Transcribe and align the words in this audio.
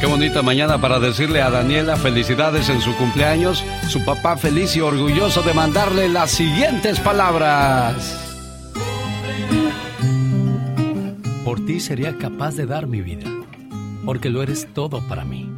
Qué 0.00 0.06
bonita 0.06 0.42
mañana 0.42 0.80
para 0.80 1.00
decirle 1.00 1.42
a 1.42 1.50
Daniela 1.50 1.96
felicidades 1.96 2.68
en 2.68 2.80
su 2.80 2.94
cumpleaños, 2.94 3.64
su 3.88 4.04
papá 4.04 4.36
feliz 4.36 4.76
y 4.76 4.80
orgulloso 4.80 5.42
de 5.42 5.52
mandarle 5.52 6.08
las 6.08 6.30
siguientes 6.30 7.00
palabras. 7.00 8.36
Por 11.44 11.64
ti 11.66 11.80
sería 11.80 12.16
capaz 12.16 12.54
de 12.54 12.66
dar 12.66 12.86
mi 12.86 13.00
vida, 13.00 13.28
porque 14.04 14.30
lo 14.30 14.40
eres 14.40 14.68
todo 14.72 15.00
para 15.08 15.24
mí. 15.24 15.50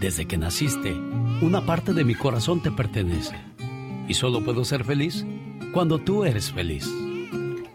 Desde 0.00 0.24
que 0.24 0.38
naciste, 0.38 0.94
una 1.42 1.66
parte 1.66 1.92
de 1.92 2.04
mi 2.04 2.14
corazón 2.14 2.62
te 2.62 2.70
pertenece 2.70 3.36
y 4.08 4.14
solo 4.14 4.42
puedo 4.42 4.64
ser 4.64 4.84
feliz 4.84 5.26
cuando 5.74 5.98
tú 5.98 6.24
eres 6.24 6.50
feliz. 6.52 6.88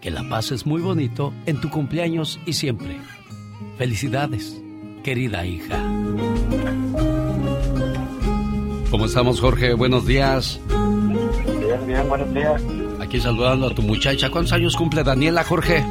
Que 0.02 0.10
la 0.10 0.28
pases 0.28 0.66
muy 0.66 0.82
bonito 0.82 1.34
en 1.46 1.62
tu 1.62 1.70
cumpleaños 1.70 2.40
y 2.48 2.54
siempre. 2.54 2.98
Felicidades, 3.78 4.60
querida 5.04 5.46
hija. 5.46 5.78
¿Cómo 8.90 9.06
estamos, 9.06 9.42
Jorge? 9.42 9.74
Buenos 9.74 10.06
días. 10.06 10.60
Bien, 11.60 11.88
bien, 11.88 12.08
buenos 12.10 12.34
días. 12.34 12.62
Aquí 13.02 13.20
saludando 13.20 13.68
a 13.68 13.76
tu 13.76 13.82
muchacha. 13.82 14.30
¿Cuántos 14.32 14.54
años 14.54 14.76
cumple 14.76 15.04
Daniela, 15.04 15.44
Jorge? 15.44 15.84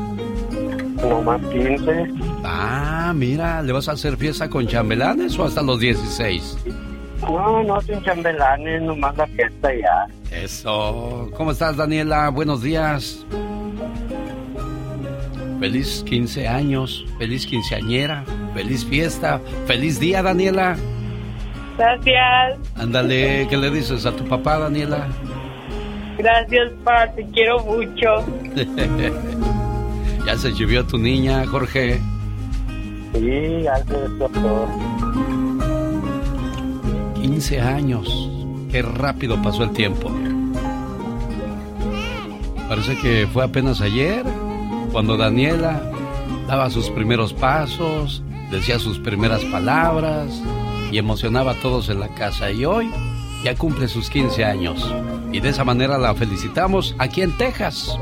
No 0.97 1.21
más 1.23 1.41
15. 1.53 2.07
Ah, 2.45 3.13
mira, 3.15 3.61
¿le 3.63 3.73
vas 3.73 3.89
a 3.89 3.93
hacer 3.93 4.17
fiesta 4.17 4.49
con 4.49 4.67
chambelanes 4.67 5.39
o 5.39 5.45
hasta 5.45 5.63
los 5.63 5.81
16? 5.81 6.59
No, 7.23 7.63
no, 7.63 7.81
sin 7.83 8.03
chambelanes, 8.03 8.83
nomás 8.83 9.17
la 9.17 9.27
fiesta 9.27 9.71
ya. 9.75 10.07
Eso. 10.37 11.31
¿Cómo 11.37 11.53
estás, 11.53 11.77
Daniela? 11.77 12.31
Buenos 12.31 12.63
días. 12.63 13.27
Feliz 15.63 16.03
15 16.09 16.49
años, 16.49 17.07
feliz 17.19 17.47
quinceañera, 17.47 18.25
feliz 18.53 18.85
fiesta, 18.85 19.41
feliz 19.69 20.01
día, 20.01 20.21
Daniela. 20.21 20.77
Gracias. 21.79 22.59
Ándale, 22.75 23.47
¿qué 23.49 23.57
le 23.57 23.71
dices 23.71 24.05
a 24.05 24.11
tu 24.11 24.25
papá, 24.25 24.59
Daniela? 24.59 25.07
Gracias, 26.19 26.73
pa, 26.83 27.07
te 27.13 27.25
quiero 27.27 27.61
mucho. 27.61 28.27
ya 30.27 30.37
se 30.37 30.53
llovió 30.53 30.85
tu 30.85 30.99
niña, 30.99 31.47
Jorge. 31.47 32.01
Sí, 33.13 33.21
se 33.21 33.99
despertó. 34.01 34.69
15 37.21 37.61
años. 37.61 38.31
Qué 38.69 38.83
rápido 38.83 39.41
pasó 39.41 39.63
el 39.63 39.71
tiempo. 39.71 40.11
Parece 42.69 42.97
que 42.97 43.29
fue 43.33 43.45
apenas 43.45 43.81
ayer 43.81 44.25
cuando 44.93 45.17
Daniela 45.17 45.81
daba 46.47 46.71
sus 46.71 46.91
primeros 46.91 47.33
pasos, 47.33 48.23
decía 48.51 48.79
sus 48.79 48.99
primeras 48.99 49.43
palabras 49.47 50.43
y 50.93 50.99
emocionaba 50.99 51.53
a 51.53 51.61
todos 51.61 51.89
en 51.89 51.99
la 51.99 52.09
casa. 52.09 52.53
Y 52.53 52.67
hoy 52.67 52.91
ya 53.43 53.55
cumple 53.57 53.89
sus 53.89 54.11
15 54.11 54.45
años. 54.45 54.95
Y 55.33 55.41
de 55.41 55.49
esa 55.49 55.65
manera 55.65 55.97
la 55.99 56.15
felicitamos 56.15 56.95
aquí 56.99 57.23
en 57.23 57.37
Texas, 57.39 57.99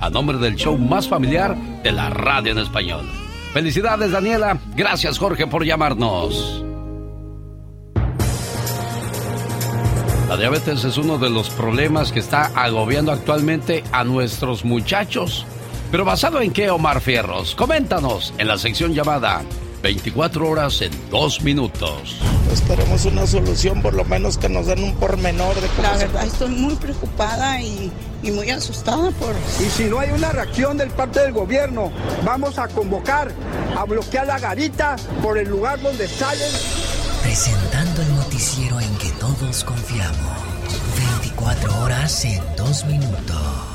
a 0.00 0.10
nombre 0.10 0.36
del 0.36 0.56
show 0.56 0.76
más 0.76 1.08
familiar 1.08 1.56
de 1.82 1.92
la 1.92 2.10
radio 2.10 2.52
en 2.52 2.58
español. 2.58 3.08
Felicidades 3.54 4.12
Daniela. 4.12 4.58
Gracias 4.76 5.18
Jorge 5.18 5.46
por 5.46 5.64
llamarnos. 5.64 6.62
La 10.28 10.36
diabetes 10.36 10.84
es 10.84 10.98
uno 10.98 11.16
de 11.16 11.30
los 11.30 11.48
problemas 11.50 12.10
que 12.10 12.18
está 12.18 12.50
agobiando 12.54 13.12
actualmente 13.12 13.84
a 13.92 14.04
nuestros 14.04 14.64
muchachos. 14.64 15.46
Pero 15.94 16.04
basado 16.04 16.40
en 16.40 16.52
qué, 16.52 16.70
Omar 16.70 17.00
Fierros? 17.00 17.54
Coméntanos 17.54 18.34
en 18.38 18.48
la 18.48 18.58
sección 18.58 18.94
llamada 18.94 19.44
24 19.80 20.50
horas 20.50 20.80
en 20.80 20.90
2 21.08 21.42
minutos. 21.42 22.16
Esperemos 22.52 23.04
una 23.04 23.24
solución, 23.28 23.80
por 23.80 23.94
lo 23.94 24.04
menos 24.04 24.36
que 24.36 24.48
nos 24.48 24.66
den 24.66 24.82
un 24.82 24.96
pormenor 24.96 25.54
de 25.54 25.68
cómo 25.68 25.82
La 25.82 25.96
verdad, 25.96 26.26
estoy 26.26 26.48
muy 26.48 26.74
preocupada 26.74 27.62
y, 27.62 27.92
y 28.24 28.32
muy 28.32 28.50
asustada 28.50 29.12
por... 29.12 29.36
Y 29.64 29.70
si 29.70 29.84
no 29.84 30.00
hay 30.00 30.10
una 30.10 30.32
reacción 30.32 30.76
del 30.76 30.90
parte 30.90 31.20
del 31.20 31.32
gobierno, 31.32 31.92
vamos 32.24 32.58
a 32.58 32.66
convocar 32.66 33.30
a 33.78 33.84
bloquear 33.84 34.26
la 34.26 34.40
garita 34.40 34.96
por 35.22 35.38
el 35.38 35.48
lugar 35.48 35.80
donde 35.80 36.08
salen. 36.08 36.50
Presentando 37.22 38.02
el 38.02 38.16
noticiero 38.16 38.80
en 38.80 38.92
que 38.96 39.10
todos 39.20 39.62
confiamos. 39.62 40.42
24 41.20 41.82
horas 41.82 42.24
en 42.24 42.42
2 42.56 42.84
minutos. 42.86 43.73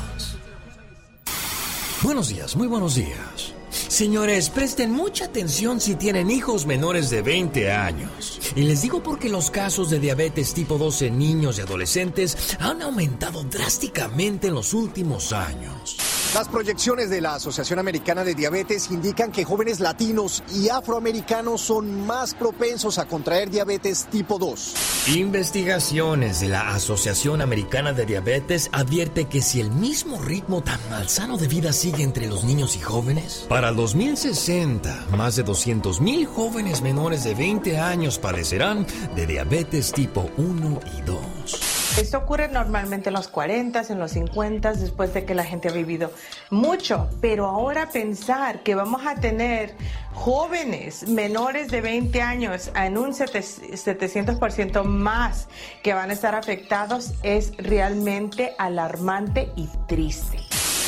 Buenos 2.02 2.28
días, 2.28 2.56
muy 2.56 2.66
buenos 2.66 2.94
días. 2.94 3.52
Señores, 3.70 4.48
presten 4.48 4.90
mucha 4.90 5.26
atención 5.26 5.82
si 5.82 5.96
tienen 5.96 6.30
hijos 6.30 6.64
menores 6.64 7.10
de 7.10 7.20
20 7.20 7.70
años. 7.70 8.40
Y 8.56 8.62
les 8.62 8.80
digo 8.80 9.02
porque 9.02 9.28
los 9.28 9.50
casos 9.50 9.90
de 9.90 10.00
diabetes 10.00 10.54
tipo 10.54 10.78
2 10.78 11.02
en 11.02 11.18
niños 11.18 11.58
y 11.58 11.60
adolescentes 11.60 12.56
han 12.58 12.80
aumentado 12.80 13.44
drásticamente 13.44 14.48
en 14.48 14.54
los 14.54 14.72
últimos 14.72 15.34
años. 15.34 15.98
Las 16.34 16.46
proyecciones 16.46 17.10
de 17.10 17.20
la 17.20 17.34
Asociación 17.34 17.80
Americana 17.80 18.22
de 18.22 18.36
Diabetes 18.36 18.88
indican 18.92 19.32
que 19.32 19.42
jóvenes 19.42 19.80
latinos 19.80 20.44
y 20.54 20.68
afroamericanos 20.68 21.60
son 21.60 22.06
más 22.06 22.34
propensos 22.34 22.98
a 22.98 23.06
contraer 23.06 23.50
diabetes 23.50 24.06
tipo 24.12 24.38
2. 24.38 25.08
Investigaciones 25.16 26.38
de 26.38 26.48
la 26.48 26.72
Asociación 26.72 27.42
Americana 27.42 27.92
de 27.92 28.06
Diabetes 28.06 28.70
advierte 28.70 29.24
que 29.24 29.42
si 29.42 29.60
el 29.60 29.72
mismo 29.72 30.22
ritmo 30.22 30.62
tan 30.62 30.78
malsano 30.88 31.36
de 31.36 31.48
vida 31.48 31.72
sigue 31.72 32.04
entre 32.04 32.28
los 32.28 32.44
niños 32.44 32.76
y 32.76 32.80
jóvenes, 32.80 33.46
para 33.48 33.70
el 33.70 33.74
2060 33.74 35.06
más 35.16 35.34
de 35.34 35.44
200.000 35.44 36.26
jóvenes 36.26 36.80
menores 36.80 37.24
de 37.24 37.34
20 37.34 37.80
años 37.80 38.20
padecerán 38.20 38.86
de 39.16 39.26
diabetes 39.26 39.90
tipo 39.90 40.30
1 40.36 40.80
y 40.96 41.00
2. 41.02 41.89
Esto 42.00 42.16
ocurre 42.16 42.48
normalmente 42.48 43.10
en 43.10 43.14
los 43.14 43.28
40, 43.28 43.82
en 43.90 43.98
los 43.98 44.12
50, 44.12 44.72
después 44.72 45.12
de 45.12 45.26
que 45.26 45.34
la 45.34 45.44
gente 45.44 45.68
ha 45.68 45.72
vivido 45.72 46.10
mucho. 46.48 47.10
Pero 47.20 47.44
ahora 47.44 47.90
pensar 47.90 48.62
que 48.62 48.74
vamos 48.74 49.02
a 49.06 49.16
tener 49.16 49.74
jóvenes 50.14 51.06
menores 51.08 51.70
de 51.70 51.82
20 51.82 52.22
años 52.22 52.70
en 52.74 52.96
un 52.96 53.12
700% 53.12 54.82
más 54.82 55.48
que 55.82 55.92
van 55.92 56.08
a 56.08 56.14
estar 56.14 56.34
afectados 56.34 57.12
es 57.22 57.52
realmente 57.58 58.54
alarmante 58.56 59.52
y 59.54 59.68
triste. 59.86 60.38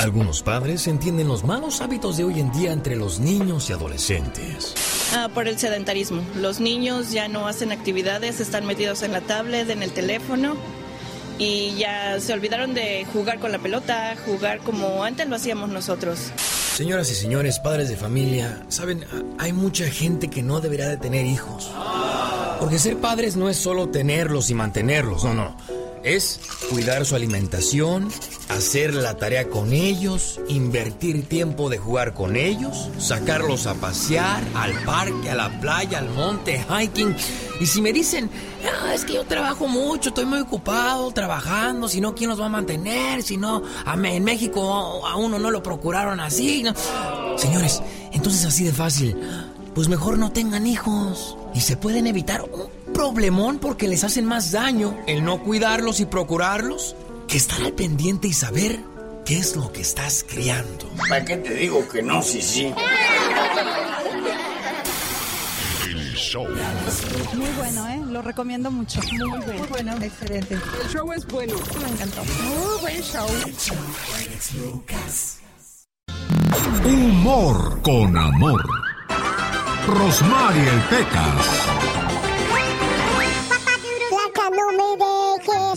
Algunos 0.01 0.41
padres 0.41 0.87
entienden 0.87 1.27
los 1.27 1.43
malos 1.43 1.81
hábitos 1.81 2.17
de 2.17 2.23
hoy 2.23 2.39
en 2.39 2.51
día 2.51 2.71
entre 2.71 2.95
los 2.95 3.19
niños 3.19 3.69
y 3.69 3.73
adolescentes. 3.73 4.73
Ah, 5.15 5.29
por 5.31 5.47
el 5.47 5.59
sedentarismo. 5.59 6.23
Los 6.37 6.59
niños 6.59 7.11
ya 7.11 7.27
no 7.27 7.47
hacen 7.47 7.71
actividades, 7.71 8.39
están 8.39 8.65
metidos 8.65 9.03
en 9.03 9.11
la 9.11 9.21
tablet, 9.21 9.69
en 9.69 9.83
el 9.83 9.91
teléfono 9.91 10.55
y 11.37 11.75
ya 11.75 12.19
se 12.19 12.33
olvidaron 12.33 12.73
de 12.73 13.05
jugar 13.11 13.39
con 13.39 13.51
la 13.51 13.59
pelota, 13.59 14.15
jugar 14.25 14.59
como 14.59 15.03
antes 15.03 15.27
lo 15.27 15.35
hacíamos 15.35 15.69
nosotros. 15.69 16.31
Señoras 16.37 17.11
y 17.11 17.15
señores, 17.15 17.59
padres 17.59 17.89
de 17.89 17.95
familia, 17.95 18.63
saben, 18.67 19.05
hay 19.37 19.53
mucha 19.53 19.85
gente 19.85 20.29
que 20.29 20.41
no 20.41 20.59
debería 20.59 20.87
de 20.87 20.97
tener 20.97 21.25
hijos. 21.25 21.71
Porque 22.59 22.79
ser 22.79 22.97
padres 22.97 23.35
no 23.35 23.49
es 23.49 23.57
solo 23.57 23.89
tenerlos 23.89 24.49
y 24.49 24.53
mantenerlos, 24.53 25.23
no, 25.23 25.33
no. 25.33 25.82
Es 26.03 26.41
cuidar 26.69 27.05
su 27.05 27.15
alimentación, 27.15 28.09
hacer 28.49 28.93
la 28.93 29.15
tarea 29.15 29.49
con 29.49 29.71
ellos, 29.71 30.41
invertir 30.49 31.27
tiempo 31.27 31.69
de 31.69 31.77
jugar 31.77 32.13
con 32.13 32.35
ellos, 32.35 32.89
sacarlos 32.97 33.67
a 33.67 33.75
pasear, 33.75 34.43
al 34.53 34.73
parque, 34.83 35.29
a 35.29 35.35
la 35.35 35.61
playa, 35.61 35.99
al 35.99 36.09
monte, 36.09 36.61
hiking. 36.67 37.15
Y 37.61 37.65
si 37.67 37.81
me 37.81 37.93
dicen, 37.93 38.29
ah, 38.65 38.93
es 38.93 39.05
que 39.05 39.13
yo 39.13 39.23
trabajo 39.23 39.67
mucho, 39.67 40.09
estoy 40.09 40.25
muy 40.25 40.39
ocupado 40.39 41.09
trabajando, 41.11 41.87
si 41.87 42.01
no, 42.01 42.13
¿quién 42.13 42.29
los 42.29 42.41
va 42.41 42.47
a 42.47 42.49
mantener? 42.49 43.23
Si 43.23 43.37
no, 43.37 43.63
en 43.85 44.23
México 44.25 45.07
a 45.07 45.15
uno 45.15 45.39
no 45.39 45.51
lo 45.51 45.63
procuraron 45.63 46.19
así. 46.19 46.65
Señores, 47.37 47.81
entonces 48.11 48.43
así 48.45 48.65
de 48.65 48.73
fácil, 48.73 49.15
pues 49.73 49.87
mejor 49.87 50.17
no 50.17 50.33
tengan 50.33 50.67
hijos. 50.67 51.37
Y 51.53 51.61
se 51.61 51.77
pueden 51.77 52.07
evitar 52.07 52.41
problemón 52.93 53.59
porque 53.59 53.87
les 53.87 54.03
hacen 54.03 54.25
más 54.25 54.51
daño 54.51 54.97
el 55.07 55.23
no 55.25 55.43
cuidarlos 55.43 55.99
y 55.99 56.05
procurarlos 56.05 56.95
que 57.27 57.37
estar 57.37 57.61
al 57.61 57.73
pendiente 57.73 58.27
y 58.27 58.33
saber 58.33 58.79
qué 59.25 59.37
es 59.37 59.55
lo 59.55 59.71
que 59.71 59.81
estás 59.81 60.25
criando. 60.27 60.89
¿Para 61.09 61.25
qué 61.25 61.37
te 61.37 61.53
digo 61.55 61.87
que 61.89 62.01
no, 62.01 62.21
sí, 62.21 62.41
sí? 62.41 62.73
El 65.87 66.13
show. 66.15 66.47
Muy 67.33 67.49
bueno, 67.57 67.87
¿eh? 67.89 68.01
Lo 68.07 68.21
recomiendo 68.21 68.69
mucho. 68.69 69.01
Muy 69.11 69.39
bueno. 69.39 69.59
Muy 69.59 69.67
bueno. 69.67 69.93
Excelente. 70.01 70.55
El 70.55 70.89
show 70.89 71.11
es 71.13 71.25
bueno. 71.27 71.55
Me 71.81 71.89
encantó. 71.89 72.23
Muy 72.23 72.81
buen 72.81 73.01
show. 73.01 73.27
Humor 76.85 77.81
con 77.81 78.17
amor. 78.17 78.63
Rosmarie 79.87 80.69
el 80.69 80.81
Pecas. 80.83 82.02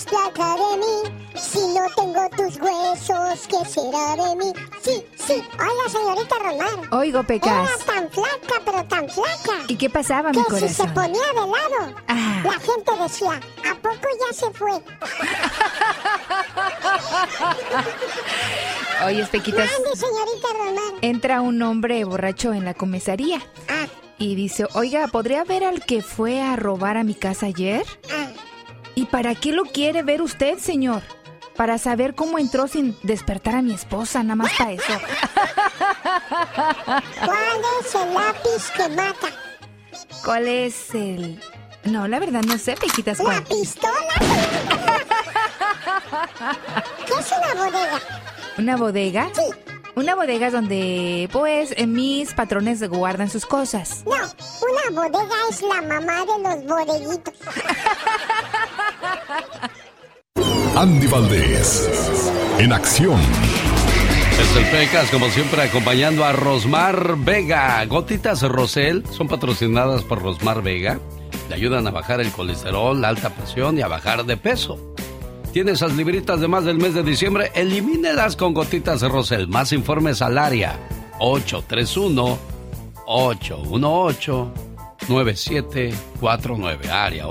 Placa 0.06 0.55
de 0.55 0.76
mí. 0.79 1.03
Si 1.38 1.58
no 1.58 1.87
tengo 1.94 2.29
tus 2.31 2.56
huesos, 2.61 3.47
¿qué 3.49 3.62
será 3.69 4.17
de 4.17 4.35
mí? 4.37 4.53
Sí, 4.82 5.05
sí. 5.17 5.44
Hola, 5.55 5.88
señorita 5.91 6.35
Román. 6.43 6.81
Oigo, 6.93 7.23
Pecas. 7.23 7.69
Era 7.69 7.76
tan 7.85 8.11
flaca, 8.11 8.62
pero 8.64 8.82
tan 8.85 9.06
flaca. 9.08 9.53
¿Y 9.69 9.76
qué 9.76 9.91
pasaba, 9.91 10.31
mi 10.31 10.43
corazón? 10.44 10.61
Que 10.61 10.69
si 10.69 10.75
se 10.75 10.88
ponía 10.88 11.26
de 11.29 11.35
lado, 11.35 11.94
ah. 12.08 12.41
la 12.44 12.53
gente 12.53 12.93
decía, 13.03 13.38
¿a 13.70 13.75
poco 13.75 14.08
ya 14.20 14.32
se 14.35 14.50
fue? 14.53 14.70
Oye, 19.06 19.26
Pequitas. 19.26 19.70
Mande, 19.70 19.94
señorita 19.97 20.49
Román. 20.56 20.94
Entra 21.03 21.43
un 21.43 21.61
hombre 21.61 22.03
borracho 22.05 22.55
en 22.55 22.64
la 22.64 22.73
comisaría. 22.73 23.43
Ah. 23.69 23.87
Y 24.19 24.35
dice, 24.35 24.67
oiga, 24.73 25.08
¿podría 25.08 25.44
ver 25.44 25.62
al 25.64 25.85
que 25.85 26.00
fue 26.00 26.41
a 26.41 26.56
robar 26.56 26.97
a 26.97 27.05
mi 27.05 27.14
casa 27.14 27.44
ayer? 27.47 27.85
Ah. 28.11 28.29
¿Y 28.96 29.06
para 29.06 29.34
qué 29.34 29.52
lo 29.52 29.64
quiere 29.64 30.02
ver 30.02 30.22
usted, 30.22 30.58
señor? 30.58 31.02
Para 31.54 31.76
saber 31.76 32.14
cómo 32.14 32.38
entró 32.38 32.66
sin 32.66 32.96
despertar 33.02 33.56
a 33.56 33.62
mi 33.62 33.75
esposa, 33.75 34.22
nada 34.22 34.37
más 34.37 34.54
para 34.54 34.72
eso. 34.72 34.84
¿Cuál 37.25 37.60
es 37.81 37.94
el 37.94 38.14
lápiz 38.14 38.70
que 38.75 38.88
mata? 38.88 39.28
¿Cuál 40.25 40.48
es 40.48 40.94
el...? 40.94 41.38
No, 41.84 42.08
la 42.08 42.19
verdad 42.19 42.43
no 42.43 42.56
sé, 42.56 42.75
Pequitas. 42.75 43.20
¿La 43.20 43.44
pistola? 43.44 43.93
¿Qué 47.06 47.12
es 47.12 47.32
una 47.32 47.54
bodega? 47.54 48.00
¿Una 48.56 48.76
bodega? 48.76 49.28
Sí. 49.34 49.43
Una 49.96 50.14
bodega 50.14 50.48
es 50.48 50.52
donde, 50.52 51.26
pues, 51.32 51.75
mis 51.87 52.34
patrones 52.34 52.87
guardan 52.87 53.31
sus 53.31 53.46
cosas. 53.46 54.04
No, 54.04 54.12
una 54.12 55.08
bodega 55.08 55.34
es 55.48 55.62
la 55.62 55.81
mamá 55.81 56.22
de 56.26 56.38
los 56.43 56.66
bodeguitos. 56.66 57.32
Andy 60.76 61.06
Valdés, 61.06 61.88
en 62.58 62.75
acción. 62.75 63.19
Es 64.38 64.56
el 64.56 64.66
Pecas, 64.66 65.10
como 65.10 65.31
siempre, 65.31 65.62
acompañando 65.62 66.26
a 66.26 66.32
Rosmar 66.32 67.16
Vega. 67.16 67.82
Gotitas 67.87 68.43
Rosel 68.43 69.02
son 69.10 69.28
patrocinadas 69.28 70.02
por 70.02 70.20
Rosmar 70.20 70.62
Vega. 70.62 71.00
Le 71.48 71.54
ayudan 71.54 71.87
a 71.87 71.90
bajar 71.90 72.20
el 72.20 72.31
colesterol, 72.32 73.00
la 73.00 73.08
alta 73.08 73.31
presión 73.31 73.78
y 73.78 73.81
a 73.81 73.88
bajar 73.88 74.26
de 74.26 74.37
peso. 74.37 74.94
Tiene 75.56 75.73
esas 75.73 75.97
libritas 75.97 76.38
de 76.38 76.49
más 76.49 76.67
del 76.67 76.76
mes 76.76 76.93
de 76.93 77.03
diciembre, 77.03 77.50
elimínelas 77.55 78.37
con 78.37 78.53
gotitas 78.53 79.00
de 79.00 79.08
Rosel. 79.08 79.49
Más 79.49 79.73
informes 79.73 80.20
al 80.20 80.37
área. 80.37 80.79
831 81.19 82.38
818 83.06 84.53
9749 85.08 86.91
área 86.91 87.26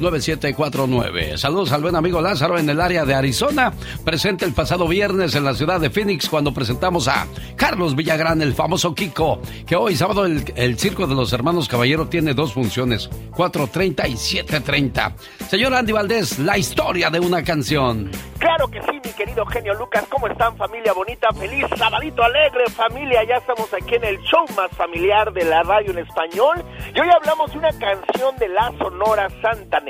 831-818-9749. 0.00 1.36
Saludos 1.36 1.72
al 1.72 1.82
buen 1.82 1.96
amigo 1.96 2.20
Lázaro 2.20 2.58
en 2.58 2.68
el 2.68 2.80
área 2.80 3.04
de 3.04 3.14
Arizona, 3.14 3.72
presente 4.04 4.44
el 4.44 4.52
pasado 4.52 4.88
viernes 4.88 5.34
en 5.34 5.44
la 5.44 5.54
ciudad 5.54 5.80
de 5.80 5.90
Phoenix 5.90 6.28
cuando 6.28 6.52
presentamos 6.52 7.08
a 7.08 7.26
Carlos 7.56 7.94
Villagrán, 7.94 8.42
el 8.42 8.54
famoso 8.54 8.94
Kiko, 8.94 9.40
que 9.66 9.76
hoy 9.76 9.96
sábado 9.96 10.24
el, 10.24 10.44
el 10.56 10.78
Circo 10.78 11.06
de 11.06 11.14
los 11.14 11.32
Hermanos 11.32 11.68
Caballero 11.68 12.08
tiene 12.08 12.34
dos 12.34 12.52
funciones, 12.52 13.10
4.30 13.32 14.08
y 14.08 14.14
7.30. 14.14 15.14
Señor 15.48 15.74
Andy 15.74 15.92
Valdés, 15.92 16.38
la 16.38 16.58
historia 16.58 17.10
de 17.10 17.20
una 17.20 17.42
canción. 17.42 18.10
Claro 18.38 18.68
que 18.68 18.80
sí, 18.82 18.92
mi 19.04 19.12
querido 19.12 19.44
genio 19.46 19.74
Lucas, 19.74 20.06
¿cómo 20.08 20.26
están 20.26 20.56
familia 20.56 20.94
bonita? 20.94 21.28
Feliz 21.32 21.66
sabadito 21.76 22.22
alegre 22.22 22.64
familia, 22.70 23.22
ya 23.24 23.36
estamos 23.36 23.72
aquí 23.74 23.96
en 23.96 24.04
el 24.04 24.18
show 24.22 24.44
más 24.56 24.70
familiar 24.76 25.32
de 25.32 25.44
la 25.44 25.62
radio 25.62 25.90
en 25.90 25.98
español 25.98 26.64
y 26.94 27.00
hoy 27.00 27.08
hablamos 27.14 27.52
de 27.52 27.58
una 27.58 27.72
canción 27.78 28.36
de 28.38 28.48
la 28.48 28.72
Sonora 28.78 29.28
Santanera, 29.42 29.89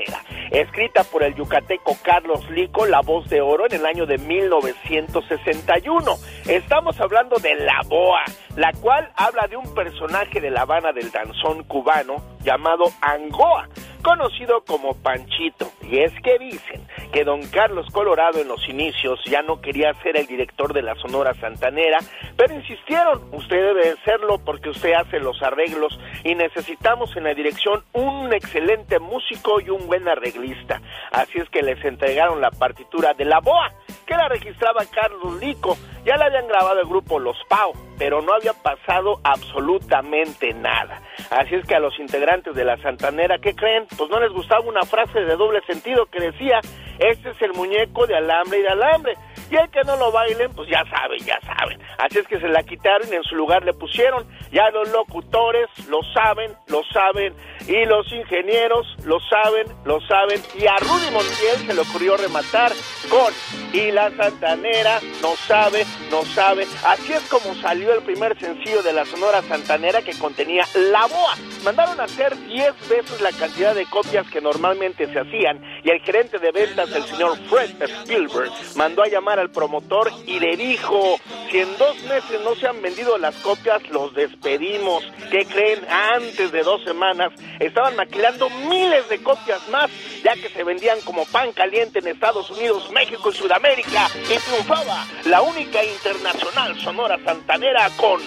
escrita 0.50 1.04
por 1.04 1.22
el 1.22 1.34
yucateco 1.34 1.96
Carlos 2.02 2.48
Lico, 2.50 2.86
la 2.86 3.00
voz 3.00 3.28
de 3.28 3.40
oro 3.40 3.66
en 3.66 3.74
el 3.74 3.86
año 3.86 4.06
de 4.06 4.18
1961. 4.18 6.16
Estamos 6.48 7.00
hablando 7.00 7.36
de 7.38 7.54
La 7.56 7.80
Boa, 7.86 8.24
la 8.56 8.72
cual 8.72 9.10
habla 9.16 9.46
de 9.48 9.56
un 9.56 9.74
personaje 9.74 10.40
de 10.40 10.50
La 10.50 10.62
Habana 10.62 10.92
del 10.92 11.10
danzón 11.10 11.64
cubano 11.64 12.16
llamado 12.42 12.84
Angoa 13.00 13.68
conocido 14.02 14.62
como 14.64 14.94
Panchito. 14.94 15.70
Y 15.82 15.98
es 15.98 16.12
que 16.22 16.38
dicen 16.38 16.86
que 17.12 17.24
don 17.24 17.42
Carlos 17.48 17.86
Colorado 17.92 18.40
en 18.40 18.48
los 18.48 18.68
inicios 18.68 19.20
ya 19.26 19.42
no 19.42 19.60
quería 19.60 19.92
ser 20.02 20.16
el 20.16 20.26
director 20.26 20.72
de 20.72 20.82
la 20.82 20.94
Sonora 20.96 21.34
Santanera, 21.34 21.98
pero 22.36 22.54
insistieron, 22.54 23.22
usted 23.32 23.56
debe 23.56 23.96
serlo 24.04 24.38
porque 24.38 24.70
usted 24.70 24.92
hace 24.94 25.18
los 25.18 25.42
arreglos 25.42 25.98
y 26.24 26.34
necesitamos 26.34 27.16
en 27.16 27.24
la 27.24 27.34
dirección 27.34 27.84
un 27.92 28.32
excelente 28.32 28.98
músico 28.98 29.60
y 29.60 29.70
un 29.70 29.86
buen 29.86 30.08
arreglista. 30.08 30.80
Así 31.12 31.38
es 31.38 31.48
que 31.50 31.62
les 31.62 31.84
entregaron 31.84 32.40
la 32.40 32.50
partitura 32.50 33.14
de 33.14 33.24
La 33.24 33.40
Boa, 33.40 33.72
que 34.10 34.16
la 34.16 34.28
registraba 34.28 34.84
Carlos 34.92 35.40
Lico. 35.40 35.76
Ya 36.04 36.16
la 36.16 36.24
habían 36.24 36.48
grabado 36.48 36.80
el 36.80 36.88
grupo 36.88 37.20
Los 37.20 37.36
Pau, 37.48 37.72
pero 37.96 38.20
no 38.22 38.32
había 38.32 38.52
pasado 38.54 39.20
absolutamente 39.22 40.52
nada. 40.52 41.00
Así 41.30 41.54
es 41.54 41.64
que 41.64 41.76
a 41.76 41.78
los 41.78 41.96
integrantes 42.00 42.54
de 42.56 42.64
la 42.64 42.76
Santanera, 42.78 43.38
¿qué 43.38 43.54
creen? 43.54 43.86
Pues 43.96 44.10
no 44.10 44.18
les 44.18 44.32
gustaba 44.32 44.62
una 44.62 44.82
frase 44.82 45.20
de 45.20 45.36
doble 45.36 45.60
sentido 45.66 46.06
que 46.06 46.18
decía, 46.18 46.58
este 46.98 47.30
es 47.30 47.42
el 47.42 47.52
muñeco 47.52 48.06
de 48.06 48.16
alambre 48.16 48.58
y 48.58 48.62
de 48.62 48.68
alambre. 48.68 49.14
Y 49.50 49.56
el 49.56 49.68
que 49.70 49.82
no 49.82 49.96
lo 49.96 50.12
bailen, 50.12 50.52
pues 50.52 50.68
ya 50.68 50.84
saben, 50.88 51.18
ya 51.24 51.40
saben. 51.40 51.80
Así 51.98 52.18
es 52.18 52.28
que 52.28 52.38
se 52.38 52.48
la 52.48 52.62
quitaron 52.62 53.08
y 53.12 53.16
en 53.16 53.24
su 53.24 53.34
lugar 53.34 53.64
le 53.64 53.72
pusieron. 53.72 54.24
Ya 54.52 54.70
los 54.70 54.88
locutores 54.90 55.68
lo 55.88 56.00
saben, 56.14 56.52
lo 56.68 56.82
saben. 56.92 57.34
Y 57.66 57.84
los 57.84 58.10
ingenieros 58.12 58.86
lo 59.04 59.18
saben, 59.20 59.66
lo 59.84 60.00
saben. 60.02 60.40
Y 60.56 60.66
a 60.66 60.76
Rudy 60.76 61.10
Montiel 61.12 61.66
se 61.66 61.74
le 61.74 61.80
ocurrió 61.80 62.16
rematar 62.16 62.72
con 63.10 63.32
Y 63.72 63.90
la 63.90 64.10
Santanera 64.16 65.00
no 65.20 65.34
sabe, 65.34 65.84
no 66.10 66.22
sabe. 66.22 66.66
Así 66.84 67.12
es 67.12 67.28
como 67.28 67.54
salió 67.56 67.92
el 67.92 68.02
primer 68.02 68.38
sencillo 68.38 68.82
de 68.82 68.92
la 68.92 69.04
Sonora 69.04 69.42
Santanera 69.42 70.02
que 70.02 70.16
contenía 70.16 70.64
La 70.74 71.06
Boa. 71.06 71.34
Mandaron 71.64 72.00
a 72.00 72.04
hacer 72.04 72.36
10 72.46 72.88
veces 72.88 73.20
la 73.20 73.32
cantidad 73.32 73.74
de 73.74 73.84
copias 73.86 74.28
que 74.30 74.40
normalmente 74.40 75.12
se 75.12 75.18
hacían. 75.18 75.60
Y 75.82 75.90
el 75.90 76.00
gerente 76.02 76.38
de 76.38 76.52
ventas, 76.52 76.90
el 76.94 77.02
señor 77.02 77.36
Fred 77.48 77.70
Spielberg, 77.82 78.50
mandó 78.76 79.02
a 79.02 79.08
llamar 79.08 79.39
al 79.40 79.50
promotor 79.50 80.12
y 80.26 80.38
le 80.38 80.56
dijo, 80.56 81.18
si 81.50 81.58
en 81.58 81.76
dos 81.78 81.96
meses 82.04 82.40
no 82.44 82.54
se 82.54 82.66
han 82.66 82.80
vendido 82.80 83.18
las 83.18 83.34
copias, 83.36 83.82
los 83.90 84.14
despedimos. 84.14 85.04
¿Qué 85.30 85.44
creen? 85.46 85.80
Antes 85.88 86.52
de 86.52 86.62
dos 86.62 86.82
semanas 86.84 87.32
estaban 87.58 87.96
maquilando 87.96 88.48
miles 88.68 89.08
de 89.08 89.22
copias 89.22 89.66
más, 89.68 89.90
ya 90.22 90.34
que 90.34 90.48
se 90.48 90.62
vendían 90.64 91.00
como 91.02 91.24
pan 91.26 91.52
caliente 91.52 92.00
en 92.00 92.08
Estados 92.08 92.50
Unidos, 92.50 92.90
México 92.92 93.30
y 93.30 93.34
Sudamérica, 93.34 94.08
y 94.24 94.38
triunfaba 94.38 95.06
la 95.24 95.42
única 95.42 95.82
internacional 95.84 96.78
sonora 96.80 97.18
santanera 97.24 97.90
con 97.96 98.20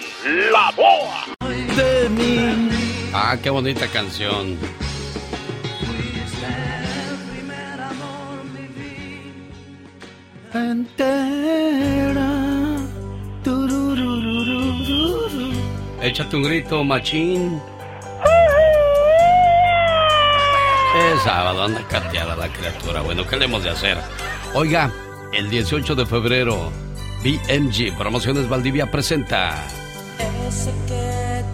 La 0.50 0.72
Boa. 0.76 1.24
Ah, 3.12 3.36
qué 3.42 3.50
bonita 3.50 3.86
canción. 3.88 4.58
Entera. 10.54 12.44
Échate 16.02 16.36
un 16.36 16.42
grito, 16.42 16.84
machín. 16.84 17.60
sábado, 21.24 21.64
anda 21.64 21.82
cateada 21.88 22.36
la 22.36 22.48
criatura. 22.48 23.00
Bueno, 23.00 23.26
¿qué 23.26 23.36
le 23.36 23.46
hemos 23.46 23.64
de 23.64 23.70
hacer? 23.70 23.96
Oiga, 24.52 24.92
el 25.32 25.48
18 25.48 25.94
de 25.94 26.04
febrero, 26.04 26.70
BMG 27.22 27.96
Promociones 27.96 28.48
Valdivia 28.48 28.90
presenta 28.90 29.54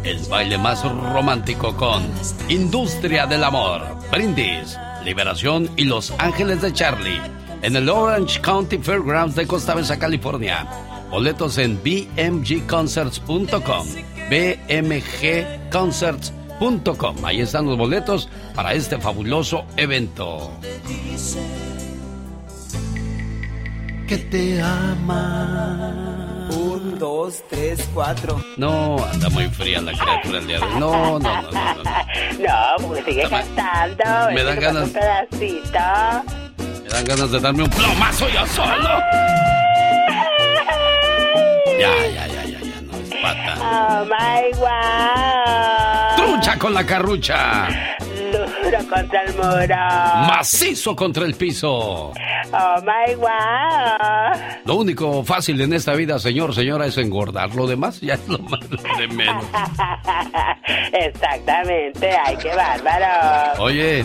el 0.03 0.19
baile 0.29 0.59
más 0.59 0.83
romántico 0.83 1.77
con 1.77 2.03
Industria 2.49 3.27
del 3.27 3.45
Amor, 3.45 3.83
Brindis, 4.11 4.77
Liberación 5.05 5.71
y 5.77 5.85
Los 5.85 6.13
Ángeles 6.19 6.61
de 6.63 6.73
Charlie 6.73 7.21
en 7.63 7.77
el 7.77 7.89
Orange 7.89 8.41
County 8.41 8.79
Fairgrounds 8.79 9.37
de 9.37 9.47
Costa 9.47 9.75
Mesa, 9.75 9.99
California. 9.99 10.67
Boletos 11.11 11.59
en 11.59 11.79
bmgconcerts.com. 11.83 13.87
bmgconcerts.com. 14.31 17.25
Ahí 17.25 17.41
están 17.41 17.67
los 17.67 17.77
boletos 17.77 18.29
para 18.55 18.73
este 18.75 18.99
fabuloso 18.99 19.65
evento. 19.77 20.53
Que 24.07 24.19
te 24.19 24.61
ama. 24.61 25.97
Un, 26.53 26.99
dos, 26.99 27.43
tres, 27.49 27.89
cuatro. 27.95 28.43
No, 28.57 28.97
anda 29.05 29.29
muy 29.31 29.47
fría 29.49 29.81
la 29.81 29.93
criatura 29.93 30.39
el 30.39 30.47
día 30.49 30.59
de 30.59 30.65
hoy. 30.67 30.75
No, 30.81 31.19
no, 31.19 31.43
no, 31.43 31.51
no. 31.53 31.53
No, 31.53 32.79
no 32.79 32.79
porque 32.89 33.05
sigue 33.05 33.29
cantando. 33.29 34.05
Me 34.35 34.43
dan 34.43 34.59
ganas. 34.59 34.85
Un 34.85 34.93
pedacito. 34.93 35.79
Me 36.91 36.97
dan 36.97 37.05
ganas 37.05 37.31
de 37.31 37.41
darme 37.41 37.63
un 37.63 37.71
plomazo 37.71 38.29
yo 38.29 38.47
solo. 38.47 39.01
Ya, 41.79 41.89
ya, 42.07 42.27
ya, 42.27 42.45
ya, 42.45 42.61
ya, 42.61 42.81
no 42.83 42.99
es 42.99 43.15
pata. 43.23 43.55
Oh 43.61 44.05
my 44.05 44.59
wow. 44.59 46.17
Trucha 46.17 46.59
con 46.59 46.75
la 46.75 46.85
carrucha. 46.85 47.69
Duro 48.33 48.79
contra 48.89 49.23
el 49.23 49.35
muro. 49.35 49.77
Macizo 50.29 50.97
contra 50.97 51.25
el 51.27 51.35
piso. 51.35 52.13
Oh 52.53 52.83
my 52.83 53.15
wow. 53.17 53.29
Lo 54.65 54.75
único 54.77 55.25
fácil 55.25 55.61
en 55.61 55.73
esta 55.73 55.95
vida, 55.95 56.19
señor, 56.19 56.55
señora, 56.55 56.87
es 56.87 56.99
engordar. 56.99 57.55
Lo 57.55 57.67
demás 57.67 58.01
ya 58.01 58.15
es 58.15 58.29
lo 58.29 58.39
más 58.39 58.61
de 58.99 59.09
menos. 59.09 59.45
Exactamente, 60.93 62.11
ay, 62.27 62.37
qué 62.37 62.55
bárbaro. 62.55 63.63
Oye, 63.63 64.05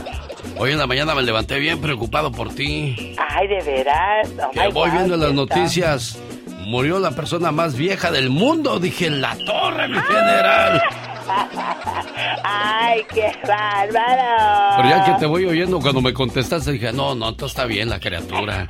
hoy 0.57 0.71
en 0.71 0.77
la 0.77 0.87
mañana 0.87 1.15
me 1.15 1.21
levanté 1.21 1.59
bien 1.59 1.79
preocupado 1.79 2.31
por 2.31 2.53
ti. 2.53 3.15
Ay, 3.29 3.47
de 3.47 3.61
veras. 3.61 4.29
Oh 4.43 4.51
que 4.51 4.67
voy 4.69 4.89
viendo 4.91 5.17
las 5.17 5.33
noticias 5.33 6.19
murió 6.65 6.99
la 6.99 7.11
persona 7.11 7.51
más 7.51 7.75
vieja 7.75 8.11
del 8.11 8.29
mundo. 8.29 8.79
Dije, 8.79 9.09
la 9.09 9.37
torre, 9.45 9.87
mi 9.87 9.97
general. 9.97 10.81
¡Ay, 12.43 13.03
qué 13.13 13.31
bárbaro! 13.47 14.77
Pero 14.77 14.89
ya 14.89 15.05
que 15.05 15.11
te 15.19 15.25
voy 15.25 15.45
oyendo, 15.45 15.79
cuando 15.79 16.01
me 16.01 16.13
contestaste, 16.13 16.71
dije, 16.71 16.91
no, 16.91 17.15
no, 17.15 17.33
todo 17.35 17.47
está 17.47 17.65
bien 17.65 17.89
la 17.89 17.99
criatura. 17.99 18.69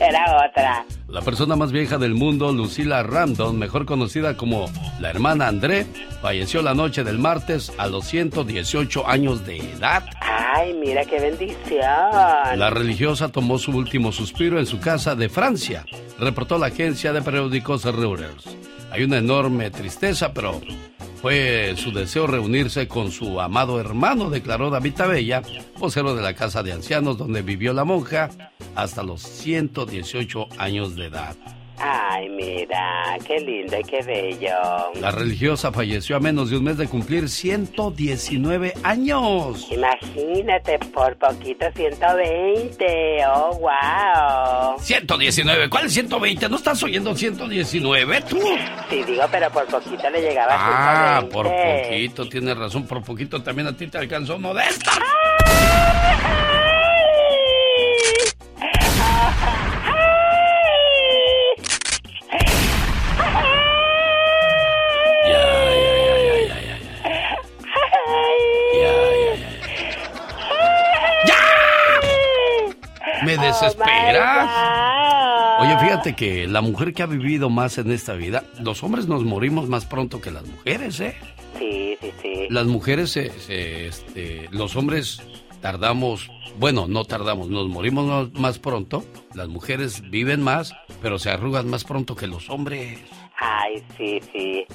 Era 0.00 0.46
otra. 0.48 0.84
La 1.10 1.22
persona 1.22 1.56
más 1.56 1.72
vieja 1.72 1.98
del 1.98 2.14
mundo, 2.14 2.52
Lucila 2.52 3.02
Randon, 3.02 3.58
mejor 3.58 3.84
conocida 3.84 4.36
como 4.36 4.70
la 5.00 5.10
hermana 5.10 5.48
André, 5.48 5.86
falleció 6.22 6.62
la 6.62 6.72
noche 6.72 7.02
del 7.02 7.18
martes 7.18 7.72
a 7.78 7.88
los 7.88 8.04
118 8.06 9.08
años 9.08 9.44
de 9.44 9.58
edad. 9.58 10.04
¡Ay, 10.20 10.72
mira 10.72 11.04
qué 11.04 11.20
bendición! 11.20 11.80
La 12.56 12.70
religiosa 12.70 13.28
tomó 13.28 13.58
su 13.58 13.72
último 13.72 14.12
suspiro 14.12 14.60
en 14.60 14.66
su 14.66 14.78
casa 14.78 15.16
de 15.16 15.28
Francia, 15.28 15.84
reportó 16.16 16.58
la 16.58 16.66
agencia 16.66 17.12
de 17.12 17.22
periódicos 17.22 17.84
Reuters. 17.84 18.44
Hay 18.90 19.04
una 19.04 19.18
enorme 19.18 19.70
tristeza, 19.70 20.32
pero 20.32 20.60
fue 21.20 21.74
su 21.76 21.92
deseo 21.92 22.26
reunirse 22.26 22.88
con 22.88 23.10
su 23.12 23.40
amado 23.40 23.78
hermano, 23.78 24.30
declaró 24.30 24.70
David 24.70 24.94
Tabella, 24.94 25.42
vocero 25.78 26.14
de 26.14 26.22
la 26.22 26.34
casa 26.34 26.62
de 26.62 26.72
ancianos 26.72 27.18
donde 27.18 27.42
vivió 27.42 27.72
la 27.72 27.84
monja 27.84 28.30
hasta 28.74 29.02
los 29.02 29.22
118 29.22 30.48
años 30.58 30.96
de 30.96 31.06
edad. 31.06 31.36
Ay, 31.82 32.28
mira, 32.28 33.16
qué 33.26 33.40
lindo 33.40 33.78
y 33.78 33.84
qué 33.84 34.02
bello. 34.02 34.92
La 35.00 35.10
religiosa 35.10 35.72
falleció 35.72 36.16
a 36.16 36.20
menos 36.20 36.50
de 36.50 36.58
un 36.58 36.64
mes 36.64 36.76
de 36.76 36.86
cumplir 36.86 37.28
119 37.28 38.74
años. 38.82 39.66
Imagínate, 39.70 40.78
por 40.92 41.16
poquito 41.16 41.66
120. 41.74 43.20
Oh, 43.34 43.58
wow. 43.58 44.78
119, 44.78 45.70
¿cuál 45.70 45.86
es 45.86 45.94
120? 45.94 46.48
¿No 46.48 46.56
estás 46.56 46.82
oyendo 46.82 47.14
119 47.14 48.20
tú? 48.28 48.38
Sí, 48.90 49.02
digo, 49.04 49.22
pero 49.30 49.50
por 49.50 49.66
poquito 49.66 50.10
le 50.10 50.20
llegaba 50.20 50.52
a 50.54 51.16
Ah, 51.18 51.22
por 51.30 51.46
poquito, 51.46 52.28
tienes 52.28 52.56
razón, 52.56 52.86
por 52.86 53.02
poquito 53.02 53.42
también 53.42 53.68
a 53.68 53.76
ti 53.76 53.86
te 53.86 53.98
alcanzó 53.98 54.38
modesta. 54.38 54.92
¿Me 54.92 56.39
desesperas? 73.50 74.50
Oye, 75.60 75.78
fíjate 75.78 76.14
que 76.14 76.46
la 76.46 76.60
mujer 76.60 76.94
que 76.94 77.02
ha 77.02 77.06
vivido 77.06 77.50
más 77.50 77.78
en 77.78 77.90
esta 77.90 78.14
vida, 78.14 78.44
los 78.60 78.82
hombres 78.82 79.06
nos 79.06 79.24
morimos 79.24 79.68
más 79.68 79.84
pronto 79.84 80.20
que 80.20 80.30
las 80.30 80.46
mujeres, 80.46 81.00
¿eh? 81.00 81.16
Sí, 81.58 81.96
sí, 82.00 82.12
sí. 82.22 82.46
Las 82.48 82.66
mujeres, 82.66 83.10
se, 83.10 83.30
se, 83.40 83.88
este, 83.88 84.48
los 84.50 84.76
hombres 84.76 85.20
tardamos, 85.60 86.30
bueno, 86.58 86.86
no 86.88 87.04
tardamos, 87.04 87.48
nos 87.48 87.68
morimos 87.68 88.32
más 88.32 88.58
pronto, 88.58 89.04
las 89.34 89.48
mujeres 89.48 90.02
viven 90.10 90.42
más, 90.42 90.72
pero 91.02 91.18
se 91.18 91.30
arrugan 91.30 91.68
más 91.68 91.84
pronto 91.84 92.16
que 92.16 92.26
los 92.26 92.48
hombres. 92.48 92.98
Ay, 93.42 93.82
sí, 93.96 94.20
sí, 94.32 94.66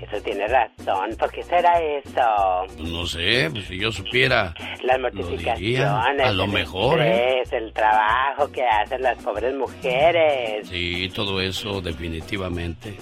eso 0.00 0.22
tiene 0.22 0.46
razón. 0.46 1.10
¿Por 1.18 1.32
qué 1.32 1.42
será 1.42 1.72
eso? 1.80 2.66
No 2.78 3.04
sé, 3.04 3.48
pues 3.50 3.66
si 3.66 3.78
yo 3.78 3.90
supiera. 3.90 4.54
Las 4.84 5.00
mortificaciones. 5.00 6.24
a 6.24 6.30
lo 6.30 6.46
mejor. 6.46 7.00
¿eh? 7.02 7.42
El 7.50 7.72
trabajo 7.72 8.50
que 8.52 8.62
hacen 8.64 9.02
las 9.02 9.20
pobres 9.24 9.52
mujeres. 9.56 10.68
Sí, 10.68 11.10
todo 11.12 11.40
eso, 11.40 11.80
definitivamente. 11.80 12.96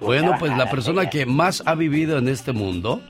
Bueno, 0.00 0.36
pues 0.38 0.56
la 0.56 0.70
persona 0.70 1.10
que 1.10 1.26
más 1.26 1.64
ha 1.66 1.74
vivido 1.74 2.18
en 2.18 2.28
este 2.28 2.52
mundo 2.52 3.00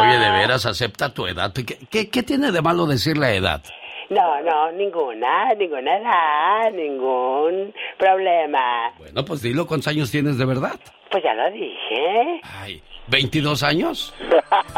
oye, 0.00 0.18
de 0.18 0.30
veras, 0.30 0.66
acepta 0.66 1.12
tu 1.12 1.26
edad. 1.26 1.52
¿Qué, 1.52 1.64
qué, 1.90 2.08
qué 2.10 2.22
tiene 2.22 2.50
de 2.52 2.60
malo 2.62 2.86
decir 2.86 3.16
la 3.16 3.32
edad? 3.32 3.62
No, 4.10 4.40
no, 4.42 4.70
ninguna, 4.72 5.54
ninguna 5.54 5.96
edad, 5.96 6.70
ningún 6.72 7.72
problema. 7.98 8.92
Bueno, 8.98 9.24
pues 9.24 9.40
dilo, 9.42 9.66
¿cuántos 9.66 9.88
años 9.88 10.10
tienes 10.10 10.36
de 10.36 10.44
verdad? 10.44 10.78
Pues 11.10 11.24
ya 11.24 11.32
lo 11.34 11.50
dije. 11.50 12.40
Ay, 12.60 12.82
¿22 13.10 13.62
años? 13.62 14.14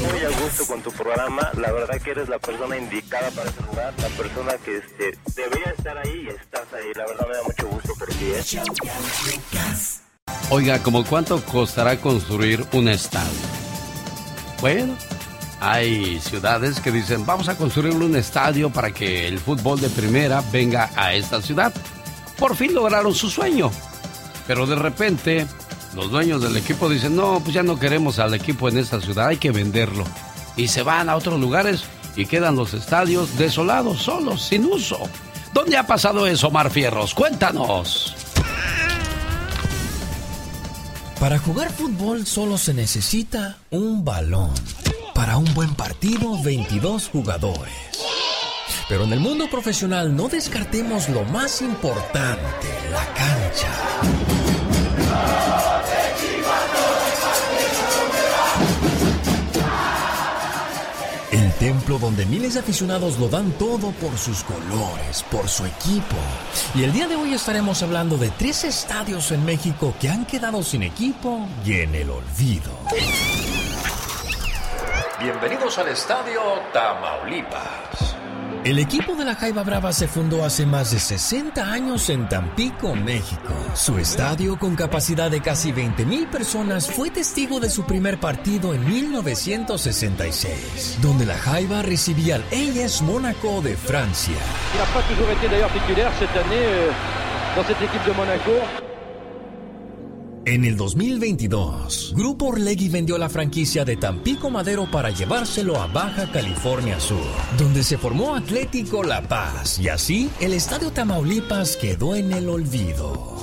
Muy 0.00 0.24
a 0.24 0.30
gusto 0.42 0.66
con 0.66 0.82
tu 0.82 0.90
programa, 0.90 1.48
la 1.56 1.70
verdad 1.70 2.00
que 2.02 2.10
eres 2.10 2.28
la 2.28 2.40
persona 2.40 2.76
indicada 2.76 3.30
para 3.30 3.50
ese 3.50 3.62
lugar, 3.62 3.94
la 4.02 4.08
persona 4.08 4.54
que 4.64 4.78
este, 4.78 5.16
debería 5.36 5.70
estar 5.78 5.96
ahí 5.96 6.26
y 6.26 6.30
estás 6.30 6.66
ahí, 6.72 6.90
la 6.96 7.06
verdad 7.06 7.28
me 7.28 7.36
da 7.36 7.44
mucho 7.44 7.68
gusto 7.68 7.94
por 7.96 8.08
ti. 8.08 8.32
¿eh? 8.34 8.42
Oiga, 10.50 10.82
¿como 10.82 11.04
cuánto 11.04 11.40
costará 11.44 12.00
construir 12.00 12.64
un 12.72 12.88
estadio? 12.88 13.60
Bueno, 14.60 14.96
hay 15.60 16.18
ciudades 16.20 16.80
que 16.80 16.90
dicen, 16.90 17.26
vamos 17.26 17.48
a 17.48 17.56
construir 17.56 17.94
un 17.94 18.16
estadio 18.16 18.70
para 18.70 18.92
que 18.92 19.28
el 19.28 19.38
fútbol 19.38 19.80
de 19.80 19.90
primera 19.90 20.42
venga 20.50 20.90
a 20.96 21.12
esta 21.12 21.42
ciudad. 21.42 21.72
Por 22.38 22.56
fin 22.56 22.74
lograron 22.74 23.14
su 23.14 23.28
sueño. 23.28 23.70
Pero 24.46 24.66
de 24.66 24.76
repente, 24.76 25.46
los 25.94 26.10
dueños 26.10 26.42
del 26.42 26.56
equipo 26.56 26.88
dicen, 26.88 27.14
no, 27.14 27.40
pues 27.40 27.54
ya 27.54 27.62
no 27.62 27.78
queremos 27.78 28.18
al 28.18 28.34
equipo 28.34 28.68
en 28.68 28.78
esta 28.78 29.00
ciudad, 29.00 29.28
hay 29.28 29.36
que 29.36 29.50
venderlo. 29.50 30.04
Y 30.56 30.68
se 30.68 30.82
van 30.82 31.08
a 31.10 31.16
otros 31.16 31.38
lugares 31.38 31.84
y 32.16 32.26
quedan 32.26 32.56
los 32.56 32.74
estadios 32.74 33.36
desolados, 33.36 34.02
solos, 34.02 34.42
sin 34.42 34.64
uso. 34.64 34.98
¿Dónde 35.52 35.76
ha 35.76 35.86
pasado 35.86 36.26
eso, 36.26 36.50
Mar 36.50 36.70
Fierros? 36.70 37.14
Cuéntanos. 37.14 38.14
Para 41.20 41.38
jugar 41.38 41.70
fútbol 41.70 42.26
solo 42.26 42.56
se 42.56 42.72
necesita 42.72 43.58
un 43.68 44.06
balón. 44.06 44.54
Para 45.14 45.36
un 45.36 45.52
buen 45.52 45.74
partido, 45.74 46.42
22 46.42 47.10
jugadores. 47.10 47.74
Pero 48.88 49.04
en 49.04 49.12
el 49.12 49.20
mundo 49.20 49.50
profesional 49.50 50.16
no 50.16 50.28
descartemos 50.28 51.10
lo 51.10 51.24
más 51.24 51.60
importante, 51.60 52.68
la 52.90 53.04
cancha. 53.12 53.68
Templo 61.60 61.98
donde 61.98 62.24
miles 62.24 62.54
de 62.54 62.60
aficionados 62.60 63.18
lo 63.18 63.28
dan 63.28 63.52
todo 63.52 63.90
por 63.92 64.16
sus 64.16 64.42
colores, 64.44 65.22
por 65.30 65.46
su 65.46 65.66
equipo. 65.66 66.16
Y 66.74 66.84
el 66.84 66.92
día 66.92 67.06
de 67.06 67.16
hoy 67.16 67.34
estaremos 67.34 67.82
hablando 67.82 68.16
de 68.16 68.30
tres 68.30 68.64
estadios 68.64 69.30
en 69.30 69.44
México 69.44 69.94
que 70.00 70.08
han 70.08 70.24
quedado 70.24 70.62
sin 70.62 70.82
equipo 70.82 71.46
y 71.64 71.74
en 71.74 71.94
el 71.94 72.08
olvido. 72.08 72.72
Bienvenidos 75.20 75.76
al 75.76 75.88
estadio 75.88 76.40
Tamaulipas. 76.72 78.19
El 78.62 78.78
equipo 78.78 79.14
de 79.14 79.24
la 79.24 79.34
Jaiba 79.34 79.62
Brava 79.62 79.90
se 79.90 80.06
fundó 80.06 80.44
hace 80.44 80.66
más 80.66 80.90
de 80.90 81.00
60 81.00 81.72
años 81.72 82.10
en 82.10 82.28
Tampico, 82.28 82.94
México. 82.94 83.54
Su 83.74 83.98
estadio, 83.98 84.58
con 84.58 84.76
capacidad 84.76 85.30
de 85.30 85.40
casi 85.40 85.72
20 85.72 86.04
mil 86.04 86.26
personas, 86.26 86.90
fue 86.90 87.08
testigo 87.08 87.58
de 87.58 87.70
su 87.70 87.84
primer 87.84 88.20
partido 88.20 88.74
en 88.74 88.86
1966, 88.86 90.98
donde 91.00 91.24
la 91.24 91.38
Jaiba 91.38 91.80
recibía 91.80 92.34
al 92.34 92.44
AS 92.52 93.00
Mónaco 93.00 93.62
de 93.62 93.78
Francia. 93.78 94.36
En 100.46 100.64
el 100.64 100.76
2022, 100.78 102.14
Grupo 102.16 102.46
Orlegui 102.46 102.88
vendió 102.88 103.18
la 103.18 103.28
franquicia 103.28 103.84
de 103.84 103.98
Tampico 103.98 104.48
Madero 104.48 104.90
para 104.90 105.10
llevárselo 105.10 105.78
a 105.78 105.86
Baja 105.86 106.32
California 106.32 106.98
Sur, 106.98 107.26
donde 107.58 107.82
se 107.82 107.98
formó 107.98 108.34
Atlético 108.34 109.02
La 109.02 109.20
Paz 109.20 109.78
y 109.78 109.90
así 109.90 110.30
el 110.40 110.54
Estadio 110.54 110.92
Tamaulipas 110.92 111.76
quedó 111.76 112.14
en 112.14 112.32
el 112.32 112.48
olvido. 112.48 113.36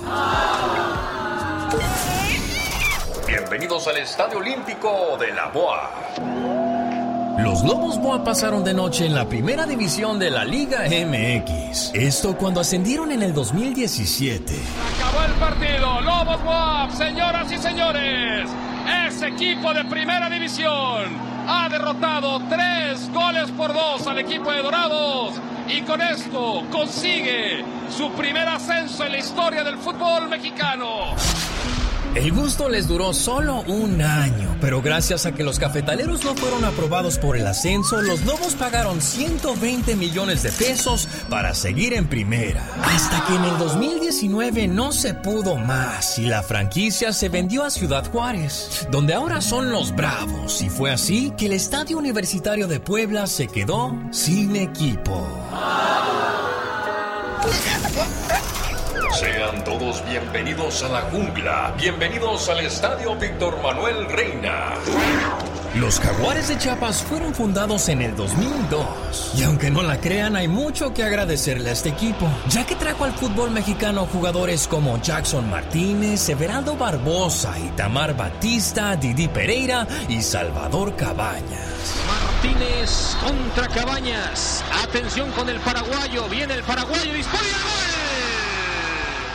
Bienvenidos 3.27 3.87
al 3.87 3.97
Estadio 3.97 4.39
Olímpico 4.39 5.17
de 5.19 5.33
la 5.33 5.49
Boa. 5.49 6.76
Los 7.39 7.63
Lobos 7.63 7.99
Boa 7.99 8.23
pasaron 8.23 8.63
de 8.63 8.73
noche 8.73 9.05
en 9.05 9.13
la 9.13 9.29
primera 9.29 9.67
división 9.67 10.17
de 10.17 10.31
la 10.31 10.43
Liga 10.43 10.85
MX. 10.85 11.91
Esto 11.93 12.35
cuando 12.35 12.61
ascendieron 12.61 13.11
en 13.11 13.21
el 13.21 13.31
2017. 13.31 14.55
Acabó 14.97 15.23
el 15.23 15.33
partido. 15.33 16.01
Lobos 16.01 16.43
WAP, 16.43 16.91
señoras 16.91 17.51
y 17.51 17.57
señores. 17.59 18.49
Ese 19.07 19.27
equipo 19.27 19.71
de 19.71 19.85
primera 19.85 20.31
división 20.31 21.05
ha 21.47 21.69
derrotado 21.69 22.41
tres 22.49 23.07
goles 23.13 23.51
por 23.51 23.71
dos 23.71 24.07
al 24.07 24.17
equipo 24.17 24.51
de 24.51 24.63
Dorados 24.63 25.35
y 25.67 25.81
con 25.81 26.01
esto 26.01 26.63
consigue 26.71 27.63
su 27.95 28.09
primer 28.13 28.47
ascenso 28.47 29.05
en 29.05 29.11
la 29.11 29.17
historia 29.19 29.63
del 29.63 29.77
fútbol 29.77 30.27
mexicano. 30.27 31.15
El 32.15 32.31
gusto 32.31 32.67
les 32.67 32.87
duró 32.87 33.13
solo 33.13 33.61
un 33.67 34.01
año, 34.01 34.57
pero 34.59 34.81
gracias 34.81 35.25
a 35.25 35.33
que 35.33 35.43
los 35.43 35.59
cafetaleros 35.59 36.23
no 36.23 36.35
fueron 36.35 36.65
aprobados 36.65 37.19
por 37.19 37.37
el 37.37 37.45
ascenso, 37.45 38.01
los 38.01 38.25
Lobos 38.25 38.55
pagaron 38.55 39.01
120 39.01 39.95
millones 39.95 40.41
de 40.41 40.51
pesos 40.51 41.07
para 41.29 41.53
seguir 41.53 41.93
en 41.93 42.07
primera. 42.07 42.65
Hasta 42.83 43.23
que 43.27 43.35
en 43.35 43.43
el 43.43 43.57
2019 43.59 44.67
no 44.67 44.91
se 44.91 45.13
pudo 45.13 45.57
más 45.57 46.17
y 46.17 46.25
la 46.25 46.41
franquicia 46.41 47.13
se 47.13 47.29
vendió 47.29 47.63
a 47.63 47.69
Ciudad 47.69 48.09
Juárez, 48.11 48.87
donde 48.89 49.13
ahora 49.13 49.41
son 49.41 49.69
los 49.69 49.95
Bravos. 49.95 50.61
Y 50.61 50.69
fue 50.69 50.91
así 50.91 51.31
que 51.37 51.45
el 51.45 51.53
Estadio 51.53 51.97
Universitario 51.97 52.67
de 52.67 52.79
Puebla 52.79 53.27
se 53.27 53.47
quedó 53.47 53.95
sin 54.11 54.55
equipo. 54.55 55.27
Sean 59.37 59.63
todos 59.63 60.03
bienvenidos 60.09 60.81
a 60.81 60.89
la 60.89 61.01
jungla. 61.11 61.71
Bienvenidos 61.77 62.49
al 62.49 62.59
Estadio 62.61 63.15
Víctor 63.17 63.61
Manuel 63.61 64.09
Reina. 64.09 64.73
Los 65.75 65.99
Jaguares 65.99 66.47
de 66.47 66.57
Chiapas 66.57 67.03
fueron 67.03 67.35
fundados 67.35 67.87
en 67.89 68.01
el 68.01 68.15
2002. 68.15 69.33
Y 69.37 69.43
aunque 69.43 69.69
no 69.69 69.83
la 69.83 70.01
crean, 70.01 70.35
hay 70.35 70.47
mucho 70.47 70.91
que 70.91 71.03
agradecerle 71.03 71.69
a 71.69 71.73
este 71.73 71.89
equipo, 71.89 72.27
ya 72.49 72.65
que 72.65 72.73
trajo 72.73 73.03
al 73.03 73.13
fútbol 73.13 73.51
mexicano 73.51 74.07
jugadores 74.11 74.67
como 74.67 74.99
Jackson 74.99 75.47
Martínez, 75.51 76.27
Everaldo 76.29 76.75
Barbosa, 76.75 77.59
Itamar 77.59 78.17
Batista, 78.17 78.95
Didi 78.95 79.27
Pereira 79.27 79.85
y 80.09 80.19
Salvador 80.23 80.95
Cabañas. 80.95 81.93
Martínez 82.07 83.15
contra 83.23 83.67
Cabañas. 83.67 84.63
Atención 84.83 85.29
con 85.33 85.47
el 85.47 85.59
paraguayo. 85.59 86.27
Viene 86.27 86.55
el 86.55 86.63
paraguayo. 86.63 87.13
Dispara. 87.13 87.96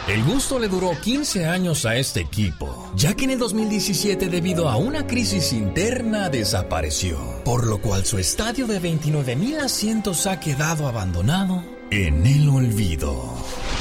El 0.09 0.25
gusto 0.25 0.59
le 0.59 0.67
duró 0.67 0.91
15 1.01 1.47
años 1.47 1.87
a 1.87 1.95
este 1.95 2.19
equipo, 2.19 2.91
ya 2.97 3.15
que 3.15 3.23
en 3.23 3.31
el 3.31 3.39
2017 3.39 4.29
debido 4.29 4.69
a 4.69 4.75
una 4.77 5.07
crisis 5.07 5.53
interna 5.53 6.29
desapareció, 6.29 7.19
por 7.45 7.65
lo 7.69 7.81
cual 7.81 8.05
su 8.05 8.19
estadio 8.19 8.67
de 8.67 8.81
29 8.81 9.37
mil 9.37 9.61
asientos 9.61 10.27
ha 10.27 10.41
quedado 10.41 10.89
abandonado 10.89 11.63
en 11.93 12.27
el 12.27 12.49
olvido. 12.49 13.13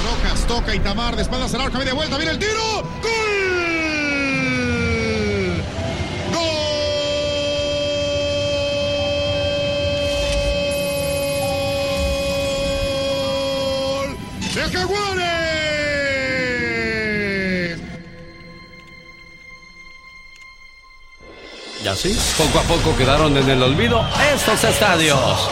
Rojas 0.03 0.45
toca 0.47 0.75
Itamar, 0.75 1.15
de 1.15 1.23
espaldas 1.23 1.55
al 1.55 1.61
arco, 1.61 1.79
media 1.79 1.95
vuelta, 1.95 2.17
viene 2.17 2.33
el 2.33 2.39
tiro. 2.39 2.83
¡Gol! 3.01 3.21
¡Gol! 14.85 15.17
¡De! 15.17 15.40
Y 21.83 21.87
así, 21.87 22.15
poco 22.37 22.59
a 22.59 22.63
poco 22.63 22.95
quedaron 22.95 23.35
en 23.37 23.49
el 23.49 23.63
olvido 23.63 24.05
estos 24.33 24.63
estadios. 24.63 25.49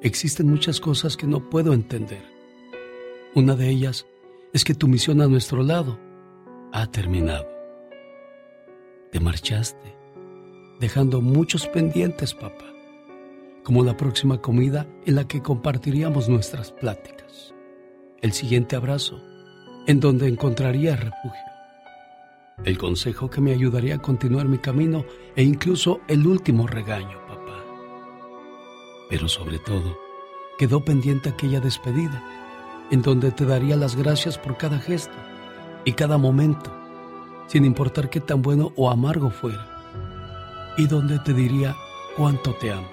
Existen 0.05 0.47
muchas 0.47 0.79
cosas 0.79 1.17
que 1.17 1.25
no 1.25 1.49
puedo 1.49 1.73
entender. 1.73 2.21
Una 3.33 3.55
de 3.55 3.69
ellas 3.69 4.05
es 4.53 4.63
que 4.63 4.75
tu 4.75 4.87
misión 4.87 5.19
a 5.19 5.27
nuestro 5.27 5.63
lado 5.63 5.99
ha 6.71 6.85
terminado. 6.91 7.47
Te 9.11 9.19
marchaste, 9.19 9.97
dejando 10.79 11.21
muchos 11.21 11.67
pendientes, 11.69 12.35
papá, 12.35 12.71
como 13.63 13.83
la 13.83 13.97
próxima 13.97 14.39
comida 14.43 14.85
en 15.07 15.15
la 15.15 15.27
que 15.27 15.41
compartiríamos 15.41 16.29
nuestras 16.29 16.71
pláticas, 16.71 17.55
el 18.21 18.31
siguiente 18.31 18.75
abrazo, 18.75 19.19
en 19.87 19.99
donde 19.99 20.27
encontraría 20.27 20.95
refugio, 20.95 21.51
el 22.63 22.77
consejo 22.77 23.27
que 23.31 23.41
me 23.41 23.53
ayudaría 23.53 23.95
a 23.95 24.01
continuar 24.03 24.47
mi 24.47 24.59
camino 24.59 25.03
e 25.35 25.41
incluso 25.41 26.01
el 26.07 26.27
último 26.27 26.67
regaño. 26.67 27.24
Pero 29.09 29.27
sobre 29.27 29.59
todo, 29.59 29.97
quedó 30.57 30.83
pendiente 30.83 31.29
aquella 31.29 31.59
despedida 31.59 32.23
en 32.91 33.01
donde 33.01 33.31
te 33.31 33.45
daría 33.45 33.75
las 33.75 33.95
gracias 33.95 34.37
por 34.37 34.57
cada 34.57 34.79
gesto 34.79 35.15
y 35.85 35.93
cada 35.93 36.17
momento, 36.17 36.71
sin 37.47 37.65
importar 37.65 38.09
qué 38.09 38.19
tan 38.19 38.41
bueno 38.41 38.71
o 38.75 38.89
amargo 38.89 39.29
fuera, 39.29 40.73
y 40.77 40.87
donde 40.87 41.19
te 41.19 41.33
diría 41.33 41.75
cuánto 42.15 42.53
te 42.53 42.71
amo 42.71 42.87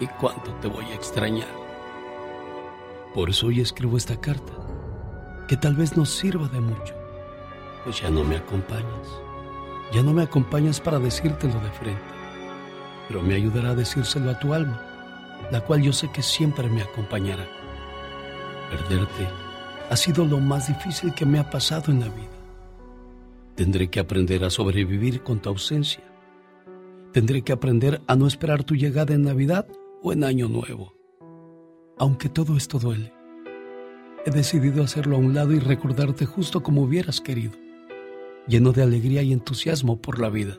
y 0.00 0.06
cuánto 0.06 0.52
te 0.56 0.68
voy 0.68 0.84
a 0.86 0.94
extrañar. 0.94 1.48
Por 3.14 3.30
eso 3.30 3.48
hoy 3.48 3.60
escribo 3.60 3.96
esta 3.96 4.20
carta, 4.20 4.52
que 5.46 5.56
tal 5.56 5.74
vez 5.74 5.96
nos 5.96 6.10
sirva 6.10 6.48
de 6.48 6.60
mucho, 6.60 6.94
pues 7.84 8.00
ya 8.00 8.10
no 8.10 8.24
me 8.24 8.36
acompañas, 8.36 9.08
ya 9.92 10.02
no 10.02 10.12
me 10.12 10.22
acompañas 10.22 10.80
para 10.80 10.98
decírtelo 10.98 11.54
de 11.60 11.70
frente, 11.70 12.02
pero 13.08 13.22
me 13.22 13.34
ayudará 13.34 13.70
a 13.70 13.74
decírselo 13.74 14.30
a 14.30 14.38
tu 14.38 14.54
alma, 14.54 14.91
la 15.50 15.60
cual 15.60 15.82
yo 15.82 15.92
sé 15.92 16.10
que 16.10 16.22
siempre 16.22 16.68
me 16.68 16.82
acompañará 16.82 17.46
perderte 18.72 19.28
ha 19.90 19.96
sido 19.96 20.24
lo 20.24 20.38
más 20.38 20.68
difícil 20.68 21.12
que 21.12 21.26
me 21.26 21.38
ha 21.38 21.50
pasado 21.50 21.92
en 21.92 22.00
la 22.00 22.08
vida. 22.08 22.30
Tendré 23.54 23.88
que 23.88 24.00
aprender 24.00 24.42
a 24.44 24.50
sobrevivir 24.50 25.22
con 25.22 25.40
tu 25.40 25.50
ausencia. 25.50 26.02
Tendré 27.12 27.42
que 27.42 27.52
aprender 27.52 28.00
a 28.06 28.16
no 28.16 28.26
esperar 28.26 28.64
tu 28.64 28.74
llegada 28.74 29.12
en 29.12 29.24
Navidad 29.24 29.68
o 30.02 30.14
en 30.14 30.24
Año 30.24 30.48
Nuevo. 30.48 30.94
Aunque 31.98 32.30
todo 32.30 32.56
esto 32.56 32.78
duele, 32.78 33.12
he 34.24 34.30
decidido 34.30 34.82
hacerlo 34.82 35.16
a 35.16 35.18
un 35.18 35.34
lado 35.34 35.52
y 35.52 35.58
recordarte 35.58 36.24
justo 36.24 36.62
como 36.62 36.82
hubieras 36.82 37.20
querido, 37.20 37.52
lleno 38.48 38.72
de 38.72 38.82
alegría 38.82 39.22
y 39.22 39.34
entusiasmo 39.34 40.00
por 40.00 40.18
la 40.18 40.30
vida. 40.30 40.58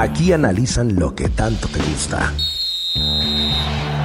Aquí 0.00 0.32
analizan 0.32 0.94
lo 0.94 1.12
que 1.12 1.28
tanto 1.28 1.66
te 1.66 1.80
gusta. 1.80 2.32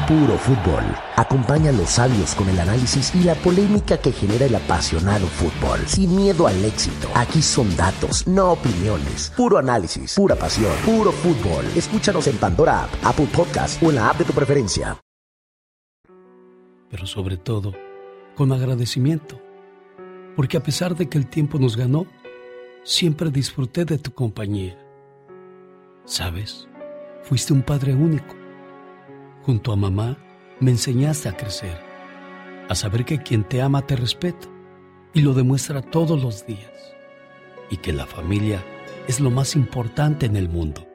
Puro 0.07 0.39
fútbol. 0.39 0.83
Acompaña 1.15 1.69
a 1.69 1.73
los 1.73 1.87
sabios 1.87 2.33
con 2.33 2.49
el 2.49 2.59
análisis 2.59 3.13
y 3.13 3.23
la 3.23 3.35
polémica 3.35 3.99
que 3.99 4.11
genera 4.11 4.47
el 4.47 4.55
apasionado 4.55 5.27
fútbol. 5.27 5.81
Sin 5.85 6.15
miedo 6.15 6.47
al 6.47 6.65
éxito. 6.65 7.09
Aquí 7.13 7.43
son 7.43 7.77
datos, 7.77 8.25
no 8.25 8.53
opiniones. 8.53 9.31
Puro 9.37 9.59
análisis, 9.59 10.15
pura 10.15 10.35
pasión, 10.35 10.73
puro 10.83 11.11
fútbol. 11.11 11.63
Escúchanos 11.75 12.25
en 12.25 12.37
Pandora 12.37 12.85
App, 12.85 12.89
Apple 13.03 13.29
Podcast 13.31 13.81
o 13.83 13.89
en 13.91 13.95
la 13.97 14.09
app 14.09 14.17
de 14.17 14.25
tu 14.25 14.33
preferencia. 14.33 14.97
Pero 16.89 17.05
sobre 17.05 17.37
todo, 17.37 17.71
con 18.33 18.51
agradecimiento. 18.51 19.39
Porque 20.35 20.57
a 20.57 20.63
pesar 20.63 20.95
de 20.95 21.07
que 21.07 21.19
el 21.19 21.27
tiempo 21.27 21.59
nos 21.59 21.77
ganó, 21.77 22.07
siempre 22.83 23.29
disfruté 23.29 23.85
de 23.85 23.99
tu 23.99 24.11
compañía. 24.11 24.82
¿Sabes? 26.05 26.67
Fuiste 27.23 27.53
un 27.53 27.61
padre 27.61 27.93
único 27.93 28.35
Junto 29.43 29.73
a 29.73 29.75
mamá 29.75 30.17
me 30.61 30.71
enseñaste 30.71 31.27
a 31.27 31.35
crecer, 31.35 31.77
a 32.69 32.75
saber 32.75 33.03
que 33.03 33.21
quien 33.21 33.43
te 33.43 33.61
ama 33.61 33.85
te 33.85 33.97
respeta 33.97 34.47
y 35.13 35.21
lo 35.21 35.33
demuestra 35.33 35.81
todos 35.81 36.23
los 36.23 36.45
días, 36.45 36.95
y 37.69 37.75
que 37.77 37.91
la 37.91 38.05
familia 38.05 38.63
es 39.05 39.19
lo 39.19 39.29
más 39.31 39.57
importante 39.57 40.25
en 40.25 40.37
el 40.37 40.47
mundo, 40.47 40.87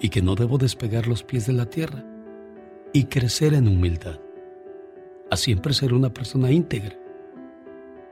y 0.00 0.08
que 0.08 0.22
no 0.22 0.34
debo 0.34 0.56
despegar 0.56 1.06
los 1.06 1.22
pies 1.22 1.46
de 1.46 1.52
la 1.52 1.66
tierra 1.66 2.02
y 2.94 3.04
crecer 3.04 3.52
en 3.52 3.68
humildad, 3.68 4.18
a 5.30 5.36
siempre 5.36 5.74
ser 5.74 5.92
una 5.92 6.14
persona 6.14 6.50
íntegra. 6.50 6.96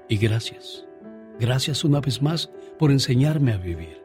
Y 0.07 0.19
gracias, 0.19 0.87
gracias 1.41 1.83
una 1.83 2.01
vez 2.01 2.21
más 2.21 2.51
por 2.79 2.91
enseñarme 2.91 3.55
a 3.55 3.57
vivir. 3.57 4.03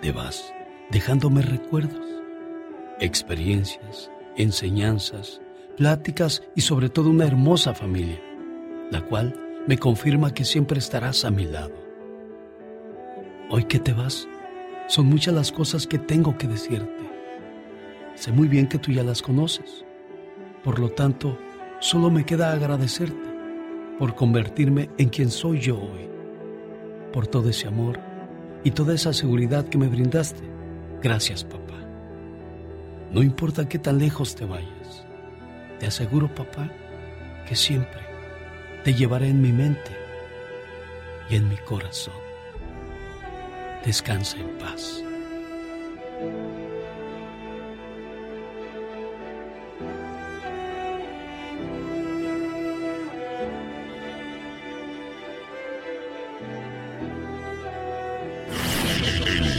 Te 0.00 0.10
vas 0.10 0.42
dejándome 0.92 1.40
recuerdos, 1.40 2.06
experiencias, 3.00 4.10
enseñanzas, 4.36 5.40
pláticas 5.78 6.42
y 6.54 6.60
sobre 6.60 6.90
todo 6.90 7.08
una 7.08 7.26
hermosa 7.26 7.72
familia, 7.72 8.20
la 8.90 9.00
cual 9.00 9.34
me 9.66 9.78
confirma 9.78 10.34
que 10.34 10.44
siempre 10.44 10.78
estarás 10.78 11.24
a 11.24 11.30
mi 11.30 11.46
lado. 11.46 11.72
Hoy 13.48 13.64
que 13.64 13.78
te 13.78 13.94
vas, 13.94 14.28
son 14.86 15.06
muchas 15.06 15.32
las 15.32 15.50
cosas 15.50 15.86
que 15.86 15.98
tengo 15.98 16.36
que 16.36 16.46
decirte. 16.46 17.10
Sé 18.14 18.30
muy 18.30 18.46
bien 18.46 18.68
que 18.68 18.78
tú 18.78 18.92
ya 18.92 19.02
las 19.02 19.22
conoces. 19.22 19.86
Por 20.62 20.78
lo 20.78 20.90
tanto, 20.90 21.38
solo 21.80 22.10
me 22.10 22.26
queda 22.26 22.52
agradecerte 22.52 23.30
por 23.98 24.14
convertirme 24.14 24.90
en 24.98 25.08
quien 25.08 25.30
soy 25.30 25.58
yo 25.58 25.78
hoy, 25.78 26.10
por 27.14 27.26
todo 27.26 27.48
ese 27.48 27.66
amor 27.66 27.98
y 28.62 28.72
toda 28.72 28.94
esa 28.94 29.14
seguridad 29.14 29.66
que 29.66 29.78
me 29.78 29.88
brindaste. 29.88 30.51
Gracias, 31.02 31.44
papá. 31.44 31.74
No 33.10 33.22
importa 33.22 33.68
qué 33.68 33.78
tan 33.78 33.98
lejos 33.98 34.34
te 34.36 34.44
vayas, 34.44 35.04
te 35.80 35.86
aseguro, 35.86 36.32
papá, 36.32 36.70
que 37.46 37.56
siempre 37.56 38.00
te 38.84 38.94
llevaré 38.94 39.28
en 39.28 39.42
mi 39.42 39.52
mente 39.52 39.90
y 41.28 41.36
en 41.36 41.48
mi 41.48 41.56
corazón. 41.56 42.14
Descansa 43.84 44.38
en 44.38 44.58
paz. 44.58 45.02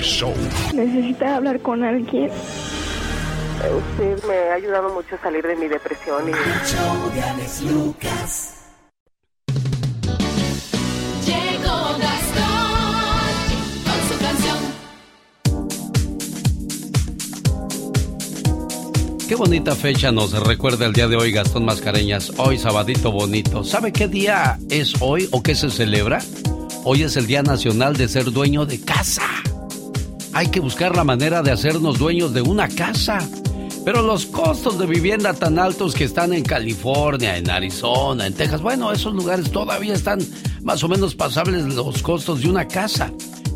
Show. 0.04 0.34
Necesita 0.74 1.38
hablar 1.38 1.62
con 1.62 1.84
alguien. 1.84 2.30
Usted 3.64 4.24
me 4.28 4.36
ha 4.52 4.56
ayudado 4.56 4.94
mucho 4.94 5.16
a 5.16 5.20
salir 5.20 5.48
de 5.48 5.56
mi 5.56 5.70
depresión 5.70 6.28
y... 6.28 6.32
show 6.32 7.12
de 7.14 7.22
Alex 7.22 7.62
Lucas. 7.62 8.56
Llegó 11.26 11.98
Gastón 11.98 12.84
con 13.86 14.00
su 14.10 14.18
canción. 14.20 14.58
Qué 19.30 19.36
bonita 19.36 19.76
fecha 19.76 20.12
nos 20.12 20.34
recuerda 20.46 20.86
el 20.86 20.92
día 20.92 21.08
de 21.08 21.16
hoy, 21.16 21.32
Gastón 21.32 21.64
Mascareñas. 21.64 22.34
Hoy, 22.38 22.58
sabadito 22.58 23.14
bonito. 23.14 23.64
¿Sabe 23.64 23.94
qué 23.94 24.10
día 24.10 24.60
es 24.70 24.96
hoy 25.00 25.30
o 25.32 25.42
qué 25.42 25.56
se 25.56 25.70
celebra? 25.70 26.20
Hoy 26.84 27.04
es 27.04 27.16
el 27.16 27.28
Día 27.28 27.44
Nacional 27.44 27.96
de 27.96 28.10
ser 28.10 28.26
dueño 28.26 28.66
de 28.66 28.82
casa. 28.82 29.24
Hay 30.36 30.48
que 30.48 30.60
buscar 30.60 30.96
la 30.96 31.04
manera 31.04 31.44
de 31.44 31.52
hacernos 31.52 32.00
dueños 32.00 32.34
de 32.34 32.42
una 32.42 32.68
casa. 32.68 33.20
Pero 33.86 34.02
los 34.02 34.26
costos 34.26 34.80
de 34.80 34.88
vivienda 34.88 35.34
tan 35.34 35.60
altos 35.60 35.94
que 35.94 36.06
están 36.06 36.34
en 36.34 36.44
California, 36.44 37.38
en 37.38 37.52
Arizona, 37.52 38.26
en 38.26 38.34
Texas, 38.34 38.62
bueno, 38.62 38.92
esos 38.92 39.14
lugares 39.14 39.52
todavía 39.52 39.94
están 39.94 40.20
más 40.64 40.84
o 40.84 40.88
menos 40.88 41.14
pasables 41.14 41.66
los 41.76 42.02
costos 42.02 42.42
de 42.42 42.50
una 42.50 42.68
casa. 42.68 43.12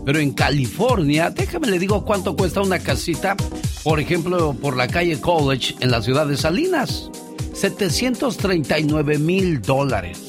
Pero 0.05 0.19
en 0.19 0.33
California, 0.33 1.31
déjame 1.31 1.67
le 1.67 1.79
digo 1.79 2.05
cuánto 2.05 2.35
cuesta 2.35 2.61
una 2.61 2.79
casita, 2.79 3.35
por 3.83 3.99
ejemplo, 3.99 4.53
por 4.53 4.77
la 4.77 4.87
calle 4.87 5.19
College 5.19 5.75
en 5.79 5.89
la 5.89 6.01
ciudad 6.01 6.27
de 6.27 6.37
Salinas. 6.37 7.09
739 7.53 9.17
mil 9.17 9.61
dólares. 9.61 10.19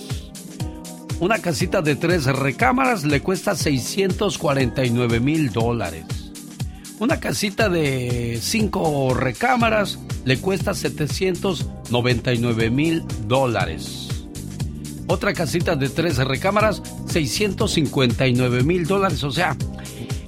Una 1.20 1.40
casita 1.40 1.82
de 1.82 1.94
tres 1.94 2.24
recámaras 2.24 3.04
le 3.04 3.20
cuesta 3.20 3.54
649 3.54 5.20
mil 5.20 5.52
dólares. 5.52 6.17
Una 7.00 7.20
casita 7.20 7.68
de 7.68 8.40
cinco 8.42 9.14
recámaras 9.14 10.00
le 10.24 10.38
cuesta 10.38 10.74
799 10.74 12.70
mil 12.70 13.04
dólares. 13.28 14.08
Otra 15.06 15.32
casita 15.32 15.76
de 15.76 15.88
tres 15.90 16.16
recámaras, 16.18 16.82
659 17.06 18.64
mil 18.64 18.84
dólares. 18.84 19.22
O 19.22 19.30
sea, 19.30 19.56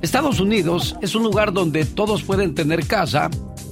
Estados 0.01 0.39
Unidos 0.39 0.97
es 1.03 1.17
un 1.17 1.25
lugar 1.25 1.53
donde 1.53 1.85
todos 1.85 2.23
pueden 2.23 2.55
tener 2.55 2.87
casa, 2.87 3.31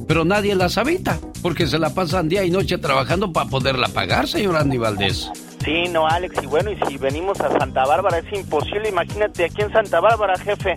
pero 0.09 0.25
nadie 0.25 0.57
las 0.57 0.77
habita, 0.77 1.21
porque 1.41 1.69
se 1.69 1.79
la 1.79 1.95
pasan 1.95 2.29
día 2.29 2.45
y 2.45 2.51
noche 2.51 2.79
trabajando 2.79 3.33
para 3.33 3.49
poderla 3.49 3.87
pagar, 3.89 4.27
señor 4.27 4.57
Andy 4.57 4.77
Valdés. 4.77 5.31
Sí, 5.69 5.87
no, 5.91 6.07
Alex, 6.07 6.43
y 6.43 6.47
bueno, 6.47 6.71
y 6.71 6.77
si 6.87 6.97
venimos 6.97 7.39
a 7.43 7.51
Santa 7.59 7.85
Bárbara 7.85 8.17
es 8.21 8.33
imposible, 8.33 8.89
imagínate 8.89 9.45
aquí 9.45 9.61
en 9.61 9.71
Santa 9.71 10.01
Bárbara, 10.01 10.39
jefe, 10.39 10.77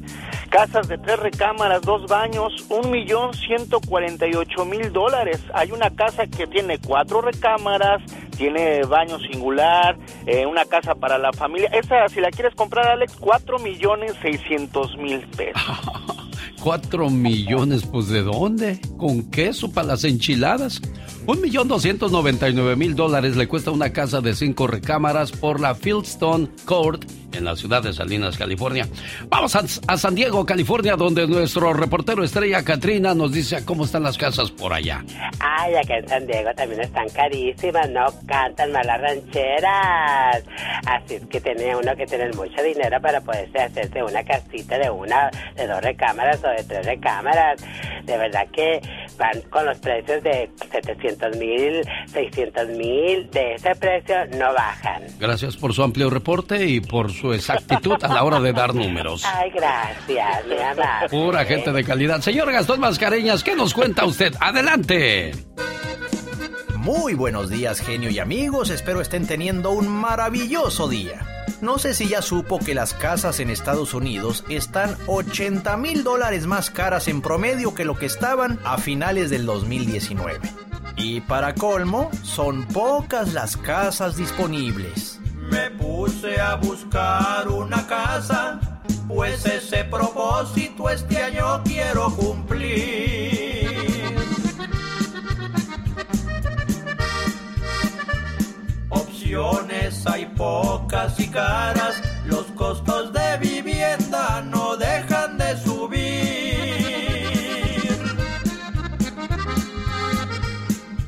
casas 0.50 0.90
de 0.90 0.98
tres 0.98 1.18
recámaras, 1.18 1.82
dos 1.82 2.08
baños, 2.08 2.52
un 2.68 2.92
millón 2.92 3.34
ciento 3.34 3.80
cuarenta 3.80 4.28
y 4.28 4.36
ocho 4.36 4.66
mil 4.66 4.92
dólares. 4.92 5.42
Hay 5.54 5.72
una 5.72 5.92
casa 5.92 6.28
que 6.28 6.46
tiene 6.46 6.78
cuatro 6.78 7.22
recámaras, 7.22 8.02
tiene 8.36 8.84
baño 8.84 9.18
singular, 9.32 9.98
eh, 10.26 10.46
una 10.46 10.66
casa 10.66 10.94
para 10.94 11.18
la 11.18 11.32
familia. 11.32 11.70
Esa, 11.72 12.10
si 12.10 12.20
la 12.20 12.30
quieres 12.30 12.54
comprar, 12.54 12.90
Alex, 12.90 13.16
cuatro 13.16 13.60
millones 13.60 14.14
seiscientos 14.22 14.98
mil 14.98 15.26
pesos. 15.38 16.18
Cuatro 16.62 17.10
millones, 17.10 17.84
pues 17.92 18.08
¿de 18.10 18.22
dónde? 18.22 18.80
¿Con 18.98 19.32
queso 19.32 19.72
para 19.72 19.88
las 19.88 20.04
enchiladas? 20.04 20.80
Un 21.26 21.42
millón 21.42 21.68
doscientos 21.68 22.12
noventa 22.12 22.50
y 22.50 22.54
nueve 22.54 22.76
mil 22.76 22.96
dólares 22.96 23.36
le 23.36 23.48
cuesta 23.48 23.72
una 23.72 23.92
casa 23.92 24.22
de 24.22 24.36
cinco 24.36 24.68
recámaras 24.68 25.32
por 25.32 25.60
la 25.60 25.74
Fieldstone 25.74 26.50
Court 26.66 27.04
en 27.34 27.46
la 27.46 27.56
ciudad 27.56 27.82
de 27.82 27.94
Salinas, 27.94 28.38
California. 28.38 28.88
Vamos 29.30 29.56
a, 29.56 29.98
San 29.98 30.16
Diego, 30.16 30.46
California, 30.46 30.96
donde 30.98 31.28
nuestro 31.28 31.72
reportero 31.74 32.24
estrella 32.24 32.64
Katrina 32.64 33.14
nos 33.14 33.32
dice 33.32 33.64
cómo 33.64 33.86
están 33.86 34.04
las 34.04 34.18
casas 34.18 34.52
por 34.52 34.74
allá. 34.74 35.06
Ay, 35.40 35.76
acá 35.76 35.98
en 35.98 36.08
San 36.10 36.28
Diego 36.28 36.50
también 36.56 36.82
están 36.82 37.08
carísimas, 37.10 37.90
no 37.90 38.06
cantan 38.26 38.74
mal 38.74 38.86
las 38.86 39.00
rancheras. 39.00 40.44
Así 40.86 41.16
es 41.16 41.26
que 41.28 41.40
tiene 41.40 41.76
uno 41.76 41.96
que 41.96 42.06
tener 42.06 42.36
mucho 42.36 42.62
dinero 42.64 43.00
para 43.00 43.22
poderse 43.22 43.60
hacerse 43.60 44.04
una 44.04 44.24
casita 44.24 44.78
de 44.78 44.90
una, 44.90 45.30
de 45.56 45.68
dos 45.68 45.82
recámaras 45.82 46.44
o 46.44 46.51
de 46.52 46.64
tres 46.64 46.86
recámaras. 46.86 47.62
De 48.04 48.18
verdad 48.18 48.48
que 48.52 48.82
van 49.18 49.42
con 49.50 49.66
los 49.66 49.78
precios 49.80 50.24
de 50.24 50.50
700 50.72 51.38
mil, 51.38 51.82
600 52.08 52.68
mil, 52.70 53.30
de 53.32 53.56
ese 53.56 53.76
precio 53.76 54.16
no 54.38 54.54
bajan. 54.54 55.04
Gracias 55.20 55.56
por 55.58 55.74
su 55.74 55.84
amplio 55.84 56.10
reporte 56.10 56.66
y 56.66 56.80
por 56.80 57.12
su 57.12 57.34
exactitud 57.34 58.04
a 58.04 58.08
la 58.08 58.24
hora 58.24 58.40
de 58.40 58.54
dar 58.54 58.74
números. 58.74 59.24
Ay, 59.26 59.52
gracias, 59.52 60.46
mi 60.48 60.58
amor. 60.58 61.10
Pura 61.10 61.46
gente 61.46 61.72
de 61.72 61.84
calidad. 61.84 62.22
Señor 62.22 62.52
Gastón 62.52 62.80
Mascareñas, 62.80 63.44
¿qué 63.44 63.56
nos 63.56 63.74
cuenta 63.74 64.06
usted? 64.06 64.34
Adelante. 64.40 65.32
Muy 66.78 67.14
buenos 67.14 67.50
días, 67.50 67.80
genio 67.80 68.10
y 68.10 68.18
amigos. 68.18 68.72
Espero 68.72 69.02
estén 69.02 69.28
teniendo 69.28 69.70
un 69.70 69.88
maravilloso 69.88 70.90
día. 70.90 71.41
No 71.62 71.78
sé 71.78 71.94
si 71.94 72.08
ya 72.08 72.24
supo 72.24 72.58
que 72.58 72.74
las 72.74 72.96
casas 72.96 73.40
en 73.40 73.52
Estados 73.52 73.94
Unidos 73.94 74.44
están 74.50 74.98
80 75.06 75.78
mil 75.78 76.04
dólares 76.04 76.48
más 76.48 76.72
caras 76.72 77.08
en 77.08 77.22
promedio 77.22 77.76
que 77.76 77.86
lo 77.86 77.96
que 77.96 78.08
estaban 78.08 78.60
a 78.64 78.80
finales 78.80 79.30
del 79.30 79.46
2019. 79.46 80.40
Y 80.98 81.22
para 81.22 81.54
colmo, 81.54 82.10
son 82.24 82.66
pocas 82.66 83.34
las 83.34 83.58
casas 83.58 84.18
disponibles. 84.18 85.20
Me 85.52 85.70
puse 85.72 86.42
a 86.42 86.56
buscar 86.56 87.48
una 87.48 87.86
casa, 87.86 88.60
pues 89.08 89.46
ese 89.46 89.84
propósito 89.84 90.90
este 90.90 91.22
año 91.22 91.62
quiero 91.64 92.10
cumplir. 92.16 93.81
Hay 99.34 100.26
pocas 100.36 101.18
y 101.18 101.28
caras, 101.30 102.02
los 102.26 102.48
costos 102.48 103.14
de 103.14 103.38
vivienda 103.38 104.42
no 104.42 104.76
dejan 104.76 105.38
de 105.38 105.58
subir. 105.58 106.02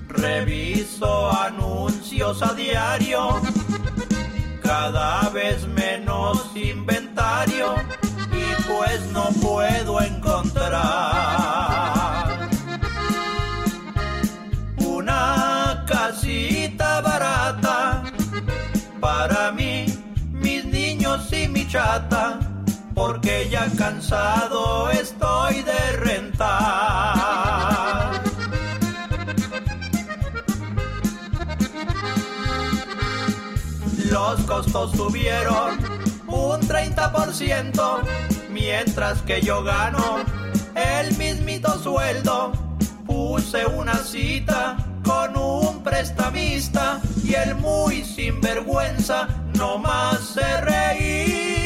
Reviso 0.07 1.31
anuncios 1.31 2.41
a 2.41 2.53
diario, 2.53 3.41
cada 4.61 5.27
vez 5.29 5.67
menos 5.67 6.49
inventario 6.55 7.75
y 8.31 8.63
pues 8.71 9.01
no 9.11 9.25
puedo 9.41 10.01
encontrar 10.01 11.62
porque 22.95 23.49
ya 23.51 23.69
cansado 23.77 24.89
estoy 24.89 25.61
de 25.61 25.91
rentar. 25.97 27.29
Los 34.09 34.41
costos 34.41 34.91
subieron 34.93 35.77
un 36.27 36.61
30%, 36.61 38.01
mientras 38.49 39.21
que 39.21 39.41
yo 39.41 39.63
gano 39.63 40.17
el 40.75 41.15
mismito 41.17 41.77
sueldo. 41.77 42.53
Puse 43.05 43.67
una 43.67 43.95
cita 43.97 44.77
con 45.03 45.37
un 45.37 45.83
prestamista 45.83 46.99
y 47.23 47.35
el 47.35 47.53
muy 47.55 48.03
sinvergüenza 48.03 49.27
nomás 49.53 50.21
se 50.21 50.61
reía. 50.61 51.62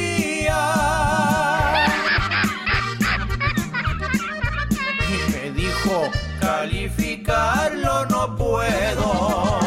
Calificarlo 6.68 8.06
no 8.10 8.36
puedo. 8.36 9.58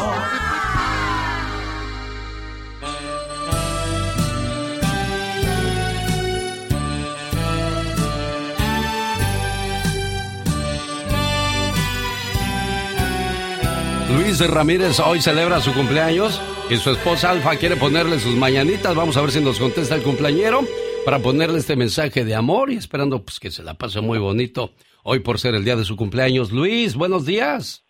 Luis 14.15 14.39
Ramírez 14.47 14.99
hoy 14.99 15.21
celebra 15.21 15.61
su 15.61 15.73
cumpleaños 15.73 16.41
y 16.69 16.77
su 16.77 16.91
esposa 16.91 17.31
Alfa 17.31 17.55
quiere 17.55 17.77
ponerle 17.77 18.19
sus 18.19 18.35
mañanitas. 18.35 18.93
Vamos 18.93 19.17
a 19.17 19.21
ver 19.21 19.31
si 19.31 19.41
nos 19.41 19.57
contesta 19.57 19.95
el 19.95 20.03
cumpleañero 20.03 20.61
para 21.05 21.19
ponerle 21.19 21.57
este 21.59 21.75
mensaje 21.75 22.23
de 22.25 22.35
amor 22.35 22.71
y 22.71 22.75
esperando 22.75 23.23
pues 23.23 23.39
que 23.39 23.49
se 23.49 23.63
la 23.63 23.73
pase 23.73 24.01
muy 24.01 24.19
bonito 24.19 24.71
hoy 25.03 25.19
por 25.19 25.39
ser 25.39 25.55
el 25.55 25.63
día 25.63 25.75
de 25.75 25.85
su 25.85 25.95
cumpleaños. 25.95 26.51
Luis, 26.51 26.95
buenos 26.95 27.25
días. 27.25 27.85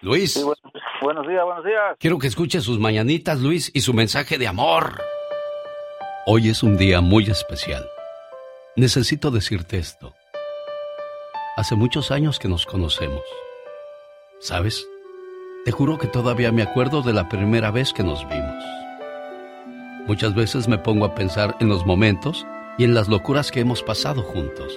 Luis. 0.00 0.42
Buenos 1.00 1.26
días, 1.26 1.44
buenos 1.44 1.64
días. 1.64 1.96
Quiero 1.98 2.18
que 2.18 2.26
escuche 2.26 2.60
sus 2.60 2.78
mañanitas, 2.78 3.40
Luis, 3.40 3.70
y 3.74 3.80
su 3.80 3.94
mensaje 3.94 4.38
de 4.38 4.46
amor. 4.46 5.00
Hoy 6.26 6.48
es 6.48 6.62
un 6.62 6.76
día 6.76 7.00
muy 7.00 7.24
especial. 7.24 7.86
necesito 8.76 9.30
decirte 9.30 9.78
esto. 9.78 10.14
Hace 11.56 11.76
muchos 11.76 12.10
años 12.10 12.38
que 12.38 12.48
nos 12.48 12.66
conocemos. 12.66 13.22
¿Sabes? 14.40 14.86
Te 15.64 15.70
juro 15.70 15.96
que 15.98 16.08
todavía 16.08 16.50
me 16.50 16.62
acuerdo 16.62 17.02
de 17.02 17.12
la 17.12 17.28
primera 17.28 17.70
vez 17.70 17.92
que 17.92 18.02
nos 18.02 18.28
vimos. 18.28 18.64
Muchas 20.06 20.34
veces 20.34 20.68
me 20.68 20.76
pongo 20.76 21.06
a 21.06 21.14
pensar 21.14 21.56
en 21.60 21.68
los 21.68 21.86
momentos 21.86 22.44
y 22.76 22.84
en 22.84 22.94
las 22.94 23.08
locuras 23.08 23.50
que 23.50 23.60
hemos 23.60 23.82
pasado 23.82 24.22
juntos. 24.22 24.76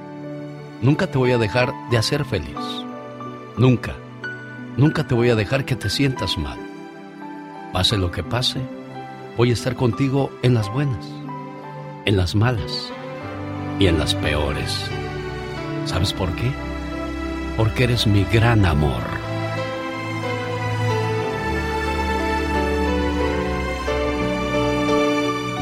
Nunca 0.81 1.05
te 1.05 1.19
voy 1.19 1.31
a 1.31 1.37
dejar 1.37 1.71
de 1.91 1.97
hacer 1.97 2.25
feliz. 2.25 2.57
Nunca, 3.55 3.93
nunca 4.77 5.07
te 5.07 5.13
voy 5.13 5.29
a 5.29 5.35
dejar 5.35 5.63
que 5.63 5.75
te 5.75 5.91
sientas 5.91 6.39
mal. 6.39 6.57
Pase 7.71 7.97
lo 7.97 8.09
que 8.09 8.23
pase, 8.23 8.59
voy 9.37 9.51
a 9.51 9.53
estar 9.53 9.75
contigo 9.75 10.31
en 10.41 10.55
las 10.55 10.73
buenas, 10.73 11.05
en 12.05 12.17
las 12.17 12.33
malas 12.33 12.91
y 13.79 13.85
en 13.85 13.99
las 13.99 14.15
peores. 14.15 14.89
¿Sabes 15.85 16.13
por 16.13 16.33
qué? 16.33 16.51
Porque 17.57 17.83
eres 17.83 18.07
mi 18.07 18.23
gran 18.23 18.65
amor. 18.65 19.20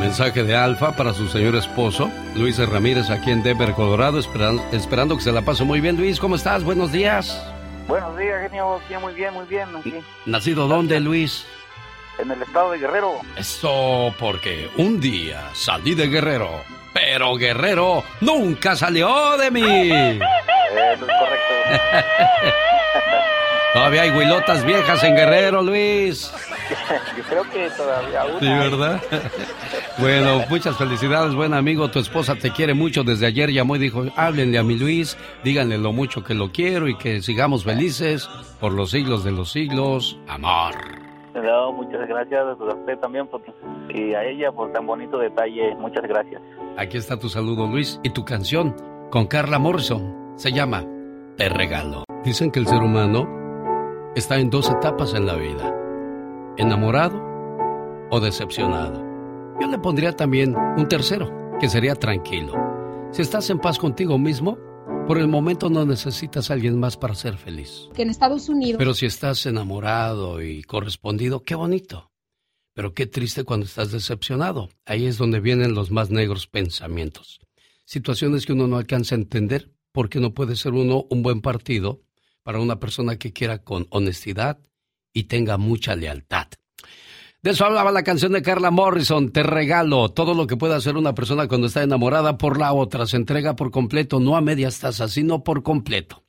Mensaje 0.10 0.44
de 0.44 0.56
Alfa 0.56 0.96
para 0.96 1.14
su 1.14 1.28
señor 1.28 1.56
esposo, 1.56 2.10
Luis 2.36 2.58
Ramírez, 2.58 3.12
aquí 3.12 3.30
en 3.30 3.44
Denver, 3.44 3.74
Colorado, 3.74 4.18
esperando, 4.18 4.66
esperando 4.72 5.16
que 5.16 5.22
se 5.22 5.32
la 5.32 5.44
pase 5.44 5.64
muy 5.64 5.82
bien. 5.82 5.98
Luis, 5.98 6.20
¿cómo 6.20 6.36
estás? 6.36 6.64
Buenos 6.64 6.92
días. 6.92 7.40
Buenos 7.88 8.18
días, 8.18 8.42
genio. 8.42 8.82
Bien, 8.90 9.02
muy 9.02 9.14
bien, 9.14 9.32
muy 9.36 9.46
bien. 9.46 9.68
Aquí. 9.78 9.94
¿Nacido 10.26 10.68
dónde, 10.68 11.00
Luis? 11.00 11.46
En 12.18 12.32
el 12.32 12.42
estado 12.42 12.72
de 12.72 12.80
Guerrero. 12.80 13.22
Eso 13.38 14.12
porque 14.18 14.72
un 14.78 15.00
día 15.00 15.48
salí 15.54 15.94
de 15.94 16.08
Guerrero, 16.08 16.64
pero 16.92 17.36
Guerrero 17.36 18.04
nunca 18.20 18.76
salió 18.76 19.38
de 19.38 19.52
mí. 19.52 19.92
Eso 19.92 20.26
es 20.92 21.00
correcto. 21.00 21.86
Todavía 23.74 24.02
hay 24.04 24.10
huilotas 24.12 24.66
viejas 24.66 25.04
en 25.04 25.16
Guerrero, 25.16 25.62
Luis. 25.62 26.32
Yo 27.18 27.24
creo 27.24 27.44
que 27.52 27.70
todavía 27.78 28.26
una. 28.26 28.40
Sí, 28.40 28.46
¿verdad? 28.48 29.02
Bueno, 30.00 30.46
muchas 30.50 30.78
felicidades, 30.78 31.36
buen 31.36 31.54
amigo. 31.54 31.92
Tu 31.92 32.00
esposa 32.00 32.34
te 32.36 32.52
quiere 32.52 32.74
mucho. 32.74 33.04
Desde 33.04 33.26
ayer 33.26 33.52
llamó 33.52 33.76
y 33.76 33.80
dijo, 33.80 34.06
háblenle 34.16 34.58
a 34.58 34.64
mi 34.64 34.76
Luis, 34.78 35.18
díganle 35.44 35.78
lo 35.78 35.92
mucho 35.92 36.24
que 36.24 36.34
lo 36.34 36.54
quiero 36.54 36.88
y 36.88 36.96
que 36.98 37.22
sigamos 37.22 37.66
felices 37.66 38.30
por 38.62 38.72
los 38.72 38.92
siglos 38.92 39.26
de 39.26 39.32
los 39.32 39.52
siglos. 39.52 40.18
Amor. 40.30 40.74
No, 41.36 41.74
muchas 41.74 42.08
gracias 42.08 42.40
a 42.42 42.54
usted 42.54 42.98
también 43.00 43.28
por- 43.28 43.42
y 43.94 44.14
a 44.14 44.24
ella 44.24 44.54
por 44.54 44.72
tan 44.72 44.88
bonito 44.88 45.18
detalle. 45.18 45.76
Muchas 45.76 46.04
gracias. 46.04 46.42
Aquí 46.78 46.96
está 46.98 47.20
tu 47.20 47.28
saludo, 47.28 47.68
Luis, 47.68 48.00
y 48.02 48.12
tu 48.12 48.24
canción 48.24 48.74
con 49.12 49.28
Carla 49.28 49.60
Morrison. 49.60 50.34
Se 50.38 50.54
llama 50.54 50.86
Te 51.36 51.50
regalo. 51.50 52.06
Dicen 52.24 52.52
que 52.52 52.60
el 52.60 52.68
ser 52.68 52.80
humano 52.82 53.28
está 54.16 54.40
en 54.40 54.50
dos 54.50 54.70
etapas 54.70 55.14
en 55.14 55.26
la 55.26 55.36
vida. 55.36 55.74
Enamorado 56.58 57.22
o 58.10 58.20
decepcionado. 58.20 59.04
Yo 59.62 59.68
le 59.68 59.78
pondría 59.80 60.16
también 60.16 60.56
un 60.56 60.88
tercero, 60.88 61.32
que 61.60 61.70
sería 61.70 61.96
tranquilo. 61.96 62.54
Si 63.12 63.22
estás 63.22 63.50
en 63.50 63.60
paz 63.60 63.78
contigo 63.78 64.18
mismo, 64.18 64.58
por 65.08 65.18
el 65.18 65.28
momento 65.28 65.70
no 65.70 65.86
necesitas 65.86 66.50
a 66.50 66.54
alguien 66.54 66.80
más 66.80 66.98
para 66.98 67.16
ser 67.16 67.38
feliz. 67.38 67.90
que 67.94 68.04
en 68.04 68.10
Estados 68.10 68.50
Unidos 68.50 68.78
Pero 68.78 68.94
si 68.94 69.06
estás 69.06 69.46
enamorado 69.46 70.42
y 70.42 70.64
correspondido, 70.64 71.44
qué 71.44 71.56
bonito. 71.56 72.12
Pero 72.74 72.94
qué 72.94 73.08
triste 73.08 73.44
cuando 73.44 73.66
estás 73.66 73.92
decepcionado. 73.92 74.70
Ahí 74.86 75.06
es 75.06 75.18
donde 75.18 75.40
vienen 75.40 75.74
los 75.74 75.92
más 75.92 76.12
negros 76.12 76.48
pensamientos. 76.48 77.40
Situaciones 77.86 78.46
que 78.46 78.54
uno 78.54 78.68
no 78.68 78.78
alcanza 78.78 79.16
a 79.16 79.18
entender 79.18 79.72
porque 79.92 80.20
no 80.20 80.34
puede 80.34 80.56
ser 80.56 80.74
uno 80.74 81.06
un 81.10 81.24
buen 81.24 81.42
partido 81.42 82.02
para 82.50 82.62
una 82.62 82.80
persona 82.80 83.20
que 83.20 83.32
quiera 83.32 83.60
con 83.60 83.86
honestidad 83.92 84.58
y 85.14 85.26
tenga 85.26 85.60
mucha 85.60 85.96
lealtad. 85.96 86.48
De 87.44 87.52
eso 87.52 87.64
hablaba 87.64 87.92
la 87.92 88.02
canción 88.02 88.32
de 88.32 88.42
Carla 88.42 88.72
Morrison, 88.72 89.30
Te 89.30 89.44
regalo 89.44 90.10
todo 90.10 90.34
lo 90.34 90.48
que 90.48 90.58
puede 90.58 90.74
hacer 90.74 90.98
una 90.98 91.14
persona 91.14 91.48
cuando 91.48 91.68
está 91.68 91.84
enamorada 91.84 92.40
por 92.40 92.58
la 92.58 92.74
otra, 92.74 93.06
se 93.06 93.18
entrega 93.18 93.56
por 93.56 93.70
completo, 93.70 94.20
no 94.20 94.36
a 94.36 94.42
medias 94.42 94.80
tazas, 94.80 95.12
sino 95.12 95.44
por 95.44 95.62
completo. 95.62 96.24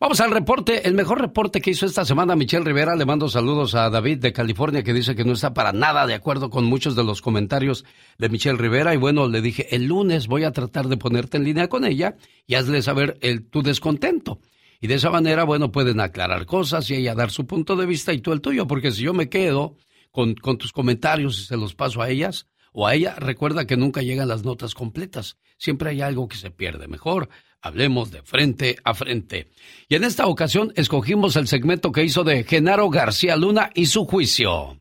Vamos 0.00 0.22
al 0.22 0.30
reporte, 0.30 0.88
el 0.88 0.94
mejor 0.94 1.20
reporte 1.20 1.60
que 1.60 1.72
hizo 1.72 1.84
esta 1.84 2.06
semana 2.06 2.34
Michelle 2.34 2.64
Rivera. 2.64 2.96
Le 2.96 3.04
mando 3.04 3.28
saludos 3.28 3.74
a 3.74 3.90
David 3.90 4.20
de 4.20 4.32
California 4.32 4.82
que 4.82 4.94
dice 4.94 5.14
que 5.14 5.24
no 5.26 5.34
está 5.34 5.52
para 5.52 5.72
nada 5.72 6.06
de 6.06 6.14
acuerdo 6.14 6.48
con 6.48 6.64
muchos 6.64 6.96
de 6.96 7.04
los 7.04 7.20
comentarios 7.20 7.84
de 8.16 8.30
Michelle 8.30 8.56
Rivera. 8.56 8.94
Y 8.94 8.96
bueno, 8.96 9.28
le 9.28 9.42
dije, 9.42 9.76
el 9.76 9.84
lunes 9.84 10.28
voy 10.28 10.44
a 10.44 10.52
tratar 10.52 10.88
de 10.88 10.96
ponerte 10.96 11.36
en 11.36 11.44
línea 11.44 11.68
con 11.68 11.84
ella 11.84 12.16
y 12.46 12.54
hazle 12.54 12.80
saber 12.80 13.18
tu 13.50 13.62
descontento. 13.62 14.40
Y 14.80 14.86
de 14.86 14.94
esa 14.94 15.10
manera, 15.10 15.44
bueno, 15.44 15.72
pueden 15.72 16.00
aclarar 16.00 16.46
cosas 16.46 16.88
y 16.90 16.94
ella 16.94 17.14
dar 17.14 17.30
su 17.30 17.46
punto 17.46 17.76
de 17.76 17.86
vista 17.86 18.12
y 18.12 18.20
tú 18.20 18.32
el 18.32 18.40
tuyo, 18.40 18.66
porque 18.66 18.92
si 18.92 19.02
yo 19.02 19.12
me 19.12 19.28
quedo 19.28 19.76
con, 20.12 20.34
con 20.34 20.58
tus 20.58 20.72
comentarios 20.72 21.40
y 21.40 21.44
se 21.44 21.56
los 21.56 21.74
paso 21.74 22.00
a 22.00 22.10
ellas 22.10 22.46
o 22.72 22.86
a 22.86 22.94
ella, 22.94 23.16
recuerda 23.16 23.66
que 23.66 23.76
nunca 23.76 24.02
llegan 24.02 24.28
las 24.28 24.44
notas 24.44 24.74
completas. 24.74 25.36
Siempre 25.56 25.90
hay 25.90 26.00
algo 26.00 26.28
que 26.28 26.36
se 26.36 26.50
pierde. 26.50 26.86
Mejor 26.86 27.28
hablemos 27.60 28.10
de 28.10 28.22
frente 28.22 28.76
a 28.84 28.94
frente. 28.94 29.50
Y 29.88 29.96
en 29.96 30.04
esta 30.04 30.26
ocasión 30.26 30.72
escogimos 30.76 31.36
el 31.36 31.48
segmento 31.48 31.92
que 31.92 32.04
hizo 32.04 32.24
de 32.24 32.44
Genaro 32.44 32.88
García 32.90 33.36
Luna 33.36 33.70
y 33.74 33.86
su 33.86 34.04
juicio. 34.04 34.80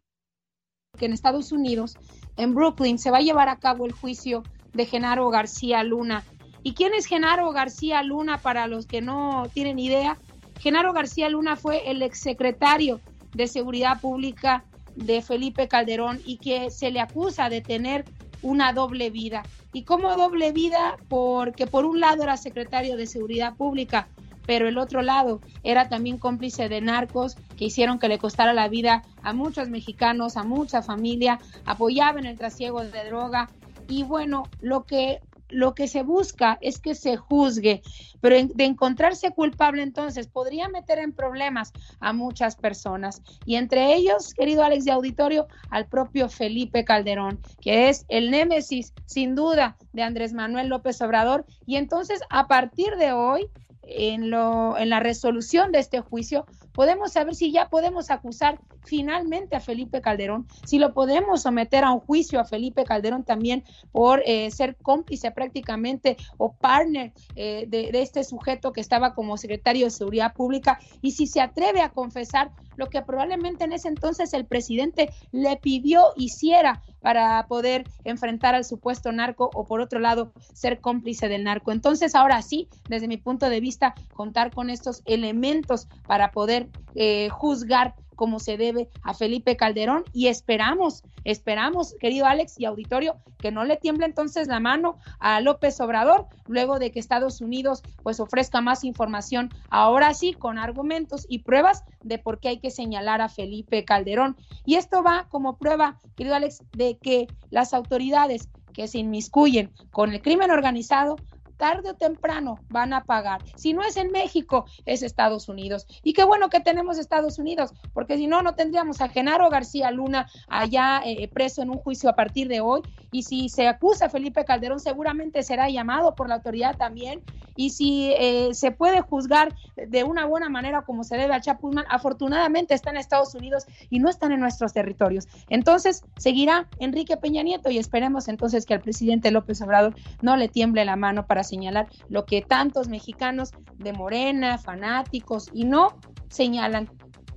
que 0.98 1.06
en 1.06 1.14
Estados 1.14 1.52
Unidos, 1.52 1.96
en 2.38 2.56
Brooklyn, 2.56 2.98
se 2.98 3.12
va 3.12 3.18
a 3.18 3.22
llevar 3.22 3.50
a 3.50 3.60
cabo 3.60 3.86
el 3.86 3.92
juicio 3.92 4.44
de 4.74 4.86
Genaro 4.86 5.30
García 5.30 5.84
Luna. 5.84 6.24
¿Y 6.68 6.74
quién 6.74 6.94
es 6.94 7.06
Genaro 7.06 7.50
García 7.54 8.04
Luna 8.04 8.40
para 8.40 8.68
los 8.68 8.88
que 8.88 9.00
no 9.00 9.48
tienen 9.54 9.80
idea? 9.80 10.18
Genaro 10.60 10.92
García 10.92 11.30
Luna 11.30 11.56
fue 11.56 11.90
el 11.90 12.02
exsecretario 12.02 13.00
de 13.34 13.48
Seguridad 13.48 14.02
Pública 14.02 14.66
de 14.94 15.22
Felipe 15.22 15.70
Calderón 15.70 16.20
y 16.26 16.40
que 16.40 16.70
se 16.70 16.92
le 16.92 17.00
acusa 17.00 17.48
de 17.48 17.62
tener 17.62 18.04
una 18.42 18.74
doble 18.74 19.12
vida. 19.12 19.44
¿Y 19.72 19.84
cómo 19.84 20.14
doble 20.18 20.52
vida? 20.52 20.98
Porque 21.08 21.68
por 21.68 21.86
un 21.86 22.02
lado 22.02 22.24
era 22.24 22.36
secretario 22.36 22.98
de 22.98 23.08
Seguridad 23.08 23.56
Pública, 23.56 24.10
pero 24.46 24.68
el 24.68 24.78
otro 24.78 25.02
lado 25.02 25.40
era 25.64 25.88
también 25.88 26.18
cómplice 26.18 26.68
de 26.68 26.82
narcos 26.82 27.38
que 27.56 27.64
hicieron 27.64 27.98
que 27.98 28.10
le 28.10 28.20
costara 28.20 28.52
la 28.52 28.68
vida 28.68 29.04
a 29.24 29.32
muchos 29.32 29.70
mexicanos, 29.70 30.36
a 30.36 30.44
mucha 30.44 30.82
familia, 30.82 31.40
apoyaba 31.64 32.20
en 32.20 32.26
el 32.26 32.38
trasiego 32.38 32.84
de 32.84 33.06
droga 33.06 33.48
y 33.88 34.04
bueno, 34.04 34.44
lo 34.60 34.84
que 34.84 35.22
lo 35.50 35.74
que 35.74 35.88
se 35.88 36.04
busca 36.04 36.58
es 36.62 36.80
que 36.80 36.96
se 36.96 37.18
juzgue, 37.18 37.82
pero 38.22 38.36
de 38.36 38.66
encontrarse 38.66 39.32
culpable 39.32 39.82
entonces 39.84 40.28
podría 40.28 40.68
meter 40.70 41.00
en 41.00 41.14
problemas 41.14 41.72
a 42.00 42.14
muchas 42.14 42.56
personas. 42.56 43.22
Y 43.46 43.56
entre 43.56 43.94
ellos, 43.96 44.34
querido 44.34 44.64
Alex 44.64 44.86
de 44.86 44.92
Auditorio, 44.92 45.48
al 45.70 45.88
propio 45.88 46.30
Felipe 46.30 46.84
Calderón, 46.84 47.40
que 47.62 47.90
es 47.90 48.06
el 48.10 48.32
némesis 48.32 48.94
sin 49.06 49.36
duda 49.36 49.78
de 49.94 50.04
Andrés 50.04 50.34
Manuel 50.34 50.68
López 50.68 51.02
Obrador. 51.02 51.46
Y 51.66 51.76
entonces 51.78 52.20
a 52.30 52.48
partir 52.48 52.96
de 52.98 53.12
hoy 53.14 53.48
en, 53.88 54.30
lo, 54.30 54.78
en 54.78 54.90
la 54.90 55.00
resolución 55.00 55.72
de 55.72 55.80
este 55.80 56.02
juicio, 56.02 56.46
podemos 56.78 57.14
saber 57.14 57.34
si 57.34 57.52
ya 57.52 57.70
podemos 57.70 58.12
acusar 58.12 58.60
finalmente 58.86 59.56
a 59.56 59.60
Felipe 59.60 60.00
Calderón, 60.00 60.46
si 60.64 60.78
lo 60.78 60.94
podemos 60.94 61.42
someter 61.42 61.84
a 61.84 61.92
un 61.92 62.02
juicio 62.02 62.40
a 62.40 62.46
Felipe 62.46 62.84
Calderón 62.84 63.24
también 63.24 63.64
por 63.92 64.22
eh, 64.28 64.52
ser 64.52 64.78
cómplice 64.78 65.32
prácticamente 65.32 66.18
o 66.38 66.54
partner 66.54 67.14
eh, 67.36 67.66
de, 67.68 67.92
de 67.92 68.02
este 68.04 68.24
sujeto 68.24 68.74
que 68.74 68.82
estaba 68.82 69.16
como 69.16 69.38
secretario 69.38 69.86
de 69.86 69.92
Seguridad 69.92 70.36
Pública 70.36 70.78
y 71.02 71.14
si 71.14 71.26
se 71.26 71.42
atreve 71.42 71.82
a 71.82 71.90
confesar 71.90 72.52
lo 72.76 72.90
que 72.90 73.02
probablemente 73.02 73.64
en 73.64 73.74
ese 73.74 73.88
entonces 73.88 74.32
el 74.34 74.46
presidente 74.46 75.10
le 75.32 75.58
pidió 75.58 76.14
hiciera 76.16 76.84
para 77.02 77.46
poder 77.48 77.86
enfrentar 78.04 78.56
al 78.56 78.66
supuesto 78.66 79.12
narco 79.12 79.50
o 79.54 79.66
por 79.66 79.82
otro 79.82 80.00
lado 80.00 80.32
ser 80.54 80.80
cómplice 80.80 81.28
del 81.28 81.44
narco. 81.44 81.72
Entonces 81.72 82.16
ahora 82.16 82.42
sí, 82.42 82.68
desde 82.88 83.08
mi 83.08 83.18
punto 83.18 83.50
de 83.50 83.60
vista, 83.60 83.96
contar 84.14 84.54
con 84.54 84.70
estos 84.70 85.02
elementos 85.06 85.88
para 86.06 86.32
poder 86.32 86.67
eh, 86.96 87.30
juzgar 87.30 87.96
como 88.18 88.40
se 88.40 88.58
debe 88.58 88.90
a 89.04 89.14
Felipe 89.14 89.56
Calderón 89.56 90.04
y 90.12 90.28
esperamos, 90.28 91.04
esperamos, 91.24 91.96
querido 92.00 92.26
Alex 92.26 92.60
y 92.60 92.66
auditorio, 92.66 93.16
que 93.38 93.52
no 93.52 93.64
le 93.64 93.78
tiemble 93.78 94.08
entonces 94.08 94.48
la 94.48 94.60
mano 94.60 94.98
a 95.20 95.40
López 95.40 95.80
Obrador 95.80 96.26
luego 96.48 96.80
de 96.80 96.92
que 96.92 97.00
Estados 97.00 97.40
Unidos 97.40 97.84
pues 98.04 98.20
ofrezca 98.20 98.60
más 98.60 98.84
información, 98.84 99.50
ahora 99.70 100.14
sí, 100.16 100.34
con 100.34 100.58
argumentos 100.58 101.26
y 101.30 101.40
pruebas 101.40 101.84
de 102.04 102.18
por 102.18 102.40
qué 102.40 102.50
hay 102.50 102.60
que 102.60 102.72
señalar 102.72 103.22
a 103.22 103.30
Felipe 103.30 103.86
Calderón. 103.86 104.36
Y 104.66 104.76
esto 104.76 105.04
va 105.04 105.28
como 105.30 105.58
prueba, 105.58 106.00
querido 106.16 106.36
Alex, 106.36 106.64
de 106.76 106.98
que 106.98 107.28
las 107.52 107.74
autoridades 107.74 108.50
que 108.74 108.88
se 108.88 109.00
inmiscuyen 109.00 109.72
con 109.92 110.12
el 110.12 110.22
crimen 110.22 110.52
organizado 110.52 111.18
tarde 111.58 111.90
o 111.90 111.96
temprano 111.96 112.60
van 112.70 112.94
a 112.94 113.04
pagar. 113.04 113.42
Si 113.56 113.74
no 113.74 113.84
es 113.84 113.98
en 113.98 114.12
México, 114.12 114.66
es 114.86 115.04
Estados 115.04 115.50
Unidos. 115.50 115.86
Y 116.04 116.14
qué 116.14 116.24
bueno 116.24 116.50
que 116.50 116.60
tenemos 116.60 116.98
Estados 116.98 117.40
Unidos, 117.40 117.74
porque 117.94 118.18
si 118.18 118.28
no, 118.28 118.42
no 118.42 118.56
tendríamos 118.56 119.02
a 119.02 119.10
Genaro 119.10 119.50
García 119.50 119.92
Luna 119.92 120.28
allá 120.48 121.02
eh, 121.06 121.28
preso 121.28 121.62
en 121.62 121.70
un 121.70 121.78
juicio 121.78 122.10
a 122.10 122.16
partir 122.16 122.48
de 122.48 122.62
hoy. 122.62 122.82
Y 123.12 123.24
si 123.24 123.50
se 123.50 123.68
acusa 123.68 124.06
a 124.06 124.10
Felipe 124.10 124.46
Calderón, 124.46 124.80
seguramente 124.80 125.44
será 125.44 125.70
llamado 125.70 126.16
por 126.16 126.30
la 126.30 126.36
autoridad 126.36 126.78
también. 126.78 127.22
Y 127.58 127.72
si 127.72 128.14
eh, 128.14 128.54
se 128.54 128.72
puede 128.72 129.02
juzgar 129.02 129.54
de 129.76 130.04
una 130.04 130.26
buena 130.26 130.48
manera 130.48 130.84
como 130.84 131.04
se 131.04 131.18
debe 131.18 131.34
a 131.34 131.42
Chapuzman, 131.42 131.86
afortunadamente 131.90 132.74
está 132.74 132.92
en 132.92 132.98
Estados 132.98 133.36
Unidos 133.36 133.66
y 133.90 134.00
no 134.00 134.10
están 134.10 134.32
en 134.32 134.40
nuestros 134.40 134.72
territorios. 134.72 135.28
Entonces, 135.50 136.04
seguirá 136.18 136.70
Enrique 136.80 137.18
Peña 137.18 137.44
Nieto 137.44 137.70
y 137.70 137.78
esperemos 137.78 138.28
entonces 138.28 138.66
que 138.66 138.76
al 138.76 138.82
presidente 138.82 139.32
López 139.32 139.62
Obrador 139.62 139.96
no 140.22 140.38
le 140.38 140.48
tiemble 140.48 140.86
la 140.86 140.96
mano 140.96 141.28
para 141.28 141.44
señalar 141.44 141.88
lo 142.08 142.26
que 142.26 142.42
tantos 142.42 142.88
mexicanos 142.88 143.52
de 143.78 143.92
Morena, 143.92 144.58
fanáticos 144.58 145.50
y 145.54 145.66
no 145.66 145.98
señalan 146.30 146.90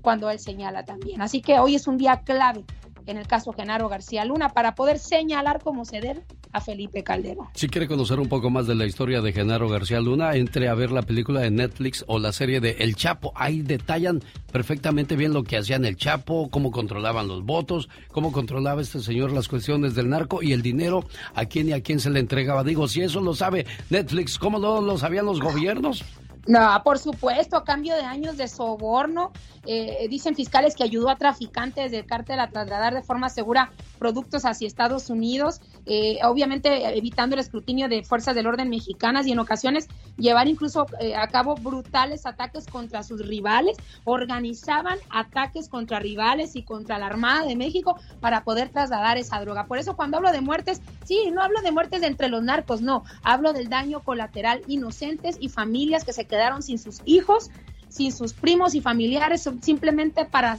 cuando 0.02 0.30
él 0.30 0.38
señala 0.38 0.84
también. 0.84 1.22
Así 1.22 1.40
que 1.40 1.58
hoy 1.58 1.74
es 1.74 1.86
un 1.86 1.96
día 1.96 2.22
clave 2.24 2.64
en 3.06 3.16
el 3.16 3.26
caso 3.26 3.52
Genaro 3.52 3.88
García 3.88 4.24
Luna 4.24 4.50
para 4.50 4.74
poder 4.74 4.98
señalar 4.98 5.62
como 5.62 5.84
se 5.84 6.00
debe 6.00 6.22
a 6.52 6.60
Felipe 6.60 7.02
Calderón. 7.04 7.46
Si 7.54 7.68
quiere 7.68 7.86
conocer 7.86 8.18
un 8.18 8.28
poco 8.28 8.50
más 8.50 8.66
de 8.66 8.74
la 8.74 8.86
historia 8.86 9.20
de 9.20 9.32
Genaro 9.32 9.68
García 9.68 10.00
Luna, 10.00 10.34
entre 10.34 10.68
a 10.68 10.74
ver 10.74 10.90
la 10.90 11.02
película 11.02 11.40
de 11.40 11.50
Netflix 11.50 12.04
o 12.08 12.18
la 12.18 12.32
serie 12.32 12.60
de 12.60 12.76
El 12.80 12.96
Chapo. 12.96 13.32
Ahí 13.36 13.62
detallan 13.62 14.22
perfectamente 14.52 15.16
bien 15.16 15.32
lo 15.32 15.44
que 15.44 15.56
hacían 15.56 15.84
el 15.84 15.96
Chapo, 15.96 16.50
cómo 16.50 16.70
controlaban 16.70 17.28
los 17.28 17.44
votos, 17.44 17.88
cómo 18.08 18.32
controlaba 18.32 18.82
este 18.82 19.00
señor 19.00 19.32
las 19.32 19.48
cuestiones 19.48 19.94
del 19.94 20.08
narco 20.08 20.42
y 20.42 20.52
el 20.52 20.62
dinero, 20.62 21.04
a 21.34 21.44
quién 21.46 21.68
y 21.68 21.72
a 21.72 21.82
quién 21.82 22.00
se 22.00 22.10
le 22.10 22.20
entregaba. 22.20 22.64
Digo, 22.64 22.88
si 22.88 23.02
eso 23.02 23.20
lo 23.20 23.34
sabe 23.34 23.66
Netflix, 23.90 24.38
¿cómo 24.38 24.58
no 24.58 24.80
lo 24.80 24.98
sabían 24.98 25.26
los 25.26 25.40
gobiernos? 25.40 26.04
No, 26.46 26.80
por 26.84 26.98
supuesto, 26.98 27.56
a 27.56 27.64
cambio 27.64 27.94
de 27.94 28.02
años 28.02 28.36
de 28.36 28.48
soborno, 28.48 29.32
eh, 29.66 30.06
dicen 30.08 30.34
fiscales 30.34 30.74
que 30.74 30.82
ayudó 30.82 31.10
a 31.10 31.16
traficantes 31.16 31.90
del 31.90 32.06
cártel 32.06 32.40
a 32.40 32.48
trasladar 32.48 32.94
de 32.94 33.02
forma 33.02 33.28
segura 33.28 33.70
productos 33.98 34.46
hacia 34.46 34.66
Estados 34.66 35.10
Unidos, 35.10 35.60
eh, 35.84 36.18
obviamente 36.24 36.96
evitando 36.96 37.34
el 37.34 37.40
escrutinio 37.40 37.88
de 37.88 38.02
fuerzas 38.02 38.34
del 38.34 38.46
orden 38.46 38.70
mexicanas 38.70 39.26
y 39.26 39.32
en 39.32 39.38
ocasiones 39.38 39.86
llevar 40.16 40.48
incluso 40.48 40.86
eh, 40.98 41.14
a 41.14 41.28
cabo 41.28 41.56
brutales 41.56 42.24
ataques 42.24 42.66
contra 42.66 43.02
sus 43.02 43.26
rivales, 43.26 43.76
organizaban 44.04 44.98
ataques 45.10 45.68
contra 45.68 46.00
rivales 46.00 46.56
y 46.56 46.62
contra 46.62 46.98
la 46.98 47.06
Armada 47.06 47.44
de 47.44 47.56
México 47.56 47.98
para 48.20 48.44
poder 48.44 48.70
trasladar 48.70 49.18
esa 49.18 49.40
droga. 49.40 49.66
Por 49.66 49.76
eso 49.76 49.94
cuando 49.94 50.16
hablo 50.16 50.32
de 50.32 50.40
muertes, 50.40 50.80
sí, 51.04 51.30
no 51.32 51.42
hablo 51.42 51.60
de 51.60 51.70
muertes 51.70 52.02
entre 52.02 52.28
los 52.28 52.42
narcos, 52.42 52.80
no, 52.80 53.04
hablo 53.22 53.52
del 53.52 53.68
daño 53.68 54.00
colateral 54.00 54.62
inocentes 54.68 55.36
y 55.38 55.50
familias 55.50 56.04
que 56.04 56.14
se 56.14 56.26
quedaron 56.30 56.62
sin 56.62 56.78
sus 56.78 57.02
hijos, 57.04 57.50
sin 57.88 58.12
sus 58.12 58.32
primos 58.32 58.74
y 58.74 58.80
familiares, 58.80 59.46
simplemente 59.60 60.24
para 60.24 60.56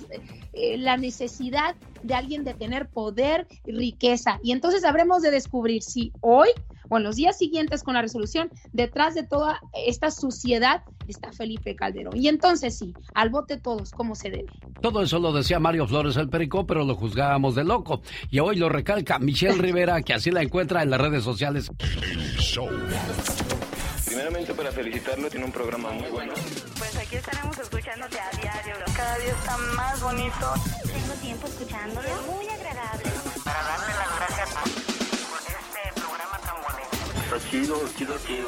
eh, 0.53 0.77
la 0.77 0.97
necesidad 0.97 1.75
de 2.03 2.13
alguien 2.13 2.43
de 2.43 2.53
tener 2.53 2.89
poder 2.89 3.47
y 3.65 3.71
riqueza. 3.71 4.39
Y 4.43 4.51
entonces 4.51 4.83
habremos 4.83 5.21
de 5.21 5.31
descubrir 5.31 5.81
si 5.81 6.11
hoy 6.19 6.49
o 6.91 6.97
en 6.97 7.03
los 7.03 7.15
días 7.15 7.37
siguientes 7.37 7.83
con 7.83 7.93
la 7.93 8.01
resolución, 8.01 8.49
detrás 8.73 9.15
de 9.15 9.23
toda 9.23 9.61
esta 9.87 10.11
suciedad 10.11 10.83
está 11.07 11.31
Felipe 11.31 11.73
Calderón. 11.73 12.17
Y 12.17 12.27
entonces 12.27 12.77
sí, 12.77 12.93
al 13.13 13.29
bote 13.29 13.57
todos, 13.57 13.91
como 13.91 14.13
se 14.13 14.29
debe. 14.29 14.47
Todo 14.81 15.01
eso 15.01 15.17
lo 15.17 15.31
decía 15.31 15.57
Mario 15.57 15.87
Flores 15.87 16.17
el 16.17 16.27
Perico, 16.27 16.67
pero 16.67 16.83
lo 16.83 16.95
juzgábamos 16.95 17.55
de 17.55 17.63
loco. 17.63 18.01
Y 18.29 18.39
hoy 18.39 18.57
lo 18.57 18.67
recalca 18.67 19.19
Michelle 19.19 19.53
Rivera, 19.57 20.01
que 20.01 20.13
así 20.13 20.31
la 20.31 20.41
encuentra 20.41 20.83
en 20.83 20.89
las 20.89 20.99
redes 20.99 21.23
sociales. 21.23 21.71
Primeramente 24.11 24.53
para 24.53 24.73
felicitarlo, 24.73 25.29
tiene 25.29 25.45
un 25.45 25.53
programa 25.53 25.89
muy 25.89 26.09
bueno. 26.09 26.33
Pues 26.77 26.97
aquí 26.97 27.15
estaremos 27.15 27.57
escuchándote 27.57 28.19
a 28.19 28.29
diario. 28.41 28.75
Cada 28.93 29.17
día 29.19 29.31
está 29.31 29.55
más 29.57 30.01
bonito. 30.01 30.53
Tengo 30.83 31.13
tiempo 31.21 31.47
escuchándolo. 31.47 32.09
Muy 32.29 32.49
chido, 37.51 37.75
chido, 37.97 38.15
chido. 38.25 38.47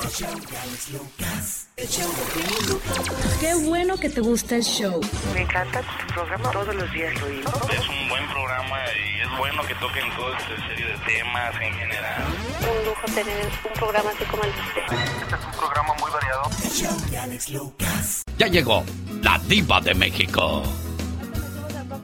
Qué 3.39 3.53
bueno 3.67 3.97
que 3.97 4.09
te 4.09 4.21
gusta 4.21 4.55
el 4.55 4.63
show. 4.63 5.01
Me 5.33 5.41
encanta 5.41 5.81
tu 5.81 6.13
programa, 6.13 6.51
todos 6.51 6.75
los 6.75 6.91
días 6.93 7.13
lo 7.19 7.27
oigo. 7.27 7.51
Es 7.69 7.89
un 7.89 8.09
buen 8.09 8.25
programa 8.29 8.77
y 8.95 9.21
es 9.21 9.37
bueno 9.37 9.61
que 9.63 9.75
toquen 9.75 10.09
todo 10.15 10.33
este 10.35 10.55
serie 10.67 10.85
de 10.87 10.97
temas 10.99 11.55
en 11.61 11.73
general. 11.73 12.23
Un 12.61 12.85
lujo 12.85 13.05
tener 13.13 13.45
un 13.45 13.73
programa 13.73 14.09
así 14.09 14.23
como 14.25 14.43
el 14.43 14.53
de 14.53 14.61
usted. 14.61 14.81
Este 15.21 15.35
es 15.35 15.45
un 15.45 15.51
programa 15.51 15.93
muy 15.99 16.11
variado. 16.11 16.43
Ya 18.37 18.47
llegó 18.47 18.83
la 19.21 19.37
diva 19.47 19.81
de 19.81 19.93
México. 19.95 20.63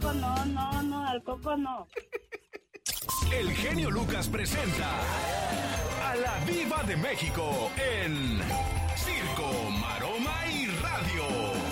No, 0.01 0.45
no, 0.45 0.83
no, 0.83 1.07
al 1.07 1.23
coco 1.23 1.55
no. 1.55 1.87
El 3.31 3.51
genio 3.55 3.89
Lucas 3.89 4.27
presenta 4.27 4.99
a 6.03 6.15
la 6.15 6.39
Viva 6.45 6.83
de 6.83 6.95
México 6.95 7.71
en 7.75 8.39
Circo, 8.95 9.51
Maroma 9.71 10.45
y 10.47 10.67
Radio. 10.67 11.23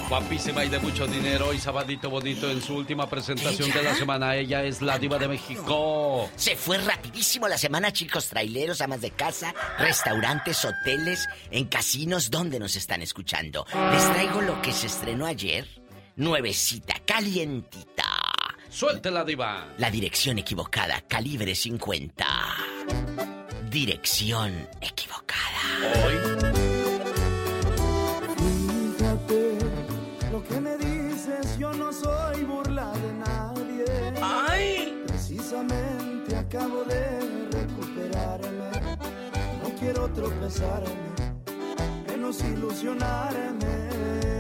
Guapísima 0.10 0.66
y 0.66 0.70
de 0.70 0.80
mucho 0.80 1.06
dinero 1.06 1.54
y 1.54 1.60
sabadito 1.60 2.10
bonito 2.10 2.50
en 2.50 2.62
su 2.62 2.76
última 2.76 3.08
presentación 3.08 3.72
de 3.72 3.84
la 3.84 3.94
semana. 3.94 4.36
Ella 4.36 4.64
es 4.64 4.82
la 4.82 4.98
diva 4.98 5.20
de 5.20 5.28
México. 5.28 6.30
Se 6.36 6.56
fue 6.56 6.80
rapidísimo 6.80 7.48
la 7.48 7.58
semana, 7.58 7.94
chicos, 7.94 8.30
traileros, 8.30 8.82
amas 8.82 9.02
de 9.02 9.12
casa, 9.12 9.54
restaurantes, 9.78 10.66
hoteles, 10.66 11.28
en 11.52 11.66
casinos, 11.66 12.32
¿dónde 12.32 12.58
nos 12.58 12.76
están 12.76 13.02
escuchando? 13.04 13.66
Les 13.92 14.12
traigo 14.12 14.42
lo 14.42 14.60
que 14.62 14.72
se 14.72 14.88
estrenó 14.88 15.26
ayer, 15.28 15.68
nuevecita, 16.16 16.96
calientita. 17.06 18.17
Suelte 18.78 19.10
la 19.10 19.24
diva. 19.26 19.70
La 19.80 19.90
dirección 19.90 20.38
equivocada, 20.38 21.02
calibre 21.08 21.56
50. 21.56 22.28
Dirección 23.72 24.54
equivocada. 24.80 25.64
Hoy. 26.06 26.16
Fíjate 28.96 29.58
lo 30.32 30.44
que 30.44 30.60
me 30.62 30.78
dices, 30.78 31.58
yo 31.58 31.74
no 31.74 31.92
soy 31.92 32.44
burla 32.44 32.92
de 32.92 33.14
nadie. 33.14 33.86
¡Ay! 34.22 35.04
Precisamente 35.08 36.36
acabo 36.36 36.84
de 36.84 37.50
recuperarme. 37.50 38.70
No 39.64 39.74
quiero 39.80 40.08
tropezarme, 40.10 40.94
menos 42.08 42.44
ilusionarme. 42.44 44.37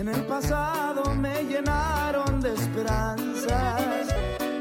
En 0.00 0.08
el 0.08 0.24
pasado 0.24 1.14
me 1.14 1.42
llenaron 1.44 2.40
de 2.40 2.54
esperanzas. 2.54 4.08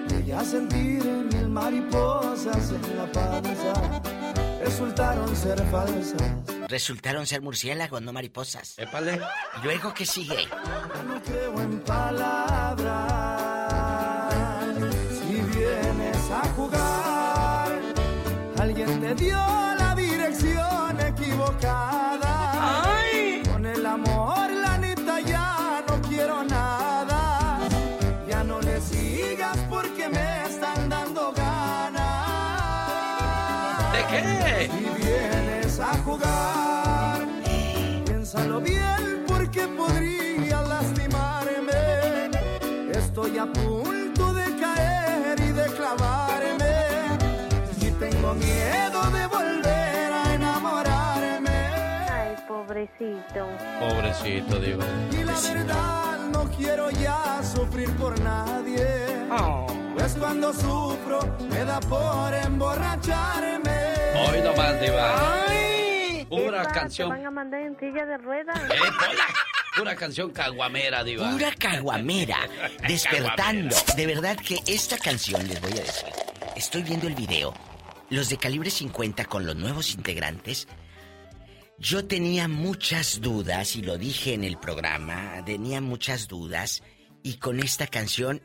Llegué 0.10 0.34
a 0.34 0.44
sentir 0.44 1.04
mil 1.04 1.50
mariposas 1.50 2.72
en 2.72 2.98
la 2.98 3.10
panza. 3.12 3.74
Resultaron 4.62 5.34
ser 5.36 5.60
falsas. 5.72 6.22
Resultaron 6.68 7.26
ser 7.26 7.42
murciélagos, 7.42 8.02
no 8.02 8.12
mariposas. 8.12 8.78
Épale. 8.78 9.22
¿Y 9.62 9.64
luego 9.64 9.94
qué 9.94 10.06
sigue? 10.06 10.46
No 11.08 11.22
creo 11.24 11.62
en 11.62 11.79
piénsalo 38.30 38.62
bien 38.62 39.24
porque 39.28 39.68
podría 39.68 40.62
lastimarme. 40.62 42.30
Estoy 42.92 43.38
a 43.40 43.46
punto 43.46 44.34
de 44.34 44.46
caer 44.60 45.40
y 45.40 45.52
de 45.52 45.66
clavarme. 45.66 47.18
Y 47.82 47.92
tengo 47.92 48.36
miedo 48.36 49.02
de 49.12 49.28
volver 49.28 50.14
a 50.14 50.34
enamorarme. 50.36 51.50
Ay, 51.50 52.36
pobre 52.48 52.88
pobrecito. 52.98 53.48
Pobrecito, 53.80 54.60
Diva. 54.60 54.86
Y 55.12 55.24
la 55.24 55.40
verdad 55.40 56.20
no 56.32 56.44
quiero 56.56 56.92
ya 56.92 57.42
sufrir 57.44 57.92
por 57.96 58.20
nadie. 58.22 58.86
Pues 59.96 60.16
cuando 60.20 60.54
sufro 60.54 61.20
me 61.50 61.66
da 61.66 61.80
por 61.80 62.34
emborracharme. 62.34 63.96
Hoy 64.16 64.42
nomás, 64.42 64.80
Diva. 64.80 65.79
Pura 66.30 66.64
canción. 66.66 67.10
Te 67.10 67.16
van 67.16 67.26
a 67.26 67.32
mandar 67.32 67.62
en 67.62 67.78
silla 67.80 68.06
de 68.06 68.18
ruedas. 68.18 68.60
Pura 69.76 69.96
canción 69.96 70.32
caguamera, 70.32 71.04
Diva. 71.04 71.32
Pura 71.32 71.52
caguamera, 71.56 72.38
despertando. 72.88 73.76
De 73.96 74.06
verdad 74.06 74.38
que 74.38 74.60
esta 74.68 74.98
canción, 74.98 75.48
les 75.48 75.60
voy 75.62 75.72
a 75.72 75.82
decir, 75.82 76.10
estoy 76.56 76.84
viendo 76.84 77.08
el 77.08 77.16
video, 77.16 77.54
los 78.10 78.30
de 78.30 78.38
calibre 78.38 78.70
50 78.70 79.26
con 79.26 79.46
los 79.46 79.56
nuevos 79.56 79.94
integrantes. 79.94 80.68
Yo 81.78 82.06
tenía 82.06 82.48
muchas 82.48 83.22
dudas, 83.22 83.76
y 83.76 83.82
lo 83.82 83.98
dije 83.98 84.34
en 84.34 84.44
el 84.44 84.58
programa, 84.58 85.42
tenía 85.46 85.80
muchas 85.82 86.28
dudas, 86.28 86.84
y 87.24 87.38
con 87.38 87.60
esta 87.60 87.88
canción 87.88 88.42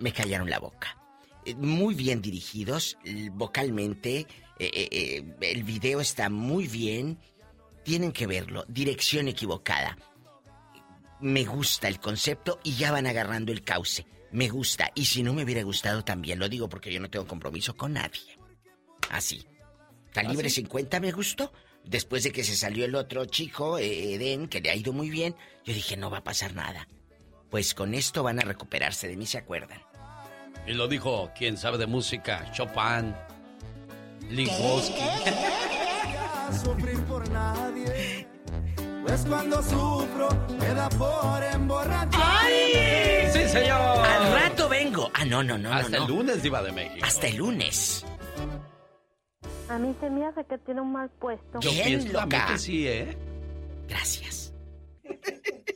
me 0.00 0.12
callaron 0.12 0.50
la 0.50 0.58
boca. 0.58 0.98
Eh, 1.44 1.54
Muy 1.54 1.94
bien 1.94 2.20
dirigidos, 2.20 2.98
vocalmente, 3.32 4.26
eh, 4.58 4.70
eh, 4.72 4.88
eh, 4.90 5.24
el 5.40 5.64
video 5.64 6.00
está 6.00 6.30
muy 6.30 6.66
bien, 6.66 7.18
tienen 7.84 8.12
que 8.12 8.26
verlo, 8.26 8.64
dirección 8.68 9.28
equivocada 9.28 9.96
me 11.20 11.44
gusta 11.44 11.88
el 11.88 12.00
concepto 12.00 12.60
y 12.62 12.74
ya 12.74 12.92
van 12.92 13.06
agarrando 13.06 13.52
el 13.52 13.62
cauce. 13.62 14.06
Me 14.32 14.48
gusta. 14.48 14.90
Y 14.94 15.06
si 15.06 15.22
no 15.22 15.32
me 15.32 15.44
hubiera 15.44 15.62
gustado 15.62 16.04
también, 16.04 16.38
lo 16.38 16.48
digo 16.48 16.68
porque 16.68 16.92
yo 16.92 17.00
no 17.00 17.10
tengo 17.10 17.26
compromiso 17.26 17.76
con 17.76 17.94
nadie. 17.94 18.38
Así. 19.10 19.46
Calibre 20.12 20.48
¿Ah, 20.48 20.50
sí? 20.50 20.62
50 20.62 21.00
me 21.00 21.12
gustó. 21.12 21.52
Después 21.84 22.24
de 22.24 22.32
que 22.32 22.42
se 22.42 22.56
salió 22.56 22.84
el 22.84 22.96
otro 22.96 23.24
chico, 23.26 23.78
Eden, 23.78 24.48
que 24.48 24.60
le 24.60 24.70
ha 24.70 24.74
ido 24.74 24.92
muy 24.92 25.08
bien, 25.08 25.36
yo 25.64 25.72
dije, 25.72 25.96
no 25.96 26.10
va 26.10 26.18
a 26.18 26.24
pasar 26.24 26.52
nada. 26.52 26.88
Pues 27.48 27.74
con 27.74 27.94
esto 27.94 28.24
van 28.24 28.40
a 28.40 28.42
recuperarse 28.42 29.06
de 29.06 29.16
mí, 29.16 29.24
¿se 29.24 29.38
acuerdan? 29.38 29.80
Y 30.66 30.72
lo 30.72 30.88
dijo 30.88 31.30
quien 31.38 31.56
sabe 31.56 31.78
de 31.78 31.86
música, 31.86 32.50
Chopin, 32.52 33.14
Linkowski. 34.30 35.00
sufrir 36.64 37.00
por 37.04 37.28
nadie. 37.30 38.26
Pues 39.04 39.24
cuando 39.28 39.62
sufro 39.62 40.28
me 40.58 40.74
da 40.74 40.88
por 40.90 41.42
emborracharme. 41.42 43.30
¡Sí, 43.32 43.48
señor! 43.48 43.80
Al 43.80 44.32
rato 44.32 44.68
vengo. 44.68 45.10
Ah, 45.14 45.24
no, 45.24 45.42
no, 45.42 45.56
no, 45.56 45.68
no, 45.70 45.74
Hasta 45.74 45.98
no. 45.98 46.04
el 46.06 46.10
lunes, 46.10 46.42
Diva 46.42 46.62
de 46.62 46.72
México. 46.72 47.04
Hasta 47.06 47.28
el 47.28 47.36
lunes. 47.36 48.04
A 49.68 49.78
mí 49.78 49.94
se 50.00 50.10
me 50.10 50.26
hace 50.26 50.44
que 50.44 50.58
tiene 50.58 50.80
un 50.80 50.92
mal 50.92 51.08
puesto. 51.20 51.60
Yo 51.60 51.70
Bien 51.70 51.84
pienso 51.84 52.12
loca. 52.20 52.46
que 52.48 52.58
sí, 52.58 52.86
¿eh? 52.88 53.16
Gracias. 53.88 54.52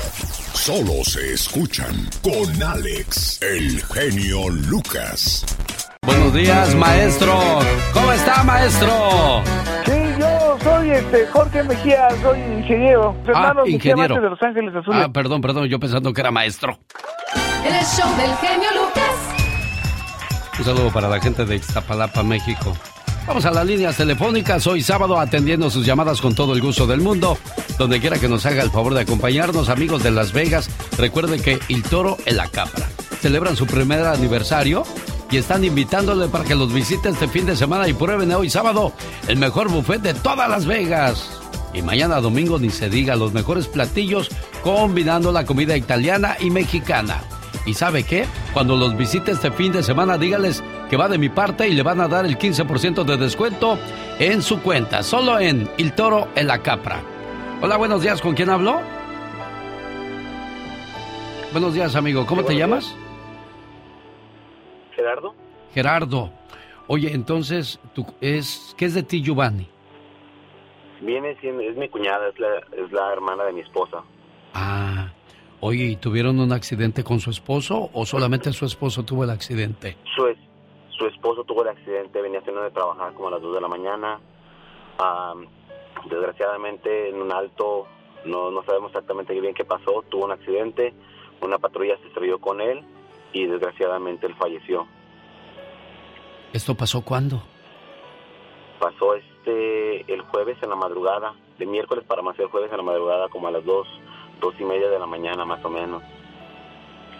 Solo 0.61 1.03
se 1.03 1.33
escuchan 1.33 2.07
con 2.21 2.61
Alex, 2.61 3.41
el 3.41 3.81
genio 3.81 4.47
Lucas. 4.47 5.43
Buenos 6.03 6.31
días, 6.35 6.75
maestro. 6.75 7.33
¿Cómo 7.91 8.11
está, 8.11 8.43
maestro? 8.43 9.41
Sí, 9.85 9.91
yo 10.19 10.59
soy 10.63 10.91
este 10.91 11.25
Jorge 11.25 11.63
Mejía, 11.63 12.09
soy 12.21 12.39
ingeniero. 12.59 13.15
Fernando 13.25 13.63
Mejía 13.63 13.75
ingeniero. 13.75 14.21
De 14.21 14.29
Los 14.29 14.43
Ángeles 14.43 14.75
Azules. 14.75 15.01
Ah, 15.03 15.11
perdón, 15.11 15.41
perdón, 15.41 15.65
yo 15.67 15.79
pensando 15.79 16.13
que 16.13 16.21
era 16.21 16.29
maestro. 16.29 16.77
El 17.65 17.83
show 17.83 18.15
del 18.17 18.35
genio 18.35 18.69
Lucas. 18.75 19.15
Un 20.59 20.63
saludo 20.65 20.91
para 20.91 21.09
la 21.09 21.19
gente 21.19 21.43
de 21.43 21.55
Ixtapalapa, 21.55 22.21
México. 22.21 22.77
Vamos 23.27 23.45
a 23.45 23.51
las 23.51 23.65
líneas 23.65 23.97
telefónicas. 23.97 24.65
Hoy 24.67 24.81
sábado 24.81 25.19
atendiendo 25.19 25.69
sus 25.69 25.85
llamadas 25.85 26.19
con 26.21 26.33
todo 26.33 26.53
el 26.53 26.61
gusto 26.61 26.87
del 26.87 27.01
mundo. 27.01 27.37
Donde 27.77 27.99
quiera 27.99 28.19
que 28.19 28.27
nos 28.27 28.45
haga 28.45 28.63
el 28.63 28.71
favor 28.71 28.93
de 28.93 29.01
acompañarnos, 29.01 29.69
amigos 29.69 30.03
de 30.03 30.11
Las 30.11 30.33
Vegas. 30.33 30.69
Recuerden 30.97 31.41
que 31.41 31.59
El 31.69 31.83
Toro 31.83 32.17
en 32.25 32.37
la 32.37 32.47
Capra 32.47 32.89
celebran 33.21 33.55
su 33.55 33.67
primer 33.67 34.05
aniversario 34.05 34.83
y 35.29 35.37
están 35.37 35.63
invitándole 35.63 36.27
para 36.27 36.43
que 36.43 36.55
los 36.55 36.73
visiten 36.73 37.13
este 37.13 37.27
fin 37.27 37.45
de 37.45 37.55
semana 37.55 37.87
y 37.87 37.93
prueben 37.93 38.31
hoy 38.33 38.49
sábado 38.49 38.91
el 39.27 39.37
mejor 39.37 39.69
buffet 39.69 40.01
de 40.01 40.13
todas 40.13 40.49
Las 40.49 40.65
Vegas. 40.65 41.39
Y 41.73 41.83
mañana 41.83 42.19
domingo 42.19 42.59
ni 42.59 42.69
se 42.69 42.89
diga 42.89 43.15
los 43.15 43.31
mejores 43.31 43.67
platillos 43.67 44.29
combinando 44.63 45.31
la 45.31 45.45
comida 45.45 45.77
italiana 45.77 46.35
y 46.39 46.49
mexicana. 46.49 47.21
¿Y 47.65 47.75
sabe 47.75 48.03
qué? 48.03 48.25
Cuando 48.53 48.75
los 48.75 48.97
visite 48.97 49.31
este 49.31 49.51
fin 49.51 49.71
de 49.71 49.83
semana, 49.83 50.17
dígales 50.17 50.63
que 50.91 50.97
va 50.97 51.07
de 51.07 51.17
mi 51.17 51.29
parte 51.29 51.69
y 51.69 51.73
le 51.73 51.83
van 51.83 52.01
a 52.01 52.09
dar 52.09 52.25
el 52.25 52.37
15% 52.37 53.05
de 53.05 53.15
descuento 53.15 53.79
en 54.19 54.41
su 54.41 54.61
cuenta, 54.61 55.03
solo 55.03 55.39
en 55.39 55.69
El 55.77 55.95
Toro 55.95 56.27
en 56.35 56.47
la 56.47 56.61
Capra. 56.61 57.01
Hola, 57.61 57.77
buenos 57.77 58.01
días, 58.01 58.19
¿con 58.19 58.35
quién 58.35 58.49
hablo? 58.49 58.81
Buenos 61.53 61.73
días, 61.73 61.95
amigo, 61.95 62.25
¿cómo 62.25 62.43
te 62.43 62.57
llamas? 62.57 62.93
Gerardo. 64.93 65.33
Gerardo. 65.73 66.29
Oye, 66.87 67.13
entonces, 67.13 67.79
tú, 67.93 68.05
es, 68.19 68.75
¿qué 68.77 68.83
es 68.83 68.93
de 68.93 69.03
ti, 69.03 69.21
Giovanni? 69.21 69.69
Viene 70.99 71.37
siendo, 71.39 71.61
es 71.61 71.77
mi 71.77 71.87
cuñada, 71.87 72.27
es 72.27 72.37
la, 72.37 72.57
es 72.83 72.91
la 72.91 73.13
hermana 73.13 73.45
de 73.45 73.53
mi 73.53 73.61
esposa. 73.61 74.03
Ah, 74.53 75.09
oye, 75.61 75.85
¿y 75.85 75.95
tuvieron 75.95 76.37
un 76.41 76.51
accidente 76.51 77.01
con 77.01 77.21
su 77.21 77.29
esposo 77.29 77.89
o 77.93 78.05
solamente 78.05 78.51
su 78.51 78.65
esposo 78.65 79.03
tuvo 79.03 79.23
el 79.23 79.29
accidente? 79.29 79.95
Su, 80.13 80.27
su 81.01 81.07
esposo 81.07 81.43
tuvo 81.43 81.63
el 81.63 81.69
accidente, 81.69 82.21
venía 82.21 82.41
haciendo 82.41 82.61
de 82.61 82.69
trabajar 82.69 83.13
como 83.15 83.29
a 83.29 83.31
las 83.31 83.41
2 83.41 83.55
de 83.55 83.61
la 83.61 83.67
mañana. 83.67 84.19
Am, 84.99 85.47
desgraciadamente 86.07 87.09
en 87.09 87.19
un 87.19 87.31
alto, 87.31 87.87
no, 88.25 88.51
no 88.51 88.63
sabemos 88.65 88.91
exactamente 88.91 89.33
bien 89.39 89.55
qué 89.55 89.65
pasó, 89.65 90.03
tuvo 90.09 90.25
un 90.25 90.31
accidente, 90.31 90.93
una 91.41 91.57
patrulla 91.57 91.97
se 91.97 92.07
estrelló 92.07 92.39
con 92.39 92.61
él 92.61 92.83
y 93.33 93.47
desgraciadamente 93.47 94.27
él 94.27 94.35
falleció. 94.35 94.85
¿Esto 96.53 96.75
pasó 96.75 97.01
cuándo? 97.01 97.41
Pasó 98.79 99.15
este 99.15 100.13
el 100.13 100.21
jueves 100.21 100.57
en 100.61 100.69
la 100.69 100.75
madrugada, 100.75 101.33
de 101.57 101.65
miércoles 101.65 102.05
para 102.05 102.21
más 102.21 102.37
el 102.37 102.47
jueves 102.47 102.69
en 102.69 102.77
la 102.77 102.83
madrugada 102.83 103.27
como 103.29 103.47
a 103.47 103.51
las 103.51 103.65
2, 103.65 103.87
dos 104.39 104.53
y 104.59 104.63
media 104.65 104.89
de 104.89 104.99
la 104.99 105.07
mañana 105.07 105.45
más 105.45 105.65
o 105.65 105.69
menos. 105.69 106.03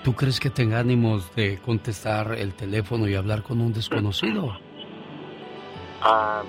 ¿Tú 0.04 0.14
crees 0.14 0.40
que 0.40 0.50
tenga 0.50 0.80
ánimos 0.80 1.34
de 1.36 1.60
contestar 1.60 2.34
el 2.34 2.56
teléfono 2.56 3.08
y 3.08 3.14
hablar 3.14 3.44
con 3.44 3.62
un 3.62 3.72
desconocido? 3.72 4.58
Ah, 6.02 6.44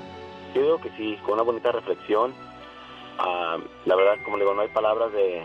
yo 0.54 0.62
digo 0.62 0.80
que 0.80 0.90
sí, 0.96 1.18
con 1.24 1.34
una 1.34 1.42
bonita 1.42 1.70
reflexión. 1.70 2.32
Ah, 3.18 3.58
la 3.84 3.96
verdad, 3.96 4.14
como 4.24 4.38
le 4.38 4.44
digo, 4.44 4.54
no 4.54 4.62
hay 4.62 4.68
palabras 4.68 5.12
de, 5.12 5.42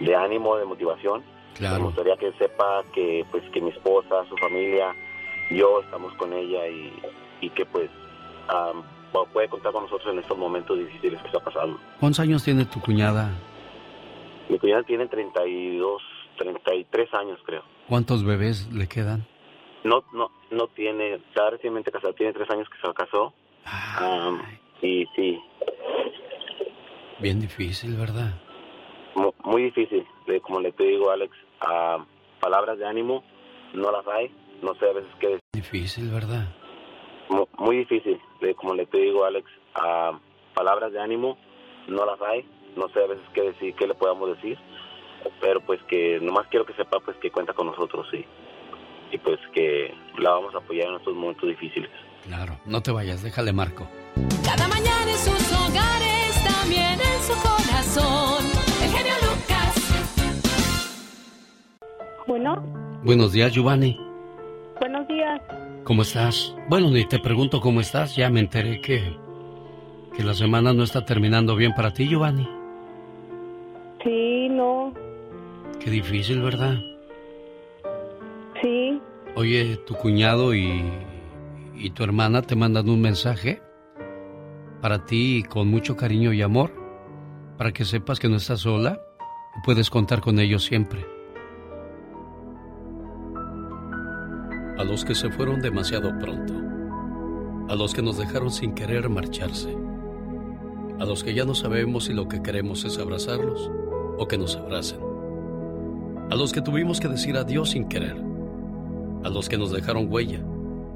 de 0.00 0.16
ánimo, 0.16 0.56
de 0.56 0.64
motivación. 0.64 1.22
Claro. 1.54 1.76
Me 1.76 1.84
gustaría 1.84 2.16
que 2.16 2.32
sepa 2.32 2.82
que, 2.92 3.24
pues, 3.30 3.44
que 3.52 3.60
mi 3.60 3.70
esposa, 3.70 4.24
su 4.28 4.36
familia, 4.38 4.92
yo 5.50 5.80
estamos 5.82 6.12
con 6.14 6.32
ella 6.32 6.66
y, 6.66 6.92
y 7.40 7.50
que, 7.50 7.64
pues, 7.66 7.88
ah, 8.48 8.72
puede 9.32 9.48
contar 9.48 9.72
con 9.72 9.84
nosotros 9.84 10.12
en 10.12 10.18
estos 10.18 10.36
momentos 10.36 10.76
difíciles 10.76 11.20
que 11.20 11.26
está 11.28 11.38
pasando. 11.38 11.78
¿Cuántos 12.00 12.20
años 12.20 12.42
tiene 12.42 12.64
tu 12.64 12.80
cuñada? 12.80 13.30
Mi 14.48 14.58
cuñada 14.58 14.82
tiene 14.82 15.06
32, 15.06 16.02
33 16.38 17.12
años, 17.14 17.38
creo. 17.44 17.62
¿Cuántos 17.88 18.24
bebés 18.24 18.70
le 18.72 18.88
quedan? 18.88 19.26
No, 19.84 20.04
no, 20.12 20.30
no 20.50 20.66
tiene, 20.68 21.14
está 21.14 21.50
recientemente 21.50 21.90
casada, 21.90 22.12
tiene 22.12 22.32
tres 22.32 22.48
años 22.50 22.68
que 22.68 22.86
se 22.86 22.94
casó. 22.94 23.32
Ah, 23.66 24.38
y 24.80 25.04
sí, 25.16 25.38
Bien 27.20 27.40
difícil, 27.40 27.96
¿verdad? 27.96 28.34
mu- 29.14 29.32
muy 29.44 29.62
difícil. 29.64 30.04
Como 30.42 30.60
le 30.60 30.72
te 30.72 30.84
digo, 30.84 31.10
Alex, 31.10 31.36
ah, 31.60 32.04
palabras 32.40 32.78
de 32.78 32.86
ánimo 32.86 33.22
no 33.74 33.90
las 33.92 34.06
hay. 34.08 34.30
No 34.62 34.74
sé 34.76 34.86
a 34.88 34.92
veces 34.92 35.10
qué 35.20 35.26
decir. 35.28 35.40
Difícil, 35.52 36.10
¿verdad? 36.10 36.48
Mu- 37.28 37.46
Muy 37.58 37.76
difícil. 37.78 38.20
Como 38.56 38.74
le 38.74 38.86
te 38.86 38.98
digo, 38.98 39.24
Alex, 39.24 39.48
ah, 39.74 40.18
palabras 40.54 40.92
de 40.92 41.00
ánimo 41.00 41.36
no 41.88 42.04
las 42.06 42.20
hay. 42.22 42.44
No 42.76 42.88
sé 42.88 43.00
a 43.04 43.06
veces 43.06 43.24
qué 43.34 43.42
decir, 43.42 43.74
qué 43.76 43.86
le 43.86 43.94
podamos 43.94 44.34
decir. 44.36 44.58
Pero 45.40 45.60
pues 45.60 45.80
que 45.88 46.18
nomás 46.20 46.46
quiero 46.48 46.64
que 46.66 46.72
sepa 46.74 46.98
pues 47.00 47.16
que 47.18 47.30
cuenta 47.30 47.52
con 47.52 47.66
nosotros, 47.66 48.06
sí. 48.10 48.24
Y 49.10 49.18
pues 49.18 49.38
que 49.52 49.92
la 50.18 50.30
vamos 50.30 50.54
a 50.54 50.58
apoyar 50.58 50.88
en 50.88 50.96
estos 50.96 51.14
momentos 51.14 51.48
difíciles. 51.48 51.90
Claro. 52.26 52.56
No 52.64 52.80
te 52.82 52.90
vayas, 52.92 53.22
déjale 53.22 53.52
marco. 53.52 53.88
Cada 54.44 54.68
mañana 54.68 55.10
en 55.10 55.18
sus 55.18 55.52
hogares, 55.52 56.44
también 56.44 56.98
en 57.00 57.22
su 57.22 57.34
corazón. 57.42 58.44
El 58.82 58.90
genio 58.90 59.14
Lucas. 59.22 59.74
Bueno, 62.26 62.62
Buenos 63.04 63.32
días, 63.32 63.52
Giovanni. 63.52 63.98
buenos 64.78 65.06
días. 65.08 65.40
¿Cómo 65.84 66.02
estás? 66.02 66.54
Bueno, 66.68 66.90
ni 66.90 67.04
te 67.06 67.18
pregunto 67.18 67.60
cómo 67.60 67.80
estás. 67.80 68.14
Ya 68.14 68.30
me 68.30 68.38
enteré 68.40 68.80
que, 68.80 69.16
que 70.16 70.22
la 70.22 70.34
semana 70.34 70.72
no 70.72 70.84
está 70.84 71.04
terminando 71.04 71.56
bien 71.56 71.74
para 71.74 71.92
ti, 71.92 72.06
Giovanni. 72.08 72.48
Qué 75.82 75.90
difícil, 75.90 76.40
¿verdad? 76.42 76.78
sí. 78.60 79.00
Oye, 79.34 79.78
tu 79.86 79.94
cuñado 79.94 80.54
y, 80.54 80.82
y 81.74 81.90
tu 81.90 82.04
hermana 82.04 82.42
te 82.42 82.54
mandan 82.54 82.88
un 82.88 83.00
mensaje 83.00 83.60
para 84.80 85.04
ti 85.04 85.42
con 85.48 85.68
mucho 85.68 85.96
cariño 85.96 86.32
y 86.32 86.42
amor, 86.42 86.72
para 87.56 87.72
que 87.72 87.84
sepas 87.84 88.20
que 88.20 88.28
no 88.28 88.36
estás 88.36 88.60
sola 88.60 89.00
y 89.56 89.64
puedes 89.64 89.90
contar 89.90 90.20
con 90.20 90.38
ellos 90.38 90.64
siempre. 90.64 91.06
A 94.78 94.84
los 94.84 95.04
que 95.04 95.14
se 95.14 95.30
fueron 95.30 95.60
demasiado 95.60 96.16
pronto, 96.18 96.54
a 97.68 97.74
los 97.74 97.94
que 97.94 98.02
nos 98.02 98.18
dejaron 98.18 98.50
sin 98.50 98.74
querer 98.74 99.08
marcharse, 99.08 99.76
a 101.00 101.04
los 101.04 101.24
que 101.24 101.34
ya 101.34 101.44
no 101.44 101.54
sabemos 101.54 102.04
si 102.04 102.12
lo 102.12 102.28
que 102.28 102.42
queremos 102.42 102.84
es 102.84 102.98
abrazarlos 102.98 103.70
o 104.18 104.28
que 104.28 104.38
nos 104.38 104.56
abracen, 104.56 105.00
a 106.32 106.34
los 106.34 106.50
que 106.50 106.62
tuvimos 106.62 106.98
que 106.98 107.08
decir 107.08 107.36
adiós 107.36 107.72
sin 107.72 107.84
querer, 107.84 108.16
a 109.22 109.28
los 109.28 109.50
que 109.50 109.58
nos 109.58 109.70
dejaron 109.70 110.10
huella, 110.10 110.40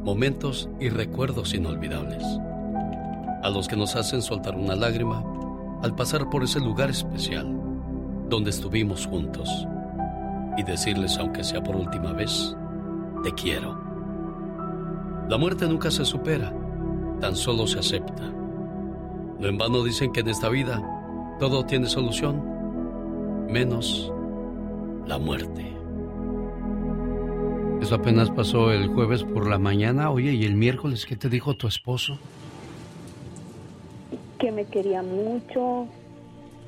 momentos 0.02 0.70
y 0.80 0.88
recuerdos 0.88 1.52
inolvidables, 1.52 2.24
a 3.42 3.50
los 3.50 3.68
que 3.68 3.76
nos 3.76 3.96
hacen 3.96 4.22
soltar 4.22 4.56
una 4.56 4.74
lágrima 4.74 5.22
al 5.82 5.94
pasar 5.94 6.30
por 6.30 6.42
ese 6.42 6.58
lugar 6.58 6.88
especial 6.88 7.54
donde 8.30 8.48
estuvimos 8.48 9.06
juntos 9.06 9.50
y 10.56 10.62
decirles, 10.62 11.18
aunque 11.18 11.44
sea 11.44 11.62
por 11.62 11.76
última 11.76 12.14
vez, 12.14 12.56
te 13.22 13.30
quiero. 13.32 13.78
La 15.28 15.36
muerte 15.36 15.68
nunca 15.68 15.90
se 15.90 16.06
supera, 16.06 16.50
tan 17.20 17.36
solo 17.36 17.66
se 17.66 17.80
acepta. 17.80 18.22
No 19.38 19.48
en 19.48 19.58
vano 19.58 19.84
dicen 19.84 20.14
que 20.14 20.20
en 20.20 20.28
esta 20.28 20.48
vida 20.48 20.82
todo 21.38 21.66
tiene 21.66 21.88
solución, 21.88 22.42
menos 23.50 24.10
la 25.06 25.18
muerte. 25.18 25.72
Eso 27.80 27.94
apenas 27.94 28.30
pasó 28.30 28.72
el 28.72 28.88
jueves 28.88 29.22
por 29.22 29.48
la 29.48 29.58
mañana. 29.58 30.10
Oye, 30.10 30.32
¿y 30.32 30.44
el 30.44 30.54
miércoles 30.54 31.06
qué 31.06 31.16
te 31.16 31.28
dijo 31.28 31.54
tu 31.54 31.68
esposo? 31.68 32.18
Que 34.38 34.50
me 34.50 34.64
quería 34.64 35.02
mucho, 35.02 35.86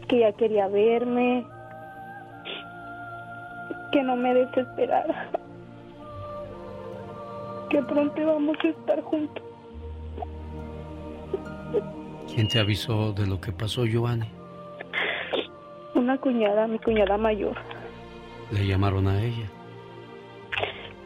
que 0.07 0.21
ya 0.21 0.33
quería 0.33 0.69
verme, 0.69 1.45
que 3.93 4.03
no 4.03 4.17
me 4.17 4.35
desesperara, 4.35 5.31
que 7.71 7.83
pronto 7.83 8.21
íbamos 8.21 8.57
a 8.63 8.69
estar 8.69 9.01
juntos. 9.03 9.43
¿Quién 12.33 12.49
te 12.49 12.61
avisó 12.61 13.13
de 13.13 13.27
lo 13.27 13.41
que 13.41 13.53
pasó, 13.53 13.85
Giovanni? 13.85 14.29
Una 15.95 16.17
cuñada, 16.19 16.69
mi 16.69 16.79
cuñada 16.79 17.19
mayor. 17.19 17.57
Le 18.51 18.67
llamaron 18.67 19.07
a 19.09 19.23
ella. 19.23 19.47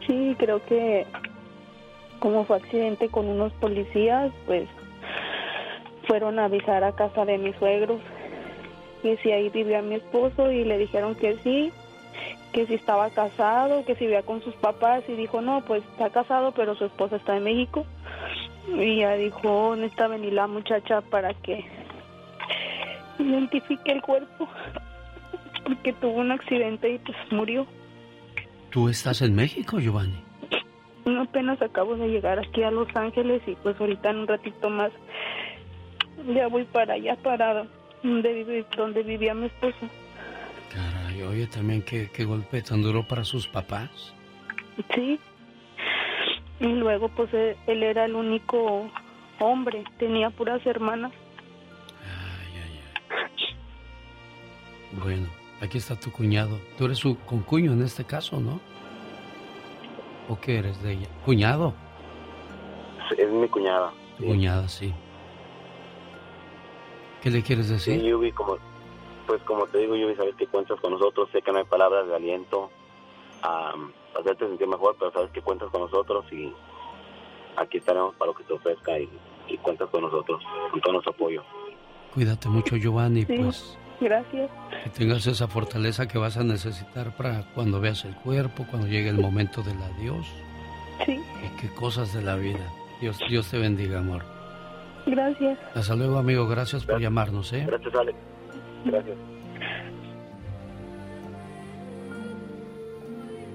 Sí, 0.07 0.35
creo 0.37 0.63
que 0.65 1.05
como 2.19 2.45
fue 2.45 2.57
accidente 2.57 3.09
con 3.09 3.27
unos 3.27 3.51
policías, 3.53 4.31
pues 4.45 4.69
fueron 6.07 6.39
a 6.39 6.45
avisar 6.45 6.83
a 6.83 6.95
casa 6.95 7.25
de 7.25 7.37
mis 7.37 7.55
suegros. 7.57 7.99
Que 9.01 9.17
si 9.17 9.31
ahí 9.31 9.49
vivía 9.49 9.81
mi 9.81 9.95
esposo 9.95 10.51
y 10.51 10.63
le 10.63 10.77
dijeron 10.77 11.15
que 11.15 11.37
sí, 11.39 11.73
que 12.53 12.65
si 12.67 12.75
estaba 12.75 13.09
casado, 13.09 13.83
que 13.83 13.95
si 13.95 14.05
vivía 14.05 14.23
con 14.23 14.41
sus 14.41 14.55
papás 14.55 15.03
y 15.07 15.13
dijo 15.13 15.41
no, 15.41 15.61
pues 15.65 15.83
está 15.83 16.09
casado 16.09 16.53
pero 16.53 16.75
su 16.75 16.85
esposa 16.85 17.17
está 17.17 17.35
en 17.35 17.43
México 17.43 17.85
y 18.67 18.99
ya 18.99 19.15
dijo 19.15 19.75
necesita 19.75 20.07
venir 20.07 20.33
la 20.33 20.47
muchacha 20.47 21.01
para 21.01 21.33
que 21.33 21.65
identifique 23.19 23.91
el 23.91 24.01
cuerpo 24.01 24.47
porque 25.63 25.93
tuvo 25.93 26.19
un 26.19 26.31
accidente 26.31 26.93
y 26.93 26.97
pues 26.99 27.17
murió. 27.31 27.65
¿Tú 28.69 28.89
estás 28.89 29.21
en 29.21 29.35
México, 29.35 29.79
Giovanni? 29.79 30.19
No, 31.05 31.23
apenas 31.23 31.61
acabo 31.61 31.95
de 31.95 32.07
llegar 32.07 32.39
aquí 32.39 32.63
a 32.63 32.71
Los 32.71 32.87
Ángeles 32.95 33.41
y 33.45 33.55
pues 33.55 33.79
ahorita 33.79 34.09
en 34.09 34.17
un 34.19 34.27
ratito 34.27 34.69
más 34.69 34.91
ya 36.33 36.47
voy 36.47 36.63
para 36.65 36.93
allá, 36.93 37.15
para 37.17 37.67
donde, 38.01 38.33
vive, 38.33 38.65
donde 38.77 39.03
vivía 39.03 39.33
mi 39.33 39.47
esposo. 39.47 39.77
Caray, 40.73 41.21
oye, 41.23 41.47
también 41.47 41.81
qué, 41.81 42.09
qué 42.11 42.23
golpe 42.23 42.61
tan 42.61 42.81
duro 42.81 43.05
para 43.07 43.23
sus 43.23 43.47
papás. 43.47 44.13
Sí. 44.95 45.19
Y 46.59 46.67
luego 46.67 47.09
pues 47.09 47.33
él, 47.33 47.57
él 47.67 47.83
era 47.83 48.05
el 48.05 48.15
único 48.15 48.89
hombre, 49.39 49.83
tenía 49.99 50.29
puras 50.29 50.65
hermanas. 50.65 51.11
Bueno, 55.01 55.27
aquí 55.63 55.77
está 55.77 55.95
tu 55.99 56.11
cuñado. 56.11 56.59
Tú 56.77 56.85
eres 56.85 56.97
su 56.97 57.17
concuño 57.25 57.71
en 57.73 57.81
este 57.83 58.03
caso, 58.05 58.39
¿no? 58.39 58.59
¿O 60.29 60.39
qué 60.39 60.57
eres 60.59 60.81
de 60.83 60.93
ella? 60.93 61.07
¿Cuñado? 61.25 61.73
Es 63.17 63.29
mi 63.29 63.47
cuñada. 63.47 63.91
Tu 64.17 64.25
cuñada, 64.25 64.67
sí. 64.67 64.93
¿Qué 67.21 67.29
le 67.31 67.41
quieres 67.41 67.69
decir? 67.69 67.99
Sí, 68.01 68.07
Yubi, 68.07 68.31
como, 68.31 68.57
pues 69.27 69.41
como 69.43 69.65
te 69.67 69.77
digo, 69.79 69.95
Yubi, 69.95 70.15
sabes 70.15 70.35
que 70.35 70.47
cuentas 70.47 70.79
con 70.81 70.91
nosotros, 70.91 71.29
sé 71.31 71.41
que 71.41 71.51
no 71.51 71.59
hay 71.59 71.63
palabras 71.65 72.07
de 72.07 72.15
aliento 72.15 72.69
a 73.41 73.73
hacerte 74.19 74.47
sentir 74.47 74.67
mejor, 74.67 74.95
pero 74.99 75.11
sabes 75.11 75.31
que 75.31 75.41
cuentas 75.41 75.69
con 75.69 75.81
nosotros 75.81 76.25
y 76.31 76.51
aquí 77.55 77.77
estaremos 77.77 78.15
para 78.15 78.31
lo 78.31 78.37
que 78.37 78.43
te 78.43 78.53
ofrezca 78.53 78.99
y, 78.99 79.09
y 79.47 79.57
cuentas 79.57 79.89
con 79.89 80.01
nosotros, 80.01 80.41
con 80.71 80.81
todo 80.81 80.93
nuestro 80.93 81.13
apoyo. 81.13 81.43
Cuídate 82.13 82.47
mucho, 82.49 82.75
Giovanni, 82.75 83.23
Sí. 83.25 83.35
pues 83.37 83.77
Gracias. 84.03 84.49
que 84.83 84.89
tengas 84.89 85.25
esa 85.27 85.47
fortaleza 85.47 86.07
que 86.07 86.17
vas 86.17 86.35
a 86.37 86.43
necesitar 86.43 87.15
para 87.15 87.43
cuando 87.55 87.79
veas 87.79 88.03
el 88.05 88.13
cuerpo, 88.15 88.65
cuando 88.69 88.87
llegue 88.87 89.09
el 89.09 89.17
momento 89.17 89.61
del 89.63 89.77
adiós. 89.81 90.25
Sí, 91.05 91.13
Y 91.13 91.59
qué 91.61 91.69
cosas 91.73 92.13
de 92.13 92.21
la 92.21 92.35
vida. 92.35 92.59
Dios, 93.01 93.17
Dios 93.29 93.47
te 93.49 93.57
bendiga, 93.57 93.99
amor. 93.99 94.23
gracias. 95.05 95.57
Hasta 95.73 95.95
luego, 95.95 96.17
amigo. 96.17 96.47
Gracias 96.47 96.83
por 96.85 96.99
llamarnos, 97.01 97.51
¿eh? 97.53 97.63
Gracias, 97.67 97.93
Alex. 97.95 98.17
Gracias. 98.85 99.17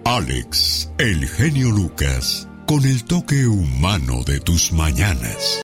Alex, 0.04 0.90
el 0.98 1.26
genio 1.28 1.70
Lucas, 1.70 2.48
con 2.66 2.84
el 2.84 3.04
toque 3.04 3.46
humano 3.46 4.22
de 4.26 4.40
tus 4.40 4.72
mañanas. 4.72 5.60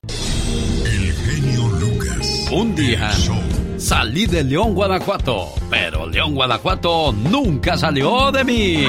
El 0.85 1.11
genio 1.13 1.67
Lucas. 1.79 2.47
Un 2.51 2.75
día 2.75 3.09
salí 3.85 4.25
de 4.25 4.43
León, 4.43 4.73
Guanajuato, 4.73 5.53
pero 5.69 6.07
León, 6.07 6.33
Guanajuato 6.33 7.11
nunca 7.11 7.77
salió 7.77 8.31
de 8.31 8.43
mí. 8.43 8.83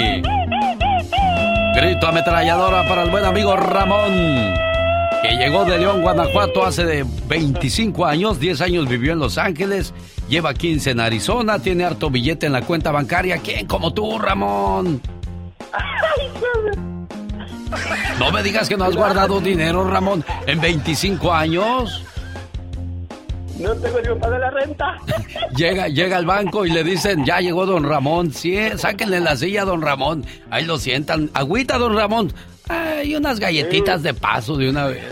Grito 1.77 2.07
ametralladora 2.07 2.89
para 2.89 3.03
el 3.03 3.11
buen 3.11 3.27
amigo 3.27 3.55
Ramón, 3.57 4.55
que 5.23 5.37
llegó 5.37 5.67
de 5.67 5.79
León, 5.79 6.01
Guanajuato 6.01 6.65
hace 6.65 6.87
de 6.87 7.05
25 7.29 8.07
años, 8.07 8.41
10 8.41 8.63
años 8.63 8.89
vivió 8.89 9.13
en 9.13 9.19
Los 9.19 9.37
Ángeles, 9.37 9.93
lleva 10.31 10.55
15 10.55 10.93
en 10.93 11.01
Arizona, 11.01 11.59
tiene 11.59 11.85
harto 11.85 12.09
billete 12.09 12.47
en 12.47 12.53
la 12.53 12.63
cuenta 12.63 12.91
bancaria. 12.91 13.37
¿Quién 13.37 13.67
como 13.67 13.93
tú, 13.93 14.19
Ramón? 14.19 15.03
No 18.19 18.33
me 18.33 18.43
digas 18.43 18.67
que 18.67 18.79
no 18.79 18.85
has 18.85 18.97
guardado 18.97 19.41
dinero, 19.41 19.87
Ramón, 19.87 20.25
en 20.47 20.59
25 20.59 21.35
años. 21.35 22.03
No 23.59 23.75
tengo 23.75 24.01
ni 24.01 24.21
para 24.21 24.39
la 24.39 24.51
renta. 24.51 24.97
Llega, 25.57 25.89
llega 25.89 26.17
al 26.19 26.27
banco 26.27 26.67
y 26.67 26.71
le 26.71 26.85
dicen, 26.85 27.25
ya 27.25 27.41
llegó 27.41 27.65
don 27.67 27.85
Ramón, 27.85 28.33
sí, 28.33 28.59
sáquenle 28.77 29.21
la 29.21 29.37
silla 29.37 29.63
a 29.63 29.65
don 29.65 29.81
Ramón. 29.83 30.25
Ahí 30.51 30.65
lo 30.65 30.79
sientan. 30.79 31.31
Agüita, 31.35 31.79
don 31.79 31.95
Ramón. 31.97 32.33
Ay, 32.69 33.15
unas 33.15 33.41
galletitas 33.41 34.03
de 34.03 34.13
paso 34.13 34.57
de 34.57 34.69
una 34.69 34.87
vez. 34.87 35.05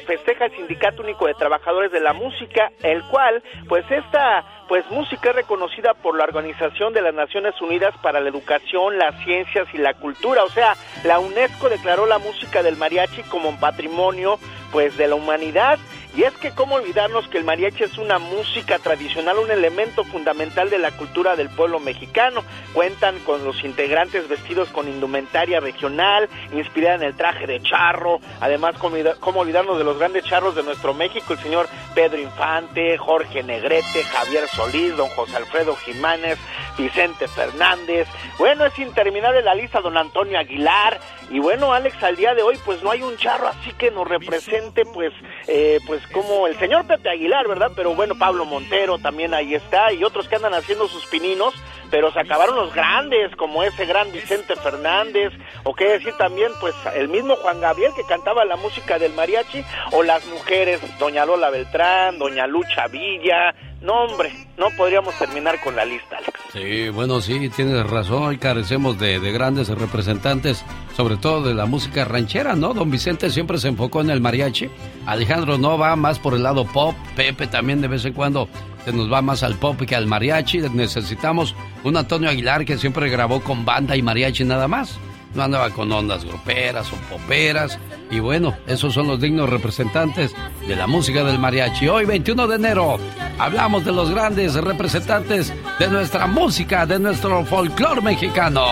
festeja 0.06 0.46
el 0.46 0.56
Sindicato 0.56 1.02
Único 1.02 1.28
de 1.28 1.34
Trabajadores 1.34 1.92
de 1.92 2.00
la 2.00 2.14
Música, 2.14 2.72
el 2.82 3.04
cual, 3.06 3.44
pues 3.68 3.84
esta 3.90 4.63
pues 4.74 4.90
música 4.90 5.32
reconocida 5.32 5.94
por 5.94 6.18
la 6.18 6.24
Organización 6.24 6.94
de 6.94 7.04
las 7.04 7.14
Naciones 7.14 7.54
Unidas 7.62 7.94
para 8.02 8.20
la 8.20 8.30
Educación, 8.30 8.98
las 8.98 9.14
Ciencias 9.24 9.68
y 9.72 9.78
la 9.78 9.94
Cultura, 9.94 10.44
o 10.44 10.50
sea, 10.50 10.76
la 11.04 11.20
UNESCO 11.20 11.70
declaró 11.70 12.08
la 12.08 12.18
música 12.18 12.64
del 12.64 12.76
mariachi 12.76 13.22
como 13.22 13.50
un 13.50 13.60
patrimonio 13.60 14.40
pues 14.72 14.98
de 14.98 15.08
la 15.08 15.14
humanidad 15.14 15.78
y 16.16 16.24
es 16.24 16.34
que 16.34 16.52
cómo 16.52 16.76
olvidarnos 16.76 17.28
que 17.28 17.40
el 17.40 17.44
mariachi 17.44 17.84
es 17.84 17.98
una 17.98 18.20
música 18.20 18.78
tradicional, 18.78 19.40
un 19.40 19.50
elemento 19.50 20.04
fundamental 20.04 20.70
de 20.70 20.78
la 20.78 20.92
cultura 20.92 21.36
del 21.36 21.50
pueblo 21.50 21.80
mexicano. 21.80 22.44
Cuentan 22.74 23.18
con 23.20 23.44
los 23.44 23.64
integrantes 23.64 24.28
vestidos 24.28 24.70
con 24.70 24.88
indumentaria 24.88 25.60
regional, 25.60 26.30
inspirada 26.52 26.96
en 26.96 27.04
el 27.04 27.16
traje 27.16 27.48
de 27.48 27.62
charro. 27.62 28.20
Además, 28.42 28.76
cómo 29.20 29.40
olvidarnos 29.40 29.78
de 29.78 29.84
los 29.84 29.98
grandes 29.98 30.24
charros 30.26 30.56
de 30.56 30.64
nuestro 30.64 30.94
México, 30.94 31.34
el 31.34 31.40
señor 31.40 31.68
Pedro 31.96 32.20
Infante, 32.20 32.98
Jorge 32.98 33.42
Negrete, 33.42 34.04
Javier 34.04 34.48
Solís, 34.48 34.96
don 34.96 35.10
José 35.10 35.38
Alfredo 35.38 35.76
Jiménez, 35.76 36.38
Vicente 36.78 37.28
Fernández. 37.28 38.08
Bueno, 38.38 38.66
es 38.66 38.78
interminable 38.78 39.42
la 39.42 39.56
lista, 39.56 39.82
don 39.82 39.98
Antonio 39.98 40.38
Aguilar. 40.38 41.00
Y 41.30 41.40
bueno, 41.40 41.74
Alex, 41.74 42.02
al 42.04 42.16
día 42.16 42.36
de 42.36 42.44
hoy, 42.44 42.60
pues 42.64 42.84
no 42.84 42.92
hay 42.92 43.02
un 43.02 43.18
charro 43.18 43.48
así 43.48 43.72
que 43.74 43.90
nos 43.90 44.08
represente, 44.08 44.86
pues, 44.86 45.14
eh, 45.48 45.80
pues 45.88 46.03
como 46.12 46.48
el 46.48 46.58
señor 46.60 46.86
Pepe 46.86 47.10
Aguilar, 47.10 47.48
¿verdad? 47.48 47.72
Pero 47.76 47.96
bueno, 47.96 48.16
Pablo 48.16 48.46
Montero 48.46 48.98
también 48.98 49.34
ahí 49.34 49.56
está 49.56 49.92
y 49.94 50.04
otros 50.04 50.28
que 50.28 50.36
andan 50.36 50.54
haciendo 50.54 50.88
sus 50.88 51.06
pininos, 51.08 51.54
pero 51.90 52.12
se 52.12 52.20
acabaron 52.20 52.56
los 52.56 52.74
grandes, 52.74 53.36
como 53.36 53.64
ese 53.64 53.86
gran 53.86 54.12
Vicente 54.12 54.56
Fernández, 54.56 55.32
o 55.64 55.74
qué 55.74 55.90
decir 55.90 56.14
también, 56.18 56.52
pues 56.60 56.76
el 56.96 57.08
mismo 57.08 57.36
Juan 57.36 57.62
Gabriel 57.62 57.92
que 57.96 58.04
cantaba 58.04 58.46
la 58.46 58.56
música 58.56 58.98
del 58.98 59.14
mariachi, 59.14 59.64
o 59.92 60.04
las 60.04 60.26
mujeres, 60.28 60.80
doña 60.98 61.26
Lola 61.26 61.50
Beltrán, 61.50 62.18
doña 62.18 62.48
Lucha 62.48 62.88
Villa, 62.88 63.54
no, 63.84 64.06
hombre, 64.06 64.32
no 64.58 64.70
podríamos 64.78 65.14
terminar 65.20 65.60
con 65.62 65.76
la 65.76 65.84
lista, 65.84 66.18
Alex. 66.18 66.40
Sí, 66.54 66.90
bueno, 66.90 67.20
sí, 67.22 67.50
tienes 67.50 67.86
razón. 67.86 68.24
Hoy 68.24 68.38
carecemos 68.38 68.98
de, 68.98 69.20
de, 69.20 69.32
grandes 69.32 69.68
representantes, 69.68 70.64
sobre 70.96 71.18
todo 71.18 71.42
de 71.42 71.54
la 71.54 71.66
música 71.66 72.06
ranchera, 72.06 72.56
¿no? 72.56 72.74
Don 72.74 72.90
Vicente 72.90 73.30
siempre 73.30 73.58
se 73.58 73.68
enfocó 73.68 74.02
en 74.02 74.10
el 74.10 74.22
mariachi. 74.22 74.70
Alejandro 75.06 75.58
no 75.58 75.78
va 75.78 75.96
más 75.96 76.18
por 76.18 76.34
el 76.34 76.44
lado 76.44 76.66
pop. 76.66 76.96
Pepe 77.16 77.48
también 77.48 77.82
de 77.82 77.90
vez 77.90 78.06
en 78.06 78.14
cuando 78.14 78.48
se 78.86 78.94
nos 78.94 79.12
va 79.12 79.22
más 79.22 79.44
al 79.44 79.56
pop 79.56 79.82
que 79.82 79.96
al 79.96 80.08
mariachi. 80.08 80.60
Necesitamos 80.70 81.54
un 81.84 81.98
Antonio 81.98 82.30
Aguilar 82.30 82.66
que 82.66 82.78
siempre 82.78 83.10
grabó 83.10 83.42
con 83.42 83.66
banda 83.66 83.98
y 83.98 84.02
mariachi 84.02 84.46
nada 84.46 84.68
más 84.68 84.98
no 85.34 85.44
andaba 85.44 85.70
con 85.72 85.92
ondas 85.92 86.26
gruperas 86.26 86.92
o 86.92 86.96
poperas. 87.10 87.80
Y 88.12 88.20
bueno, 88.20 88.56
esos 88.68 88.94
son 88.94 89.08
los 89.08 89.20
dignos 89.20 89.50
representantes 89.50 90.36
de 90.68 90.76
la 90.76 90.88
música 90.88 91.24
del 91.24 91.40
mariachi. 91.40 91.88
Hoy, 91.88 92.06
21 92.06 92.48
de 92.48 92.56
enero, 92.56 93.00
hablamos 93.40 93.86
de 93.86 93.92
los 93.92 94.12
grandes 94.12 94.54
representantes 94.56 95.54
de 95.80 95.88
nuestra 95.88 96.28
música, 96.28 96.86
de 96.86 97.00
nuestro 97.00 97.44
folclore 97.46 98.02
mexicano. 98.02 98.64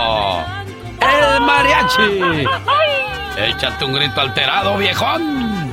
¡El 1.00 1.42
mariachi! 1.42 2.46
Échate 3.38 3.86
un 3.86 3.94
grito 3.94 4.22
alterado, 4.22 4.78
viejón. 4.78 5.72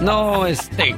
No, 0.00 0.46
este. 0.46 0.94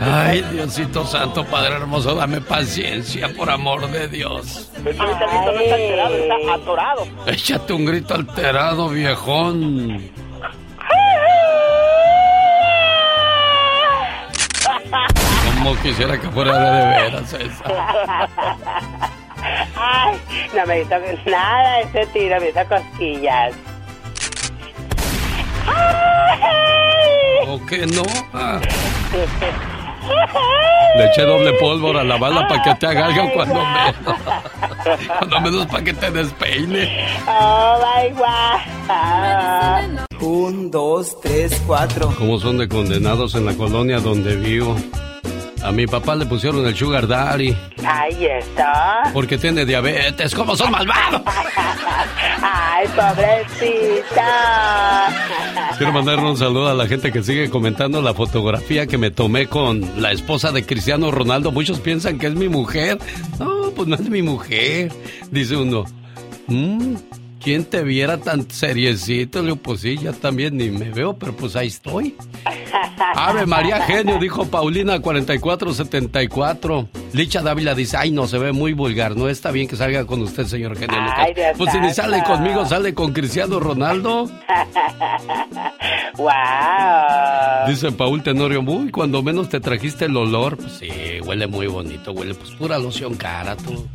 Ay, 0.00 0.42
Diosito 0.52 1.04
Santo, 1.04 1.44
Padre 1.44 1.76
Hermoso, 1.76 2.14
dame 2.14 2.40
paciencia, 2.40 3.28
por 3.36 3.50
amor 3.50 3.90
de 3.90 4.06
Dios. 4.06 4.70
Grito 4.84 5.04
no 5.04 5.10
está 5.10 5.74
alterado, 5.74 6.14
está 6.14 6.54
atorado. 6.54 7.06
Échate 7.26 7.72
un 7.72 7.84
grito 7.84 8.14
alterado, 8.14 8.88
viejón. 8.90 10.10
Como 15.56 15.76
quisiera 15.82 16.20
que 16.20 16.28
fuera 16.28 16.58
de, 16.58 16.70
de 16.70 17.02
veras 17.02 17.32
esa. 17.32 18.28
Ay, 19.76 20.16
no 20.54 20.66
me 20.66 20.80
hizo 20.80 20.94
nada 21.26 21.80
ese 21.80 22.06
tiro, 22.06 22.40
me 22.40 22.50
hizo 22.50 22.64
cosquillas. 22.68 23.54
¿O 27.46 27.66
qué 27.66 27.86
no? 27.86 28.02
Ah. 28.32 28.60
Le 30.96 31.04
eché 31.06 31.22
doble 31.22 31.52
pólvora 31.54 32.00
a 32.00 32.04
la 32.04 32.16
bala 32.16 32.46
para 32.48 32.62
que 32.62 32.74
te 32.74 32.86
haga 32.86 33.06
algo 33.06 33.30
cuando 33.34 33.54
menos. 33.54 34.20
Cuando 35.18 35.40
menos 35.40 35.66
para 35.66 35.84
que 35.84 35.92
te 35.92 36.10
despeine. 36.10 37.06
Oh 37.26 37.78
my 37.78 38.10
God. 38.10 38.58
Un, 40.20 40.70
dos, 40.70 41.20
tres, 41.20 41.62
cuatro. 41.66 42.12
¿Cómo 42.18 42.38
son 42.38 42.58
de 42.58 42.68
condenados 42.68 43.34
en 43.34 43.44
la 43.46 43.54
colonia 43.54 44.00
donde 44.00 44.34
vivo? 44.36 44.74
A 45.62 45.72
mi 45.72 45.86
papá 45.86 46.14
le 46.14 46.26
pusieron 46.26 46.66
el 46.66 46.76
sugar 46.76 47.06
daddy. 47.06 47.56
Ahí 47.84 48.26
está. 48.26 49.10
Porque 49.12 49.38
tiene 49.38 49.64
diabetes. 49.64 50.34
¿Cómo 50.34 50.56
son 50.56 50.70
malvados? 50.70 51.22
Ay, 52.42 52.86
pobrecita. 52.88 54.26
Quiero 55.76 55.92
mandar 55.92 56.18
un 56.20 56.36
saludo 56.36 56.68
a 56.68 56.74
la 56.74 56.86
gente 56.86 57.12
que 57.12 57.22
sigue 57.22 57.50
comentando 57.50 58.00
la 58.02 58.14
fotografía 58.14 58.86
que 58.86 58.98
me 58.98 59.10
tomé 59.10 59.46
con 59.46 60.02
la 60.02 60.12
esposa 60.12 60.52
de 60.52 60.64
Cristiano 60.64 61.10
Ronaldo. 61.10 61.52
Muchos 61.52 61.80
piensan 61.80 62.18
que 62.18 62.28
es 62.28 62.34
mi 62.34 62.48
mujer. 62.48 62.98
No, 63.38 63.70
pues 63.74 63.88
no 63.88 63.96
es 63.96 64.08
mi 64.08 64.22
mujer. 64.22 64.92
Dice 65.30 65.56
uno. 65.56 65.84
Mmm, 66.46 66.94
¿Quién 67.40 67.64
te 67.64 67.82
viera 67.82 68.18
tan 68.18 68.50
seriecito? 68.50 69.38
Le 69.40 69.46
digo, 69.46 69.56
pues 69.56 69.80
sí, 69.80 69.96
ya 69.96 70.12
también 70.12 70.56
ni 70.56 70.70
me 70.70 70.90
veo, 70.90 71.16
pero 71.16 71.34
pues 71.36 71.54
ahí 71.56 71.68
estoy. 71.68 72.16
Ave 73.14 73.46
María 73.46 73.80
Genio, 73.82 74.18
dijo 74.18 74.46
Paulina 74.46 75.00
4474. 75.00 76.88
Licha 77.12 77.42
Dávila 77.42 77.74
dice, 77.74 77.96
ay, 77.96 78.10
no, 78.10 78.26
se 78.26 78.38
ve 78.38 78.52
muy 78.52 78.72
vulgar. 78.72 79.16
No 79.16 79.28
está 79.28 79.50
bien 79.50 79.68
que 79.68 79.76
salga 79.76 80.04
con 80.04 80.20
usted, 80.22 80.46
señor 80.46 80.76
Genio 80.76 80.98
Ay, 81.16 81.30
Lucas. 81.30 81.54
Pues 81.56 81.72
si 81.72 81.80
ni 81.80 81.94
sale 81.94 82.22
conmigo, 82.24 82.66
sale 82.66 82.92
con 82.94 83.12
Cristiano 83.12 83.60
Ronaldo. 83.60 84.24
wow. 86.16 86.28
Dice 87.68 87.92
Paul 87.92 88.22
Tenorio, 88.22 88.60
uy, 88.60 88.90
cuando 88.90 89.22
menos 89.22 89.48
te 89.48 89.60
trajiste 89.60 90.06
el 90.06 90.16
olor. 90.16 90.56
Pues 90.56 90.72
sí, 90.72 90.88
huele 91.24 91.46
muy 91.46 91.68
bonito, 91.68 92.12
huele 92.12 92.34
pues 92.34 92.50
pura 92.52 92.78
loción 92.78 93.14
cara, 93.14 93.56
tú. 93.56 93.86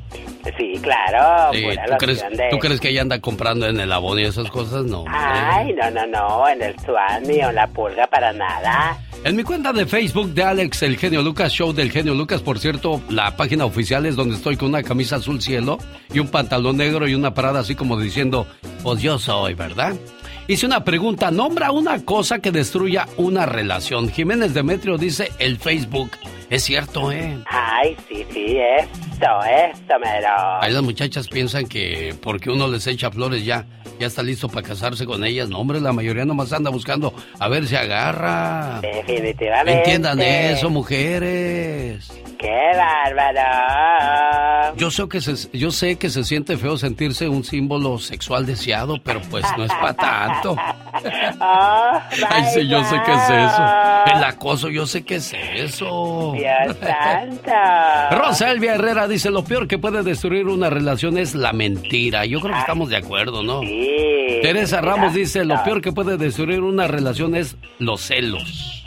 Sí, 0.58 0.80
claro. 0.82 1.54
Sí, 1.54 1.64
¿tú, 1.88 1.98
crees, 1.98 2.18
loción 2.22 2.38
de- 2.38 2.50
¿Tú 2.52 2.60
crees 2.60 2.80
que 2.80 2.90
ella 2.90 3.02
anda 3.02 3.20
comprando 3.20 3.66
en 3.68 3.80
el 3.80 3.92
abón 3.92 4.20
y 4.20 4.24
esas 4.24 4.50
cosas? 4.50 4.84
No. 4.86 5.06
Ay, 5.08 5.74
no, 5.74 5.90
no, 5.92 6.06
no, 6.08 6.48
en 6.50 6.62
el 6.62 6.78
Suami 6.80 7.40
o 7.44 7.50
en 7.50 7.56
la 7.56 7.68
pulga 7.68 8.06
para 8.08 8.34
nada. 8.34 8.98
En 9.24 9.38
mi 9.38 9.44
cuenta 9.44 9.72
de 9.72 9.86
Facebook 9.86 10.34
de 10.34 10.44
Alex 10.44 10.84
El 10.84 10.98
Genio 10.98 11.22
Lucas, 11.22 11.52
Show 11.54 11.72
del 11.72 11.92
Genio 11.92 12.14
Lucas, 12.14 12.42
por 12.42 12.60
cierto, 12.60 13.02
la 13.10 13.38
página 13.38 13.64
oficial 13.64 14.06
es 14.06 14.18
donde 14.18 14.36
estoy 14.36 14.58
con 14.58 14.68
una 14.70 14.84
camisa 14.84 15.16
azul 15.16 15.42
cielo 15.42 15.78
y 16.14 16.20
un 16.20 16.28
pantalón 16.28 16.76
negro 16.76 17.08
y 17.08 17.16
una 17.16 17.34
parada 17.34 17.62
así 17.62 17.74
como 17.74 17.98
diciendo, 17.98 18.46
pues 18.84 19.02
yo 19.02 19.18
soy, 19.18 19.54
¿verdad? 19.54 19.94
Hice 20.50 20.66
una 20.66 20.84
pregunta, 20.84 21.32
nombra 21.32 21.72
una 21.72 22.04
cosa 22.04 22.40
que 22.40 22.52
destruya 22.52 23.08
una 23.16 23.46
relación. 23.46 24.10
Jiménez 24.10 24.54
Demetrio 24.54 24.98
dice 24.98 25.32
el 25.40 25.58
Facebook. 25.58 26.12
Es 26.54 26.66
cierto, 26.66 27.12
¿eh? 27.12 27.40
Ay, 27.48 27.98
sí, 28.08 28.24
sí, 28.32 28.58
esto, 28.60 29.26
esto, 29.44 29.94
mero. 30.00 30.30
Ahí 30.62 30.72
las 30.72 30.84
muchachas 30.84 31.28
piensan 31.28 31.66
que 31.68 32.14
porque 32.22 32.52
uno 32.52 32.68
les 32.68 32.86
echa 32.86 33.10
flores 33.10 33.44
ya, 33.44 33.66
ya 34.00 34.08
está 34.08 34.24
listo 34.24 34.50
para 34.50 34.68
casarse 34.68 35.06
con 35.06 35.24
ellas. 35.24 35.50
No, 35.50 35.60
hombre, 35.60 35.80
la 35.80 35.94
mayoría 35.94 36.26
nomás 36.26 36.52
anda 36.54 36.70
buscando 36.70 37.14
a 37.40 37.48
ver 37.48 37.68
si 37.68 37.76
agarra. 37.76 38.80
Definitivamente. 38.82 39.80
Entiendan 39.80 40.22
eso, 40.22 40.70
mujeres. 40.70 42.12
¡Qué 42.38 42.72
bárbaro! 42.76 44.76
Yo 44.76 44.92
sé, 44.92 45.08
que 45.08 45.22
se, 45.22 45.58
yo 45.58 45.72
sé 45.72 45.96
que 45.98 46.10
se 46.10 46.26
siente 46.26 46.58
feo 46.58 46.78
sentirse 46.78 47.30
un 47.30 47.46
símbolo 47.46 47.98
sexual 48.00 48.46
deseado, 48.46 49.02
pero 49.02 49.22
pues 49.30 49.46
no 49.58 49.64
es 49.64 49.72
para 49.72 49.94
tanto. 49.94 50.58
Oh, 51.40 52.00
Ay, 52.30 52.44
sí, 52.54 52.68
yo 52.68 52.84
sé 52.84 52.96
qué 53.04 53.14
es 53.14 53.30
eso. 53.30 53.66
El 54.16 54.24
acoso, 54.24 54.70
yo 54.70 54.86
sé 54.86 55.04
qué 55.04 55.16
es 55.16 55.34
eso. 55.56 56.34
Dios 56.36 56.78
santo. 56.82 57.52
Rosa 58.12 58.52
Elvia 58.52 58.76
Herrera 58.76 59.08
dice, 59.08 59.32
lo 59.32 59.44
peor 59.44 59.68
que 59.68 59.80
puede 59.80 60.04
destruir 60.04 60.46
una 60.48 60.70
relación 60.70 61.18
es 61.18 61.34
la 61.34 61.52
mentira. 61.52 62.26
Yo 62.26 62.40
creo 62.40 62.54
que 62.54 62.60
estamos 62.60 62.90
de 62.90 62.98
acuerdo, 62.98 63.42
¿no? 63.42 63.62
Sí. 63.62 63.83
Teresa 64.42 64.82
Ramos 64.82 65.14
dice, 65.14 65.46
lo 65.46 65.64
peor 65.64 65.82
que 65.82 65.92
puede 65.92 66.18
destruir 66.18 66.62
una 66.62 66.88
relación 66.88 67.36
es 67.36 67.56
los 67.80 68.02
celos. 68.02 68.84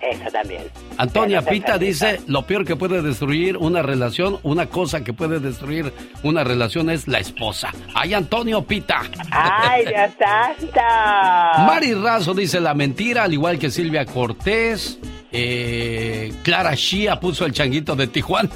Eso 0.00 0.30
también. 0.30 0.62
Antonia 0.98 1.42
Pita 1.42 1.78
dice, 1.78 2.20
lo 2.26 2.42
peor 2.42 2.64
que 2.64 2.76
puede 2.76 3.00
destruir 3.00 3.56
una 3.56 3.82
relación, 3.82 4.38
una 4.42 4.66
cosa 4.66 5.02
que 5.02 5.12
puede 5.12 5.40
destruir 5.40 5.92
una 6.22 6.44
relación 6.44 6.90
es 6.90 7.08
la 7.08 7.18
esposa. 7.18 7.72
¡Ay, 7.94 8.14
Antonio 8.14 8.62
Pita! 8.62 9.02
¡Ay, 9.30 9.84
Dios 9.86 10.10
santo! 10.18 10.80
Mari 11.66 11.94
Razo 11.94 12.34
dice 12.34 12.60
la 12.60 12.74
mentira, 12.74 13.24
al 13.24 13.32
igual 13.32 13.58
que 13.58 13.70
Silvia 13.70 14.04
Cortés. 14.04 14.98
Eh, 15.32 16.32
Clara 16.44 16.74
Shia 16.74 17.18
puso 17.18 17.44
el 17.44 17.52
changuito 17.52 17.96
de 17.96 18.06
Tijuana. 18.06 18.50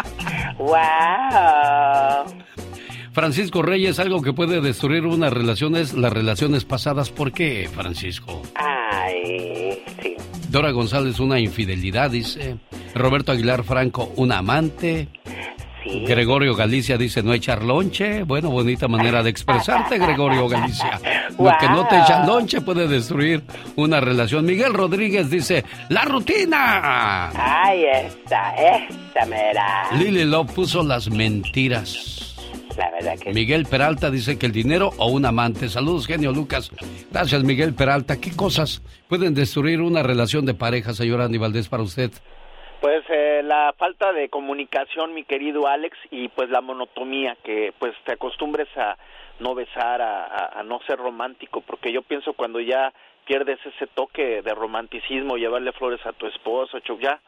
¡Wow! 0.58 0.74
Francisco 3.14 3.62
Reyes, 3.62 4.00
algo 4.00 4.22
que 4.22 4.32
puede 4.32 4.60
destruir 4.60 5.06
una 5.06 5.30
relación 5.30 5.76
es 5.76 5.94
las 5.94 6.12
relaciones 6.12 6.64
pasadas. 6.64 7.10
¿Por 7.10 7.30
qué, 7.30 7.70
Francisco? 7.72 8.42
Ay, 8.56 9.80
sí. 10.02 10.16
Dora 10.48 10.72
González, 10.72 11.20
una 11.20 11.38
infidelidad, 11.38 12.10
dice. 12.10 12.56
Roberto 12.92 13.30
Aguilar 13.30 13.62
Franco, 13.62 14.12
un 14.16 14.32
amante. 14.32 15.08
Gregorio 15.84 16.56
Galicia 16.56 16.98
dice 16.98 17.22
no 17.22 17.32
echar 17.32 17.62
lonche. 17.62 18.24
Bueno, 18.24 18.50
bonita 18.50 18.88
manera 18.88 19.22
de 19.22 19.30
expresarte, 19.30 19.96
Gregorio 19.96 20.48
Galicia. 20.48 20.98
Lo 21.38 21.52
que 21.60 21.68
no 21.68 21.86
te 21.86 21.96
echan 21.96 22.26
lonche 22.26 22.62
puede 22.62 22.88
destruir 22.88 23.44
una 23.76 24.00
relación. 24.00 24.44
Miguel 24.44 24.74
Rodríguez 24.74 25.30
dice, 25.30 25.64
la 25.88 26.04
rutina. 26.04 27.30
Ay, 27.30 27.84
esta, 27.84 28.54
esta 28.56 29.24
mera. 29.26 29.88
Lili 29.96 30.24
Love 30.24 30.50
puso 30.52 30.82
las 30.82 31.08
mentiras. 31.08 32.33
La 32.76 32.90
verdad 32.90 33.14
que 33.22 33.32
Miguel 33.32 33.66
Peralta 33.70 34.10
dice 34.10 34.38
que 34.38 34.46
el 34.46 34.52
dinero 34.52 34.90
o 34.98 35.06
un 35.08 35.24
amante. 35.26 35.68
Saludos, 35.68 36.06
genio 36.06 36.32
Lucas. 36.32 36.70
Gracias, 37.12 37.44
Miguel 37.44 37.74
Peralta. 37.74 38.20
¿Qué 38.20 38.34
cosas 38.34 38.82
pueden 39.08 39.34
destruir 39.34 39.80
una 39.80 40.02
relación 40.02 40.44
de 40.44 40.54
pareja, 40.54 40.92
señor 40.92 41.20
Andy 41.20 41.38
Valdés, 41.38 41.68
para 41.68 41.82
usted? 41.82 42.10
Pues 42.80 43.02
eh, 43.08 43.42
la 43.44 43.72
falta 43.78 44.12
de 44.12 44.28
comunicación, 44.28 45.14
mi 45.14 45.24
querido 45.24 45.66
Alex, 45.68 45.96
y 46.10 46.28
pues 46.28 46.50
la 46.50 46.60
monotomía, 46.60 47.36
que 47.44 47.72
pues 47.78 47.92
te 48.04 48.12
acostumbres 48.12 48.68
a 48.76 48.96
no 49.40 49.54
besar, 49.54 50.02
a, 50.02 50.24
a- 50.24 50.60
a 50.60 50.62
no 50.64 50.80
ser 50.86 50.98
romántico, 50.98 51.60
porque 51.62 51.92
yo 51.92 52.02
pienso 52.02 52.34
cuando 52.34 52.60
ya 52.60 52.92
pierdes 53.26 53.58
ese 53.64 53.86
toque 53.86 54.42
de 54.42 54.54
romanticismo, 54.54 55.36
llevarle 55.36 55.72
flores 55.72 56.00
a 56.04 56.12
tu 56.12 56.26
esposo, 56.26 56.76
ya, 57.00 57.20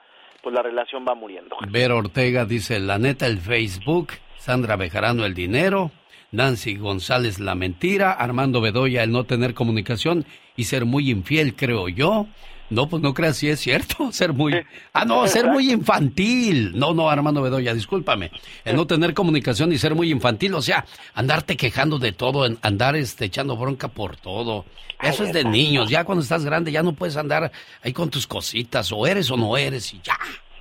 pues 0.42 0.54
la 0.54 0.62
relación 0.62 1.06
va 1.08 1.14
muriendo. 1.14 1.56
Vero 1.70 1.96
Ortega 1.98 2.44
dice, 2.44 2.78
la 2.78 2.98
neta, 2.98 3.26
el 3.26 3.38
Facebook. 3.38 4.08
Sandra 4.46 4.76
Bejarano, 4.76 5.26
el 5.26 5.34
dinero. 5.34 5.90
Nancy 6.30 6.76
González, 6.76 7.40
la 7.40 7.56
mentira. 7.56 8.12
Armando 8.12 8.60
Bedoya, 8.60 9.02
el 9.02 9.10
no 9.10 9.24
tener 9.24 9.54
comunicación 9.54 10.24
y 10.54 10.64
ser 10.64 10.84
muy 10.84 11.10
infiel, 11.10 11.56
creo 11.56 11.88
yo. 11.88 12.28
No, 12.70 12.88
pues 12.88 13.02
no 13.02 13.12
creas 13.12 13.38
si 13.38 13.48
es 13.48 13.58
cierto, 13.58 14.12
ser 14.12 14.34
muy... 14.34 14.54
Ah, 14.92 15.04
no, 15.04 15.26
ser 15.26 15.46
muy 15.46 15.72
infantil. 15.72 16.78
No, 16.78 16.94
no, 16.94 17.10
Armando 17.10 17.42
Bedoya, 17.42 17.74
discúlpame. 17.74 18.30
El 18.64 18.76
no 18.76 18.86
tener 18.86 19.14
comunicación 19.14 19.72
y 19.72 19.78
ser 19.78 19.96
muy 19.96 20.12
infantil, 20.12 20.54
o 20.54 20.62
sea, 20.62 20.84
andarte 21.14 21.56
quejando 21.56 21.98
de 21.98 22.12
todo, 22.12 22.48
andar 22.62 22.94
este, 22.94 23.24
echando 23.24 23.56
bronca 23.56 23.88
por 23.88 24.16
todo. 24.16 24.64
Eso 25.02 25.24
es 25.24 25.32
de 25.32 25.42
niños, 25.42 25.90
ya 25.90 26.04
cuando 26.04 26.22
estás 26.22 26.44
grande 26.44 26.70
ya 26.70 26.84
no 26.84 26.92
puedes 26.92 27.16
andar 27.16 27.50
ahí 27.82 27.92
con 27.92 28.10
tus 28.10 28.28
cositas, 28.28 28.92
o 28.92 29.08
eres 29.08 29.28
o 29.28 29.36
no 29.36 29.56
eres 29.56 29.92
y 29.92 30.00
ya. 30.02 30.16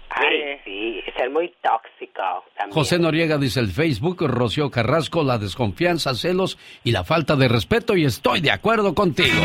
Ay, 0.09 0.59
sí, 0.65 1.03
ser 1.15 1.29
muy 1.29 1.53
tóxico 1.61 2.04
también. 2.15 2.73
José 2.73 2.99
Noriega 2.99 3.37
dice 3.37 3.59
el 3.59 3.71
Facebook, 3.71 4.23
Rocío 4.27 4.71
Carrasco, 4.71 5.23
la 5.23 5.37
desconfianza, 5.37 6.13
celos 6.15 6.57
y 6.83 6.91
la 6.91 7.03
falta 7.03 7.35
de 7.35 7.47
respeto 7.47 7.95
y 7.97 8.05
estoy 8.05 8.41
de 8.41 8.51
acuerdo 8.51 8.93
contigo. 8.95 9.41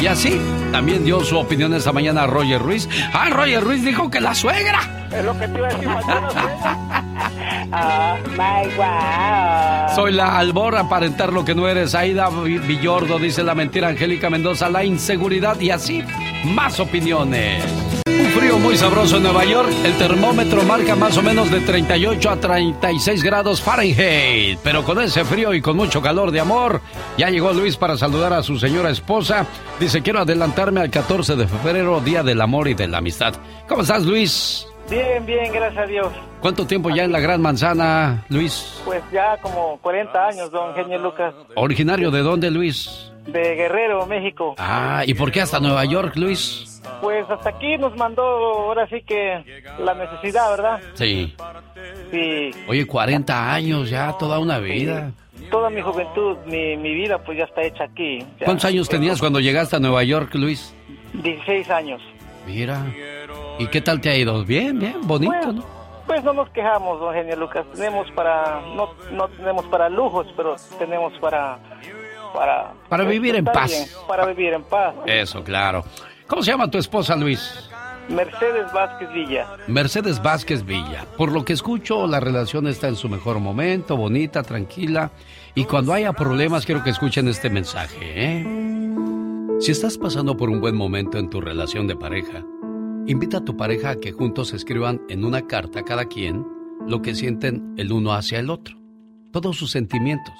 Y 0.00 0.06
así 0.06 0.40
también 0.72 1.04
dio 1.04 1.20
su 1.20 1.38
opinión 1.38 1.72
esta 1.74 1.92
mañana 1.92 2.22
a 2.22 2.26
Roger 2.26 2.60
Ruiz. 2.60 2.88
Ah, 3.12 3.28
Roger 3.30 3.62
Ruiz 3.62 3.84
dijo 3.84 4.10
que 4.10 4.20
la 4.20 4.34
suegra. 4.34 5.08
Es 5.12 5.24
lo 5.24 5.38
que 5.38 5.46
te 5.48 5.58
iba 5.58 5.68
a 5.68 5.72
decir, 5.72 5.88
Oh, 7.72 8.16
my 8.30 8.74
wow. 8.76 9.94
Soy 9.94 10.12
la 10.12 10.38
albor, 10.38 10.76
aparentar 10.76 11.32
lo 11.32 11.44
que 11.44 11.54
no 11.54 11.68
eres. 11.68 11.94
Aida 11.94 12.28
Vi- 12.30 12.58
Villordo 12.58 13.18
dice 13.18 13.42
la 13.42 13.54
mentira. 13.54 13.88
Angélica 13.88 14.28
Mendoza, 14.30 14.68
la 14.68 14.84
inseguridad 14.84 15.60
y 15.60 15.70
así 15.70 16.02
más 16.44 16.80
opiniones. 16.80 17.64
Muy 18.58 18.76
sabroso 18.76 19.16
en 19.16 19.24
Nueva 19.24 19.44
York. 19.44 19.68
El 19.84 19.92
termómetro 19.98 20.62
marca 20.62 20.94
más 20.94 21.16
o 21.16 21.22
menos 21.22 21.50
de 21.50 21.60
38 21.60 22.30
a 22.30 22.36
36 22.36 23.22
grados 23.22 23.60
Fahrenheit. 23.60 24.58
Pero 24.62 24.84
con 24.84 25.00
ese 25.00 25.24
frío 25.24 25.52
y 25.54 25.60
con 25.60 25.76
mucho 25.76 26.00
calor 26.00 26.30
de 26.30 26.40
amor, 26.40 26.80
ya 27.18 27.30
llegó 27.30 27.52
Luis 27.52 27.76
para 27.76 27.96
saludar 27.96 28.32
a 28.32 28.42
su 28.42 28.58
señora 28.58 28.90
esposa. 28.90 29.46
Dice, 29.80 30.02
quiero 30.02 30.20
adelantarme 30.20 30.80
al 30.80 30.90
14 30.90 31.36
de 31.36 31.48
febrero, 31.48 32.00
Día 32.00 32.22
del 32.22 32.40
Amor 32.40 32.68
y 32.68 32.74
de 32.74 32.86
la 32.86 32.98
Amistad. 32.98 33.34
¿Cómo 33.68 33.82
estás, 33.82 34.04
Luis? 34.04 34.66
Bien, 34.88 35.24
bien, 35.26 35.52
gracias 35.52 35.84
a 35.84 35.86
Dios. 35.86 36.12
¿Cuánto 36.44 36.66
tiempo 36.66 36.90
ya 36.90 37.04
en 37.04 37.10
la 37.12 37.20
Gran 37.20 37.40
Manzana, 37.40 38.22
Luis? 38.28 38.78
Pues 38.84 39.02
ya 39.10 39.38
como 39.38 39.78
40 39.78 40.26
años, 40.26 40.50
don 40.50 40.74
Genio 40.74 40.98
Lucas, 40.98 41.32
¿Originario 41.54 42.10
de 42.10 42.20
dónde, 42.20 42.50
Luis? 42.50 43.10
de 43.26 43.54
Guerrero, 43.54 44.04
México. 44.04 44.54
Ah, 44.58 45.04
¿y 45.06 45.14
por 45.14 45.32
qué 45.32 45.40
hasta 45.40 45.58
Nueva 45.58 45.86
York, 45.86 46.16
Luis? 46.16 46.82
Pues 47.00 47.24
hasta 47.30 47.48
aquí 47.48 47.78
nos 47.78 47.96
mandó 47.96 48.22
ahora 48.22 48.86
sí 48.90 49.00
que 49.06 49.42
la 49.78 49.94
necesidad, 49.94 50.50
¿verdad? 50.50 50.80
Sí. 50.92 51.34
Sí, 52.10 52.50
Oye, 52.68 52.86
40 52.86 53.54
años 53.54 53.88
ya, 53.88 54.12
toda 54.18 54.38
una 54.38 54.58
vida. 54.58 55.12
toda 55.50 55.70
mi 55.70 55.80
juventud, 55.80 56.36
mi, 56.44 56.76
mi 56.76 56.92
vida 56.94 57.16
pues 57.24 57.38
ya 57.38 57.44
está 57.44 57.62
hecha 57.62 57.84
aquí. 57.84 58.18
Ya. 58.38 58.44
¿Cuántos 58.44 58.66
años 58.66 58.86
tenías 58.90 59.18
cuando 59.18 59.40
llegaste 59.40 59.76
a 59.76 59.80
Nueva 59.80 60.04
York, 60.04 60.34
Luis? 60.34 60.74
16 61.14 61.70
años. 61.70 62.02
Mira. 62.46 62.84
¿Y 63.58 63.66
qué 63.68 63.80
tal 63.80 64.02
te 64.02 64.10
ha 64.10 64.16
ido? 64.18 64.44
Bien, 64.44 64.78
bien, 64.78 64.96
bonito, 65.04 65.32
Bueno, 65.32 65.52
¿no? 65.54 65.73
Pues 66.06 66.22
no 66.22 66.32
nos 66.34 66.48
quejamos, 66.50 67.00
don 67.00 67.14
Genio 67.14 67.36
Lucas. 67.36 67.64
Tenemos 67.74 68.10
para, 68.12 68.60
no, 68.74 68.90
no 69.12 69.28
tenemos 69.28 69.64
para 69.66 69.88
lujos, 69.88 70.26
pero 70.36 70.56
tenemos 70.78 71.12
para... 71.18 71.58
Para, 72.34 72.72
Para 72.88 73.04
vivir 73.04 73.36
en 73.36 73.44
paz. 73.44 73.70
bien, 73.70 73.88
para 74.08 74.26
vivir 74.26 74.52
en 74.54 74.64
paz. 74.64 74.92
Eso, 75.06 75.44
claro. 75.44 75.84
¿Cómo 76.26 76.42
se 76.42 76.50
llama 76.50 76.68
tu 76.68 76.78
esposa, 76.78 77.14
Luis? 77.14 77.70
Mercedes 78.08 78.72
Vázquez 78.72 79.08
Villa. 79.12 79.46
Mercedes 79.68 80.20
Vázquez 80.20 80.64
Villa. 80.64 81.06
Por 81.16 81.30
lo 81.30 81.44
que 81.44 81.52
escucho, 81.52 82.08
la 82.08 82.18
relación 82.18 82.66
está 82.66 82.88
en 82.88 82.96
su 82.96 83.08
mejor 83.08 83.38
momento, 83.38 83.96
bonita, 83.96 84.42
tranquila. 84.42 85.12
Y 85.54 85.64
cuando 85.64 85.92
haya 85.92 86.12
problemas, 86.12 86.66
quiero 86.66 86.82
que 86.82 86.90
escuchen 86.90 87.28
este 87.28 87.50
mensaje, 87.50 87.96
¿eh? 88.02 88.46
Si 89.60 89.70
estás 89.70 89.96
pasando 89.96 90.36
por 90.36 90.50
un 90.50 90.60
buen 90.60 90.74
momento 90.76 91.18
en 91.18 91.30
tu 91.30 91.40
relación 91.40 91.86
de 91.86 91.94
pareja, 91.94 92.42
invita 93.06 93.38
a 93.38 93.44
tu 93.44 93.56
pareja 93.56 93.90
a 93.90 93.96
que 93.96 94.12
juntos 94.12 94.52
escriban 94.52 95.02
en 95.08 95.24
una 95.24 95.46
carta 95.46 95.82
cada 95.82 96.06
quien 96.06 96.46
lo 96.86 97.02
que 97.02 97.14
sienten 97.14 97.74
el 97.76 97.92
uno 97.92 98.12
hacia 98.14 98.38
el 98.38 98.50
otro. 98.50 98.78
Todos 99.30 99.56
sus 99.56 99.70
sentimientos, 99.70 100.34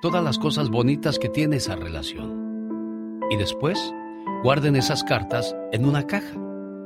todas 0.00 0.22
las 0.22 0.38
cosas 0.38 0.70
bonitas 0.70 1.18
que 1.18 1.28
tiene 1.28 1.56
esa 1.56 1.76
relación. 1.76 3.20
Y 3.30 3.36
después, 3.36 3.92
guarden 4.42 4.76
esas 4.76 5.04
cartas 5.04 5.56
en 5.72 5.84
una 5.84 6.06
caja. 6.06 6.36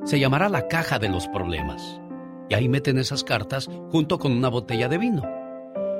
Se 0.05 0.19
llamará 0.19 0.49
la 0.49 0.69
caja 0.69 0.99
de 0.99 1.09
los 1.09 1.29
problemas. 1.29 2.01
Y 2.49 2.55
ahí 2.55 2.69
meten 2.69 2.99
esas 2.99 3.23
cartas 3.23 3.69
junto 3.91 4.19
con 4.19 4.33
una 4.33 4.49
botella 4.49 4.89
de 4.89 4.99
vino. 4.99 5.23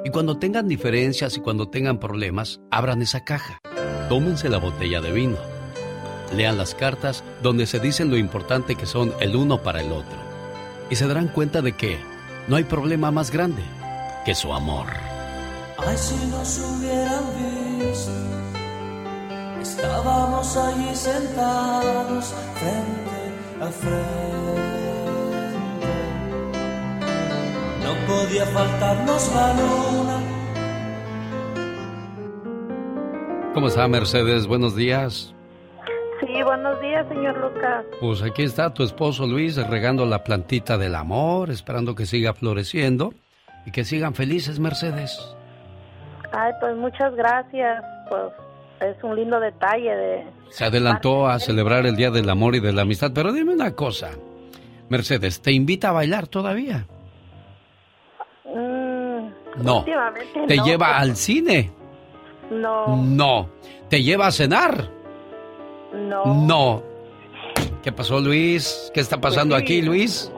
Y 0.05 0.11
cuando 0.11 0.39
tengan 0.39 0.67
diferencias 0.67 1.37
y 1.37 1.41
cuando 1.41 1.69
tengan 1.69 2.01
problemas, 2.01 2.61
abran 2.71 3.03
esa 3.03 3.23
caja. 3.25 3.59
Tómense 4.09 4.49
la 4.49 4.59
botella 4.59 5.01
de 5.01 5.13
vino. 5.13 5.37
Lean 6.33 6.59
las 6.59 6.75
cartas 6.75 7.25
donde 7.43 7.67
se 7.67 7.81
dicen 7.81 8.11
lo 8.11 8.17
importante 8.17 8.77
que 8.77 8.87
son 8.87 9.13
el 9.21 9.35
uno 9.35 9.63
para 9.63 9.81
el 9.81 9.93
otro. 9.93 10.19
Y 10.89 10.97
se 10.97 11.07
darán 11.07 11.29
cuenta 11.29 11.63
de 11.63 11.73
que 11.73 11.99
no 12.47 12.57
hay 12.57 12.65
problema 12.65 13.11
más 13.11 13.31
grande 13.31 13.63
que 14.25 14.35
su 14.35 14.53
amor. 14.53 14.87
Ay, 15.79 15.97
si 15.97 16.15
nos 16.27 16.59
hubieran 16.59 17.25
visto, 17.79 18.11
estábamos 19.61 20.57
allí 20.57 20.95
sentados 20.95 22.35
frente 22.55 23.65
a 23.65 23.69
frente. 23.71 24.71
No 27.83 27.95
podía 28.07 28.47
faltarnos 28.47 29.35
la 29.35 29.55
luna. 29.55 30.21
¿Cómo 33.55 33.67
está 33.67 33.89
Mercedes? 33.89 34.47
Buenos 34.47 34.77
días. 34.77 35.35
Sí, 36.41 36.45
buenos 36.45 36.81
días, 36.81 37.07
señor 37.07 37.37
Lucas. 37.37 37.85
Pues 38.01 38.23
aquí 38.23 38.45
está 38.45 38.73
tu 38.73 38.83
esposo 38.83 39.27
Luis 39.27 39.57
regando 39.69 40.07
la 40.07 40.25
plantita 40.25 40.79
del 40.79 40.95
amor, 40.95 41.51
esperando 41.51 41.95
que 41.95 42.07
siga 42.07 42.33
floreciendo 42.33 43.13
y 43.67 43.73
que 43.73 43.85
sigan 43.85 44.15
felices, 44.15 44.59
Mercedes. 44.59 45.37
Ay, 46.33 46.53
pues 46.59 46.75
muchas 46.79 47.15
gracias. 47.15 47.85
Pues 48.09 48.33
es 48.81 49.05
un 49.05 49.17
lindo 49.17 49.39
detalle 49.39 49.95
de... 49.95 50.27
Se 50.49 50.65
adelantó 50.65 51.29
a 51.29 51.39
celebrar 51.41 51.85
el 51.85 51.95
Día 51.95 52.11
del 52.11 52.31
Amor 52.31 52.55
y 52.55 52.61
de 52.61 52.73
la 52.73 52.83
Amistad, 52.83 53.11
pero 53.15 53.35
dime 53.35 53.53
una 53.53 53.73
cosa. 53.73 54.09
Mercedes, 54.89 55.43
¿te 55.43 55.53
invita 55.53 55.91
a 55.91 55.93
bailar 55.93 56.27
todavía? 56.27 56.87
Mm, 58.47 59.29
No. 59.63 59.85
¿Te 59.85 60.57
no, 60.57 60.65
lleva 60.65 60.97
al 60.97 61.17
cine? 61.17 61.71
No, 62.51 62.97
No. 62.97 63.51
¿Te 63.91 64.03
lleva 64.03 64.29
a 64.29 64.33
cenar? 64.33 65.00
No. 65.95 66.25
No. 66.47 66.83
¿Qué 67.83 67.93
pasó, 67.93 68.21
Luis? 68.21 68.91
¿Qué 68.95 69.01
está 69.01 69.21
pasando 69.21 69.55
Pues 69.55 69.67
sí. 69.69 69.79
aquí, 69.79 69.83
Luis? 69.83 70.33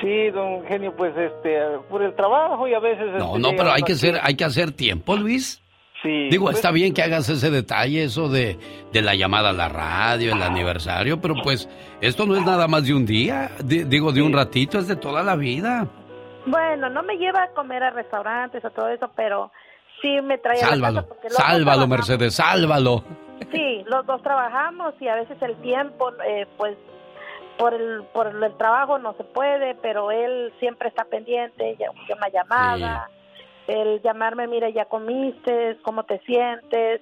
Sí, 0.00 0.30
don 0.30 0.64
Genio, 0.66 0.94
pues 0.96 1.12
este, 1.16 1.58
por 1.90 2.02
el 2.02 2.14
trabajo 2.14 2.66
y 2.68 2.74
a 2.74 2.78
veces... 2.78 3.06
No, 3.18 3.36
este, 3.36 3.38
no, 3.40 3.50
pero 3.56 3.72
hay 3.72 3.82
que 3.82 3.94
ser, 3.94 4.18
hay 4.22 4.36
que 4.36 4.44
hacer 4.44 4.70
tiempo, 4.72 5.16
Luis. 5.16 5.60
Sí. 6.02 6.28
Digo, 6.30 6.44
pues, 6.44 6.56
está 6.56 6.70
bien 6.70 6.94
que 6.94 7.02
hagas 7.02 7.28
ese 7.28 7.50
detalle, 7.50 8.04
eso 8.04 8.28
de, 8.28 8.56
de 8.92 9.02
la 9.02 9.16
llamada 9.16 9.50
a 9.50 9.52
la 9.52 9.68
radio, 9.68 10.32
el 10.32 10.40
aniversario, 10.42 11.20
pero 11.20 11.34
pues 11.42 11.68
esto 12.00 12.24
no 12.26 12.36
es 12.36 12.46
nada 12.46 12.68
más 12.68 12.84
de 12.86 12.94
un 12.94 13.04
día, 13.04 13.50
di- 13.64 13.82
digo, 13.82 14.12
de 14.12 14.22
un 14.22 14.32
ratito, 14.32 14.78
es 14.78 14.86
de 14.86 14.94
toda 14.94 15.24
la 15.24 15.34
vida. 15.34 15.88
Bueno, 16.46 16.88
no 16.88 17.02
me 17.02 17.16
lleva 17.16 17.42
a 17.42 17.48
comer 17.50 17.82
a 17.82 17.90
restaurantes 17.90 18.64
o 18.64 18.70
todo 18.70 18.88
eso, 18.90 19.10
pero 19.16 19.50
sí 20.00 20.20
me 20.22 20.38
trae 20.38 20.60
a 20.60 20.66
la 20.66 20.68
Sálvalo, 20.70 20.94
casa 21.00 21.08
porque 21.08 21.30
sálvalo. 21.30 21.88
Mercedes, 21.88 22.34
sálvalo. 22.36 23.04
Sí, 23.52 23.84
los 23.86 24.06
dos 24.06 24.22
trabajamos 24.22 24.94
y 25.00 25.08
a 25.08 25.14
veces 25.14 25.40
el 25.42 25.56
tiempo, 25.56 26.12
eh, 26.26 26.46
pues 26.56 26.76
por 27.58 27.74
el 27.74 28.02
por 28.12 28.28
el 28.28 28.56
trabajo 28.56 28.98
no 28.98 29.14
se 29.14 29.24
puede, 29.24 29.74
pero 29.76 30.10
él 30.10 30.52
siempre 30.60 30.88
está 30.88 31.04
pendiente, 31.04 31.76
ya 31.78 31.90
una 31.90 32.28
llamada, 32.28 33.10
el 33.66 34.00
llamarme, 34.02 34.46
mira, 34.46 34.68
ya 34.70 34.84
comiste, 34.84 35.78
cómo 35.82 36.04
te 36.04 36.18
sientes, 36.20 37.00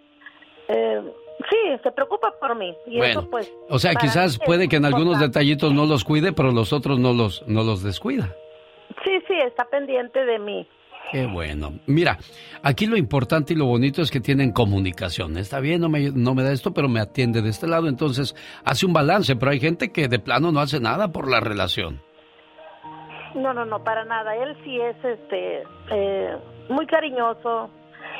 eh, 0.69 1.03
sí, 1.51 1.57
se 1.83 1.93
preocupa 1.93 2.33
por 2.41 2.57
mí 2.57 2.75
y 2.87 2.99
Bueno, 2.99 3.21
eso 3.21 3.31
pues. 3.31 3.53
O 3.69 3.79
sea, 3.79 3.95
quizás 3.95 4.39
puede 4.39 4.69
que 4.69 4.77
en 4.77 4.85
algunos 4.85 5.21
detallitos 5.21 5.73
no 5.73 5.87
los 5.87 6.05
cuide, 6.05 6.33
pero 6.33 6.53
los 6.53 6.73
otros 6.73 6.99
no 6.99 7.13
los, 7.13 7.47
no 7.47 7.63
los 7.63 7.83
descuida. 7.83 8.35
Sí, 9.05 9.19
sí, 9.29 9.35
está 9.35 9.65
pendiente 9.67 10.25
de 10.25 10.39
mí. 10.39 10.67
Qué 11.13 11.27
bueno. 11.27 11.75
Mira, 11.87 12.19
aquí 12.63 12.87
lo 12.87 12.97
importante 12.97 13.53
y 13.53 13.57
lo 13.57 13.67
bonito 13.67 14.03
es 14.03 14.11
que 14.11 14.21
tienen 14.21 14.53
comunicación. 14.53 15.37
Está 15.37 15.61
bien, 15.61 15.81
no 15.81 15.89
me, 15.89 16.11
no 16.11 16.35
me 16.35 16.43
da 16.43 16.53
esto, 16.53 16.75
pero 16.75 16.89
me 16.89 17.01
atiende 17.01 17.43
de 17.43 17.51
este 17.51 17.69
lado. 17.69 17.89
Entonces, 17.89 18.35
hace 18.65 18.87
un 18.87 18.93
balance, 18.93 19.37
pero 19.37 19.53
hay 19.53 19.61
gente 19.61 19.93
que 19.93 20.09
de 20.09 20.19
plano 20.19 20.51
no 20.51 20.61
hace 20.61 20.81
nada 20.81 21.13
por 21.13 21.31
la 21.31 21.41
relación. 21.41 22.01
No, 23.37 23.53
no, 23.53 23.65
no, 23.65 23.85
para 23.85 24.05
nada. 24.05 24.35
Él 24.35 24.57
sí 24.65 24.81
es 24.81 24.97
este 25.05 25.63
eh, 25.91 26.37
muy 26.71 26.87
cariñoso, 26.87 27.71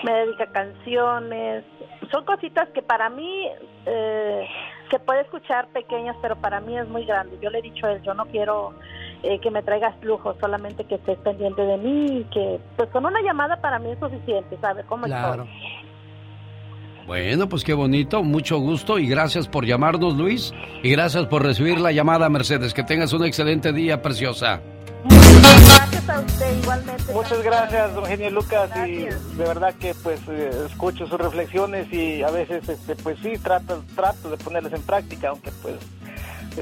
me 0.05 0.13
dedica 0.13 0.47
canciones. 0.53 1.65
Son 2.13 2.25
cositas 2.25 2.69
que 2.71 2.83
para 2.83 3.09
mí 3.11 3.49
eh, 3.87 4.47
se 4.91 4.99
puede 5.01 5.23
escuchar 5.23 5.69
pequeñas, 5.69 6.17
pero 6.23 6.37
para 6.37 6.61
mí 6.61 6.79
es 6.79 6.87
muy 6.89 7.05
grande. 7.05 7.39
Yo 7.41 7.51
le 7.51 7.59
he 7.59 7.63
dicho 7.63 7.87
a 7.87 7.93
él, 7.93 8.03
yo 8.03 8.15
no 8.15 8.27
quiero 8.27 8.75
eh, 9.23 9.39
que 9.41 9.51
me 9.51 9.63
traigas 9.63 9.95
lujo, 10.03 10.35
solamente 10.41 10.85
que 10.85 10.97
estés 10.97 11.19
pendiente 11.19 11.63
de 11.63 11.77
mí 11.79 12.19
y 12.21 12.25
que 12.25 12.59
pues 12.77 12.89
con 12.91 13.05
una 13.07 13.21
llamada 13.23 13.61
para 13.61 13.79
mí 13.79 13.91
es 13.91 13.99
suficiente, 13.99 14.57
¿sabes 14.61 14.85
cómo 14.87 15.05
Claro. 15.07 15.45
estoy? 15.45 17.07
Bueno, 17.07 17.49
pues 17.49 17.63
qué 17.63 17.73
bonito, 17.73 18.23
mucho 18.25 18.59
gusto 18.59 18.99
y 18.99 19.07
gracias 19.07 19.47
por 19.47 19.65
llamarnos, 19.65 20.17
Luis. 20.17 20.53
Y 20.83 20.91
gracias 20.91 21.27
por 21.27 21.45
recibir 21.45 21.79
la 21.79 21.93
llamada, 21.93 22.29
Mercedes. 22.29 22.75
Que 22.75 22.83
tengas 22.83 23.13
un 23.13 23.25
excelente 23.25 23.73
día, 23.73 24.03
preciosa. 24.03 24.61
Gracias 25.09 26.09
a 26.09 26.21
usted 26.21 26.59
igualmente. 26.63 27.13
Muchas 27.13 27.43
gracias, 27.45 27.95
don 27.95 28.05
Genio 28.07 28.31
Lucas, 28.31 28.71
y 28.89 29.05
de 29.05 29.45
verdad 29.47 29.73
que 29.75 29.95
pues 30.03 30.21
eh, 30.29 30.51
escucho 30.69 31.07
sus 31.07 31.19
reflexiones 31.21 31.93
y 31.93 32.23
a 32.25 32.31
veces 32.31 32.69
este 32.69 32.97
pues 32.97 33.17
sí 33.23 33.35
trato 33.41 33.85
trato 33.95 34.29
de 34.31 34.37
ponerlas 34.39 34.73
en 34.73 34.83
práctica, 34.83 35.29
aunque 35.29 35.53
pues 35.63 35.77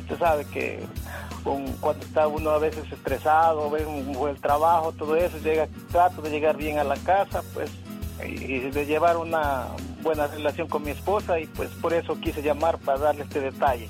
usted 0.00 0.18
sabe 0.18 0.44
que 0.46 0.80
cuando 1.80 2.04
está 2.04 2.26
uno 2.26 2.50
a 2.50 2.58
veces 2.58 2.90
estresado, 2.90 3.70
ve 3.70 3.84
un, 3.84 4.14
o 4.16 4.28
el 4.28 4.40
trabajo, 4.40 4.92
todo 4.92 5.14
eso, 5.16 5.38
llega 5.38 5.68
trato 5.92 6.22
de 6.22 6.30
llegar 6.30 6.56
bien 6.56 6.78
a 6.78 6.84
la 6.84 6.96
casa, 6.96 7.42
pues 7.52 7.70
y, 8.26 8.44
y 8.44 8.60
de 8.70 8.86
llevar 8.86 9.16
una 9.16 9.66
buena 10.02 10.26
relación 10.26 10.68
con 10.68 10.82
mi 10.82 10.90
esposa 10.90 11.38
y 11.40 11.46
pues 11.46 11.70
por 11.80 11.92
eso 11.92 12.18
quise 12.20 12.42
llamar 12.42 12.78
para 12.78 12.98
darle 12.98 13.22
este 13.22 13.40
detalle. 13.40 13.88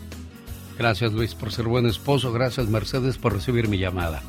Gracias, 0.78 1.12
Luis, 1.12 1.34
por 1.34 1.52
ser 1.52 1.66
buen 1.66 1.86
esposo. 1.86 2.32
Gracias, 2.32 2.68
Mercedes, 2.68 3.18
por 3.18 3.32
recibir 3.32 3.68
mi 3.68 3.78
llamada. 3.78 4.22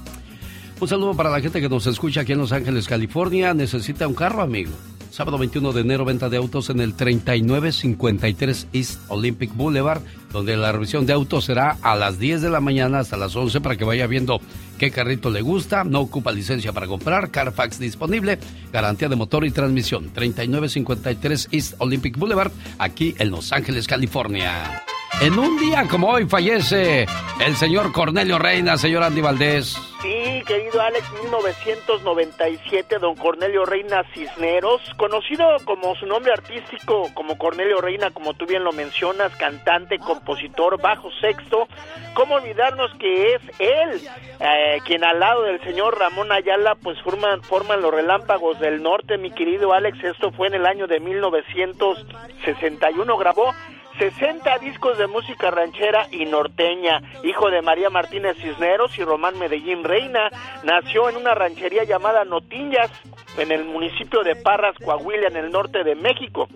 Un 0.80 0.88
saludo 0.88 1.16
para 1.16 1.30
la 1.30 1.40
gente 1.40 1.62
que 1.62 1.70
nos 1.70 1.88
escucha 1.88 2.22
aquí 2.22 2.34
en 2.34 2.40
Los 2.40 2.52
Ángeles, 2.52 2.88
California. 2.88 3.54
Necesita 3.54 4.08
un 4.08 4.14
carro, 4.14 4.42
amigo. 4.42 4.72
Sábado 5.10 5.38
21 5.38 5.72
de 5.72 5.82
enero, 5.82 6.04
venta 6.04 6.30
de 6.30 6.38
autos 6.38 6.70
en 6.70 6.82
el 6.82 6.94
3953 6.94 8.68
East 8.74 9.00
Olympic 9.08 9.56
Boulevard, 9.56 10.02
donde 10.36 10.58
la 10.58 10.72
revisión 10.74 11.06
de 11.06 11.14
autos 11.14 11.46
será 11.46 11.78
a 11.82 11.96
las 11.96 12.20
10 12.20 12.42
de 12.42 12.50
la 12.50 12.60
mañana 12.60 13.00
hasta 13.00 13.16
las 13.16 13.36
11 13.36 13.62
para 13.62 13.78
que 13.78 13.86
vaya 13.86 14.06
viendo 14.06 14.42
qué 14.78 14.92
carrito 14.92 15.30
le 15.30 15.42
gusta. 15.42 15.86
No 15.86 16.02
ocupa 16.02 16.32
licencia 16.34 16.74
para 16.74 16.88
comprar. 16.88 17.32
Carfax 17.32 17.80
disponible. 17.80 18.38
Garantía 18.74 19.08
de 19.08 19.16
motor 19.16 19.46
y 19.46 19.52
transmisión. 19.52 20.12
3953 20.14 21.48
East 21.52 21.76
Olympic 21.78 22.18
Boulevard, 22.18 22.52
aquí 22.78 23.16
en 23.18 23.32
Los 23.32 23.54
Ángeles, 23.54 23.88
California. 23.88 24.84
En 25.22 25.40
un 25.40 25.58
día 25.58 25.88
como 25.90 26.10
hoy 26.10 26.26
fallece 26.26 27.06
el 27.40 27.56
señor 27.56 27.94
Cornelio 27.94 28.38
Reina, 28.38 28.78
señor 28.78 29.02
Andy 29.02 29.22
Valdés. 29.22 29.78
Sí, 30.02 30.44
querido 30.46 30.82
Alex, 30.82 31.10
1997, 31.24 33.00
don 33.00 33.16
Cornelio 33.16 33.64
Reina 33.66 34.04
Cisneros, 34.14 34.82
conocido 34.98 35.46
como 35.64 35.96
su 35.96 36.06
nombre 36.06 36.34
artístico, 36.34 37.10
como 37.14 37.38
Cornelio 37.38 37.80
Reina, 37.80 38.12
como 38.12 38.34
tú 38.34 38.46
bien 38.46 38.66
lo 38.66 38.74
mencionas, 38.74 39.34
cantante, 39.38 40.00
compositor, 40.00 40.82
bajo 40.82 41.10
sexto. 41.22 41.70
¿Cómo 42.14 42.36
olvidarnos 42.36 42.92
que 43.00 43.36
es 43.36 43.42
él 43.58 44.02
eh, 44.42 44.80
quien 44.86 45.06
al 45.06 45.22
lado 45.22 45.44
del 45.44 45.64
señor 45.64 45.98
Ramón 45.98 46.34
Ayala, 46.34 46.76
pues 46.76 47.02
forman, 47.02 47.42
forman 47.42 47.82
los 47.82 47.94
relámpagos 47.94 48.60
del 48.60 48.84
norte, 48.84 49.18
mi 49.18 49.32
querido 49.32 49.72
Alex? 49.72 50.04
Esto 50.04 50.34
fue 50.34 50.50
en 50.50 50.56
el 50.56 50.66
año 50.66 50.88
de 50.88 51.00
1961, 51.00 53.18
grabó 53.18 53.54
60 53.98 54.60
discos 54.60 54.98
de 54.98 55.08
música 55.08 55.52
ranchera 55.52 56.08
y 56.12 56.26
norteña. 56.26 57.02
Hijo 57.24 57.50
de 57.50 57.62
María 57.62 57.90
Martínez 57.90 58.36
Cisneros 58.38 58.98
y 58.98 59.04
Román 59.04 59.40
Medellín 59.40 59.84
Reina, 59.84 60.30
nació 60.64 61.10
en 61.10 61.18
una 61.18 61.34
ranchería 61.34 61.84
llamada 61.84 62.26
Notillas, 62.26 62.92
en 63.38 63.52
el 63.52 63.64
municipio 63.66 64.24
de 64.24 64.36
Parras, 64.36 64.76
Coahuila, 64.84 65.28
en 65.28 65.38
el 65.38 65.52
norte 65.52 65.84
de 65.84 65.96
México. 65.96 66.48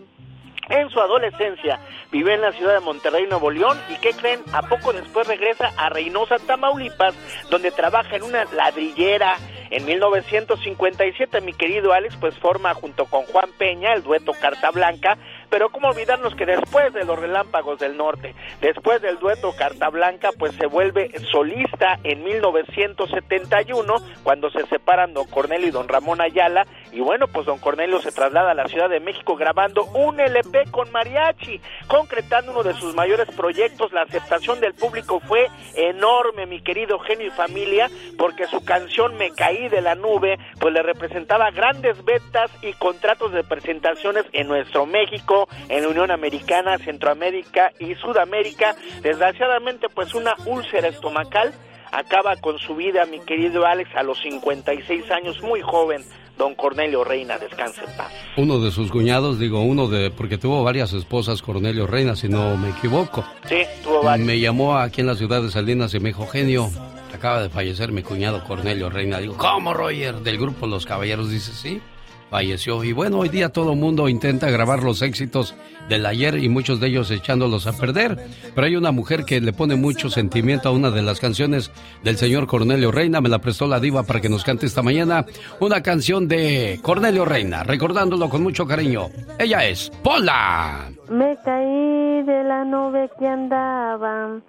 En 0.70 0.90
su 0.92 1.00
adolescencia 1.00 1.80
vive 2.12 2.36
en 2.36 2.42
la 2.42 2.52
ciudad 2.52 2.76
de 2.76 2.80
Monterrey, 2.82 3.26
Nuevo 3.28 3.50
León, 3.50 3.78
y 3.90 3.96
¿qué 4.02 4.12
creen? 4.12 4.42
A 4.54 4.62
poco 4.62 4.94
después 4.94 5.28
regresa 5.28 5.72
a 5.78 5.90
Reynosa, 5.90 6.38
Tamaulipas, 6.46 7.16
donde 7.50 7.72
trabaja 7.72 8.16
en 8.16 8.24
una 8.24 8.46
ladrillera. 8.46 9.36
En 9.72 9.86
1957, 9.86 11.42
mi 11.42 11.54
querido 11.54 11.94
Alex, 11.94 12.18
pues 12.18 12.38
forma 12.40 12.74
junto 12.74 13.06
con 13.06 13.24
Juan 13.26 13.50
Peña 13.58 13.94
el 13.94 14.04
dueto 14.04 14.32
Carta 14.40 14.72
Blanca, 14.72 15.18
pero 15.50 15.70
cómo 15.70 15.90
olvidarnos 15.90 16.36
que 16.36 16.46
después 16.46 16.94
de 16.94 17.06
los 17.06 17.20
Relámpagos 17.20 17.80
del 17.80 17.98
Norte, 17.98 18.36
después 18.62 19.02
del 19.02 19.20
dueto 19.20 19.54
Carta 19.58 19.90
Blanca, 19.90 20.30
pues 20.38 20.54
se 20.56 20.68
vuelve 20.68 21.12
solista 21.32 22.00
en 22.04 22.24
1971, 22.24 23.96
cuando 24.24 24.50
se 24.50 24.66
separan 24.68 25.14
don 25.14 25.28
Cornelio 25.28 25.68
y 25.68 25.72
don 25.72 25.88
Ramón 25.88 26.22
Ayala, 26.22 26.66
y 26.92 27.00
bueno, 27.02 27.28
pues 27.28 27.46
don 27.46 27.60
Cornelio 27.60 28.02
se 28.02 28.12
traslada 28.12 28.52
a 28.52 28.56
la 28.56 28.68
Ciudad 28.68 28.90
de 28.90 29.00
México 29.00 29.36
grabando 29.36 29.86
un 29.86 30.20
LP 30.20 30.66
con 30.72 30.92
mariachi, 30.92 31.62
concretando 31.88 32.52
uno 32.52 32.64
de 32.64 32.74
sus 32.74 32.96
mayores 32.96 33.28
proyectos, 33.36 33.92
la 33.92 34.04
aceptación 34.04 34.60
del 34.60 34.74
público 34.74 35.20
fue 35.20 35.48
enorme, 35.76 36.46
mi 36.46 36.62
querido 36.62 37.00
genio 37.00 37.28
y 37.28 37.32
familia, 37.32 37.90
porque 38.18 38.48
su 38.48 38.64
canción 38.64 39.18
Me 39.18 39.32
caí 39.32 39.70
de 39.70 39.82
la 39.82 39.96
nube, 39.96 40.38
pues 40.60 40.74
le 40.74 40.82
representaba 40.82 41.52
grandes 41.52 42.04
ventas 42.04 42.52
y 42.62 42.74
contratos 42.74 43.32
de 43.32 43.44
presentaciones 43.44 44.26
en 44.34 44.48
nuestro 44.48 44.86
México, 44.86 45.39
en 45.68 45.84
la 45.84 45.90
Unión 45.90 46.12
Americana, 46.12 46.78
Centroamérica 46.78 47.72
y 47.80 47.96
Sudamérica. 47.96 48.76
Desgraciadamente, 49.02 49.88
pues 49.94 50.14
una 50.16 50.36
úlcera 50.46 50.88
estomacal 50.88 51.54
acaba 51.92 52.36
con 52.38 52.58
su 52.60 52.76
vida, 52.76 53.06
mi 53.06 53.20
querido 53.20 53.66
Alex, 53.66 53.90
a 53.96 54.04
los 54.04 54.20
56 54.20 55.10
años, 55.12 55.42
muy 55.42 55.62
joven. 55.62 56.04
Don 56.38 56.56
Cornelio 56.56 57.04
Reina, 57.04 57.38
descanse 57.38 57.82
en 57.84 57.98
paz. 57.98 58.14
Uno 58.38 58.60
de 58.60 58.72
sus 58.72 58.90
cuñados, 58.90 59.40
digo 59.40 59.62
uno 59.62 59.90
de, 59.90 60.10
porque 60.10 60.38
tuvo 60.38 60.64
varias 60.64 60.94
esposas, 60.94 61.42
Cornelio 61.42 61.86
Reina, 61.86 62.16
si 62.16 62.30
no 62.30 62.56
me 62.56 62.70
equivoco. 62.70 63.26
Sí, 63.46 63.64
tuvo 63.84 64.04
varios. 64.04 64.26
Me 64.26 64.40
llamó 64.40 64.78
aquí 64.78 65.02
en 65.02 65.08
la 65.08 65.16
ciudad 65.16 65.42
de 65.42 65.52
Salinas 65.52 65.94
y 65.96 66.00
me 66.00 66.10
dijo, 66.10 66.26
genio, 66.28 66.70
acaba 67.14 67.42
de 67.42 67.50
fallecer 67.50 67.92
mi 67.92 68.04
cuñado 68.04 68.42
Cornelio 68.46 68.90
Reina. 68.90 69.20
Digo, 69.20 69.36
¿cómo, 69.36 69.74
Roger? 69.74 70.16
Del 70.22 70.38
grupo 70.38 70.66
Los 70.66 70.86
Caballeros, 70.86 71.30
dice, 71.30 71.52
sí, 71.52 71.82
falleció. 72.30 72.84
Y 72.84 72.94
bueno, 72.94 73.20
hoy 73.20 73.30
día 73.30 73.50
todo 73.50 73.74
el 73.74 73.80
mundo 73.80 74.08
intenta 74.10 74.50
grabar 74.50 74.84
los 74.84 75.02
éxitos 75.02 75.56
del 75.90 76.06
ayer 76.06 76.38
y 76.38 76.50
muchos 76.50 76.80
de 76.80 76.88
ellos 76.88 77.10
echándolos 77.12 77.68
a 77.68 77.74
perder. 77.74 78.18
Pero 78.54 78.68
hay 78.68 78.76
una 78.76 78.92
mujer 78.92 79.26
que 79.26 79.42
le 79.42 79.54
pone 79.54 79.76
mucho 79.76 80.10
sentimiento 80.10 80.70
a 80.70 80.72
una 80.72 80.92
de 80.92 81.02
las 81.02 81.20
canciones 81.20 81.72
del 82.04 82.18
señor 82.18 82.48
Cornelio 82.48 82.92
Reina. 82.92 83.22
Me 83.22 83.30
la 83.30 83.40
prestó 83.40 83.68
la 83.68 83.80
diva 83.80 84.04
para 84.04 84.22
que 84.22 84.30
nos 84.30 84.44
cante 84.44 84.66
esta 84.66 84.82
mañana 84.84 85.26
una 85.60 85.82
canción 85.82 86.28
de 86.28 86.80
Cornelio 86.82 87.26
Reina, 87.26 87.64
recordándolo 87.64 88.30
con 88.30 88.44
mucho 88.44 88.66
cariño. 88.68 89.08
Ella 89.40 89.66
es 89.68 89.92
Pola. 90.04 90.92
Me 91.10 91.36
caí 91.44 92.24
de 92.24 92.44
la 92.44 92.64
nube 92.66 93.10
que 93.18 93.28
andaba 93.28 94.40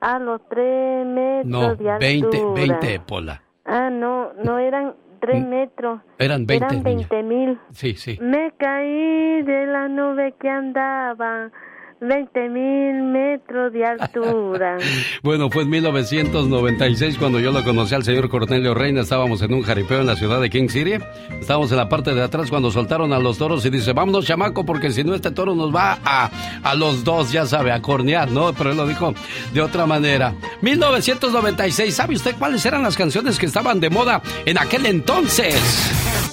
a 0.00 0.18
los 0.18 0.40
tres 0.48 1.06
metros 1.06 1.46
No, 1.46 1.74
de 1.74 1.90
altura. 1.90 1.98
20, 1.98 2.44
20, 2.54 3.00
Pola. 3.00 3.42
Ah, 3.64 3.88
no, 3.90 4.32
no 4.44 4.58
eran 4.58 4.94
tres 5.20 5.46
metros. 5.46 6.00
Eran 6.18 6.46
20, 6.46 6.54
Eran 6.54 6.82
niña. 6.82 7.06
20 7.10 7.22
mil. 7.22 7.58
Sí, 7.72 7.94
sí. 7.94 8.18
Me 8.20 8.52
caí 8.58 9.42
de 9.42 9.66
la 9.66 9.88
nube 9.88 10.34
que 10.40 10.48
andaba 10.48 11.50
20 12.00 12.48
mil 12.48 13.02
metros 13.02 13.72
de 13.72 13.84
altura. 13.84 14.78
Bueno, 15.22 15.50
fue 15.50 15.64
en 15.64 15.70
1996 15.70 17.18
cuando 17.18 17.40
yo 17.40 17.52
lo 17.52 17.62
conocí 17.62 17.94
al 17.94 18.04
señor 18.04 18.28
Cornelio 18.30 18.74
Reina. 18.74 19.02
Estábamos 19.02 19.42
en 19.42 19.52
un 19.52 19.62
jaripeo 19.62 20.00
en 20.00 20.06
la 20.06 20.16
ciudad 20.16 20.40
de 20.40 20.48
King 20.48 20.68
City. 20.68 20.94
Estábamos 21.40 21.70
en 21.72 21.76
la 21.76 21.88
parte 21.88 22.14
de 22.14 22.22
atrás 22.22 22.48
cuando 22.48 22.70
soltaron 22.70 23.12
a 23.12 23.18
los 23.18 23.38
toros 23.38 23.64
y 23.66 23.70
dice, 23.70 23.92
vámonos 23.92 24.24
chamaco, 24.26 24.64
porque 24.64 24.90
si 24.90 25.04
no 25.04 25.14
este 25.14 25.30
toro 25.30 25.54
nos 25.54 25.74
va 25.74 25.98
a, 26.04 26.30
a 26.62 26.74
los 26.74 27.04
dos, 27.04 27.32
ya 27.32 27.44
sabe, 27.44 27.72
a 27.72 27.82
cornear, 27.82 28.30
¿no? 28.30 28.52
Pero 28.54 28.70
él 28.70 28.76
lo 28.76 28.86
dijo 28.86 29.12
de 29.52 29.60
otra 29.60 29.84
manera. 29.84 30.34
1996, 30.62 31.94
¿sabe 31.94 32.14
usted 32.14 32.34
cuáles 32.38 32.64
eran 32.64 32.82
las 32.82 32.96
canciones 32.96 33.38
que 33.38 33.46
estaban 33.46 33.78
de 33.78 33.90
moda 33.90 34.22
en 34.46 34.58
aquel 34.58 34.86
entonces? 34.86 35.54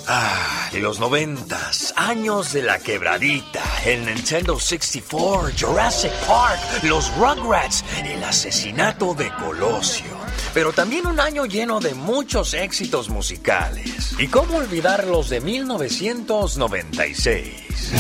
Ah, 0.08 0.70
los 0.80 1.00
noventas, 1.02 1.94
años 1.98 2.54
de 2.54 2.64
la 2.64 2.80
quebradita, 2.80 3.62
el 3.86 4.06
Nintendo 4.06 4.58
64, 4.58 5.57
Jurassic 5.60 6.12
Park, 6.28 6.60
los 6.84 7.12
Rugrats, 7.18 7.84
el 8.06 8.24
asesinato 8.24 9.16
de 9.16 9.32
Colosio. 9.32 10.16
Pero 10.54 10.72
también 10.72 11.08
un 11.08 11.20
año 11.20 11.46
lleno 11.46 11.80
de 11.80 11.96
muchos 11.96 12.54
éxitos 12.54 13.10
musicales. 13.10 14.16
¿Y 14.20 14.28
cómo 14.28 14.58
olvidar 14.58 15.06
los 15.06 15.30
de 15.30 15.42
1996? 15.42 17.92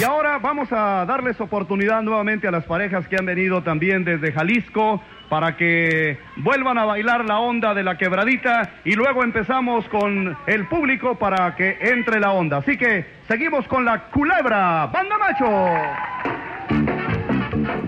Y 0.00 0.04
ahora 0.04 0.38
vamos 0.38 0.66
a 0.72 1.04
darles 1.06 1.40
oportunidad 1.40 2.02
nuevamente 2.02 2.48
a 2.48 2.50
las 2.50 2.64
parejas 2.64 3.06
que 3.06 3.14
han 3.16 3.26
venido 3.26 3.62
también 3.62 4.04
desde 4.04 4.32
Jalisco 4.32 5.00
para 5.28 5.56
que 5.56 6.18
vuelvan 6.36 6.78
a 6.78 6.84
bailar 6.84 7.24
la 7.24 7.38
onda 7.38 7.74
de 7.74 7.84
la 7.84 7.96
quebradita 7.96 8.80
y 8.84 8.92
luego 8.92 9.22
empezamos 9.22 9.88
con 9.88 10.36
el 10.46 10.66
público 10.66 11.16
para 11.16 11.54
que 11.54 11.78
entre 11.80 12.18
la 12.20 12.32
onda. 12.32 12.56
Así 12.58 12.76
que 12.76 13.06
seguimos 13.28 13.66
con 13.68 13.84
la 13.84 14.10
culebra, 14.10 14.86
banda 14.86 15.16
macho. 15.16 16.45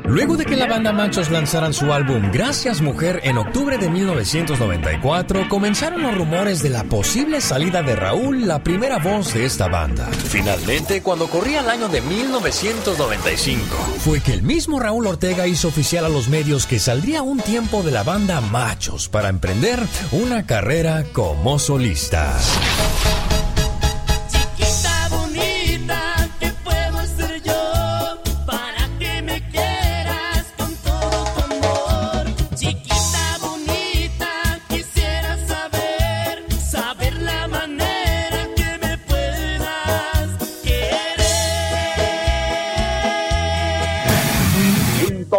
Luego 0.05 0.37
de 0.37 0.47
que 0.47 0.57
la 0.57 0.67
banda 0.67 0.93
Machos 0.93 1.31
lanzaran 1.31 1.75
su 1.75 1.93
álbum 1.93 2.31
Gracias 2.33 2.81
Mujer 2.81 3.21
en 3.25 3.37
octubre 3.37 3.77
de 3.77 3.91
1994, 3.91 5.49
comenzaron 5.49 6.03
los 6.03 6.17
rumores 6.17 6.63
de 6.63 6.71
la 6.71 6.85
posible 6.85 7.41
salida 7.41 7.83
de 7.83 7.95
Raúl, 7.95 8.47
la 8.47 8.63
primera 8.63 8.99
voz 8.99 9.35
de 9.35 9.45
esta 9.45 9.69
banda. 9.69 10.07
Finalmente, 10.07 11.03
cuando 11.03 11.29
corría 11.29 11.61
el 11.61 11.69
año 11.69 11.89
de 11.89 12.01
1995, 12.01 13.77
fue 13.99 14.21
que 14.21 14.33
el 14.33 14.43
mismo 14.43 14.81
Raúl 14.81 15.07
Ortega 15.07 15.47
hizo 15.47 15.69
oficial 15.69 16.07
a 16.07 16.09
los 16.09 16.29
medios 16.29 16.67
que 16.67 16.79
saldría 16.79 17.23
un 17.23 17.41
tiempo 17.41 17.83
de 17.83 17.91
la 17.91 18.03
banda 18.03 18.41
Machos 18.41 19.09
para 19.09 19.29
emprender 19.29 19.81
una 20.13 20.47
carrera 20.47 21.05
como 21.13 21.59
solista. 21.59 22.35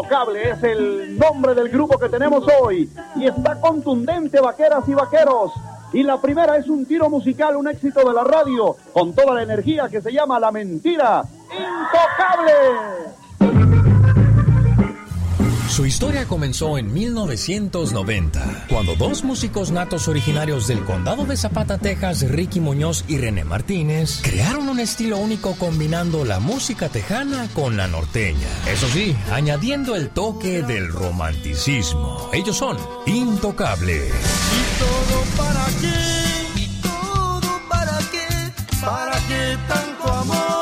Intocable 0.10 0.50
es 0.50 0.64
el 0.64 1.20
nombre 1.20 1.54
del 1.54 1.70
grupo 1.70 2.00
que 2.00 2.10
tenemos 2.10 2.44
hoy 2.60 2.90
y 3.16 3.28
está 3.28 3.62
contundente, 3.62 4.42
vaqueras 4.42 4.90
y 4.90 4.96
vaqueros. 4.96 5.52
Y 5.94 6.02
la 6.02 6.20
primera 6.20 6.58
es 6.58 6.68
un 6.68 6.84
tiro 6.88 7.12
musical, 7.12 7.56
un 7.56 7.68
éxito 7.68 8.00
de 8.00 8.16
la 8.16 8.24
radio, 8.24 8.76
con 8.92 9.14
toda 9.14 9.36
la 9.36 9.44
energía 9.44 9.88
que 9.88 10.02
se 10.02 10.12
llama 10.12 10.40
La 10.40 10.52
Mentira. 10.52 11.22
¡Intocable! 11.52 12.54
Su 15.70 15.86
historia 15.86 16.26
comenzó 16.26 16.80
en 16.80 16.92
1990, 16.92 18.66
cuando 18.70 18.96
dos 18.96 19.24
músicos 19.24 19.72
natos 19.72 20.08
originarios 20.08 20.68
del 20.68 20.84
condado 20.84 21.26
de 21.26 21.38
Zapata, 21.38 21.78
Texas, 21.78 22.28
Ricky 22.28 22.60
Muñoz 22.60 23.06
y 23.08 23.18
René 23.18 23.46
Martínez, 23.46 24.20
crearon 24.24 24.68
un 24.68 24.80
estilo 24.80 25.18
único 25.18 25.56
combinando 25.56 26.26
la 26.26 26.40
música 26.40 26.90
tejana 26.90 27.48
con 27.54 27.78
la 27.78 27.88
norteña. 27.88 28.48
Eso 28.68 28.88
sí, 28.90 29.16
añadiendo 29.32 29.96
el 29.96 30.10
toque 30.10 30.64
del 30.64 30.90
romanticismo. 30.90 32.30
Ellos 32.34 32.58
son 32.58 32.78
Intocable. 33.06 34.10
¿Todo 34.80 35.24
para 35.38 35.66
qué? 35.80 36.82
¿Todo 36.82 37.62
para 37.70 38.00
qué? 38.12 38.82
¿Para 38.82 39.14
qué 39.28 39.58
tanto 39.68 40.14
amor? 40.14 40.59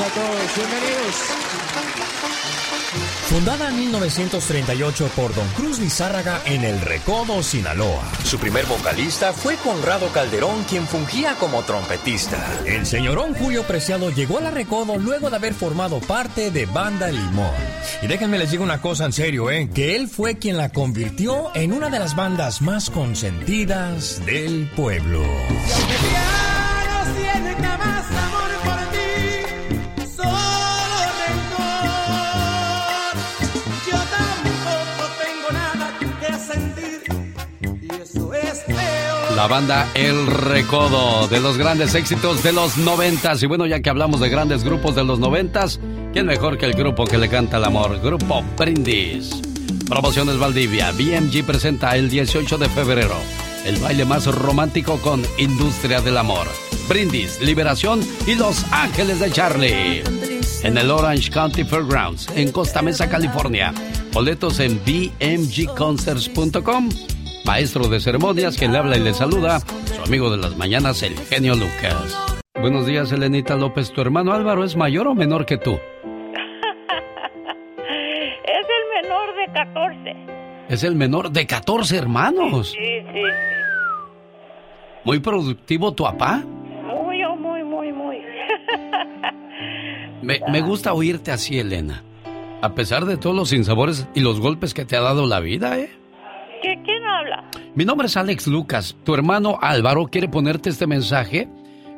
A 0.00 0.08
todos, 0.14 0.56
bienvenidos. 0.56 1.14
Fundada 3.28 3.68
en 3.68 3.78
1938 3.78 5.10
por 5.14 5.34
Don 5.34 5.46
Cruz 5.48 5.78
Lizárraga 5.78 6.40
en 6.46 6.64
El 6.64 6.80
Recodo, 6.80 7.42
Sinaloa. 7.42 8.02
Su 8.24 8.38
primer 8.38 8.66
vocalista 8.66 9.32
fue 9.32 9.56
Conrado 9.56 10.08
Calderón, 10.08 10.64
quien 10.68 10.86
fungía 10.86 11.34
como 11.34 11.62
trompetista. 11.62 12.38
El 12.64 12.86
señorón 12.86 13.34
Julio 13.34 13.64
Preciado 13.64 14.10
llegó 14.10 14.38
a 14.38 14.40
La 14.40 14.50
Recodo 14.50 14.96
luego 14.96 15.28
de 15.28 15.36
haber 15.36 15.54
formado 15.54 16.00
parte 16.00 16.50
de 16.50 16.66
Banda 16.66 17.08
Limón. 17.08 17.54
Y 18.02 18.06
déjenme 18.06 18.38
les 18.38 18.50
digo 18.50 18.64
una 18.64 18.80
cosa 18.80 19.04
en 19.04 19.12
serio, 19.12 19.50
¿eh? 19.50 19.68
Que 19.72 19.96
él 19.96 20.08
fue 20.08 20.38
quien 20.38 20.56
la 20.56 20.70
convirtió 20.70 21.54
en 21.54 21.72
una 21.72 21.90
de 21.90 21.98
las 21.98 22.16
bandas 22.16 22.62
más 22.62 22.90
consentidas 22.90 24.24
del 24.24 24.68
pueblo. 24.74 25.22
La 39.40 39.46
banda 39.46 39.88
El 39.94 40.26
Recodo, 40.26 41.26
de 41.26 41.40
los 41.40 41.56
grandes 41.56 41.94
éxitos 41.94 42.42
de 42.42 42.52
los 42.52 42.76
noventas. 42.76 43.42
Y 43.42 43.46
bueno, 43.46 43.64
ya 43.64 43.80
que 43.80 43.88
hablamos 43.88 44.20
de 44.20 44.28
grandes 44.28 44.64
grupos 44.64 44.94
de 44.94 45.02
los 45.02 45.18
noventas, 45.18 45.80
¿quién 46.12 46.26
mejor 46.26 46.58
que 46.58 46.66
el 46.66 46.74
grupo 46.74 47.06
que 47.06 47.16
le 47.16 47.30
canta 47.30 47.56
el 47.56 47.64
amor? 47.64 47.98
Grupo 48.02 48.44
Brindis. 48.58 49.40
Promociones 49.88 50.38
Valdivia. 50.38 50.92
BMG 50.92 51.42
presenta 51.46 51.96
el 51.96 52.10
18 52.10 52.58
de 52.58 52.68
febrero 52.68 53.14
el 53.64 53.76
baile 53.76 54.04
más 54.04 54.26
romántico 54.26 54.98
con 54.98 55.22
Industria 55.38 56.02
del 56.02 56.18
Amor. 56.18 56.46
Brindis, 56.86 57.40
Liberación 57.40 58.02
y 58.26 58.34
Los 58.34 58.66
Ángeles 58.70 59.20
de 59.20 59.30
Charlie. 59.30 60.02
En 60.62 60.76
el 60.76 60.90
Orange 60.90 61.30
County 61.30 61.64
Fairgrounds, 61.64 62.28
en 62.34 62.52
Costa 62.52 62.82
Mesa, 62.82 63.08
California. 63.08 63.72
Boletos 64.12 64.60
en 64.60 64.78
bmgconcerts.com. 64.84 66.90
Maestro 67.44 67.88
de 67.88 68.00
ceremonias, 68.00 68.56
quien 68.56 68.72
le 68.72 68.78
habla 68.78 68.96
y 68.96 69.00
le 69.00 69.14
saluda, 69.14 69.60
su 69.60 70.02
amigo 70.02 70.30
de 70.30 70.36
las 70.36 70.56
mañanas, 70.56 71.02
el 71.02 71.16
genio 71.16 71.54
Lucas. 71.54 72.16
Buenos 72.60 72.86
días, 72.86 73.10
Elenita 73.12 73.56
López. 73.56 73.90
¿Tu 73.92 74.00
hermano 74.00 74.32
Álvaro 74.32 74.64
es 74.64 74.76
mayor 74.76 75.08
o 75.08 75.14
menor 75.14 75.46
que 75.46 75.56
tú? 75.56 75.72
Es 78.44 78.66
el 78.68 79.02
menor 79.02 79.34
de 79.36 79.52
14. 79.52 80.16
Es 80.68 80.84
el 80.84 80.94
menor 80.94 81.30
de 81.30 81.46
14 81.46 81.96
hermanos. 81.96 82.70
Sí, 82.70 83.00
sí. 83.12 83.22
Muy 85.04 85.18
productivo 85.20 85.92
tu 85.92 86.04
papá. 86.04 86.44
Muy, 86.84 87.24
oh, 87.24 87.36
muy, 87.36 87.64
muy, 87.64 87.92
muy. 87.92 88.18
Me, 90.22 90.40
me 90.52 90.60
gusta 90.60 90.92
oírte 90.92 91.32
así, 91.32 91.58
Elena. 91.58 92.04
A 92.60 92.74
pesar 92.74 93.06
de 93.06 93.16
todos 93.16 93.34
los 93.34 93.48
sinsabores 93.48 94.06
y 94.14 94.20
los 94.20 94.38
golpes 94.38 94.74
que 94.74 94.84
te 94.84 94.96
ha 94.96 95.00
dado 95.00 95.26
la 95.26 95.40
vida, 95.40 95.78
¿eh? 95.78 95.90
¿Qué, 96.62 96.80
¿Quién 96.84 97.04
habla? 97.04 97.44
Mi 97.74 97.84
nombre 97.84 98.06
es 98.06 98.16
Alex 98.16 98.46
Lucas. 98.46 98.96
Tu 99.04 99.14
hermano 99.14 99.58
Álvaro 99.60 100.06
quiere 100.06 100.28
ponerte 100.28 100.70
este 100.70 100.86
mensaje 100.86 101.48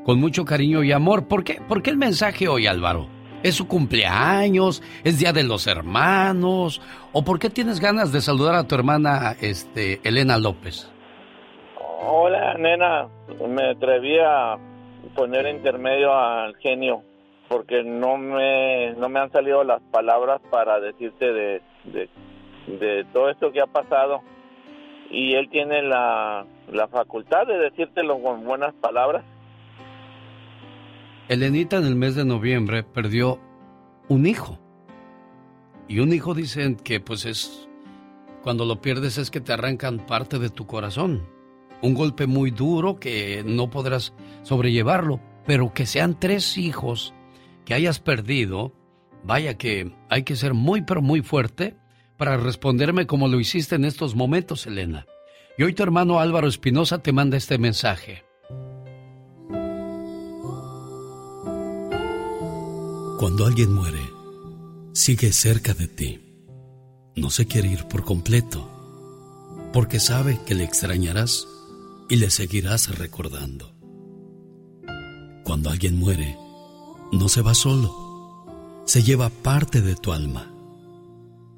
con 0.05 0.21
mucho 0.21 0.45
cariño 0.45 0.83
y 0.83 0.93
amor. 0.93 1.29
¿Por 1.29 1.45
qué? 1.45 1.59
¿Por 1.69 1.83
qué 1.83 1.91
el 1.91 1.97
mensaje 1.97 2.49
hoy, 2.49 2.67
Álvaro? 2.67 3.07
¿Es 3.43 3.57
su 3.57 3.67
cumpleaños? 3.67 4.83
¿Es 5.03 5.19
Día 5.19 5.33
de 5.33 5.43
los 5.43 5.67
Hermanos? 5.67 6.81
¿O 7.13 7.25
por 7.25 7.39
qué 7.39 7.51
tienes 7.51 7.81
ganas 7.81 8.13
de 8.13 8.21
saludar 8.21 8.55
a 8.55 8.67
tu 8.69 8.75
hermana 8.75 9.35
este, 9.41 10.01
Elena 10.05 10.39
López? 10.39 10.91
Hola, 12.05 12.55
nena. 12.55 13.09
Me 13.49 13.71
atreví 13.71 14.19
a 14.19 14.57
poner 15.17 15.47
intermedio 15.49 16.15
al 16.15 16.57
genio 16.57 17.03
porque 17.49 17.83
no 17.83 18.17
me, 18.17 18.93
no 18.95 19.09
me 19.09 19.21
han 19.21 19.31
salido 19.31 19.63
las 19.63 19.83
palabras 19.91 20.41
para 20.51 20.81
decirte 20.81 21.33
de, 21.33 21.63
de, 21.85 22.09
de 22.67 23.05
todo 23.13 23.29
esto 23.29 23.53
que 23.53 23.61
ha 23.61 23.67
pasado. 23.67 24.23
Y 25.13 25.35
él 25.35 25.51
tiene 25.51 25.83
la, 25.83 26.47
la 26.73 26.89
facultad 26.89 27.47
de 27.47 27.59
decírtelo 27.59 28.21
con 28.23 28.45
buenas 28.45 28.73
palabras. 28.75 29.23
Elenita 31.29 31.77
en 31.77 31.85
el 31.85 31.97
mes 31.97 32.15
de 32.15 32.25
noviembre 32.25 32.83
perdió 32.83 33.39
un 34.09 34.27
hijo. 34.27 34.59
Y 35.87 36.01
un 36.01 36.15
hijo 36.15 36.33
dicen 36.33 36.77
que 36.77 36.99
pues 36.99 37.27
es, 37.27 37.69
cuando 38.43 38.65
lo 38.65 38.81
pierdes 38.81 39.19
es 39.19 39.31
que 39.31 39.43
te 39.43 39.53
arrancan 39.53 39.99
parte 39.99 40.39
de 40.39 40.49
tu 40.49 40.67
corazón. 40.67 41.29
Un 41.83 41.93
golpe 41.93 42.27
muy 42.27 42.51
duro 42.51 42.97
que 42.99 43.43
no 43.45 43.69
podrás 43.69 44.15
sobrellevarlo, 44.43 45.21
pero 45.45 45.75
que 45.75 45.85
sean 45.85 46.19
tres 46.19 46.57
hijos 46.57 47.13
que 47.67 47.75
hayas 47.75 48.01
perdido, 48.01 48.73
vaya 49.25 49.59
que 49.59 49.93
hay 50.09 50.23
que 50.23 50.37
ser 50.37 50.55
muy 50.55 50.83
pero 50.83 51.03
muy 51.03 51.21
fuerte 51.21 51.77
para 52.23 52.37
responderme 52.37 53.05
como 53.05 53.27
lo 53.27 53.41
hiciste 53.41 53.75
en 53.75 53.85
estos 53.85 54.15
momentos, 54.15 54.65
Elena. 54.69 55.07
Y 55.59 55.65
hoy 55.65 55.75
tu 55.75 55.83
hermano 55.83 56.21
Álvaro 56.21 56.47
Espinosa 56.47 57.03
te 57.03 57.11
manda 57.11 57.37
este 57.37 57.59
mensaje. 57.59 58.23
Cuando 63.19 63.45
alguien 63.45 63.73
muere, 63.73 63.99
sigue 64.93 65.33
cerca 65.33 65.75
de 65.75 65.89
ti. 65.89 66.21
No 67.17 67.29
se 67.29 67.49
quiere 67.49 67.67
ir 67.67 67.89
por 67.89 68.05
completo, 68.05 68.71
porque 69.73 69.99
sabe 69.99 70.39
que 70.47 70.55
le 70.55 70.63
extrañarás 70.63 71.49
y 72.09 72.15
le 72.19 72.31
seguirás 72.31 72.97
recordando. 72.99 73.75
Cuando 75.43 75.71
alguien 75.71 75.99
muere, 75.99 76.39
no 77.11 77.29
se 77.29 77.43
va 77.43 77.55
solo, 77.55 78.85
se 78.87 79.03
lleva 79.03 79.29
parte 79.29 79.81
de 79.81 79.97
tu 79.97 80.13
alma, 80.13 80.52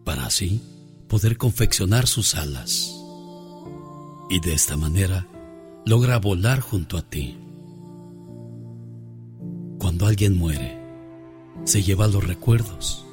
para 0.04 0.26
así 0.26 0.62
poder 1.08 1.36
confeccionar 1.36 2.06
sus 2.06 2.34
alas. 2.34 2.94
Y 4.30 4.40
de 4.40 4.54
esta 4.54 4.76
manera 4.76 5.26
logra 5.84 6.18
volar 6.18 6.60
junto 6.60 6.96
a 6.96 7.02
ti. 7.02 7.38
Cuando 9.78 10.06
alguien 10.06 10.36
muere, 10.36 10.80
se 11.64 11.82
lleva 11.82 12.06
los 12.06 12.24
recuerdos 12.24 13.04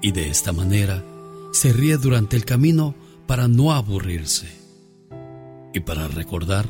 y 0.00 0.12
de 0.12 0.30
esta 0.30 0.52
manera 0.52 1.04
se 1.52 1.72
ríe 1.72 1.96
durante 1.96 2.36
el 2.36 2.44
camino 2.44 2.94
para 3.26 3.48
no 3.48 3.72
aburrirse 3.72 4.48
y 5.72 5.80
para 5.80 6.08
recordar 6.08 6.66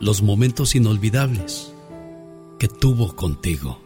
los 0.00 0.22
momentos 0.22 0.74
inolvidables 0.74 1.72
que 2.58 2.68
tuvo 2.68 3.14
contigo. 3.14 3.80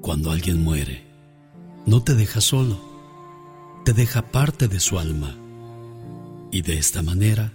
Cuando 0.00 0.30
alguien 0.30 0.62
muere, 0.62 1.09
no 1.86 2.02
te 2.02 2.14
deja 2.14 2.40
solo, 2.40 2.80
te 3.84 3.92
deja 3.92 4.30
parte 4.30 4.68
de 4.68 4.80
su 4.80 4.98
alma 4.98 5.36
y 6.52 6.62
de 6.62 6.78
esta 6.78 7.02
manera 7.02 7.52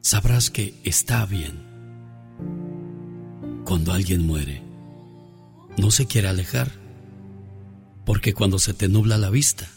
sabrás 0.00 0.50
que 0.50 0.74
está 0.84 1.24
bien. 1.26 1.70
Cuando 3.64 3.92
alguien 3.92 4.26
muere, 4.26 4.62
no 5.78 5.90
se 5.90 6.06
quiere 6.06 6.28
alejar, 6.28 6.70
porque 8.04 8.34
cuando 8.34 8.58
se 8.58 8.74
te 8.74 8.88
nubla 8.88 9.16
la 9.16 9.30
vista, 9.30 9.68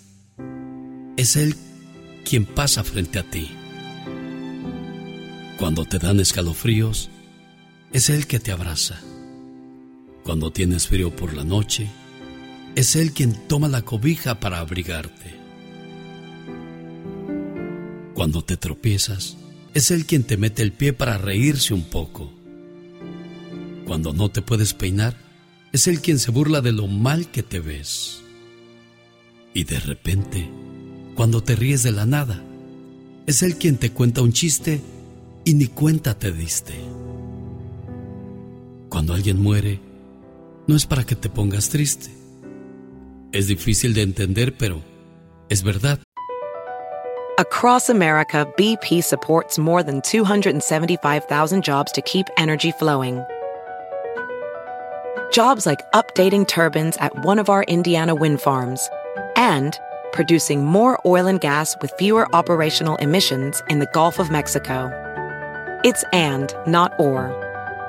es 1.15 1.35
Él 1.35 1.55
quien 2.25 2.45
pasa 2.45 2.83
frente 2.83 3.19
a 3.19 3.23
ti. 3.23 3.49
Cuando 5.57 5.85
te 5.85 5.99
dan 5.99 6.19
escalofríos, 6.19 7.09
es 7.93 8.09
Él 8.09 8.27
que 8.27 8.39
te 8.39 8.51
abraza. 8.51 8.99
Cuando 10.23 10.51
tienes 10.51 10.87
frío 10.87 11.15
por 11.15 11.33
la 11.33 11.43
noche, 11.43 11.89
es 12.75 12.97
Él 12.97 13.13
quien 13.13 13.33
toma 13.47 13.69
la 13.69 13.83
cobija 13.83 14.41
para 14.41 14.59
abrigarte. 14.59 15.33
Cuando 18.13 18.43
te 18.43 18.57
tropiezas, 18.57 19.37
es 19.73 19.91
Él 19.91 20.05
quien 20.05 20.23
te 20.23 20.35
mete 20.35 20.61
el 20.61 20.73
pie 20.73 20.91
para 20.91 21.17
reírse 21.17 21.73
un 21.73 21.83
poco. 21.83 22.31
Cuando 23.85 24.13
no 24.13 24.29
te 24.29 24.41
puedes 24.41 24.73
peinar, 24.73 25.15
es 25.71 25.87
Él 25.87 26.01
quien 26.01 26.19
se 26.19 26.31
burla 26.31 26.59
de 26.59 26.73
lo 26.73 26.87
mal 26.87 27.31
que 27.31 27.43
te 27.43 27.61
ves. 27.61 28.21
Y 29.53 29.63
de 29.63 29.79
repente, 29.79 30.49
cuando 31.15 31.41
te 31.41 31.55
ríes 31.55 31.81
de 31.81 31.93
la 31.93 32.05
nada, 32.05 32.43
es 33.25 33.41
Él 33.41 33.55
quien 33.55 33.77
te 33.77 33.91
cuenta 33.91 34.21
un 34.21 34.33
chiste 34.33 34.81
y 35.45 35.53
ni 35.53 35.67
cuenta 35.67 36.19
te 36.19 36.33
diste. 36.33 36.73
Cuando 38.89 39.13
alguien 39.13 39.41
muere, 39.41 39.79
no 40.67 40.75
es 40.75 40.85
para 40.85 41.05
que 41.05 41.15
te 41.15 41.29
pongas 41.29 41.69
triste. 41.69 42.24
Es 43.35 43.49
difícil 43.49 43.93
de 43.93 44.01
entender, 44.01 44.53
pero 44.57 44.81
es 45.49 45.61
verdad. 45.61 45.99
Across 47.37 47.89
America, 47.89 48.47
BP 48.55 49.03
supports 49.03 49.59
more 49.59 49.83
than 49.83 50.01
275,000 50.03 51.61
jobs 51.61 51.91
to 51.91 52.01
keep 52.03 52.27
energy 52.37 52.71
flowing. 52.71 53.21
Jobs 55.33 55.65
like 55.65 55.81
updating 55.91 56.47
turbines 56.47 56.95
at 57.01 57.25
one 57.25 57.37
of 57.37 57.49
our 57.49 57.63
Indiana 57.63 58.15
wind 58.15 58.39
farms 58.39 58.89
and 59.35 59.77
producing 60.13 60.63
more 60.63 60.97
oil 61.05 61.27
and 61.27 61.41
gas 61.41 61.75
with 61.81 61.91
fewer 61.97 62.33
operational 62.33 62.95
emissions 63.01 63.61
in 63.69 63.79
the 63.79 63.89
Gulf 63.93 64.17
of 64.17 64.31
Mexico. 64.31 64.89
It's 65.83 66.05
and, 66.13 66.53
not 66.65 66.93
or. 66.97 67.44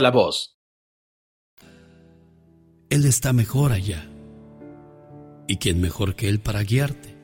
la 0.00 0.10
voz. 0.10 0.58
Él 2.90 3.04
está 3.06 3.32
mejor 3.32 3.72
allá. 3.72 4.08
¿Y 5.48 5.56
quién 5.56 5.80
mejor 5.80 6.14
que 6.14 6.28
Él 6.28 6.40
para 6.40 6.62
guiarte? 6.62 7.16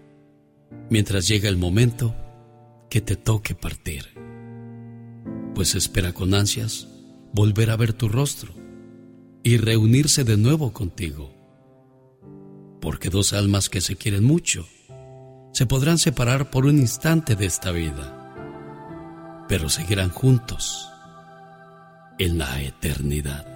Mientras 0.90 1.28
llega 1.28 1.48
el 1.48 1.56
momento 1.56 2.14
que 2.90 3.00
te 3.00 3.16
toque 3.16 3.54
partir. 3.54 4.06
Pues 5.54 5.74
espera 5.74 6.12
con 6.12 6.34
ansias 6.34 6.88
volver 7.32 7.70
a 7.70 7.76
ver 7.76 7.92
tu 7.92 8.08
rostro 8.08 8.52
y 9.42 9.58
reunirse 9.58 10.24
de 10.24 10.36
nuevo 10.36 10.72
contigo. 10.72 11.32
Porque 12.80 13.10
dos 13.10 13.32
almas 13.32 13.68
que 13.68 13.80
se 13.80 13.96
quieren 13.96 14.24
mucho 14.24 14.66
se 15.52 15.66
podrán 15.66 15.98
separar 15.98 16.50
por 16.50 16.66
un 16.66 16.78
instante 16.78 17.36
de 17.36 17.46
esta 17.46 17.70
vida, 17.70 19.46
pero 19.48 19.68
seguirán 19.68 20.10
juntos 20.10 20.89
en 22.20 22.36
la 22.36 22.60
eternidad. 22.60 23.46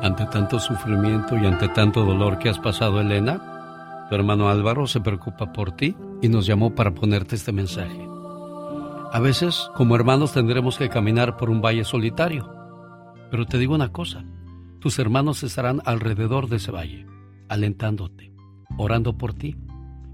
Ante 0.00 0.26
tanto 0.26 0.58
sufrimiento 0.58 1.36
y 1.36 1.46
ante 1.46 1.68
tanto 1.68 2.04
dolor 2.04 2.40
que 2.40 2.48
has 2.48 2.58
pasado, 2.58 3.00
Elena, 3.00 4.06
tu 4.08 4.16
hermano 4.16 4.48
Álvaro 4.48 4.88
se 4.88 5.00
preocupa 5.00 5.52
por 5.52 5.76
ti 5.76 5.94
y 6.20 6.28
nos 6.28 6.44
llamó 6.44 6.74
para 6.74 6.92
ponerte 6.92 7.36
este 7.36 7.52
mensaje. 7.52 8.04
A 9.12 9.20
veces, 9.20 9.70
como 9.76 9.94
hermanos, 9.94 10.32
tendremos 10.32 10.76
que 10.76 10.88
caminar 10.88 11.36
por 11.36 11.50
un 11.50 11.62
valle 11.62 11.84
solitario. 11.84 12.52
Pero 13.30 13.46
te 13.46 13.58
digo 13.58 13.76
una 13.76 13.92
cosa, 13.92 14.24
tus 14.80 14.98
hermanos 14.98 15.44
estarán 15.44 15.82
alrededor 15.84 16.48
de 16.48 16.56
ese 16.56 16.72
valle, 16.72 17.06
alentándote, 17.48 18.34
orando 18.76 19.16
por 19.16 19.34
ti, 19.34 19.56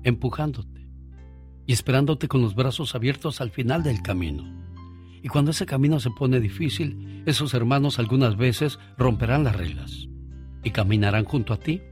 empujándote 0.03 0.87
y 1.65 1.73
esperándote 1.73 2.29
con 2.29 2.43
los 2.43 2.55
brazos 2.55 2.95
abiertos 2.95 3.41
al 3.41 3.53
final 3.53 3.83
del 3.83 4.03
camino. 4.03 4.68
Y 5.23 5.29
cuando 5.29 5.51
ese 5.51 5.67
camino 5.67 6.01
se 6.01 6.11
pone 6.11 6.41
difícil, 6.41 7.23
esos 7.27 7.55
hermanos 7.55 7.99
algunas 7.99 8.37
veces 8.37 8.79
romperán 8.97 9.45
las 9.45 9.57
reglas 9.57 10.09
y 10.63 10.71
caminarán 10.71 11.25
junto 11.25 11.53
a 11.53 11.59
ti 11.59 11.83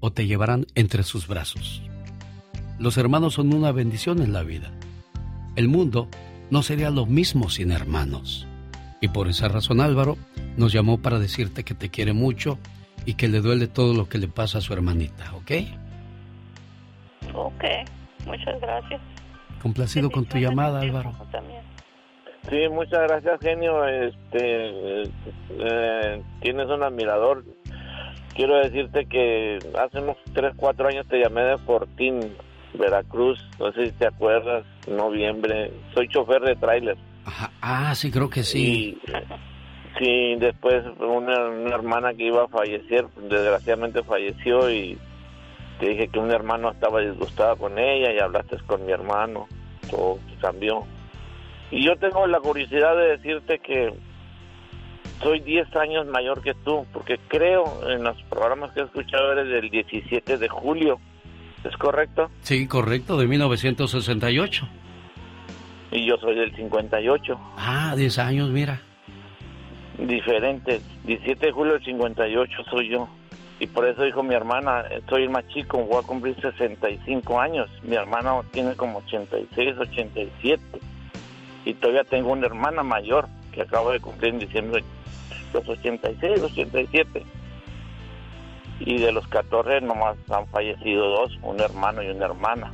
o 0.00 0.12
te 0.12 0.26
llevarán 0.26 0.66
entre 0.74 1.02
sus 1.02 1.26
brazos. 1.26 1.82
Los 2.78 2.96
hermanos 2.96 3.34
son 3.34 3.54
una 3.54 3.72
bendición 3.72 4.22
en 4.22 4.32
la 4.32 4.42
vida. 4.42 4.72
El 5.54 5.68
mundo 5.68 6.08
no 6.50 6.62
sería 6.62 6.90
lo 6.90 7.06
mismo 7.06 7.48
sin 7.48 7.70
hermanos. 7.70 8.46
Y 9.00 9.08
por 9.08 9.28
esa 9.28 9.48
razón 9.48 9.80
Álvaro 9.80 10.16
nos 10.56 10.72
llamó 10.72 11.00
para 11.00 11.18
decirte 11.18 11.64
que 11.64 11.74
te 11.74 11.90
quiere 11.90 12.12
mucho 12.12 12.58
y 13.06 13.14
que 13.14 13.28
le 13.28 13.40
duele 13.40 13.66
todo 13.66 13.94
lo 13.94 14.08
que 14.08 14.18
le 14.18 14.28
pasa 14.28 14.58
a 14.58 14.60
su 14.60 14.72
hermanita, 14.72 15.34
¿ok? 15.34 15.50
Ok, 17.34 17.64
muchas 18.26 18.60
gracias. 18.60 19.00
Complacido 19.60 20.10
con 20.10 20.24
tu 20.24 20.38
llamada, 20.38 20.80
Álvaro. 20.80 21.12
También. 21.30 21.71
Sí, 22.48 22.68
muchas 22.70 23.00
gracias, 23.02 23.40
genio. 23.40 23.86
Este, 23.86 25.02
eh, 25.02 26.22
tienes 26.40 26.66
un 26.68 26.82
admirador. 26.82 27.44
Quiero 28.34 28.56
decirte 28.58 29.06
que 29.06 29.58
hace 29.78 30.00
unos 30.00 30.16
3, 30.34 30.54
4 30.56 30.88
años 30.88 31.06
te 31.06 31.20
llamé 31.20 31.42
de 31.42 31.58
Fortín, 31.58 32.20
Veracruz. 32.74 33.38
No 33.58 33.72
sé 33.72 33.86
si 33.86 33.92
te 33.92 34.06
acuerdas, 34.06 34.64
noviembre. 34.88 35.70
Soy 35.94 36.08
chofer 36.08 36.40
de 36.42 36.56
tráiler. 36.56 36.96
Ah, 37.60 37.94
sí, 37.94 38.10
creo 38.10 38.28
que 38.28 38.42
sí. 38.42 38.58
Y, 38.58 39.12
sí, 39.98 40.34
después 40.38 40.82
una, 40.98 41.48
una 41.48 41.74
hermana 41.74 42.14
que 42.14 42.24
iba 42.24 42.44
a 42.44 42.48
fallecer, 42.48 43.06
desgraciadamente 43.28 44.02
falleció 44.02 44.70
y 44.70 44.98
te 45.78 45.88
dije 45.88 46.08
que 46.08 46.18
un 46.18 46.30
hermano 46.30 46.70
estaba 46.70 47.00
disgustado 47.00 47.56
con 47.56 47.78
ella 47.78 48.12
y 48.12 48.18
hablaste 48.18 48.56
con 48.66 48.84
mi 48.84 48.92
hermano. 48.92 49.46
Todo 49.90 50.18
cambió. 50.40 50.84
Y 51.72 51.82
yo 51.82 51.96
tengo 51.96 52.26
la 52.26 52.38
curiosidad 52.38 52.94
de 52.94 53.16
decirte 53.16 53.58
que 53.58 53.94
soy 55.22 55.40
10 55.40 55.74
años 55.76 56.06
mayor 56.06 56.42
que 56.42 56.52
tú, 56.52 56.86
porque 56.92 57.18
creo 57.28 57.64
en 57.88 58.04
los 58.04 58.22
programas 58.24 58.72
que 58.72 58.80
he 58.80 58.84
escuchado 58.84 59.32
eres 59.32 59.48
del 59.48 59.70
17 59.70 60.36
de 60.36 60.48
julio. 60.48 61.00
¿Es 61.64 61.74
correcto? 61.78 62.30
Sí, 62.42 62.68
correcto, 62.68 63.16
de 63.16 63.26
1968. 63.26 64.68
Y 65.92 66.06
yo 66.06 66.18
soy 66.18 66.34
del 66.34 66.54
58. 66.54 67.40
Ah, 67.56 67.94
10 67.96 68.18
años, 68.18 68.50
mira. 68.50 68.82
Diferente. 69.96 70.82
17 71.04 71.46
de 71.46 71.52
julio 71.52 71.72
del 71.72 71.84
58 71.84 72.64
soy 72.70 72.90
yo. 72.90 73.08
Y 73.60 73.66
por 73.66 73.86
eso 73.86 74.02
dijo 74.02 74.22
mi 74.22 74.34
hermana, 74.34 74.84
soy 75.08 75.22
el 75.22 75.30
más 75.30 75.46
chico, 75.48 75.78
voy 75.78 76.02
a 76.02 76.06
cumplir 76.06 76.38
65 76.38 77.40
años. 77.40 77.70
Mi 77.82 77.96
hermana 77.96 78.42
tiene 78.50 78.74
como 78.74 78.98
86, 78.98 79.78
87. 79.78 80.91
Y 81.64 81.74
todavía 81.74 82.04
tengo 82.04 82.32
una 82.32 82.46
hermana 82.46 82.82
mayor 82.82 83.28
que 83.52 83.62
acabo 83.62 83.90
de 83.90 84.00
cumplir 84.00 84.34
en 84.34 84.40
diciembre 84.40 84.82
los 85.52 85.68
86, 85.68 86.42
87. 86.42 87.24
Y 88.80 88.98
de 88.98 89.12
los 89.12 89.26
14 89.28 89.80
nomás 89.82 90.16
han 90.30 90.46
fallecido 90.48 91.08
dos, 91.08 91.38
un 91.42 91.60
hermano 91.60 92.02
y 92.02 92.08
una 92.08 92.24
hermana. 92.26 92.70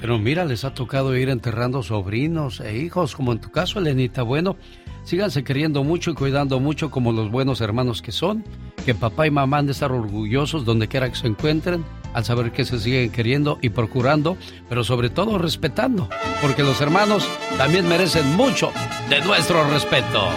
Pero 0.00 0.18
mira, 0.18 0.44
les 0.44 0.64
ha 0.64 0.72
tocado 0.72 1.16
ir 1.16 1.28
enterrando 1.28 1.82
sobrinos 1.82 2.60
e 2.60 2.76
hijos, 2.76 3.16
como 3.16 3.32
en 3.32 3.40
tu 3.40 3.50
caso, 3.50 3.80
Elenita. 3.80 4.22
Bueno, 4.22 4.56
síganse 5.02 5.42
queriendo 5.42 5.82
mucho 5.82 6.12
y 6.12 6.14
cuidando 6.14 6.60
mucho 6.60 6.90
como 6.90 7.10
los 7.10 7.30
buenos 7.30 7.60
hermanos 7.60 8.00
que 8.00 8.12
son. 8.12 8.44
Que 8.84 8.94
papá 8.94 9.26
y 9.26 9.32
mamá 9.32 9.58
han 9.58 9.66
de 9.66 9.72
estar 9.72 9.90
orgullosos 9.90 10.64
donde 10.64 10.86
quiera 10.86 11.08
que 11.08 11.16
se 11.16 11.26
encuentren, 11.26 11.84
al 12.12 12.24
saber 12.24 12.52
que 12.52 12.64
se 12.64 12.78
siguen 12.78 13.10
queriendo 13.10 13.58
y 13.62 13.70
procurando, 13.70 14.36
pero 14.68 14.84
sobre 14.84 15.10
todo 15.10 15.38
respetando, 15.38 16.08
porque 16.40 16.62
los 16.62 16.80
hermanos 16.80 17.28
también 17.56 17.88
merecen 17.88 18.36
mucho 18.36 18.72
de 19.08 19.20
nuestro 19.20 19.68
respeto. 19.70 20.28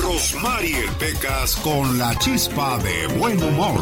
Rosmarie 0.00 0.84
Pecas 0.98 1.56
con 1.56 1.98
la 1.98 2.16
chispa 2.18 2.78
de 2.78 3.06
buen 3.18 3.42
humor. 3.42 3.80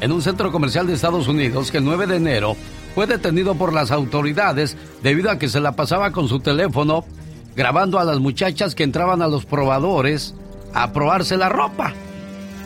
en 0.00 0.12
un 0.12 0.22
centro 0.22 0.50
comercial 0.50 0.86
de 0.86 0.94
Estados 0.94 1.28
Unidos 1.28 1.70
que 1.70 1.78
el 1.78 1.84
9 1.84 2.06
de 2.06 2.16
enero 2.16 2.56
fue 2.94 3.06
detenido 3.06 3.54
por 3.54 3.72
las 3.72 3.90
autoridades 3.90 4.76
debido 5.02 5.30
a 5.30 5.38
que 5.38 5.48
se 5.48 5.60
la 5.60 5.72
pasaba 5.72 6.10
con 6.10 6.28
su 6.28 6.40
teléfono 6.40 7.04
grabando 7.56 7.98
a 7.98 8.04
las 8.04 8.18
muchachas 8.18 8.74
que 8.74 8.82
entraban 8.82 9.22
a 9.22 9.28
los 9.28 9.44
probadores 9.44 10.34
a 10.74 10.92
probarse 10.92 11.36
la 11.36 11.48
ropa. 11.48 11.92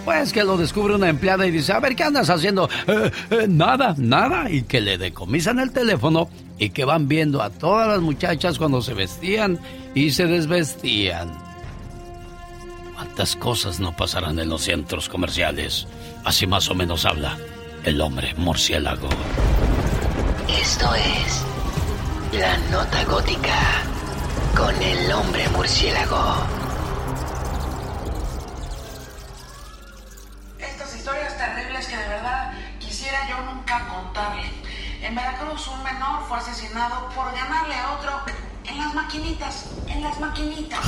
Pues 0.09 0.33
que 0.33 0.43
lo 0.43 0.57
descubre 0.57 0.95
una 0.95 1.11
empleada 1.11 1.47
y 1.47 1.51
dice, 1.51 1.71
a 1.75 1.81
ver, 1.81 1.95
¿qué 1.95 2.03
andas 2.03 2.31
haciendo? 2.31 2.67
"Eh, 2.87 3.11
eh, 3.31 3.47
nada, 3.47 3.95
nada. 3.99 4.51
Y 4.51 4.63
que 4.63 4.81
le 4.81 4.97
decomisan 4.97 5.59
el 5.59 5.71
teléfono 5.71 6.31
y 6.59 6.71
que 6.71 6.87
van 6.87 7.09
viendo 7.09 7.43
a 7.43 7.51
todas 7.51 7.87
las 7.89 8.01
muchachas 8.01 8.57
cuando 8.57 8.81
se 8.81 8.95
vestían 8.95 9.59
y 9.95 10.11
se 10.13 10.25
desvestían. 10.25 11.29
¿Cuántas 12.95 13.37
cosas 13.37 13.81
no 13.81 13.95
pasarán 13.95 14.39
en 14.39 14.49
los 14.49 14.63
centros 14.63 15.11
comerciales? 15.11 15.87
Así 16.25 16.47
más 16.47 16.71
o 16.71 16.75
menos 16.75 17.05
habla 17.05 17.37
el 17.85 18.01
hombre 18.01 18.33
murciélago. 18.39 19.11
Esto 20.59 20.89
es 20.95 21.43
La 22.33 22.57
Nota 22.71 23.05
Gótica 23.05 23.83
con 24.57 24.75
el 24.83 25.13
hombre 25.13 25.47
murciélago. 25.51 26.58
En 35.03 35.15
Veracruz 35.15 35.69
un 35.69 35.83
menor 35.85 36.25
fue 36.27 36.39
asesinado 36.39 37.09
por 37.15 37.27
ganarle 37.33 37.75
a 37.75 37.93
otro 37.93 38.13
en 38.67 38.79
las 38.79 38.95
maquinitas, 38.95 39.67
en 39.87 40.03
las 40.03 40.19
maquinitas. 40.19 40.81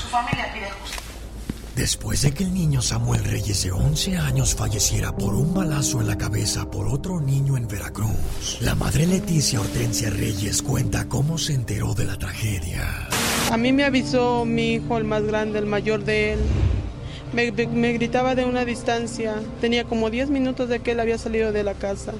Su 0.00 0.08
familia 0.08 0.52
pide 0.52 0.70
justicia. 0.70 1.02
Después 1.76 2.22
de 2.22 2.32
que 2.32 2.44
el 2.44 2.54
niño 2.54 2.82
Samuel 2.82 3.22
Reyes 3.24 3.62
de 3.64 3.70
11 3.70 4.16
años 4.18 4.54
falleciera 4.54 5.14
por 5.14 5.34
un 5.34 5.54
balazo 5.54 6.00
en 6.00 6.08
la 6.08 6.18
cabeza 6.18 6.68
por 6.70 6.88
otro 6.88 7.20
niño 7.20 7.56
en 7.56 7.68
Veracruz, 7.68 8.58
la 8.60 8.74
madre 8.74 9.06
Leticia 9.06 9.60
Hortensia 9.60 10.10
Reyes 10.10 10.62
cuenta 10.62 11.08
cómo 11.08 11.38
se 11.38 11.54
enteró 11.54 11.94
de 11.94 12.06
la 12.06 12.16
tragedia. 12.16 13.08
A 13.52 13.56
mí 13.56 13.72
me 13.72 13.84
avisó 13.84 14.44
mi 14.44 14.74
hijo, 14.74 14.96
el 14.96 15.04
más 15.04 15.22
grande, 15.22 15.58
el 15.58 15.66
mayor 15.66 16.04
de 16.04 16.32
él. 16.32 16.40
Me, 17.32 17.50
me 17.50 17.92
gritaba 17.92 18.34
de 18.34 18.44
una 18.44 18.64
distancia. 18.64 19.34
Tenía 19.60 19.84
como 19.84 20.10
10 20.10 20.30
minutos 20.30 20.68
de 20.68 20.80
que 20.80 20.92
él 20.92 21.00
había 21.00 21.18
salido 21.18 21.52
de 21.52 21.62
la 21.62 21.74
casa. 21.74 22.12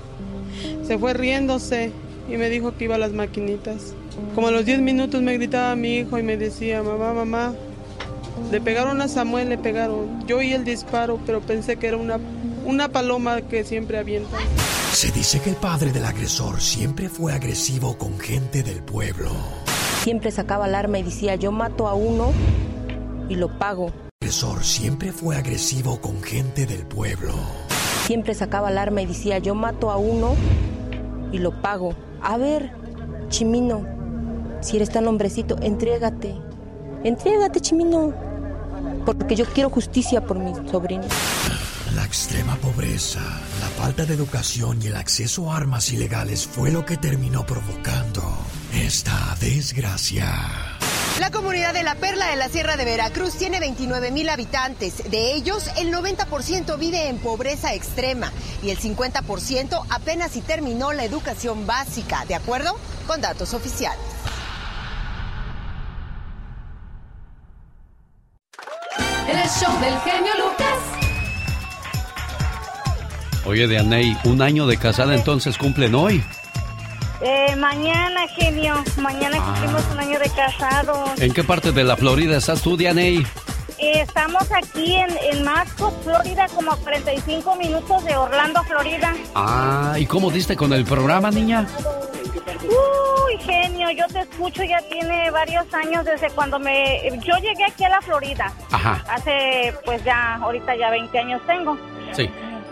Se 0.86 0.98
fue 0.98 1.14
riéndose 1.14 1.92
y 2.28 2.36
me 2.36 2.48
dijo 2.48 2.76
que 2.76 2.84
iba 2.84 2.96
a 2.96 2.98
las 2.98 3.12
maquinitas. 3.12 3.94
Como 4.34 4.48
a 4.48 4.50
los 4.50 4.64
10 4.64 4.80
minutos 4.80 5.22
me 5.22 5.34
gritaba 5.34 5.76
mi 5.76 5.98
hijo 5.98 6.18
y 6.18 6.22
me 6.22 6.36
decía, 6.36 6.82
mamá, 6.82 7.12
mamá, 7.12 7.54
le 8.50 8.60
pegaron 8.60 9.00
a 9.00 9.08
Samuel, 9.08 9.48
le 9.48 9.58
pegaron. 9.58 10.26
Yo 10.26 10.38
oí 10.38 10.52
el 10.52 10.64
disparo, 10.64 11.18
pero 11.26 11.40
pensé 11.40 11.76
que 11.76 11.88
era 11.88 11.96
una, 11.96 12.18
una 12.64 12.88
paloma 12.88 13.42
que 13.42 13.64
siempre 13.64 13.98
avienta. 13.98 14.36
Se 14.92 15.10
dice 15.10 15.40
que 15.40 15.50
el 15.50 15.56
padre 15.56 15.92
del 15.92 16.04
agresor 16.04 16.60
siempre 16.60 17.08
fue 17.08 17.32
agresivo 17.32 17.98
con 17.98 18.18
gente 18.18 18.62
del 18.62 18.82
pueblo. 18.82 19.30
Siempre 20.02 20.30
sacaba 20.30 20.66
el 20.66 20.74
arma 20.74 20.98
y 20.98 21.02
decía, 21.02 21.34
yo 21.34 21.52
mato 21.52 21.88
a 21.88 21.94
uno 21.94 22.32
y 23.28 23.34
lo 23.34 23.58
pago. 23.58 23.92
Siempre 24.30 25.12
fue 25.12 25.36
agresivo 25.36 26.00
con 26.00 26.20
gente 26.20 26.66
del 26.66 26.84
pueblo. 26.84 27.32
Siempre 28.06 28.34
sacaba 28.34 28.70
el 28.70 28.78
arma 28.78 29.02
y 29.02 29.06
decía, 29.06 29.38
yo 29.38 29.54
mato 29.54 29.90
a 29.90 29.98
uno 29.98 30.34
y 31.30 31.38
lo 31.38 31.62
pago. 31.62 31.94
A 32.22 32.36
ver, 32.36 32.72
Chimino, 33.28 33.86
si 34.60 34.76
eres 34.76 34.90
tan 34.90 35.06
hombrecito, 35.06 35.56
entrégate. 35.62 36.34
Entrégate, 37.04 37.60
Chimino. 37.60 38.12
Porque 39.04 39.36
yo 39.36 39.44
quiero 39.46 39.70
justicia 39.70 40.20
por 40.24 40.38
mis 40.38 40.56
sobrinos. 40.70 41.06
La 41.94 42.04
extrema 42.04 42.56
pobreza, 42.56 43.20
la 43.60 43.68
falta 43.68 44.04
de 44.04 44.14
educación 44.14 44.82
y 44.82 44.88
el 44.88 44.96
acceso 44.96 45.52
a 45.52 45.56
armas 45.56 45.92
ilegales 45.92 46.46
fue 46.46 46.72
lo 46.72 46.84
que 46.84 46.96
terminó 46.96 47.46
provocando 47.46 48.22
esta 48.72 49.36
desgracia. 49.40 50.75
La 51.20 51.30
comunidad 51.30 51.72
de 51.72 51.82
La 51.82 51.94
Perla 51.94 52.28
de 52.28 52.36
la 52.36 52.48
Sierra 52.48 52.76
de 52.76 52.84
Veracruz 52.84 53.36
tiene 53.36 53.58
29 53.58 54.10
mil 54.10 54.28
habitantes. 54.28 55.10
De 55.10 55.32
ellos, 55.32 55.64
el 55.78 55.90
90% 55.90 56.78
vive 56.78 57.08
en 57.08 57.18
pobreza 57.18 57.72
extrema 57.72 58.30
y 58.62 58.68
el 58.68 58.78
50% 58.78 59.86
apenas 59.88 60.32
si 60.32 60.42
terminó 60.42 60.92
la 60.92 61.04
educación 61.04 61.66
básica, 61.66 62.26
de 62.26 62.34
acuerdo 62.34 62.76
con 63.06 63.22
datos 63.22 63.54
oficiales. 63.54 63.98
El 69.26 69.48
show 69.48 69.80
del 69.80 69.98
genio 70.00 70.32
Lucas. 70.38 70.78
Oye, 73.46 73.66
Dianey, 73.66 74.18
un 74.24 74.42
año 74.42 74.66
de 74.66 74.76
casada 74.76 75.14
entonces 75.14 75.56
cumplen 75.56 75.94
hoy. 75.94 76.22
Eh, 77.22 77.56
mañana, 77.56 78.26
genio. 78.28 78.74
Mañana 78.98 79.38
Ah. 79.40 79.44
cumplimos 79.46 79.82
un 79.92 80.00
año 80.00 80.18
de 80.18 80.30
casados. 80.30 81.20
¿En 81.20 81.32
qué 81.32 81.42
parte 81.44 81.72
de 81.72 81.84
la 81.84 81.96
Florida 81.96 82.36
estás 82.36 82.60
tú, 82.62 82.76
Dianey? 82.76 83.26
Eh, 83.78 84.00
estamos 84.00 84.42
aquí 84.52 84.94
en, 84.96 85.10
en 85.32 85.44
Mascot, 85.44 86.02
Florida, 86.02 86.46
como 86.54 86.72
a 86.72 86.76
45 86.76 87.56
minutos 87.56 88.04
de 88.04 88.16
Orlando, 88.16 88.62
Florida. 88.64 89.14
Ah, 89.34 89.94
¿y 89.98 90.06
cómo 90.06 90.30
diste 90.30 90.56
con 90.56 90.72
el 90.72 90.84
programa, 90.84 91.30
niña? 91.30 91.66
Uy, 92.64 93.38
genio, 93.44 93.90
yo 93.90 94.06
te 94.08 94.20
escucho 94.20 94.62
ya 94.64 94.80
tiene 94.88 95.30
varios 95.30 95.66
años 95.74 96.04
desde 96.04 96.30
cuando 96.30 96.58
me... 96.58 97.02
Yo 97.24 97.36
llegué 97.36 97.64
aquí 97.70 97.84
a 97.84 97.90
la 97.90 98.00
Florida. 98.00 98.50
Ajá. 98.72 99.04
Hace, 99.10 99.74
pues 99.84 100.02
ya, 100.04 100.36
ahorita 100.36 100.74
ya 100.76 100.90
20 100.90 101.18
años 101.18 101.40
tengo. 101.46 101.76
Sí. 102.12 102.30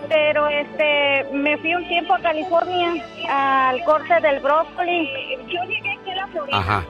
Pero 0.09 0.49
este, 0.49 1.25
me 1.33 1.57
fui 1.59 1.75
un 1.75 1.87
tiempo 1.89 2.15
a 2.15 2.19
California, 2.21 2.95
al 3.29 3.83
corte 3.85 4.21
del 4.21 4.41
brócoli. 4.41 5.11
Yo 5.49 5.63
llegué 5.65 5.91
aquí 5.91 6.11
a 6.11 6.17
la 6.17 6.27
Florida. 6.29 6.59
Ajá. 6.59 6.85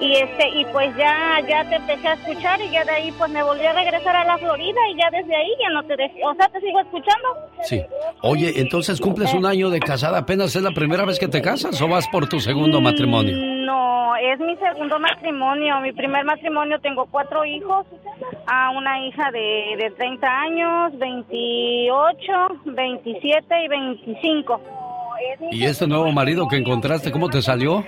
Y 0.00 0.16
este, 0.16 0.48
y 0.48 0.64
pues 0.66 0.94
ya, 0.96 1.40
ya 1.48 1.68
te 1.68 1.76
empecé 1.76 2.08
a 2.08 2.14
escuchar 2.14 2.60
y 2.60 2.70
ya 2.70 2.84
de 2.84 2.90
ahí 2.90 3.12
pues 3.12 3.30
me 3.30 3.42
volví 3.42 3.64
a 3.64 3.72
regresar 3.72 4.16
a 4.16 4.24
la 4.24 4.38
Florida 4.38 4.80
y 4.92 4.98
ya 4.98 5.10
desde 5.10 5.36
ahí 5.36 5.50
ya 5.60 5.70
no 5.70 5.82
te 5.84 5.96
dejé, 5.96 6.24
o 6.24 6.34
sea, 6.34 6.48
te 6.48 6.60
sigo 6.60 6.80
escuchando. 6.80 7.28
Sí. 7.62 7.82
Oye, 8.22 8.60
entonces 8.60 9.00
cumples 9.00 9.32
un 9.34 9.46
año 9.46 9.70
de 9.70 9.80
casada, 9.80 10.18
apenas 10.18 10.56
es 10.56 10.62
la 10.62 10.72
primera 10.72 11.04
vez 11.04 11.18
que 11.18 11.28
te 11.28 11.40
casas 11.40 11.80
o 11.80 11.88
vas 11.88 12.08
por 12.08 12.28
tu 12.28 12.40
segundo 12.40 12.80
matrimonio? 12.80 13.53
Es 14.32 14.40
mi 14.40 14.56
segundo 14.56 14.98
matrimonio. 14.98 15.80
Mi 15.80 15.92
primer 15.92 16.24
matrimonio 16.24 16.78
tengo 16.80 17.04
cuatro 17.10 17.44
hijos, 17.44 17.84
a 18.46 18.70
una 18.70 18.98
hija 19.06 19.30
de, 19.30 19.76
de 19.78 19.90
30 19.90 20.26
años, 20.26 20.98
28, 20.98 22.32
27 22.64 23.64
y 23.64 23.68
25. 23.68 24.60
¿Y 25.50 25.64
este 25.64 25.86
nuevo 25.86 26.10
marido 26.10 26.48
que 26.48 26.56
encontraste, 26.56 27.12
cómo 27.12 27.28
te 27.28 27.42
salió? 27.42 27.84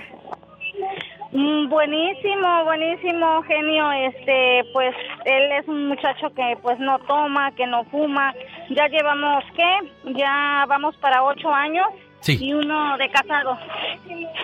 Mm, 1.31 1.69
Buenísimo, 1.69 2.63
buenísimo, 2.65 3.41
genio. 3.43 3.91
Este, 3.91 4.63
pues 4.73 4.95
él 5.25 5.51
es 5.59 5.67
un 5.67 5.87
muchacho 5.87 6.29
que 6.35 6.55
pues 6.61 6.79
no 6.79 6.99
toma, 6.99 7.51
que 7.51 7.65
no 7.65 7.83
fuma. 7.85 8.33
Ya 8.69 8.87
llevamos, 8.87 9.43
¿qué? 9.55 10.13
Ya 10.13 10.65
vamos 10.67 10.95
para 10.97 11.23
ocho 11.23 11.51
años. 11.51 11.87
Sí. 12.21 12.37
Y 12.41 12.53
uno 12.53 12.97
de 12.97 13.09
casado. 13.09 13.57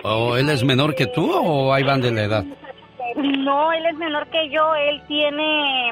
¿O 0.04 0.36
él 0.36 0.48
es 0.50 0.62
menor 0.64 0.94
que 0.94 1.06
tú 1.06 1.30
o 1.32 1.72
ahí 1.72 1.82
van 1.82 2.00
de 2.00 2.12
la 2.12 2.22
edad? 2.22 2.44
No, 3.16 3.72
él 3.72 3.84
es 3.86 3.96
menor 3.96 4.26
que 4.28 4.48
yo. 4.50 4.74
Él 4.74 5.02
tiene 5.06 5.90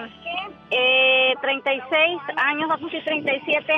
eh, 0.70 1.34
36 1.40 2.18
años, 2.36 2.70
va 2.70 2.74
a 2.74 2.78
cumplir 2.78 3.04
37 3.04 3.72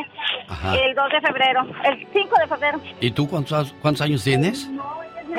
Ajá. 0.49 0.75
el 0.77 0.95
2 0.95 1.09
de 1.11 1.21
febrero, 1.21 1.67
el 1.85 2.07
5 2.13 2.37
de 2.41 2.47
febrero. 2.47 2.81
¿Y 3.01 3.11
tú 3.11 3.29
cuántos, 3.29 3.73
cuántos 3.83 4.03
años 4.03 4.23
tienes? 4.23 4.71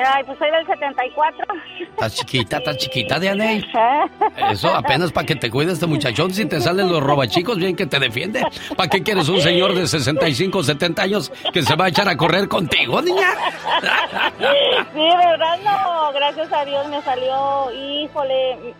Ay, 0.04 0.24
pues 0.24 0.38
soy 0.38 0.50
del 0.50 0.66
74. 0.66 1.44
Estás 1.90 2.14
chiquita, 2.14 2.58
estás 2.58 2.76
chiquita, 2.76 3.18
Dianey. 3.18 3.64
Eso 4.50 4.68
apenas 4.74 5.12
para 5.12 5.26
que 5.26 5.36
te 5.36 5.50
cuide 5.50 5.72
este 5.72 5.86
muchachón. 5.86 6.32
Si 6.32 6.46
te 6.46 6.60
salen 6.60 6.90
los 6.90 7.02
robachicos, 7.02 7.56
bien 7.56 7.74
que 7.74 7.86
te 7.86 7.98
defiende. 7.98 8.42
¿Para 8.76 8.88
qué 8.88 9.02
quieres 9.02 9.28
un 9.28 9.40
señor 9.40 9.74
de 9.74 9.86
65, 9.86 10.62
70 10.62 11.02
años 11.02 11.32
que 11.52 11.62
se 11.62 11.74
va 11.76 11.86
a 11.86 11.88
echar 11.88 12.08
a 12.08 12.16
correr 12.16 12.48
contigo, 12.48 13.00
niña? 13.00 13.28
Sí, 14.92 15.00
de 15.00 15.16
verdad 15.16 15.58
no, 15.64 16.12
gracias 16.12 16.52
a 16.52 16.64
Dios 16.64 16.88
me 16.88 17.00
salió, 17.02 17.70
híjole, 17.72 18.74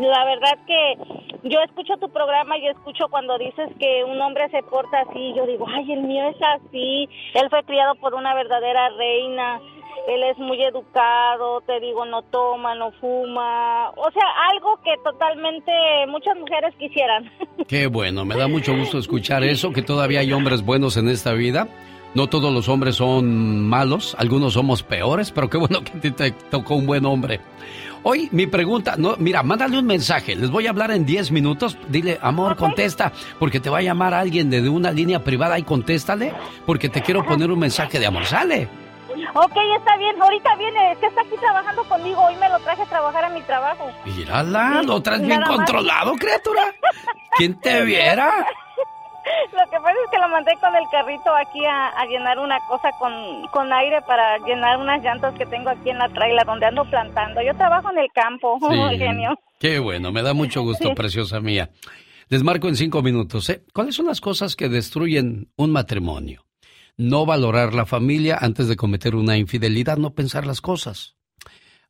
la 0.00 0.24
verdad 0.24 0.58
que 0.66 0.96
yo 1.44 1.60
escucho 1.62 1.96
tu 1.96 2.10
programa 2.10 2.58
y 2.58 2.66
escucho 2.68 3.08
cuando 3.08 3.38
dices 3.38 3.70
que 3.78 4.04
un 4.04 4.20
hombre 4.20 4.48
se 4.50 4.62
porta 4.64 5.00
así, 5.08 5.32
yo 5.36 5.46
digo, 5.46 5.66
ay, 5.68 5.92
el 5.92 6.02
mío 6.02 6.28
es 6.28 6.36
así, 6.42 7.08
él 7.34 7.48
fue 7.50 7.62
criado 7.64 7.94
por 7.96 8.14
una 8.14 8.34
verdadera 8.34 8.90
reina, 8.90 9.60
él 10.08 10.22
es 10.24 10.38
muy 10.38 10.62
educado, 10.62 11.60
te 11.62 11.78
digo, 11.80 12.04
no 12.04 12.22
toma, 12.22 12.74
no 12.74 12.90
fuma, 12.92 13.90
o 13.90 14.10
sea, 14.10 14.24
algo 14.50 14.78
que 14.82 14.96
totalmente 15.04 15.72
muchas 16.08 16.36
mujeres 16.36 16.74
quisieran. 16.78 17.30
Qué 17.68 17.86
bueno, 17.86 18.24
me 18.24 18.36
da 18.36 18.48
mucho 18.48 18.76
gusto 18.76 18.98
escuchar 18.98 19.44
eso, 19.44 19.72
que 19.72 19.82
todavía 19.82 20.20
hay 20.20 20.32
hombres 20.32 20.64
buenos 20.64 20.96
en 20.96 21.08
esta 21.08 21.32
vida. 21.32 21.68
No 22.12 22.28
todos 22.28 22.52
los 22.52 22.68
hombres 22.68 22.96
son 22.96 23.68
malos, 23.68 24.16
algunos 24.18 24.54
somos 24.54 24.82
peores, 24.82 25.30
pero 25.30 25.48
qué 25.48 25.58
bueno 25.58 25.84
que 25.84 25.92
ti 26.00 26.10
te 26.10 26.32
tocó 26.32 26.74
un 26.74 26.84
buen 26.84 27.06
hombre. 27.06 27.40
Hoy 28.02 28.28
mi 28.32 28.48
pregunta, 28.48 28.96
no, 28.98 29.14
mira, 29.18 29.44
mándale 29.44 29.78
un 29.78 29.86
mensaje, 29.86 30.34
les 30.34 30.50
voy 30.50 30.66
a 30.66 30.70
hablar 30.70 30.90
en 30.90 31.04
10 31.04 31.30
minutos, 31.30 31.78
dile, 31.88 32.18
amor, 32.20 32.56
contesta, 32.56 33.12
porque 33.38 33.60
te 33.60 33.70
va 33.70 33.78
a 33.78 33.82
llamar 33.82 34.12
alguien 34.12 34.50
desde 34.50 34.68
una 34.68 34.90
línea 34.90 35.22
privada 35.22 35.58
y 35.58 35.62
contéstale, 35.62 36.32
porque 36.66 36.88
te 36.88 37.02
quiero 37.02 37.24
poner 37.24 37.50
un 37.50 37.60
mensaje 37.60 38.00
de 38.00 38.06
amor, 38.06 38.24
sale. 38.24 38.68
Ok, 39.34 39.56
está 39.78 39.96
bien, 39.96 40.20
ahorita 40.20 40.54
viene, 40.56 40.92
es 40.92 40.98
que 40.98 41.06
está 41.06 41.20
aquí 41.22 41.36
trabajando 41.40 41.84
conmigo, 41.84 42.20
hoy 42.22 42.36
me 42.36 42.48
lo 42.48 42.58
traje 42.60 42.82
a 42.82 42.86
trabajar 42.86 43.24
a 43.24 43.28
mi 43.30 43.40
trabajo. 43.42 43.90
Mírala, 44.04 44.82
lo 44.82 45.00
traes 45.02 45.20
bien 45.22 45.40
Nada 45.40 45.46
más. 45.46 45.56
controlado, 45.56 46.12
criatura. 46.14 46.62
¿Quién 47.36 47.58
te 47.60 47.82
viera? 47.84 48.46
Lo 49.52 49.70
que 49.70 49.76
pasa 49.76 49.92
es 50.04 50.10
que 50.10 50.18
lo 50.18 50.28
mandé 50.28 50.52
con 50.60 50.74
el 50.74 50.84
carrito 50.90 51.30
aquí 51.36 51.64
a, 51.64 51.88
a 51.88 52.04
llenar 52.06 52.38
una 52.38 52.58
cosa 52.66 52.90
con, 52.98 53.12
con 53.52 53.72
aire 53.72 54.00
para 54.02 54.38
llenar 54.38 54.78
unas 54.78 55.02
llantas 55.02 55.34
que 55.34 55.46
tengo 55.46 55.70
aquí 55.70 55.90
en 55.90 55.98
la 55.98 56.08
traila 56.08 56.42
donde 56.44 56.66
ando 56.66 56.84
plantando. 56.86 57.40
Yo 57.42 57.54
trabajo 57.54 57.90
en 57.90 57.98
el 57.98 58.08
campo, 58.12 58.58
Sí. 58.90 58.98
genio. 58.98 59.38
Qué 59.60 59.78
bueno, 59.78 60.10
me 60.10 60.22
da 60.22 60.32
mucho 60.34 60.62
gusto, 60.62 60.88
Sí. 60.88 60.94
preciosa 60.94 61.38
mía. 61.40 61.70
Les 62.28 62.42
marco 62.42 62.68
en 62.68 62.76
cinco 62.76 63.02
minutos. 63.02 63.48
¿eh? 63.50 63.62
¿Cuáles 63.74 63.94
son 63.94 64.06
las 64.06 64.20
cosas 64.20 64.56
que 64.56 64.68
destruyen 64.68 65.52
un 65.56 65.70
matrimonio? 65.70 66.42
No 67.00 67.24
valorar 67.24 67.72
la 67.72 67.86
familia 67.86 68.36
antes 68.38 68.68
de 68.68 68.76
cometer 68.76 69.14
una 69.14 69.38
infidelidad, 69.38 69.96
no 69.96 70.14
pensar 70.14 70.44
las 70.44 70.60
cosas. 70.60 71.16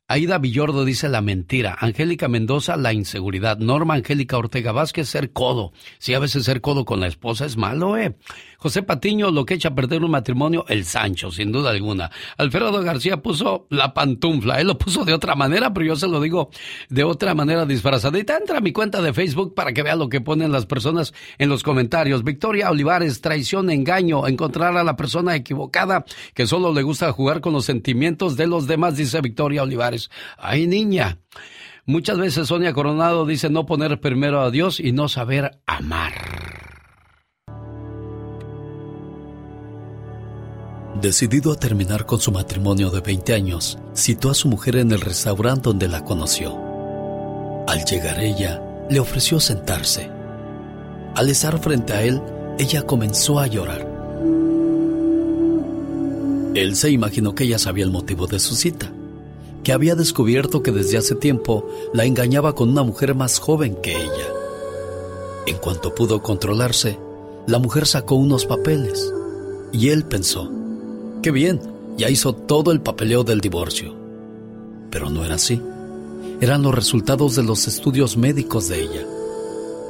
Aida 0.07 0.37
Villordo 0.37 0.85
dice 0.85 1.09
la 1.09 1.19
mentira. 1.19 1.75
Angélica 1.77 2.29
Mendoza, 2.29 2.77
la 2.77 2.93
inseguridad. 2.93 3.57
Norma 3.57 3.95
Angélica 3.95 4.37
Ortega 4.37 4.71
Vázquez, 4.71 5.09
ser 5.09 5.33
codo. 5.33 5.73
Si 5.99 6.13
a 6.13 6.19
veces 6.19 6.45
ser 6.45 6.61
codo 6.61 6.85
con 6.85 7.01
la 7.01 7.07
esposa 7.07 7.45
es 7.45 7.57
malo, 7.57 7.97
¿eh? 7.97 8.15
José 8.61 8.83
Patiño, 8.83 9.31
lo 9.31 9.43
que 9.43 9.55
echa 9.55 9.69
a 9.69 9.75
perder 9.75 10.03
un 10.03 10.11
matrimonio, 10.11 10.65
el 10.67 10.85
Sancho, 10.85 11.31
sin 11.31 11.51
duda 11.51 11.71
alguna. 11.71 12.11
Alfredo 12.37 12.71
García 12.83 13.17
puso 13.17 13.65
la 13.71 13.91
pantufla. 13.91 14.61
Él 14.61 14.67
lo 14.67 14.77
puso 14.77 15.03
de 15.03 15.15
otra 15.15 15.33
manera, 15.33 15.73
pero 15.73 15.87
yo 15.87 15.95
se 15.95 16.07
lo 16.07 16.21
digo 16.21 16.51
de 16.87 17.03
otra 17.03 17.33
manera 17.33 17.65
disfrazadita. 17.65 18.37
Entra 18.37 18.59
a 18.59 18.61
mi 18.61 18.71
cuenta 18.71 19.01
de 19.01 19.13
Facebook 19.13 19.55
para 19.55 19.73
que 19.73 19.81
vea 19.81 19.95
lo 19.95 20.09
que 20.09 20.21
ponen 20.21 20.51
las 20.51 20.67
personas 20.67 21.11
en 21.39 21.49
los 21.49 21.63
comentarios. 21.63 22.23
Victoria 22.23 22.69
Olivares, 22.69 23.19
traición, 23.19 23.71
engaño, 23.71 24.27
encontrar 24.27 24.77
a 24.77 24.83
la 24.83 24.95
persona 24.95 25.35
equivocada 25.35 26.05
que 26.35 26.45
solo 26.45 26.71
le 26.71 26.83
gusta 26.83 27.11
jugar 27.13 27.41
con 27.41 27.53
los 27.53 27.65
sentimientos 27.65 28.37
de 28.37 28.45
los 28.45 28.67
demás, 28.67 28.95
dice 28.95 29.21
Victoria 29.21 29.63
Olivares. 29.63 30.11
Ay, 30.37 30.67
niña. 30.67 31.17
Muchas 31.87 32.19
veces 32.19 32.47
Sonia 32.47 32.73
Coronado 32.73 33.25
dice 33.25 33.49
no 33.49 33.65
poner 33.65 33.99
primero 33.99 34.41
a 34.41 34.51
Dios 34.51 34.79
y 34.79 34.91
no 34.91 35.09
saber 35.09 35.59
amar. 35.65 36.70
Decidido 41.01 41.51
a 41.51 41.55
terminar 41.55 42.05
con 42.05 42.19
su 42.19 42.31
matrimonio 42.31 42.91
de 42.91 43.01
20 43.01 43.33
años, 43.33 43.79
citó 43.95 44.29
a 44.29 44.35
su 44.35 44.47
mujer 44.47 44.75
en 44.75 44.91
el 44.91 45.01
restaurante 45.01 45.63
donde 45.63 45.87
la 45.87 46.05
conoció. 46.05 46.55
Al 47.67 47.83
llegar 47.85 48.19
ella, 48.19 48.61
le 48.87 48.99
ofreció 48.99 49.39
sentarse. 49.39 50.11
Al 51.15 51.27
estar 51.27 51.57
frente 51.59 51.93
a 51.93 52.03
él, 52.03 52.21
ella 52.59 52.83
comenzó 52.83 53.39
a 53.39 53.47
llorar. 53.47 53.89
Él 56.53 56.75
se 56.75 56.91
imaginó 56.91 57.33
que 57.33 57.45
ella 57.45 57.57
sabía 57.57 57.83
el 57.85 57.91
motivo 57.91 58.27
de 58.27 58.39
su 58.39 58.53
cita, 58.53 58.91
que 59.63 59.73
había 59.73 59.95
descubierto 59.95 60.61
que 60.61 60.71
desde 60.71 60.99
hace 60.99 61.15
tiempo 61.15 61.67
la 61.93 62.05
engañaba 62.05 62.53
con 62.53 62.69
una 62.69 62.83
mujer 62.83 63.15
más 63.15 63.39
joven 63.39 63.75
que 63.81 63.95
ella. 63.95 64.27
En 65.47 65.57
cuanto 65.57 65.95
pudo 65.95 66.21
controlarse, 66.21 66.99
la 67.47 67.57
mujer 67.57 67.87
sacó 67.87 68.13
unos 68.13 68.45
papeles 68.45 69.11
y 69.71 69.89
él 69.89 70.05
pensó, 70.05 70.60
qué 71.21 71.31
bien, 71.31 71.59
ya 71.97 72.09
hizo 72.09 72.33
todo 72.33 72.71
el 72.71 72.81
papeleo 72.81 73.23
del 73.23 73.41
divorcio. 73.41 73.95
Pero 74.89 75.09
no 75.09 75.23
era 75.23 75.35
así. 75.35 75.61
Eran 76.41 76.63
los 76.63 76.73
resultados 76.73 77.35
de 77.35 77.43
los 77.43 77.67
estudios 77.67 78.17
médicos 78.17 78.67
de 78.67 78.81
ella. 78.81 79.05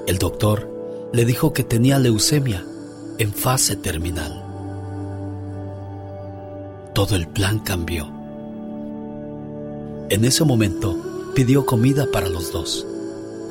El 0.08 0.18
doctor 0.18 0.70
le 1.14 1.26
dijo 1.26 1.53
que 1.53 1.64
tenía 1.64 1.99
leucemia 1.99 2.66
en 3.18 3.34
fase 3.34 3.76
terminal. 3.76 4.44
Todo 6.94 7.16
el 7.16 7.28
plan 7.28 7.60
cambió. 7.60 8.10
En 10.10 10.26
ese 10.26 10.44
momento 10.44 11.32
pidió 11.34 11.66
comida 11.66 12.06
para 12.12 12.28
los 12.28 12.52
dos 12.52 12.86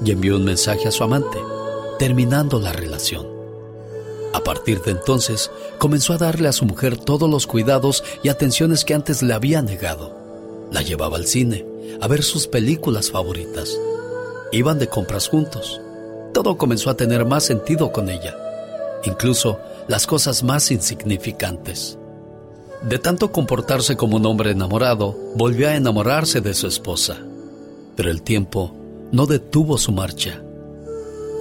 y 0.05 0.11
envió 0.11 0.36
un 0.36 0.44
mensaje 0.44 0.89
a 0.89 0.90
su 0.90 1.02
amante, 1.05 1.39
terminando 1.98 2.61
la 2.61 2.73
relación. 2.73 3.39
A 4.32 4.40
partir 4.40 4.81
de 4.82 4.93
entonces, 4.93 5.51
comenzó 5.78 6.12
a 6.12 6.19
darle 6.19 6.48
a 6.48 6.52
su 6.52 6.65
mujer 6.65 6.97
todos 6.97 7.28
los 7.28 7.47
cuidados 7.47 8.05
y 8.23 8.28
atenciones 8.28 8.85
que 8.85 8.94
antes 8.94 9.23
le 9.23 9.35
había 9.35 9.61
negado. 9.61 10.16
La 10.70 10.82
llevaba 10.82 11.16
al 11.16 11.27
cine, 11.27 11.66
a 12.01 12.07
ver 12.07 12.23
sus 12.23 12.47
películas 12.47 13.11
favoritas. 13.11 13.77
Iban 14.52 14.78
de 14.78 14.89
compras 14.89 15.28
juntos. 15.28 15.81
Todo 16.32 16.57
comenzó 16.57 16.90
a 16.90 16.97
tener 16.97 17.24
más 17.24 17.44
sentido 17.44 17.90
con 17.90 18.09
ella, 18.09 18.36
incluso 19.05 19.59
las 19.89 20.07
cosas 20.07 20.44
más 20.44 20.70
insignificantes. 20.70 21.98
De 22.82 22.98
tanto 22.98 23.32
comportarse 23.32 23.97
como 23.97 24.16
un 24.16 24.27
hombre 24.27 24.52
enamorado, 24.52 25.16
volvió 25.35 25.69
a 25.69 25.74
enamorarse 25.74 26.40
de 26.40 26.55
su 26.55 26.69
esposa. 26.69 27.19
Pero 27.97 28.11
el 28.11 28.23
tiempo 28.23 28.73
no 29.12 29.27
detuvo 29.27 29.77
su 29.77 29.93
marcha 29.93 30.40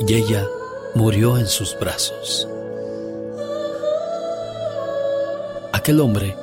y 0.06 0.14
ella 0.16 0.46
murió 0.96 1.38
en 1.38 1.48
sus 1.48 1.78
brazos. 1.80 2.49
Aquel 5.80 6.02
hombre 6.02 6.36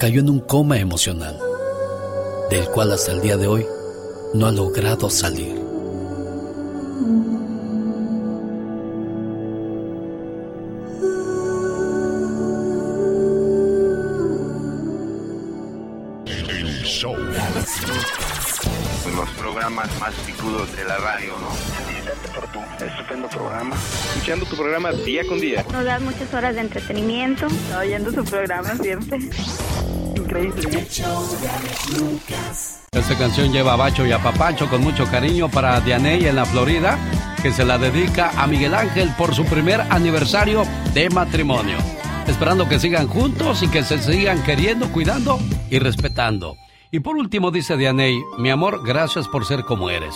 cayó 0.00 0.18
en 0.18 0.28
un 0.28 0.40
coma 0.40 0.80
emocional, 0.80 1.38
del 2.50 2.66
cual 2.70 2.90
hasta 2.90 3.12
el 3.12 3.20
día 3.20 3.36
de 3.36 3.46
hoy 3.46 3.64
no 4.34 4.48
ha 4.48 4.50
logrado 4.50 5.08
salir. 5.10 5.63
Escuchando 24.24 24.46
tu 24.46 24.56
programa 24.56 24.90
día 24.90 25.22
con 25.26 25.38
día. 25.38 25.66
Nos 25.70 25.84
das 25.84 26.00
muchas 26.00 26.32
horas 26.32 26.54
de 26.54 26.62
entretenimiento. 26.62 27.46
Oyendo 27.78 28.10
su 28.10 28.24
programa 28.24 28.74
siempre. 28.76 29.18
Increíble. 30.16 30.62
Esta 32.90 33.18
canción 33.18 33.52
lleva 33.52 33.74
a 33.74 33.76
Bacho 33.76 34.06
y 34.06 34.12
a 34.12 34.22
Papacho 34.22 34.66
con 34.70 34.80
mucho 34.80 35.04
cariño 35.10 35.50
para 35.50 35.78
Dianey 35.82 36.24
en 36.24 36.36
la 36.36 36.46
Florida, 36.46 36.98
que 37.42 37.52
se 37.52 37.66
la 37.66 37.76
dedica 37.76 38.30
a 38.42 38.46
Miguel 38.46 38.74
Ángel 38.74 39.10
por 39.18 39.34
su 39.34 39.44
primer 39.44 39.82
aniversario 39.90 40.62
de 40.94 41.10
matrimonio. 41.10 41.76
Esperando 42.26 42.66
que 42.66 42.78
sigan 42.78 43.08
juntos 43.08 43.62
y 43.62 43.68
que 43.68 43.82
se 43.82 43.98
sigan 43.98 44.42
queriendo, 44.42 44.90
cuidando 44.90 45.38
y 45.68 45.78
respetando. 45.80 46.56
Y 46.90 47.00
por 47.00 47.18
último 47.18 47.50
dice 47.50 47.76
Dianey, 47.76 48.22
mi 48.38 48.48
amor, 48.48 48.86
gracias 48.86 49.28
por 49.28 49.44
ser 49.44 49.64
como 49.64 49.90
eres. 49.90 50.14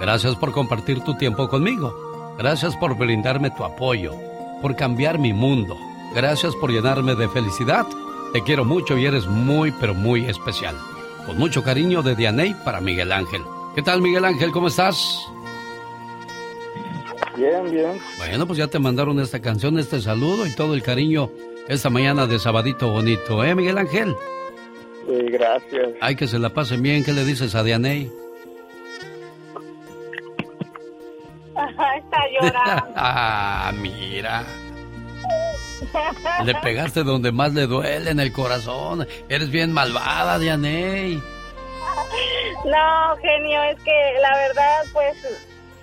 Gracias 0.00 0.36
por 0.36 0.52
compartir 0.52 1.00
tu 1.00 1.18
tiempo 1.18 1.50
conmigo. 1.50 2.11
Gracias 2.42 2.76
por 2.76 2.96
brindarme 2.96 3.52
tu 3.52 3.62
apoyo, 3.62 4.14
por 4.60 4.74
cambiar 4.74 5.16
mi 5.16 5.32
mundo. 5.32 5.78
Gracias 6.12 6.56
por 6.56 6.72
llenarme 6.72 7.14
de 7.14 7.28
felicidad. 7.28 7.86
Te 8.32 8.42
quiero 8.42 8.64
mucho 8.64 8.98
y 8.98 9.06
eres 9.06 9.28
muy, 9.28 9.70
pero 9.70 9.94
muy 9.94 10.24
especial. 10.24 10.74
Con 11.24 11.38
mucho 11.38 11.62
cariño 11.62 12.02
de 12.02 12.16
Dianey 12.16 12.56
para 12.64 12.80
Miguel 12.80 13.12
Ángel. 13.12 13.42
¿Qué 13.76 13.82
tal, 13.82 14.02
Miguel 14.02 14.24
Ángel? 14.24 14.50
¿Cómo 14.50 14.66
estás? 14.66 15.24
Bien, 17.36 17.70
bien. 17.70 18.00
Bueno, 18.18 18.44
pues 18.44 18.58
ya 18.58 18.66
te 18.66 18.80
mandaron 18.80 19.20
esta 19.20 19.40
canción, 19.40 19.78
este 19.78 20.00
saludo 20.00 20.44
y 20.44 20.50
todo 20.50 20.74
el 20.74 20.82
cariño 20.82 21.30
esta 21.68 21.90
mañana 21.90 22.26
de 22.26 22.40
Sabadito 22.40 22.90
Bonito, 22.90 23.44
¿eh, 23.44 23.54
Miguel 23.54 23.78
Ángel? 23.78 24.16
Sí, 25.06 25.26
gracias. 25.30 25.90
Ay, 26.00 26.16
que 26.16 26.26
se 26.26 26.40
la 26.40 26.48
pasen 26.48 26.82
bien. 26.82 27.04
¿Qué 27.04 27.12
le 27.12 27.24
dices 27.24 27.54
a 27.54 27.62
Dianey? 27.62 28.10
Está 31.96 32.18
llorando. 32.40 32.92
ah, 32.96 33.72
mira. 33.74 34.44
Le 36.44 36.54
pegaste 36.56 37.02
donde 37.02 37.32
más 37.32 37.52
le 37.52 37.66
duele, 37.66 38.10
en 38.10 38.20
el 38.20 38.32
corazón. 38.32 39.06
Eres 39.28 39.50
bien 39.50 39.72
malvada, 39.72 40.38
Dianey. 40.38 41.22
No, 42.64 43.16
genio, 43.20 43.62
es 43.64 43.78
que 43.82 44.14
la 44.20 44.36
verdad, 44.36 44.82
pues 44.92 45.16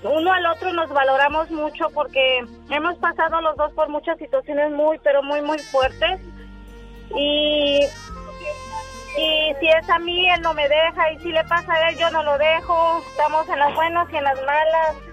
uno 0.03 0.31
al 0.31 0.45
otro 0.45 0.71
nos 0.73 0.89
valoramos 0.89 1.51
mucho 1.51 1.89
porque 1.93 2.45
hemos 2.69 2.97
pasado 2.97 3.41
los 3.41 3.55
dos 3.57 3.71
por 3.73 3.89
muchas 3.89 4.17
situaciones 4.17 4.71
muy, 4.71 4.97
pero 4.99 5.21
muy, 5.21 5.41
muy 5.41 5.59
fuertes. 5.59 6.21
Y, 7.15 7.81
y 9.17 9.53
si 9.59 9.67
es 9.67 9.89
a 9.89 9.99
mí, 9.99 10.29
él 10.29 10.41
no 10.41 10.53
me 10.53 10.67
deja. 10.69 11.11
Y 11.11 11.19
si 11.19 11.31
le 11.31 11.43
pasa 11.43 11.73
a 11.73 11.89
él, 11.89 11.97
yo 11.97 12.09
no 12.11 12.23
lo 12.23 12.37
dejo. 12.37 13.03
Estamos 13.11 13.49
en 13.49 13.59
las 13.59 13.75
buenas 13.75 14.07
y 14.11 14.15
en 14.15 14.23
las 14.23 14.37
malas. 14.45 15.08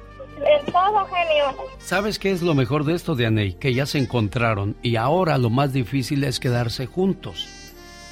Todo, 0.66 1.06
genio. 1.06 1.68
¿Sabes 1.78 2.18
qué 2.18 2.30
es 2.30 2.42
lo 2.42 2.54
mejor 2.54 2.84
de 2.84 2.94
esto, 2.94 3.14
Dianey? 3.14 3.54
Que 3.54 3.74
ya 3.74 3.86
se 3.86 3.98
encontraron 3.98 4.76
y 4.82 4.96
ahora 4.96 5.38
lo 5.38 5.50
más 5.50 5.72
difícil 5.72 6.24
es 6.24 6.40
quedarse 6.40 6.86
juntos. 6.86 7.48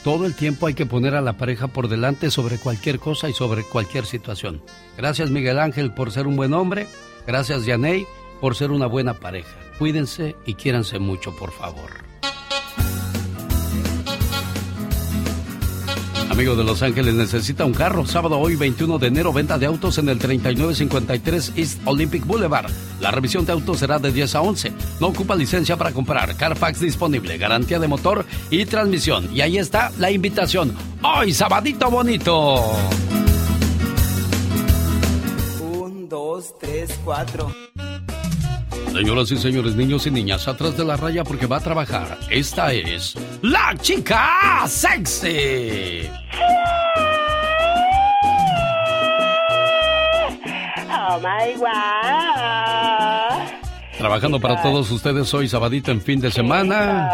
Todo 0.03 0.27
el 0.27 0.35
tiempo 0.35 0.67
hay 0.67 0.75
que 0.75 0.87
poner 0.87 1.15
a 1.15 1.23
la 1.23 1.35
pareja 1.35 1.69
por 1.69 1.89
delante 1.89 2.31
sobre 2.31 2.59
cualquier 2.59 2.99
cosa 2.99 3.29
y 3.29 3.33
sobre 3.33 3.65
cualquier 3.65 4.07
situación. 4.07 4.63
Gracias 4.97 5.31
Miguel 5.31 5.59
Ángel 5.59 5.93
por 5.93 6.13
ser 6.13 6.27
un 6.27 6.37
buen 6.37 6.53
hombre. 6.53 6.87
Gracias 7.27 7.65
Dianey 7.65 8.07
por 8.41 8.55
ser 8.55 8.71
una 8.71 8.87
buena 8.87 9.15
pareja. 9.15 9.57
Cuídense 9.79 10.37
y 10.45 10.55
quiéranse 10.55 10.99
mucho, 10.99 11.35
por 11.35 11.53
favor. 11.53 11.91
Amigo 16.35 16.57
de 16.57 16.65
Los 16.65 16.83
Ángeles, 16.83 17.15
necesita 17.15 17.65
un 17.65 17.73
carro. 17.73 18.05
Sábado 18.07 18.41
hoy, 18.41 18.57
21 18.57 18.99
de 18.99 19.07
enero, 19.07 19.33
venta 19.33 19.57
de 19.57 19.67
autos 19.67 19.99
en 19.99 20.09
el 20.09 20.19
3953 20.19 21.53
East 21.55 21.81
Olympic 21.85 22.27
Boulevard. 22.27 22.69
La 22.99 23.13
revisión 23.13 23.47
de 23.47 23.53
autos 23.53 23.79
será 23.79 24.01
de 24.01 24.11
10 24.11 24.35
a 24.35 24.41
11. 24.41 24.73
No 24.99 25.07
ocupa 25.07 25.37
licencia 25.37 25.77
para 25.77 25.93
comprar. 25.93 26.37
Carfax 26.37 26.81
disponible, 26.81 27.39
garantía 27.39 27.79
de 27.79 27.87
motor 27.87 28.27
y 28.51 28.65
transmisión. 28.65 29.33
Y 29.33 29.43
ahí 29.43 29.59
está 29.59 29.93
la 29.97 30.11
invitación. 30.11 30.75
Hoy, 31.05 31.33
sabadito 31.33 31.89
bonito. 31.89 32.65
Un, 35.61 36.09
dos, 36.09 36.53
tres, 36.59 36.99
cuatro. 37.05 37.64
Señoras 38.95 39.29
y 39.33 39.37
señores, 39.39 39.75
niños 39.75 40.07
y 40.07 40.13
niñas, 40.13 40.47
atrás 40.47 40.77
de 40.77 40.85
la 40.85 40.97
raya 40.97 41.25
porque 41.25 41.47
va 41.47 41.57
a 41.57 41.61
trabajar. 41.61 42.17
Esta 42.31 42.73
es 42.73 43.17
la 43.43 43.75
chica 43.81 44.63
sexy. 44.69 46.09
Oh 50.89 51.19
my 51.19 51.57
wow. 51.57 51.67
Trabajando 53.99 54.39
para 54.39 54.63
todos 54.63 54.89
ustedes 54.93 55.35
hoy, 55.35 55.49
sabadito 55.49 55.91
en 55.91 56.01
fin 56.01 56.21
de 56.21 56.31
semana. 56.31 57.11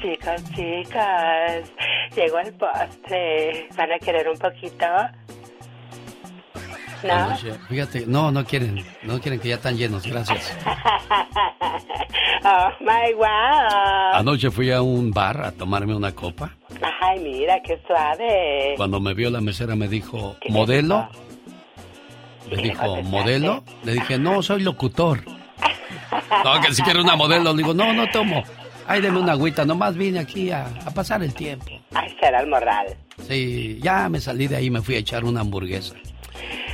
Chicos, 0.00 0.44
chicas, 0.54 1.72
llegó 2.14 2.38
el 2.38 2.52
postre. 2.52 3.68
¿Van 3.76 3.90
a 3.90 3.98
querer 3.98 4.28
un 4.28 4.38
poquito? 4.38 4.86
¿No? 7.02 7.12
Anoche, 7.12 7.52
fíjate, 7.68 8.06
no, 8.06 8.30
no 8.30 8.44
quieren, 8.44 8.84
no 9.02 9.20
quieren 9.20 9.40
que 9.40 9.48
ya 9.48 9.54
están 9.56 9.76
llenos, 9.76 10.06
gracias. 10.06 10.56
oh 12.44 12.68
my 12.80 13.14
wow. 13.14 14.14
Anoche 14.14 14.50
fui 14.50 14.70
a 14.70 14.82
un 14.82 15.10
bar 15.12 15.44
a 15.44 15.52
tomarme 15.52 15.94
una 15.94 16.12
copa. 16.12 16.54
Ay, 17.00 17.20
mira, 17.20 17.60
qué 17.62 17.80
suave. 17.86 18.74
Cuando 18.76 19.00
me 19.00 19.14
vio 19.14 19.30
la 19.30 19.40
mesera 19.40 19.76
me 19.76 19.88
dijo, 19.88 20.36
¿modelo? 20.48 21.08
Me 22.50 22.62
dijo, 22.62 23.02
¿modelo? 23.02 23.62
Le 23.84 23.92
dije, 23.92 24.18
no, 24.18 24.42
soy 24.42 24.62
locutor. 24.62 25.22
No, 26.44 26.60
que 26.60 26.72
si 26.72 26.82
quiere 26.82 27.00
una 27.02 27.16
modelo. 27.16 27.52
Le 27.52 27.58
digo, 27.58 27.74
no, 27.74 27.92
no 27.92 28.08
tomo. 28.10 28.42
Ay, 28.86 29.02
deme 29.02 29.18
una 29.18 29.32
agüita, 29.32 29.64
nomás 29.66 29.94
vine 29.96 30.18
aquí 30.18 30.50
a, 30.50 30.66
a 30.86 30.90
pasar 30.90 31.22
el 31.22 31.34
tiempo. 31.34 31.66
Ay, 31.92 32.14
será 32.18 32.40
el 32.40 32.46
morral. 32.46 32.96
Sí, 33.28 33.78
ya 33.82 34.08
me 34.08 34.18
salí 34.20 34.46
de 34.46 34.56
ahí 34.56 34.66
y 34.66 34.70
me 34.70 34.80
fui 34.80 34.94
a 34.94 34.98
echar 34.98 35.24
una 35.24 35.40
hamburguesa. 35.40 35.94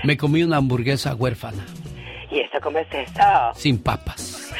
Me 0.05 0.17
comí 0.17 0.43
una 0.43 0.59
hamburguesa 0.59 1.15
huérfana. 1.15 1.65
¿Y 2.31 2.41
eso 2.41 2.59
cómo 2.63 2.79
es 2.79 2.89
eso? 2.93 3.23
Sin 3.55 3.79
papas. 3.79 4.53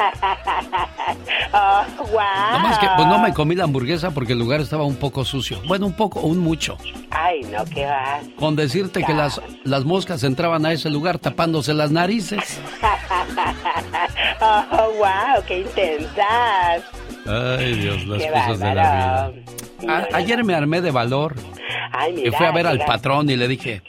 oh, 1.52 1.84
wow. 1.98 2.52
Nomás 2.52 2.78
que 2.78 2.86
pues 2.96 3.08
no 3.08 3.18
me 3.18 3.34
comí 3.34 3.54
la 3.54 3.64
hamburguesa 3.64 4.12
porque 4.12 4.32
el 4.32 4.38
lugar 4.38 4.60
estaba 4.60 4.84
un 4.84 4.96
poco 4.96 5.24
sucio. 5.24 5.60
Bueno, 5.66 5.86
un 5.86 5.92
poco, 5.92 6.20
un 6.20 6.38
mucho. 6.38 6.76
Ay, 7.10 7.42
no, 7.42 7.64
qué 7.64 7.86
vas. 7.86 8.24
Con 8.36 8.56
decirte 8.56 9.02
que 9.04 9.12
las, 9.12 9.40
las 9.64 9.84
moscas 9.84 10.22
entraban 10.22 10.64
a 10.64 10.72
ese 10.72 10.90
lugar 10.90 11.18
tapándose 11.18 11.74
las 11.74 11.90
narices. 11.90 12.60
oh, 14.40 14.92
wow, 14.98 15.44
qué 15.46 15.60
intensas. 15.60 16.84
Ay, 17.26 17.74
Dios, 17.74 18.06
las 18.06 18.22
Qué 18.22 18.28
cosas 18.30 18.58
de 18.58 18.74
la 18.74 19.30
vida. 19.30 19.92
A- 20.12 20.16
ayer 20.16 20.44
me 20.44 20.54
armé 20.54 20.80
de 20.80 20.90
valor 20.90 21.34
Ay, 21.92 22.12
mira, 22.12 22.28
y 22.28 22.30
fui 22.32 22.46
a 22.46 22.52
ver 22.52 22.66
al 22.66 22.78
patrón 22.84 23.28
y 23.30 23.36
le 23.36 23.48
dije, 23.48 23.82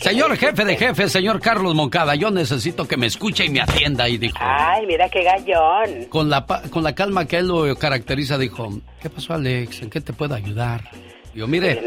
señor 0.00 0.36
jefe 0.36 0.64
de 0.64 0.76
jefes, 0.76 1.12
señor 1.12 1.40
Carlos 1.40 1.74
Moncada, 1.74 2.14
yo 2.14 2.30
necesito 2.30 2.86
que 2.86 2.96
me 2.96 3.06
escuche 3.06 3.44
y 3.44 3.50
me 3.50 3.60
atienda. 3.60 4.08
Y 4.08 4.18
dijo, 4.18 4.36
Ay, 4.40 4.86
mira 4.86 5.08
qué 5.08 5.22
gallón. 5.22 6.04
con 6.08 6.28
la, 6.30 6.44
con 6.70 6.82
la 6.82 6.94
calma 6.94 7.26
que 7.26 7.38
él 7.38 7.48
lo 7.48 7.74
caracteriza, 7.76 8.38
dijo, 8.38 8.80
¿qué 9.00 9.08
pasó 9.10 9.34
Alex? 9.34 9.82
¿En 9.82 9.90
qué 9.90 10.00
te 10.00 10.12
puedo 10.12 10.34
ayudar? 10.34 10.82
Yo, 11.34 11.46
mire, 11.46 11.80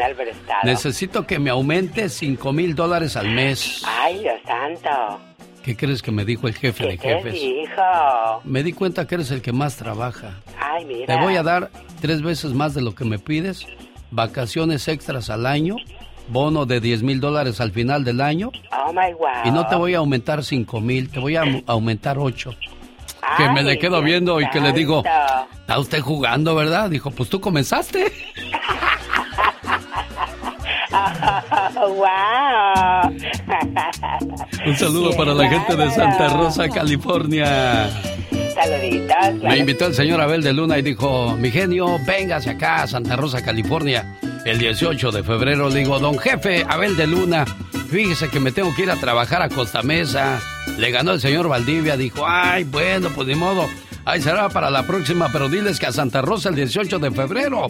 necesito 0.63 1.27
que 1.27 1.37
me 1.37 1.49
aumente 1.49 2.07
cinco 2.07 2.53
mil 2.53 2.75
dólares 2.75 3.17
al 3.17 3.29
mes. 3.29 3.83
Ay, 3.85 4.19
Dios 4.19 4.35
santo. 4.45 5.19
¿Qué 5.63 5.75
crees 5.77 6.01
que 6.01 6.11
me 6.11 6.25
dijo 6.25 6.47
el 6.47 6.53
jefe 6.55 6.85
de 6.85 6.97
¿Qué 6.97 7.07
jefes? 7.15 7.33
dijo? 7.33 8.41
Me 8.43 8.63
di 8.63 8.73
cuenta 8.73 9.07
que 9.07 9.15
eres 9.15 9.31
el 9.31 9.41
que 9.41 9.53
más 9.53 9.77
trabaja. 9.77 10.31
Ay, 10.59 10.83
mira. 10.85 11.05
Te 11.15 11.21
voy 11.21 11.37
a 11.37 11.43
dar 11.43 11.71
tres 12.01 12.21
veces 12.21 12.51
más 12.53 12.73
de 12.73 12.81
lo 12.81 12.93
que 12.95 13.05
me 13.05 13.17
pides, 13.17 13.65
vacaciones 14.11 14.87
extras 14.89 15.29
al 15.29 15.45
año, 15.45 15.77
bono 16.27 16.65
de 16.65 16.81
10 16.81 17.03
mil 17.03 17.19
dólares 17.21 17.61
al 17.61 17.71
final 17.71 18.03
del 18.03 18.21
año 18.21 18.51
Oh, 18.71 18.91
my 18.93 19.13
wow. 19.13 19.27
y 19.45 19.51
no 19.51 19.65
te 19.67 19.75
voy 19.75 19.93
a 19.93 19.99
aumentar 19.99 20.43
cinco 20.43 20.79
mil, 20.81 21.09
te 21.09 21.19
voy 21.19 21.35
a 21.37 21.43
au- 21.43 21.63
aumentar 21.67 22.17
ocho. 22.19 22.53
Que 23.37 23.49
me 23.51 23.63
le 23.63 23.79
quedo 23.79 24.01
viendo 24.01 24.39
y 24.41 24.49
que 24.49 24.59
le 24.59 24.73
digo. 24.73 25.01
¿está 25.61 25.79
usted 25.79 26.01
jugando, 26.01 26.55
verdad? 26.55 26.89
Dijo, 26.89 27.09
pues 27.11 27.29
tú 27.29 27.39
comenzaste. 27.39 28.11
Wow. 31.73 33.09
Un 34.65 34.77
saludo 34.77 35.11
para 35.17 35.33
la 35.33 35.49
gente 35.49 35.75
de 35.75 35.91
Santa 35.91 36.29
Rosa, 36.29 36.69
California. 36.69 37.89
Saluditos. 38.53 39.43
Me 39.43 39.57
invitó 39.57 39.87
el 39.87 39.93
señor 39.93 40.21
Abel 40.21 40.43
de 40.43 40.53
Luna 40.53 40.77
y 40.77 40.81
dijo, 40.81 41.35
mi 41.37 41.51
genio, 41.51 41.99
véngase 42.05 42.51
acá 42.51 42.83
a 42.83 42.87
Santa 42.87 43.15
Rosa, 43.15 43.43
California. 43.43 44.17
El 44.45 44.59
18 44.59 45.11
de 45.11 45.23
febrero 45.23 45.69
le 45.69 45.79
digo, 45.79 45.99
don 45.99 46.17
jefe, 46.19 46.65
Abel 46.67 46.95
de 46.95 47.07
Luna, 47.07 47.45
fíjese 47.89 48.29
que 48.29 48.39
me 48.39 48.51
tengo 48.51 48.73
que 48.75 48.83
ir 48.83 48.91
a 48.91 48.95
trabajar 48.95 49.41
a 49.41 49.49
Costa 49.49 49.81
Mesa. 49.81 50.39
Le 50.77 50.91
ganó 50.91 51.11
el 51.13 51.21
señor 51.21 51.47
Valdivia, 51.47 51.97
dijo, 51.97 52.23
ay, 52.27 52.63
bueno, 52.65 53.09
pues 53.15 53.27
ni 53.27 53.35
modo. 53.35 53.67
Ahí 54.05 54.21
será 54.21 54.49
para 54.49 54.69
la 54.69 54.83
próxima, 54.83 55.29
pero 55.31 55.49
diles 55.49 55.79
que 55.79 55.85
a 55.85 55.91
Santa 55.91 56.21
Rosa 56.21 56.49
el 56.49 56.55
18 56.55 56.99
de 56.99 57.11
febrero 57.11 57.67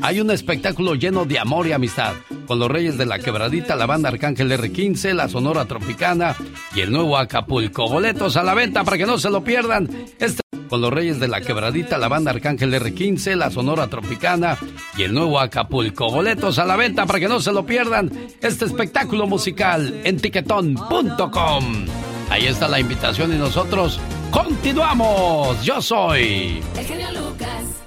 hay 0.00 0.20
un 0.20 0.30
espectáculo 0.30 0.94
lleno 0.94 1.24
de 1.24 1.38
amor 1.38 1.66
y 1.66 1.72
amistad, 1.72 2.14
con 2.46 2.58
los 2.58 2.70
Reyes 2.70 2.96
de 2.96 3.06
la 3.06 3.18
Quebradita, 3.18 3.76
la 3.76 3.86
banda 3.86 4.08
Arcángel 4.08 4.50
R15, 4.50 5.12
la 5.14 5.28
Sonora 5.28 5.64
Tropicana 5.66 6.34
y 6.74 6.80
el 6.80 6.92
nuevo 6.92 7.18
Acapulco. 7.18 7.88
Boletos 7.88 8.36
a 8.36 8.42
la 8.42 8.54
venta 8.54 8.84
para 8.84 8.96
que 8.96 9.06
no 9.06 9.18
se 9.18 9.30
lo 9.30 9.44
pierdan. 9.44 9.88
Este 10.18 10.42
con 10.72 10.80
los 10.80 10.90
Reyes 10.90 11.20
de 11.20 11.28
la 11.28 11.42
Quebradita, 11.42 11.98
la 11.98 12.08
banda 12.08 12.30
Arcángel 12.30 12.72
R15, 12.72 13.36
la 13.36 13.50
Sonora 13.50 13.88
Tropicana 13.88 14.56
y 14.96 15.02
el 15.02 15.12
nuevo 15.12 15.38
Acapulco. 15.38 16.10
Boletos 16.10 16.58
a 16.58 16.64
la 16.64 16.76
venta 16.76 17.04
para 17.04 17.20
que 17.20 17.28
no 17.28 17.40
se 17.40 17.52
lo 17.52 17.66
pierdan. 17.66 18.10
Este 18.40 18.64
espectáculo 18.64 19.26
musical 19.26 20.00
en 20.02 20.16
tiquetón.com. 20.18 21.84
Ahí 22.30 22.46
está 22.46 22.68
la 22.68 22.80
invitación 22.80 23.34
y 23.34 23.36
nosotros 23.36 24.00
continuamos. 24.30 25.62
Yo 25.62 25.82
soy... 25.82 26.62
El 26.74 27.22
Lucas. 27.22 27.81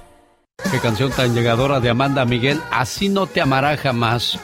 Qué 0.70 0.80
canción 0.80 1.10
tan 1.10 1.34
llegadora 1.34 1.80
de 1.80 1.90
Amanda 1.90 2.24
Miguel, 2.24 2.60
Así 2.70 3.08
no 3.08 3.26
te 3.26 3.40
amará 3.40 3.76
jamás. 3.76 4.38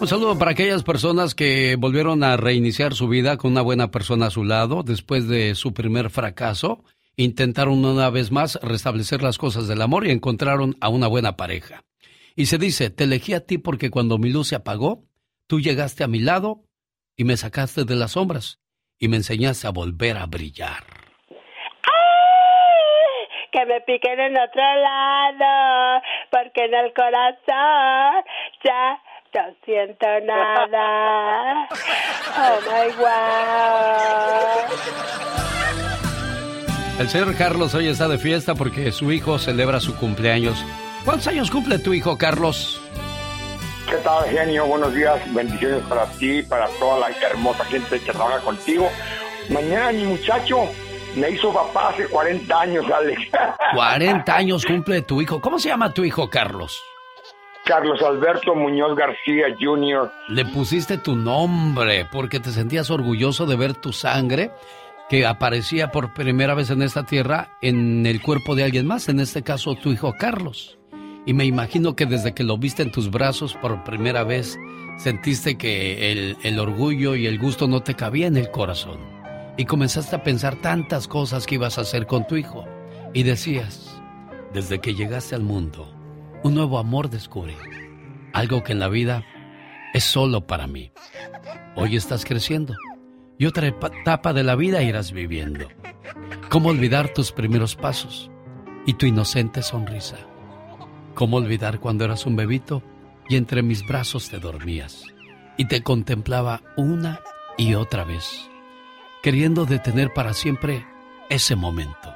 Un 0.00 0.08
saludo 0.08 0.38
para 0.38 0.50
aquellas 0.50 0.82
personas 0.82 1.34
que 1.34 1.76
volvieron 1.76 2.24
a 2.24 2.36
reiniciar 2.36 2.94
su 2.94 3.08
vida 3.08 3.36
con 3.36 3.52
una 3.52 3.62
buena 3.62 3.90
persona 3.90 4.26
a 4.26 4.30
su 4.30 4.44
lado 4.44 4.82
después 4.82 5.28
de 5.28 5.54
su 5.54 5.72
primer 5.72 6.10
fracaso. 6.10 6.84
Intentaron 7.16 7.84
una 7.84 8.10
vez 8.10 8.30
más 8.30 8.58
restablecer 8.62 9.22
las 9.22 9.38
cosas 9.38 9.68
del 9.68 9.82
amor 9.82 10.06
y 10.06 10.10
encontraron 10.10 10.76
a 10.80 10.88
una 10.88 11.06
buena 11.06 11.36
pareja. 11.36 11.84
Y 12.34 12.46
se 12.46 12.58
dice, 12.58 12.90
te 12.90 13.04
elegí 13.04 13.34
a 13.34 13.46
ti 13.46 13.58
porque 13.58 13.90
cuando 13.90 14.18
mi 14.18 14.30
luz 14.30 14.48
se 14.48 14.56
apagó, 14.56 15.04
tú 15.46 15.60
llegaste 15.60 16.02
a 16.02 16.08
mi 16.08 16.20
lado 16.20 16.64
y 17.16 17.24
me 17.24 17.36
sacaste 17.36 17.84
de 17.84 17.96
las 17.96 18.12
sombras 18.12 18.58
y 18.98 19.08
me 19.08 19.18
enseñaste 19.18 19.66
a 19.66 19.70
volver 19.70 20.16
a 20.16 20.26
brillar. 20.26 20.99
Que 23.50 23.66
me 23.66 23.80
piquen 23.82 24.18
en 24.20 24.36
otro 24.36 24.62
lado, 24.62 26.02
porque 26.30 26.64
en 26.64 26.74
el 26.74 26.92
corazón 26.94 28.24
ya 28.64 29.00
no 29.34 29.54
siento 29.64 30.06
nada. 30.24 31.68
Oh 32.32 32.60
my 32.60 32.90
wow. 32.96 33.10
El 37.00 37.08
señor 37.08 37.36
Carlos 37.36 37.74
hoy 37.74 37.88
está 37.88 38.06
de 38.06 38.18
fiesta 38.18 38.54
porque 38.54 38.92
su 38.92 39.10
hijo 39.10 39.38
celebra 39.38 39.80
su 39.80 39.96
cumpleaños. 39.96 40.64
¿Cuántos 41.04 41.26
años 41.26 41.50
cumple 41.50 41.78
tu 41.78 41.92
hijo, 41.92 42.16
Carlos? 42.16 42.80
¿Qué 43.88 43.96
tal, 43.96 44.28
genio? 44.28 44.66
Buenos 44.66 44.94
días, 44.94 45.18
bendiciones 45.34 45.82
para 45.88 46.06
ti, 46.06 46.42
para 46.42 46.68
toda 46.78 47.00
la 47.00 47.10
hermosa 47.26 47.64
gente 47.64 47.98
que 47.98 48.12
trabaja 48.12 48.38
contigo. 48.40 48.88
Mañana 49.48 49.90
mi 49.90 50.04
muchacho 50.04 50.68
me 51.16 51.30
hizo 51.30 51.52
papá 51.52 51.90
hace 51.90 52.06
40 52.08 52.60
años, 52.60 52.84
Alex. 52.90 53.20
40 53.74 54.36
años 54.36 54.64
cumple 54.64 55.02
tu 55.02 55.20
hijo. 55.20 55.40
¿Cómo 55.40 55.58
se 55.58 55.68
llama 55.68 55.92
tu 55.92 56.04
hijo, 56.04 56.28
Carlos? 56.28 56.82
Carlos 57.64 58.02
Alberto 58.02 58.54
Muñoz 58.54 58.96
García 58.96 59.46
Jr. 59.60 60.10
Le 60.28 60.44
pusiste 60.46 60.98
tu 60.98 61.14
nombre 61.14 62.06
porque 62.10 62.40
te 62.40 62.50
sentías 62.50 62.90
orgulloso 62.90 63.46
de 63.46 63.56
ver 63.56 63.74
tu 63.74 63.92
sangre 63.92 64.50
que 65.08 65.26
aparecía 65.26 65.90
por 65.90 66.14
primera 66.14 66.54
vez 66.54 66.70
en 66.70 66.82
esta 66.82 67.04
tierra 67.04 67.56
en 67.60 68.06
el 68.06 68.22
cuerpo 68.22 68.54
de 68.54 68.64
alguien 68.64 68.86
más, 68.86 69.08
en 69.08 69.20
este 69.20 69.42
caso 69.42 69.74
tu 69.74 69.92
hijo 69.92 70.14
Carlos. 70.18 70.78
Y 71.26 71.34
me 71.34 71.44
imagino 71.44 71.94
que 71.94 72.06
desde 72.06 72.32
que 72.32 72.44
lo 72.44 72.56
viste 72.56 72.82
en 72.82 72.92
tus 72.92 73.10
brazos 73.10 73.54
por 73.54 73.84
primera 73.84 74.24
vez, 74.24 74.58
sentiste 74.98 75.58
que 75.58 76.12
el, 76.12 76.36
el 76.42 76.58
orgullo 76.58 77.14
y 77.14 77.26
el 77.26 77.38
gusto 77.38 77.68
no 77.68 77.82
te 77.82 77.94
cabía 77.94 78.26
en 78.26 78.36
el 78.36 78.50
corazón. 78.50 79.19
Y 79.60 79.66
comenzaste 79.66 80.16
a 80.16 80.22
pensar 80.22 80.56
tantas 80.56 81.06
cosas 81.06 81.46
que 81.46 81.56
ibas 81.56 81.76
a 81.76 81.82
hacer 81.82 82.06
con 82.06 82.26
tu 82.26 82.38
hijo. 82.38 82.64
Y 83.12 83.24
decías, 83.24 84.00
desde 84.54 84.80
que 84.80 84.94
llegaste 84.94 85.34
al 85.34 85.42
mundo, 85.42 85.94
un 86.42 86.54
nuevo 86.54 86.78
amor 86.78 87.10
descubrí. 87.10 87.56
Algo 88.32 88.62
que 88.62 88.72
en 88.72 88.78
la 88.78 88.88
vida 88.88 89.22
es 89.92 90.02
solo 90.02 90.46
para 90.46 90.66
mí. 90.66 90.92
Hoy 91.76 91.96
estás 91.96 92.24
creciendo 92.24 92.74
y 93.36 93.44
otra 93.44 93.66
etapa 93.66 94.32
de 94.32 94.44
la 94.44 94.56
vida 94.56 94.82
irás 94.82 95.12
viviendo. 95.12 95.68
¿Cómo 96.48 96.70
olvidar 96.70 97.12
tus 97.12 97.30
primeros 97.30 97.76
pasos 97.76 98.30
y 98.86 98.94
tu 98.94 99.04
inocente 99.04 99.62
sonrisa? 99.62 100.16
¿Cómo 101.14 101.36
olvidar 101.36 101.80
cuando 101.80 102.06
eras 102.06 102.24
un 102.24 102.34
bebito 102.34 102.82
y 103.28 103.36
entre 103.36 103.62
mis 103.62 103.86
brazos 103.86 104.30
te 104.30 104.38
dormías 104.38 105.04
y 105.58 105.68
te 105.68 105.82
contemplaba 105.82 106.62
una 106.78 107.20
y 107.58 107.74
otra 107.74 108.04
vez, 108.04 108.49
queriendo 109.22 109.66
detener 109.66 110.12
para 110.12 110.32
siempre 110.32 110.86
ese 111.28 111.56
momento? 111.56 112.14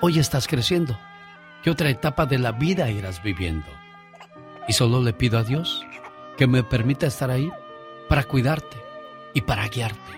Hoy 0.00 0.18
estás 0.18 0.46
creciendo 0.46 0.98
y 1.64 1.70
otra 1.70 1.90
etapa 1.90 2.26
de 2.26 2.38
la 2.38 2.52
vida 2.52 2.90
irás 2.90 3.22
viviendo. 3.22 3.66
Y 4.68 4.72
solo 4.72 5.02
le 5.02 5.12
pido 5.12 5.38
a 5.38 5.42
Dios 5.44 5.84
que 6.36 6.46
me 6.46 6.62
permita 6.62 7.06
estar 7.06 7.30
ahí 7.30 7.50
para 8.08 8.24
cuidarte 8.24 8.76
y 9.34 9.42
para 9.42 9.68
guiarte. 9.68 10.12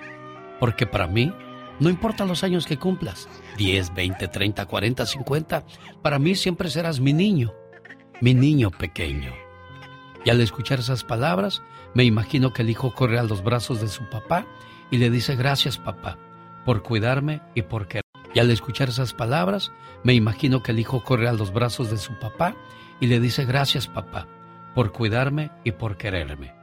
Porque 0.60 0.86
para 0.86 1.06
mí, 1.06 1.32
no 1.80 1.90
importa 1.90 2.24
los 2.24 2.44
años 2.44 2.66
que 2.66 2.78
cumplas, 2.78 3.28
10, 3.56 3.94
20, 3.94 4.28
30, 4.28 4.66
40, 4.66 5.06
50, 5.06 5.64
para 6.02 6.18
mí 6.18 6.34
siempre 6.34 6.70
serás 6.70 7.00
mi 7.00 7.12
niño, 7.12 7.54
mi 8.20 8.34
niño 8.34 8.70
pequeño. 8.70 9.32
Y 10.24 10.30
al 10.30 10.40
escuchar 10.40 10.80
esas 10.80 11.04
palabras, 11.04 11.62
me 11.94 12.04
imagino 12.04 12.52
que 12.52 12.62
el 12.62 12.70
hijo 12.70 12.94
corre 12.94 13.18
a 13.18 13.22
los 13.22 13.42
brazos 13.42 13.80
de 13.80 13.88
su 13.88 14.08
papá 14.10 14.46
y 14.90 14.98
le 14.98 15.10
dice 15.10 15.36
gracias 15.36 15.78
papá 15.78 16.18
por 16.64 16.82
cuidarme 16.82 17.40
y 17.54 17.62
por 17.62 17.86
querer. 17.88 18.02
Y 18.34 18.40
al 18.40 18.50
escuchar 18.50 18.88
esas 18.88 19.14
palabras, 19.14 19.72
me 20.02 20.14
imagino 20.14 20.62
que 20.62 20.72
el 20.72 20.78
hijo 20.78 21.02
corre 21.02 21.28
a 21.28 21.32
los 21.32 21.52
brazos 21.52 21.90
de 21.90 21.96
su 21.96 22.18
papá 22.18 22.54
y 23.00 23.06
le 23.06 23.20
dice 23.20 23.44
gracias 23.44 23.86
papá 23.86 24.26
por 24.74 24.92
cuidarme 24.92 25.50
y 25.64 25.72
por 25.72 25.96
quererme. 25.96 26.54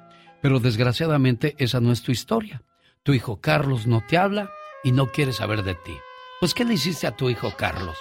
Pero 0.42 0.60
desgraciadamente 0.60 1.56
esa 1.58 1.80
no 1.80 1.92
es 1.92 2.04
tu 2.04 2.12
historia. 2.12 2.62
Tu 3.04 3.14
hijo 3.14 3.42
Carlos 3.42 3.88
no 3.88 4.04
te 4.08 4.18
habla 4.18 4.50
y 4.84 4.92
no 4.92 5.08
quiere 5.08 5.34
saber 5.34 5.64
de 5.64 5.76
ti. 5.76 5.98
Pues 6.40 6.54
¿qué 6.54 6.66
le 6.66 6.76
hiciste 6.76 7.08
a 7.08 7.16
tu 7.16 7.30
hijo 7.30 7.52
Carlos? 7.58 7.98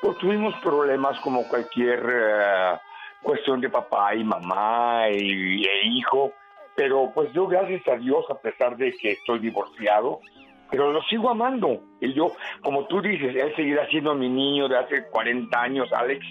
pues 0.00 0.16
tuvimos 0.18 0.54
problemas 0.62 1.18
como 1.20 1.46
cualquier 1.48 2.00
eh, 2.08 2.78
cuestión 3.22 3.60
de 3.60 3.68
papá 3.68 4.14
y 4.14 4.24
mamá 4.24 5.08
y, 5.10 5.64
e 5.64 5.86
hijo, 5.86 6.32
pero 6.78 7.10
pues 7.12 7.32
yo 7.32 7.48
gracias 7.48 7.82
a 7.88 7.96
Dios, 7.96 8.24
a 8.30 8.36
pesar 8.36 8.76
de 8.76 8.92
que 8.92 9.10
estoy 9.10 9.40
divorciado, 9.40 10.20
pero 10.70 10.92
lo 10.92 11.02
sigo 11.02 11.28
amando. 11.28 11.82
Y 12.00 12.12
yo, 12.12 12.30
como 12.62 12.86
tú 12.86 13.02
dices, 13.02 13.34
él 13.34 13.52
seguirá 13.56 13.88
siendo 13.88 14.14
mi 14.14 14.28
niño 14.28 14.68
de 14.68 14.78
hace 14.78 15.08
40 15.10 15.60
años, 15.60 15.92
Alex, 15.92 16.24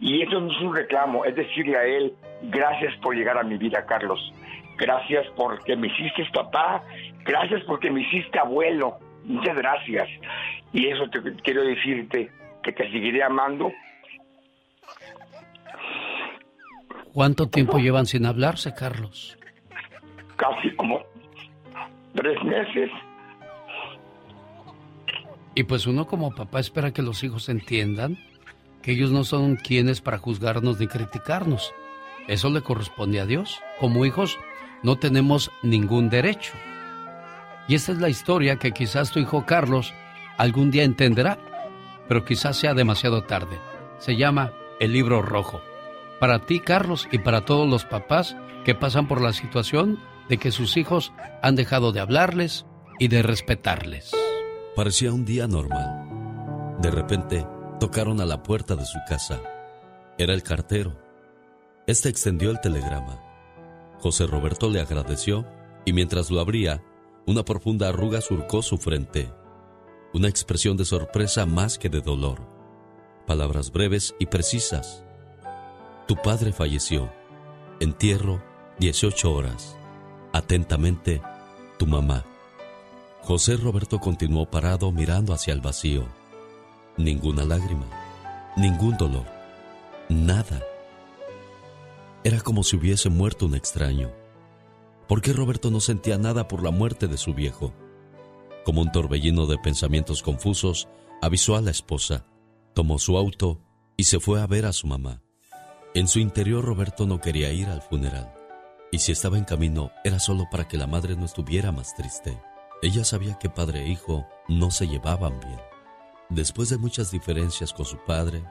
y 0.00 0.20
eso 0.20 0.40
no 0.40 0.50
es 0.50 0.60
un 0.62 0.74
reclamo, 0.74 1.24
es 1.24 1.36
decirle 1.36 1.76
a 1.76 1.84
él, 1.84 2.12
gracias 2.42 2.92
por 2.96 3.14
llegar 3.14 3.38
a 3.38 3.44
mi 3.44 3.56
vida, 3.56 3.86
Carlos. 3.86 4.18
Gracias 4.76 5.28
porque 5.36 5.76
me 5.76 5.86
hiciste 5.86 6.26
papá, 6.34 6.82
gracias 7.24 7.62
porque 7.62 7.88
me 7.88 8.00
hiciste 8.00 8.36
abuelo, 8.40 8.98
muchas 9.22 9.56
gracias. 9.56 10.08
Y 10.72 10.88
eso 10.88 11.08
te 11.08 11.20
quiero 11.44 11.62
decirte, 11.62 12.32
que 12.64 12.72
te 12.72 12.90
seguiré 12.90 13.22
amando. 13.22 13.70
¿Cuánto 17.12 17.46
tiempo 17.48 17.78
llevan 17.78 18.06
sin 18.06 18.26
hablarse, 18.26 18.74
Carlos? 18.74 19.38
Casi 20.36 20.74
como 20.76 21.00
tres 22.14 22.42
meses. 22.44 22.90
Y 25.54 25.64
pues 25.64 25.86
uno 25.86 26.06
como 26.06 26.34
papá 26.34 26.60
espera 26.60 26.92
que 26.92 27.02
los 27.02 27.22
hijos 27.22 27.48
entiendan 27.48 28.18
que 28.82 28.92
ellos 28.92 29.10
no 29.10 29.24
son 29.24 29.56
quienes 29.56 30.00
para 30.00 30.18
juzgarnos 30.18 30.78
ni 30.78 30.86
criticarnos. 30.86 31.72
Eso 32.26 32.50
le 32.50 32.62
corresponde 32.62 33.20
a 33.20 33.26
Dios. 33.26 33.60
Como 33.78 34.04
hijos 34.04 34.38
no 34.82 34.96
tenemos 34.96 35.50
ningún 35.62 36.10
derecho. 36.10 36.52
Y 37.68 37.74
esta 37.74 37.92
es 37.92 37.98
la 37.98 38.08
historia 38.08 38.58
que 38.58 38.72
quizás 38.72 39.10
tu 39.10 39.20
hijo 39.20 39.46
Carlos 39.46 39.94
algún 40.36 40.70
día 40.70 40.84
entenderá, 40.84 41.38
pero 42.08 42.24
quizás 42.24 42.56
sea 42.56 42.74
demasiado 42.74 43.22
tarde. 43.22 43.58
Se 43.98 44.16
llama 44.16 44.52
El 44.80 44.92
libro 44.92 45.22
rojo. 45.22 45.62
Para 46.20 46.40
ti, 46.40 46.60
Carlos, 46.60 47.08
y 47.10 47.18
para 47.18 47.44
todos 47.44 47.68
los 47.68 47.84
papás 47.84 48.36
que 48.64 48.74
pasan 48.74 49.08
por 49.08 49.20
la 49.20 49.32
situación 49.32 49.98
de 50.28 50.38
que 50.38 50.50
sus 50.50 50.76
hijos 50.76 51.12
han 51.42 51.56
dejado 51.56 51.92
de 51.92 52.00
hablarles 52.00 52.66
y 52.98 53.08
de 53.08 53.22
respetarles. 53.22 54.12
Parecía 54.76 55.12
un 55.12 55.24
día 55.24 55.46
normal. 55.46 56.76
De 56.80 56.90
repente, 56.90 57.46
tocaron 57.78 58.20
a 58.20 58.26
la 58.26 58.42
puerta 58.42 58.76
de 58.76 58.84
su 58.84 58.98
casa. 59.08 59.40
Era 60.18 60.34
el 60.34 60.42
cartero. 60.42 60.96
Este 61.86 62.08
extendió 62.08 62.50
el 62.50 62.60
telegrama. 62.60 63.20
José 64.00 64.26
Roberto 64.26 64.70
le 64.70 64.80
agradeció 64.80 65.46
y 65.84 65.92
mientras 65.92 66.30
lo 66.30 66.40
abría, 66.40 66.82
una 67.26 67.44
profunda 67.44 67.88
arruga 67.88 68.20
surcó 68.20 68.62
su 68.62 68.78
frente. 68.78 69.32
Una 70.12 70.28
expresión 70.28 70.76
de 70.76 70.84
sorpresa 70.84 71.46
más 71.46 71.78
que 71.78 71.88
de 71.88 72.00
dolor. 72.00 72.46
Palabras 73.26 73.72
breves 73.72 74.14
y 74.18 74.26
precisas. 74.26 75.04
Tu 76.06 76.16
padre 76.16 76.52
falleció. 76.52 77.10
Entierro, 77.80 78.42
18 78.78 79.32
horas. 79.32 79.76
Atentamente, 80.34 81.22
tu 81.78 81.86
mamá. 81.86 82.24
José 83.22 83.56
Roberto 83.56 84.00
continuó 84.00 84.50
parado 84.50 84.90
mirando 84.90 85.32
hacia 85.32 85.54
el 85.54 85.60
vacío. 85.60 86.06
Ninguna 86.96 87.44
lágrima, 87.44 87.86
ningún 88.56 88.96
dolor, 88.96 89.26
nada. 90.08 90.60
Era 92.24 92.40
como 92.40 92.64
si 92.64 92.74
hubiese 92.74 93.10
muerto 93.10 93.46
un 93.46 93.54
extraño. 93.54 94.10
¿Por 95.06 95.22
qué 95.22 95.32
Roberto 95.32 95.70
no 95.70 95.78
sentía 95.78 96.18
nada 96.18 96.48
por 96.48 96.64
la 96.64 96.72
muerte 96.72 97.06
de 97.06 97.16
su 97.16 97.32
viejo? 97.32 97.72
Como 98.64 98.82
un 98.82 98.90
torbellino 98.90 99.46
de 99.46 99.58
pensamientos 99.58 100.20
confusos, 100.20 100.88
avisó 101.22 101.54
a 101.54 101.60
la 101.60 101.70
esposa, 101.70 102.24
tomó 102.74 102.98
su 102.98 103.16
auto 103.16 103.60
y 103.96 104.02
se 104.02 104.18
fue 104.18 104.42
a 104.42 104.48
ver 104.48 104.66
a 104.66 104.72
su 104.72 104.88
mamá. 104.88 105.22
En 105.94 106.08
su 106.08 106.18
interior 106.18 106.64
Roberto 106.64 107.06
no 107.06 107.20
quería 107.20 107.52
ir 107.52 107.68
al 107.68 107.82
funeral, 107.82 108.34
y 108.94 109.00
si 109.00 109.10
estaba 109.10 109.36
en 109.36 109.44
camino 109.44 109.90
era 110.04 110.20
solo 110.20 110.46
para 110.48 110.68
que 110.68 110.78
la 110.78 110.86
madre 110.86 111.16
no 111.16 111.24
estuviera 111.24 111.72
más 111.72 111.96
triste. 111.96 112.40
Ella 112.80 113.04
sabía 113.04 113.36
que 113.40 113.50
padre 113.50 113.82
e 113.82 113.88
hijo 113.88 114.24
no 114.46 114.70
se 114.70 114.86
llevaban 114.86 115.40
bien. 115.40 115.58
Después 116.28 116.68
de 116.68 116.78
muchas 116.78 117.10
diferencias 117.10 117.72
con 117.72 117.86
su 117.86 117.96
padre, 118.04 118.44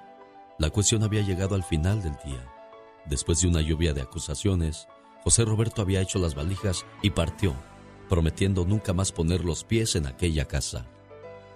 la 0.60 0.70
cuestión 0.70 1.02
había 1.04 1.22
llegado 1.22 1.56
al 1.56 1.64
final 1.64 2.04
del 2.04 2.18
día. 2.26 2.46
Después 3.06 3.40
de 3.40 3.48
una 3.48 3.62
lluvia 3.62 3.94
de 3.94 4.02
acusaciones, 4.02 4.90
José 5.24 5.46
Roberto 5.46 5.82
había 5.82 6.02
hecho 6.02 6.20
las 6.20 6.36
valijas 6.36 6.86
y 7.02 7.12
partió, 7.12 7.54
prometiendo 8.10 8.66
nunca 8.66 8.92
más 8.92 9.14
poner 9.14 9.46
los 9.46 9.64
pies 9.64 9.96
en 9.96 10.08
aquella 10.08 10.44
casa. 10.44 10.86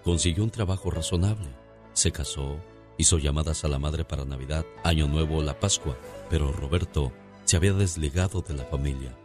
Consiguió 0.05 0.45
un 0.45 0.49
trabajo 0.49 0.91
razonable, 0.91 1.49
se 1.91 2.13
casó, 2.13 2.55
hizo 2.97 3.17
llamadas 3.17 3.65
a 3.65 3.67
la 3.67 3.79
madre 3.79 4.05
para 4.05 4.23
Navidad, 4.23 4.65
Año 4.85 5.09
Nuevo 5.09 5.43
la 5.43 5.59
Pascua, 5.59 5.97
pero 6.29 6.53
Roberto 6.53 7.11
se 7.47 7.55
había 7.55 7.71
desligado 7.71 8.41
de 8.41 8.53
la 8.53 8.65
familia. 8.65 9.17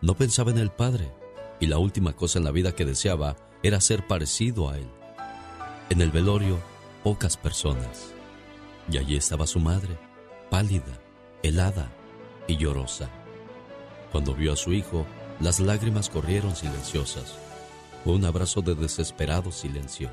No 0.00 0.16
pensaba 0.16 0.50
en 0.50 0.56
el 0.56 0.70
padre, 0.70 1.12
y 1.60 1.66
la 1.66 1.76
última 1.76 2.14
cosa 2.14 2.38
en 2.38 2.46
la 2.46 2.50
vida 2.50 2.74
que 2.74 2.86
deseaba 2.86 3.36
era 3.62 3.82
ser 3.82 4.06
parecido 4.06 4.70
a 4.70 4.78
él. 4.78 4.88
En 5.90 6.00
el 6.00 6.10
velorio, 6.10 6.58
pocas 7.04 7.36
personas. 7.36 8.14
Y 8.90 8.96
allí 8.96 9.16
estaba 9.16 9.46
su 9.46 9.60
madre, 9.60 9.98
pálida, 10.48 10.98
helada 11.42 11.92
y 12.46 12.56
llorosa. 12.56 13.10
Cuando 14.12 14.34
vio 14.34 14.54
a 14.54 14.56
su 14.56 14.72
hijo, 14.72 15.04
las 15.38 15.60
lágrimas 15.60 16.08
corrieron 16.08 16.56
silenciosas. 16.56 17.36
Fue 18.02 18.14
un 18.14 18.24
abrazo 18.24 18.62
de 18.62 18.76
desesperado 18.76 19.52
silencio. 19.52 20.10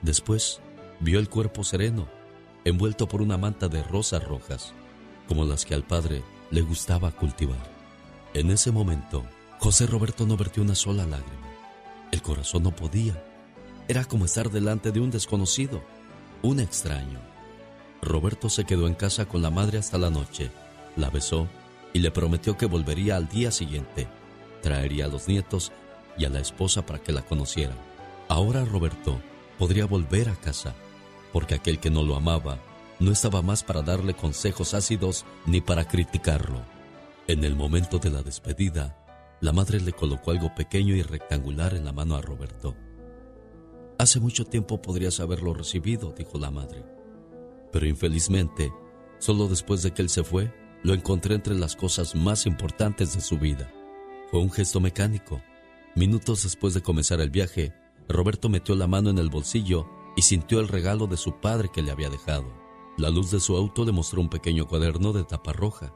Después, 0.00 0.62
vio 1.00 1.18
el 1.18 1.28
cuerpo 1.28 1.64
sereno, 1.64 2.08
envuelto 2.64 3.08
por 3.08 3.20
una 3.20 3.36
manta 3.36 3.68
de 3.68 3.82
rosas 3.82 4.24
rojas, 4.24 4.72
como 5.28 5.44
las 5.44 5.66
que 5.66 5.74
al 5.74 5.84
padre 5.84 6.22
le 6.52 6.60
gustaba 6.60 7.10
cultivar. 7.10 7.72
En 8.34 8.50
ese 8.50 8.70
momento, 8.70 9.24
José 9.58 9.86
Roberto 9.86 10.26
no 10.26 10.36
vertió 10.36 10.62
una 10.62 10.74
sola 10.74 11.04
lágrima. 11.04 11.48
El 12.12 12.22
corazón 12.22 12.62
no 12.62 12.76
podía. 12.76 13.24
Era 13.88 14.04
como 14.04 14.26
estar 14.26 14.50
delante 14.50 14.92
de 14.92 15.00
un 15.00 15.10
desconocido, 15.10 15.82
un 16.42 16.60
extraño. 16.60 17.20
Roberto 18.02 18.50
se 18.50 18.64
quedó 18.64 18.86
en 18.86 18.94
casa 18.94 19.26
con 19.26 19.40
la 19.42 19.50
madre 19.50 19.78
hasta 19.78 19.96
la 19.96 20.10
noche, 20.10 20.50
la 20.96 21.08
besó 21.08 21.48
y 21.94 22.00
le 22.00 22.10
prometió 22.10 22.56
que 22.56 22.66
volvería 22.66 23.16
al 23.16 23.28
día 23.28 23.50
siguiente. 23.50 24.06
Traería 24.62 25.06
a 25.06 25.08
los 25.08 25.28
nietos 25.28 25.72
y 26.18 26.26
a 26.26 26.28
la 26.28 26.40
esposa 26.40 26.84
para 26.84 26.98
que 26.98 27.12
la 27.12 27.22
conocieran. 27.22 27.78
Ahora 28.28 28.64
Roberto 28.64 29.20
podría 29.58 29.86
volver 29.86 30.28
a 30.28 30.36
casa, 30.36 30.74
porque 31.32 31.54
aquel 31.54 31.78
que 31.80 31.90
no 31.90 32.02
lo 32.02 32.14
amaba 32.14 32.58
no 33.02 33.10
estaba 33.10 33.42
más 33.42 33.64
para 33.64 33.82
darle 33.82 34.14
consejos 34.14 34.74
ácidos 34.74 35.24
ni 35.44 35.60
para 35.60 35.86
criticarlo. 35.86 36.62
En 37.26 37.44
el 37.44 37.56
momento 37.56 37.98
de 37.98 38.10
la 38.10 38.22
despedida, 38.22 38.96
la 39.40 39.52
madre 39.52 39.80
le 39.80 39.92
colocó 39.92 40.30
algo 40.30 40.54
pequeño 40.54 40.94
y 40.94 41.02
rectangular 41.02 41.74
en 41.74 41.84
la 41.84 41.92
mano 41.92 42.14
a 42.14 42.22
Roberto. 42.22 42.76
Hace 43.98 44.20
mucho 44.20 44.44
tiempo 44.44 44.80
podrías 44.80 45.18
haberlo 45.18 45.52
recibido, 45.52 46.14
dijo 46.16 46.38
la 46.38 46.52
madre. 46.52 46.84
Pero 47.72 47.86
infelizmente, 47.86 48.72
solo 49.18 49.48
después 49.48 49.82
de 49.82 49.92
que 49.92 50.02
él 50.02 50.08
se 50.08 50.22
fue, 50.22 50.54
lo 50.84 50.94
encontré 50.94 51.34
entre 51.34 51.56
las 51.56 51.74
cosas 51.74 52.14
más 52.14 52.46
importantes 52.46 53.14
de 53.14 53.20
su 53.20 53.38
vida. 53.38 53.68
Fue 54.30 54.40
un 54.40 54.50
gesto 54.50 54.78
mecánico. 54.80 55.42
Minutos 55.96 56.44
después 56.44 56.72
de 56.74 56.82
comenzar 56.82 57.20
el 57.20 57.30
viaje, 57.30 57.74
Roberto 58.08 58.48
metió 58.48 58.76
la 58.76 58.86
mano 58.86 59.10
en 59.10 59.18
el 59.18 59.28
bolsillo 59.28 59.88
y 60.16 60.22
sintió 60.22 60.60
el 60.60 60.68
regalo 60.68 61.08
de 61.08 61.16
su 61.16 61.40
padre 61.40 61.68
que 61.72 61.82
le 61.82 61.90
había 61.90 62.08
dejado. 62.08 62.61
La 63.02 63.10
luz 63.10 63.32
de 63.32 63.40
su 63.40 63.56
auto 63.56 63.84
le 63.84 63.90
mostró 63.90 64.20
un 64.20 64.28
pequeño 64.28 64.68
cuaderno 64.68 65.12
de 65.12 65.24
tapa 65.24 65.52
roja. 65.52 65.92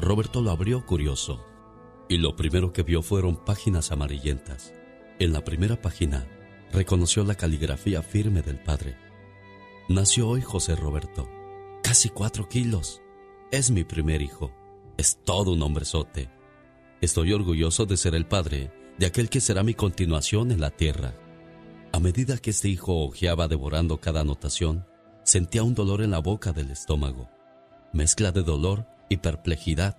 Roberto 0.00 0.42
lo 0.42 0.50
abrió 0.50 0.84
curioso 0.84 1.40
y 2.08 2.16
lo 2.16 2.34
primero 2.34 2.72
que 2.72 2.82
vio 2.82 3.00
fueron 3.00 3.36
páginas 3.36 3.92
amarillentas. 3.92 4.72
En 5.20 5.32
la 5.32 5.44
primera 5.44 5.80
página 5.80 6.26
reconoció 6.72 7.22
la 7.22 7.36
caligrafía 7.36 8.02
firme 8.02 8.42
del 8.42 8.60
padre. 8.60 8.96
Nació 9.88 10.28
hoy 10.28 10.42
José 10.42 10.74
Roberto, 10.74 11.28
casi 11.80 12.08
cuatro 12.08 12.48
kilos. 12.48 13.02
Es 13.52 13.70
mi 13.70 13.84
primer 13.84 14.20
hijo. 14.20 14.50
Es 14.96 15.22
todo 15.22 15.52
un 15.52 15.62
hombrezote. 15.62 16.28
Estoy 17.00 17.34
orgulloso 17.34 17.86
de 17.86 17.96
ser 17.96 18.16
el 18.16 18.26
padre 18.26 18.72
de 18.98 19.06
aquel 19.06 19.28
que 19.28 19.40
será 19.40 19.62
mi 19.62 19.74
continuación 19.74 20.50
en 20.50 20.60
la 20.60 20.70
tierra. 20.70 21.14
A 21.92 22.00
medida 22.00 22.36
que 22.38 22.50
este 22.50 22.68
hijo 22.68 23.04
hojeaba 23.04 23.46
devorando 23.46 24.00
cada 24.00 24.22
anotación, 24.22 24.84
sentía 25.24 25.62
un 25.62 25.74
dolor 25.74 26.02
en 26.02 26.10
la 26.10 26.18
boca 26.18 26.52
del 26.52 26.70
estómago, 26.70 27.28
mezcla 27.92 28.32
de 28.32 28.42
dolor 28.42 28.86
y 29.08 29.18
perplejidad 29.18 29.96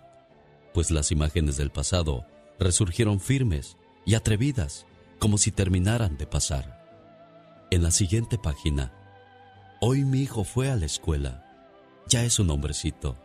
pues 0.74 0.92
las 0.92 1.12
imágenes 1.12 1.56
del 1.56 1.70
pasado 1.70 2.26
resurgieron 2.60 3.20
firmes 3.20 3.78
y 4.06 4.16
atrevidas, 4.16 4.86
como 5.20 5.38
si 5.38 5.52
terminaran 5.52 6.18
de 6.18 6.26
pasar. 6.26 6.84
En 7.72 7.84
la 7.84 7.92
siguiente 7.92 8.38
página, 8.38 8.92
hoy 9.80 10.04
mi 10.04 10.22
hijo 10.22 10.44
fue 10.44 10.70
a 10.70 10.76
la 10.76 10.86
escuela. 10.86 11.46
Ya 12.10 12.24
es 12.26 12.40
un 12.40 12.50
hombrecito. 12.50 13.18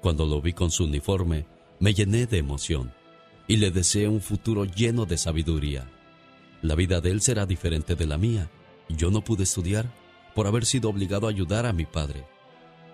Cuando 0.00 0.26
lo 0.26 0.40
vi 0.40 0.52
con 0.52 0.70
su 0.70 0.84
uniforme, 0.84 1.46
me 1.80 1.94
llené 1.94 2.26
de 2.26 2.38
emoción 2.38 2.92
y 3.48 3.56
le 3.56 3.70
deseé 3.70 4.06
un 4.06 4.20
futuro 4.20 4.64
lleno 4.64 5.06
de 5.06 5.18
sabiduría. 5.18 5.90
La 6.62 6.74
vida 6.74 7.00
de 7.00 7.10
él 7.10 7.20
será 7.20 7.46
diferente 7.46 7.94
de 7.94 8.06
la 8.06 8.18
mía. 8.18 8.50
Yo 8.88 9.10
no 9.10 9.22
pude 9.22 9.42
estudiar, 9.42 9.90
por 10.34 10.46
haber 10.46 10.66
sido 10.66 10.90
obligado 10.90 11.26
a 11.26 11.30
ayudar 11.30 11.66
a 11.66 11.72
mi 11.72 11.86
padre. 11.86 12.26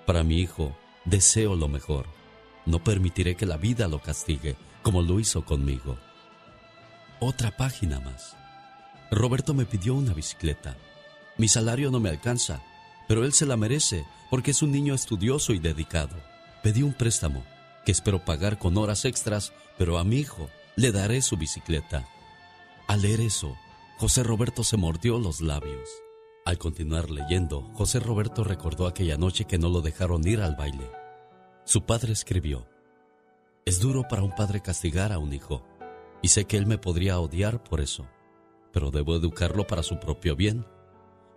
Para 0.07 0.23
mi 0.23 0.41
hijo, 0.41 0.77
deseo 1.05 1.57
lo 1.57 1.69
mejor. 1.69 2.07
No 2.67 2.83
permitiré 2.85 3.35
que 3.37 3.47
la 3.47 3.57
vida 3.57 3.89
lo 3.89 4.01
castigue 4.01 4.57
como 4.83 5.03
lo 5.03 5.21
hizo 5.21 5.45
conmigo. 5.45 5.99
Otra 7.21 7.57
página 7.57 8.01
más. 8.01 8.37
Roberto 9.11 9.55
me 9.55 9.67
pidió 9.67 9.95
una 9.95 10.15
bicicleta. 10.15 10.77
Mi 11.37 11.49
salario 11.49 11.91
no 11.91 12.01
me 12.01 12.11
alcanza, 12.11 12.63
pero 13.09 13.25
él 13.25 13.33
se 13.33 13.47
la 13.47 13.57
merece 13.57 14.05
porque 14.31 14.53
es 14.53 14.63
un 14.63 14.73
niño 14.73 14.95
estudioso 14.95 15.53
y 15.53 15.59
dedicado. 15.59 16.17
Pedí 16.63 16.83
un 16.83 16.93
préstamo 16.93 17.45
que 17.85 17.93
espero 17.93 18.25
pagar 18.25 18.59
con 18.59 18.77
horas 18.79 19.05
extras, 19.05 19.53
pero 19.79 19.99
a 19.99 20.05
mi 20.05 20.19
hijo 20.19 20.49
le 20.77 20.93
daré 20.93 21.23
su 21.23 21.37
bicicleta. 21.37 22.07
Al 22.87 23.03
leer 23.03 23.21
eso, 23.21 23.57
José 23.99 24.23
Roberto 24.23 24.65
se 24.65 24.77
mordió 24.77 25.19
los 25.19 25.41
labios. 25.41 25.89
Al 26.45 26.57
continuar 26.59 27.11
leyendo, 27.11 27.71
José 27.75 28.01
Roberto 28.01 28.45
recordó 28.45 28.87
aquella 28.87 29.19
noche 29.19 29.45
que 29.45 29.59
no 29.59 29.69
lo 29.69 29.83
dejaron 29.83 30.27
ir 30.27 30.41
al 30.41 30.57
baile. 30.57 30.91
Su 31.65 31.85
padre 31.85 32.13
escribió, 32.13 32.67
Es 33.67 33.79
duro 33.81 34.05
para 34.09 34.23
un 34.23 34.35
padre 34.35 34.63
castigar 34.63 35.13
a 35.13 35.19
un 35.19 35.35
hijo, 35.35 35.63
y 36.23 36.29
sé 36.29 36.47
que 36.47 36.57
él 36.57 36.67
me 36.67 36.79
podría 36.79 37.21
odiar 37.21 37.63
por 37.63 37.81
eso, 37.81 38.07
pero 38.73 38.91
debo 38.91 39.17
educarlo 39.17 39.67
para 39.67 39.83
su 39.83 40.01
propio 40.01 40.35
bien. 40.35 40.67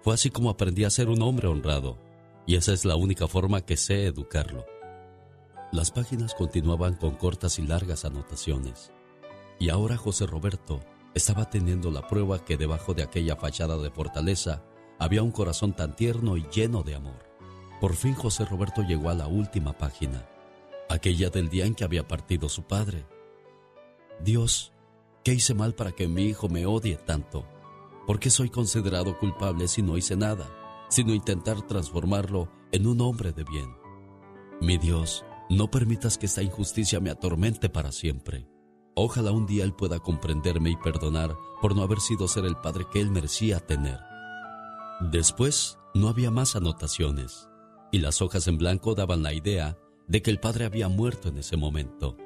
Fue 0.01 0.13
así 0.13 0.29
como 0.29 0.49
aprendí 0.49 0.85
a 0.85 0.89
ser 0.89 1.09
un 1.09 1.21
hombre 1.21 1.47
honrado, 1.47 1.99
y 2.47 2.55
esa 2.55 2.71
es 2.71 2.85
la 2.85 2.95
única 2.95 3.27
forma 3.27 3.61
que 3.61 3.75
sé 3.75 4.05
educarlo. 4.05 4.65
Las 5.73 5.91
páginas 5.91 6.33
continuaban 6.33 6.95
con 6.95 7.15
cortas 7.15 7.59
y 7.59 7.63
largas 7.63 8.05
anotaciones, 8.05 8.93
y 9.59 9.69
ahora 9.69 9.97
José 9.97 10.27
Roberto 10.27 10.79
estaba 11.13 11.49
teniendo 11.49 11.91
la 11.91 12.07
prueba 12.07 12.43
que 12.43 12.57
debajo 12.57 12.93
de 12.93 13.03
aquella 13.03 13.35
fachada 13.35 13.77
de 13.77 13.91
fortaleza 13.91 14.63
había 15.03 15.21
un 15.21 15.31
corazón 15.31 15.73
tan 15.73 15.95
tierno 15.97 16.37
y 16.37 16.45
lleno 16.49 16.81
de 16.81 16.95
amor. 16.95 17.29
Por 17.81 17.93
fin 17.95 18.13
José 18.13 18.45
Roberto 18.45 18.83
llegó 18.83 19.09
a 19.09 19.13
la 19.13 19.27
última 19.27 19.77
página, 19.77 20.25
aquella 20.89 21.29
del 21.29 21.49
día 21.49 21.65
en 21.65 21.75
que 21.75 21.83
había 21.83 22.07
partido 22.07 22.47
su 22.47 22.63
padre. 22.63 23.05
Dios, 24.23 24.71
¿qué 25.25 25.33
hice 25.33 25.53
mal 25.53 25.75
para 25.75 25.91
que 25.91 26.07
mi 26.07 26.23
hijo 26.23 26.47
me 26.47 26.65
odie 26.65 26.95
tanto? 26.95 27.45
¿Por 28.07 28.17
qué 28.19 28.29
soy 28.29 28.49
considerado 28.49 29.19
culpable 29.19 29.67
si 29.67 29.81
no 29.81 29.97
hice 29.97 30.15
nada, 30.15 30.49
sino 30.89 31.13
intentar 31.13 31.61
transformarlo 31.63 32.49
en 32.71 32.87
un 32.87 33.01
hombre 33.01 33.33
de 33.33 33.43
bien? 33.43 33.75
Mi 34.61 34.77
Dios, 34.77 35.25
no 35.49 35.69
permitas 35.69 36.17
que 36.17 36.27
esta 36.27 36.43
injusticia 36.43 37.01
me 37.01 37.09
atormente 37.09 37.67
para 37.67 37.91
siempre. 37.91 38.47
Ojalá 38.95 39.31
un 39.31 39.47
día 39.47 39.65
Él 39.65 39.73
pueda 39.73 39.99
comprenderme 39.99 40.69
y 40.69 40.77
perdonar 40.77 41.35
por 41.61 41.75
no 41.75 41.81
haber 41.81 41.99
sido 41.99 42.29
ser 42.29 42.45
el 42.45 42.55
padre 42.55 42.85
que 42.89 43.01
Él 43.01 43.11
merecía 43.11 43.59
tener. 43.59 44.12
Después, 44.99 45.77
no 45.93 46.07
había 46.07 46.31
más 46.31 46.55
anotaciones, 46.55 47.49
y 47.91 47.99
las 47.99 48.21
hojas 48.21 48.47
en 48.47 48.57
blanco 48.57 48.95
daban 48.95 49.23
la 49.23 49.33
idea 49.33 49.77
de 50.07 50.21
que 50.21 50.31
el 50.31 50.39
padre 50.39 50.65
había 50.65 50.87
muerto 50.87 51.29
en 51.29 51.37
ese 51.37 51.57
momento. 51.57 52.17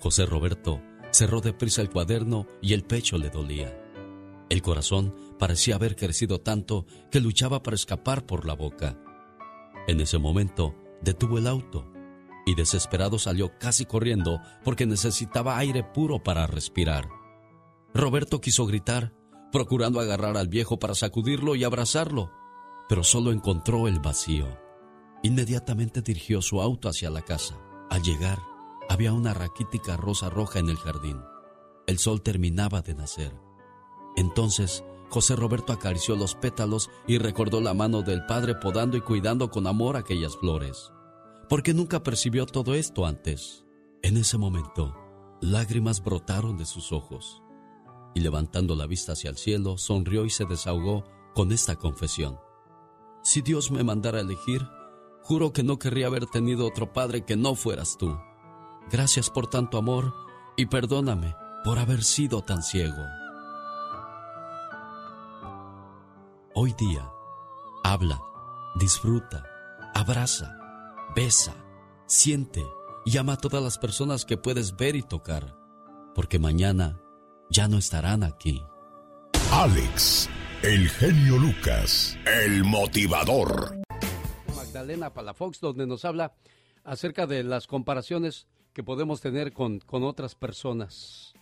José 0.00 0.26
Roberto 0.26 0.80
cerró 1.10 1.40
deprisa 1.40 1.82
el 1.82 1.90
cuaderno 1.90 2.46
y 2.60 2.72
el 2.72 2.84
pecho 2.84 3.18
le 3.18 3.30
dolía. 3.30 3.74
El 4.48 4.62
corazón 4.62 5.14
parecía 5.38 5.74
haber 5.74 5.96
crecido 5.96 6.40
tanto 6.40 6.86
que 7.10 7.20
luchaba 7.20 7.62
para 7.62 7.74
escapar 7.74 8.26
por 8.26 8.46
la 8.46 8.54
boca. 8.54 8.98
En 9.88 10.00
ese 10.00 10.18
momento, 10.18 10.74
detuvo 11.02 11.38
el 11.38 11.46
auto 11.46 11.90
y 12.46 12.54
desesperado 12.54 13.18
salió 13.18 13.58
casi 13.58 13.84
corriendo 13.84 14.40
porque 14.64 14.86
necesitaba 14.86 15.58
aire 15.58 15.82
puro 15.82 16.22
para 16.22 16.46
respirar. 16.46 17.08
Roberto 17.92 18.40
quiso 18.40 18.66
gritar, 18.66 19.12
procurando 19.56 20.00
agarrar 20.00 20.36
al 20.36 20.48
viejo 20.48 20.78
para 20.78 20.94
sacudirlo 20.94 21.54
y 21.54 21.64
abrazarlo, 21.64 22.30
pero 22.90 23.02
solo 23.02 23.32
encontró 23.32 23.88
el 23.88 24.00
vacío. 24.00 24.46
Inmediatamente 25.22 26.02
dirigió 26.02 26.42
su 26.42 26.60
auto 26.60 26.90
hacia 26.90 27.08
la 27.08 27.22
casa. 27.22 27.56
Al 27.88 28.02
llegar, 28.02 28.38
había 28.90 29.14
una 29.14 29.32
raquítica 29.32 29.96
rosa 29.96 30.28
roja 30.28 30.58
en 30.58 30.68
el 30.68 30.76
jardín. 30.76 31.22
El 31.86 31.96
sol 31.96 32.20
terminaba 32.20 32.82
de 32.82 32.96
nacer. 32.96 33.32
Entonces, 34.14 34.84
José 35.08 35.36
Roberto 35.36 35.72
acarició 35.72 36.16
los 36.16 36.34
pétalos 36.34 36.90
y 37.06 37.16
recordó 37.16 37.62
la 37.62 37.72
mano 37.72 38.02
del 38.02 38.26
padre 38.26 38.56
podando 38.56 38.98
y 38.98 39.00
cuidando 39.00 39.50
con 39.50 39.66
amor 39.66 39.96
aquellas 39.96 40.36
flores 40.36 40.92
porque 41.48 41.72
nunca 41.74 42.02
percibió 42.02 42.44
todo 42.44 42.74
esto 42.74 43.06
antes. 43.06 43.64
En 44.02 44.16
ese 44.16 44.36
momento, 44.36 44.96
lágrimas 45.40 46.02
brotaron 46.02 46.58
de 46.58 46.66
sus 46.66 46.92
ojos 46.92 47.40
y 48.16 48.20
levantando 48.20 48.74
la 48.74 48.86
vista 48.86 49.12
hacia 49.12 49.28
el 49.28 49.36
cielo, 49.36 49.76
sonrió 49.76 50.24
y 50.24 50.30
se 50.30 50.46
desahogó 50.46 51.04
con 51.34 51.52
esta 51.52 51.76
confesión. 51.76 52.40
Si 53.22 53.42
Dios 53.42 53.70
me 53.70 53.84
mandara 53.84 54.16
a 54.16 54.22
elegir, 54.22 54.66
juro 55.20 55.52
que 55.52 55.62
no 55.62 55.78
querría 55.78 56.06
haber 56.06 56.24
tenido 56.24 56.66
otro 56.66 56.94
padre 56.94 57.26
que 57.26 57.36
no 57.36 57.54
fueras 57.54 57.98
tú. 57.98 58.16
Gracias 58.90 59.28
por 59.28 59.48
tanto 59.48 59.76
amor 59.76 60.14
y 60.56 60.64
perdóname 60.64 61.36
por 61.62 61.78
haber 61.78 62.02
sido 62.02 62.40
tan 62.40 62.62
ciego. 62.62 63.04
Hoy 66.54 66.74
día, 66.78 67.10
habla, 67.84 68.18
disfruta, 68.76 69.44
abraza 69.94 70.56
besa, 71.14 71.54
siente 72.06 72.66
y 73.04 73.18
ama 73.18 73.34
a 73.34 73.36
todas 73.36 73.62
las 73.62 73.76
personas 73.76 74.24
que 74.24 74.38
puedes 74.38 74.74
ver 74.74 74.96
y 74.96 75.02
tocar, 75.02 75.54
porque 76.14 76.38
mañana 76.38 76.98
ya 77.50 77.68
no 77.68 77.78
estarán 77.78 78.22
aquí. 78.22 78.62
Alex, 79.52 80.28
el 80.62 80.88
genio 80.88 81.38
Lucas, 81.38 82.18
el 82.26 82.64
motivador. 82.64 83.80
Magdalena 84.54 85.12
Palafox, 85.12 85.60
donde 85.60 85.86
nos 85.86 86.04
habla 86.04 86.34
acerca 86.84 87.26
de 87.26 87.42
las 87.42 87.66
comparaciones 87.66 88.46
que 88.72 88.82
podemos 88.82 89.20
tener 89.20 89.52
con, 89.52 89.80
con 89.80 90.02
otras 90.04 90.34
personas. 90.34 91.34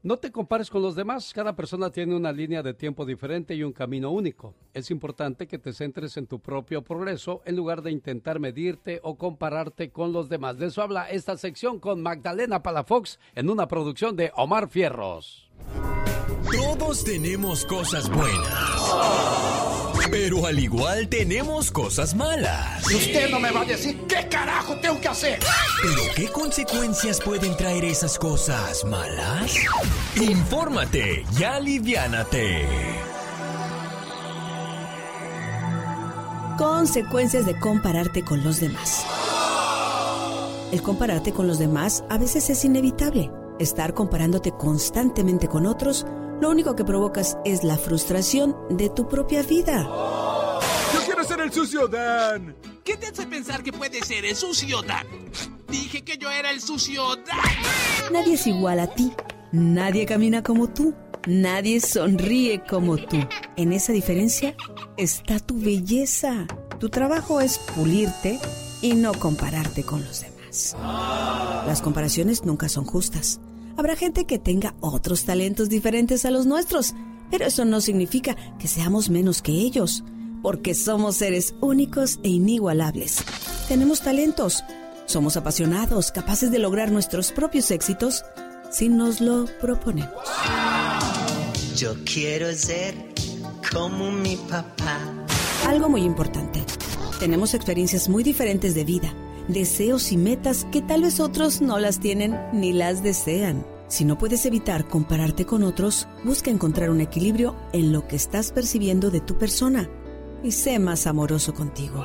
No 0.00 0.16
te 0.16 0.30
compares 0.30 0.70
con 0.70 0.80
los 0.80 0.94
demás, 0.94 1.32
cada 1.34 1.56
persona 1.56 1.90
tiene 1.90 2.14
una 2.14 2.30
línea 2.30 2.62
de 2.62 2.72
tiempo 2.72 3.04
diferente 3.04 3.56
y 3.56 3.64
un 3.64 3.72
camino 3.72 4.12
único. 4.12 4.54
Es 4.72 4.92
importante 4.92 5.48
que 5.48 5.58
te 5.58 5.72
centres 5.72 6.16
en 6.16 6.28
tu 6.28 6.38
propio 6.38 6.82
progreso 6.82 7.42
en 7.44 7.56
lugar 7.56 7.82
de 7.82 7.90
intentar 7.90 8.38
medirte 8.38 9.00
o 9.02 9.16
compararte 9.16 9.90
con 9.90 10.12
los 10.12 10.28
demás. 10.28 10.56
De 10.56 10.66
eso 10.66 10.82
habla 10.82 11.10
esta 11.10 11.36
sección 11.36 11.80
con 11.80 12.00
Magdalena 12.00 12.62
Palafox 12.62 13.18
en 13.34 13.50
una 13.50 13.66
producción 13.66 14.14
de 14.14 14.30
Omar 14.36 14.68
Fierros. 14.68 15.50
Todos 16.52 17.02
tenemos 17.02 17.64
cosas 17.66 18.08
buenas. 18.08 19.47
Pero 20.10 20.46
al 20.46 20.58
igual 20.58 21.08
tenemos 21.08 21.70
cosas 21.70 22.14
malas. 22.14 22.90
Y 22.90 22.94
usted 22.94 23.30
no 23.30 23.38
me 23.38 23.50
va 23.50 23.62
a 23.62 23.64
decir 23.64 24.00
qué 24.08 24.26
carajo 24.28 24.76
tengo 24.80 25.00
que 25.00 25.08
hacer. 25.08 25.38
Pero 25.82 26.02
¿qué 26.16 26.28
consecuencias 26.28 27.20
pueden 27.20 27.56
traer 27.56 27.84
esas 27.84 28.18
cosas 28.18 28.84
malas? 28.84 29.54
Infórmate 30.16 31.24
y 31.38 31.44
aliviánate. 31.44 32.66
Consecuencias 36.56 37.46
de 37.46 37.58
compararte 37.58 38.24
con 38.24 38.42
los 38.42 38.60
demás. 38.60 39.04
El 40.72 40.82
compararte 40.82 41.32
con 41.32 41.46
los 41.46 41.58
demás 41.58 42.04
a 42.10 42.18
veces 42.18 42.50
es 42.50 42.64
inevitable. 42.64 43.30
Estar 43.58 43.94
comparándote 43.94 44.52
constantemente 44.52 45.48
con 45.48 45.66
otros 45.66 46.06
lo 46.40 46.50
único 46.50 46.76
que 46.76 46.84
provocas 46.84 47.36
es 47.44 47.64
la 47.64 47.76
frustración 47.76 48.56
de 48.70 48.88
tu 48.90 49.08
propia 49.08 49.42
vida. 49.42 49.82
¡Yo 50.94 51.00
quiero 51.04 51.24
ser 51.24 51.40
el 51.40 51.52
sucio 51.52 51.88
Dan! 51.88 52.56
¿Qué 52.84 52.96
te 52.96 53.06
hace 53.06 53.26
pensar 53.26 53.62
que 53.62 53.72
puede 53.72 54.00
ser 54.02 54.24
el 54.24 54.36
sucio 54.36 54.82
Dan? 54.82 55.06
Dije 55.68 56.02
que 56.02 56.16
yo 56.16 56.30
era 56.30 56.50
el 56.50 56.60
sucio 56.60 57.16
Dan. 57.16 58.12
Nadie 58.12 58.34
es 58.34 58.46
igual 58.46 58.80
a 58.80 58.86
ti. 58.86 59.12
Nadie 59.52 60.06
camina 60.06 60.42
como 60.42 60.68
tú. 60.68 60.94
Nadie 61.26 61.80
sonríe 61.80 62.62
como 62.64 62.96
tú. 62.96 63.18
En 63.56 63.72
esa 63.72 63.92
diferencia 63.92 64.54
está 64.96 65.40
tu 65.40 65.60
belleza. 65.60 66.46
Tu 66.78 66.88
trabajo 66.88 67.40
es 67.40 67.58
pulirte 67.58 68.38
y 68.80 68.94
no 68.94 69.12
compararte 69.12 69.82
con 69.82 70.04
los 70.04 70.22
demás. 70.22 70.76
Las 71.66 71.82
comparaciones 71.82 72.44
nunca 72.44 72.68
son 72.68 72.84
justas. 72.84 73.40
Habrá 73.78 73.94
gente 73.94 74.24
que 74.24 74.40
tenga 74.40 74.74
otros 74.80 75.24
talentos 75.24 75.68
diferentes 75.68 76.24
a 76.24 76.32
los 76.32 76.46
nuestros, 76.46 76.96
pero 77.30 77.46
eso 77.46 77.64
no 77.64 77.80
significa 77.80 78.34
que 78.58 78.66
seamos 78.66 79.08
menos 79.08 79.40
que 79.40 79.52
ellos, 79.52 80.02
porque 80.42 80.74
somos 80.74 81.14
seres 81.14 81.54
únicos 81.60 82.18
e 82.24 82.28
inigualables. 82.28 83.24
Tenemos 83.68 84.00
talentos, 84.00 84.64
somos 85.06 85.36
apasionados, 85.36 86.10
capaces 86.10 86.50
de 86.50 86.58
lograr 86.58 86.90
nuestros 86.90 87.30
propios 87.30 87.70
éxitos 87.70 88.24
si 88.68 88.88
nos 88.88 89.20
lo 89.20 89.44
proponemos. 89.60 90.10
Yo 91.76 91.94
quiero 92.04 92.52
ser 92.54 92.96
como 93.72 94.10
mi 94.10 94.34
papá. 94.50 94.98
Algo 95.68 95.88
muy 95.88 96.02
importante. 96.02 96.64
Tenemos 97.20 97.54
experiencias 97.54 98.08
muy 98.08 98.24
diferentes 98.24 98.74
de 98.74 98.84
vida 98.84 99.14
deseos 99.48 100.12
y 100.12 100.16
metas 100.16 100.66
que 100.70 100.82
tal 100.82 101.02
vez 101.02 101.20
otros 101.20 101.60
no 101.60 101.78
las 101.78 101.98
tienen 101.98 102.38
ni 102.52 102.72
las 102.72 103.02
desean. 103.02 103.66
Si 103.88 104.04
no 104.04 104.18
puedes 104.18 104.44
evitar 104.44 104.86
compararte 104.86 105.46
con 105.46 105.62
otros, 105.62 106.06
busca 106.22 106.50
encontrar 106.50 106.90
un 106.90 107.00
equilibrio 107.00 107.56
en 107.72 107.90
lo 107.92 108.06
que 108.06 108.16
estás 108.16 108.52
percibiendo 108.52 109.10
de 109.10 109.20
tu 109.20 109.38
persona. 109.38 109.88
y 110.40 110.52
sé 110.52 110.78
más 110.78 111.08
amoroso 111.08 111.52
contigo. 111.52 112.04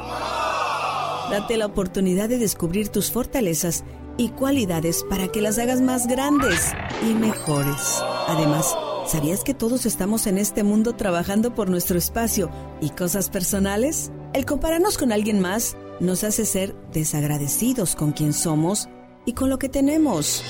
Date 1.29 1.55
la 1.55 1.67
oportunidad 1.67 2.27
de 2.29 2.39
descubrir 2.39 2.89
tus 2.89 3.11
fortalezas 3.11 3.83
y 4.17 4.29
cualidades 4.29 5.03
para 5.07 5.27
que 5.27 5.39
las 5.39 5.59
hagas 5.59 5.81
más 5.81 6.07
grandes 6.07 6.73
y 7.07 7.13
mejores. 7.13 8.01
Además, 8.27 8.75
¿sabías 9.05 9.43
que 9.43 9.53
todos 9.53 9.85
estamos 9.85 10.25
en 10.25 10.39
este 10.39 10.63
mundo 10.63 10.93
trabajando 10.93 11.53
por 11.53 11.69
nuestro 11.69 11.97
espacio 11.97 12.49
y 12.81 12.89
cosas 12.89 13.29
personales? 13.29 14.11
El 14.33 14.45
compararnos 14.45 14.97
con 14.97 15.11
alguien 15.11 15.39
más 15.39 15.77
nos 15.99 16.23
hace 16.23 16.45
ser 16.45 16.75
desagradecidos 16.91 17.95
con 17.95 18.11
quien 18.11 18.33
somos 18.33 18.89
y 19.25 19.33
con 19.33 19.49
lo 19.49 19.57
que 19.57 19.69
tenemos. 19.69 20.43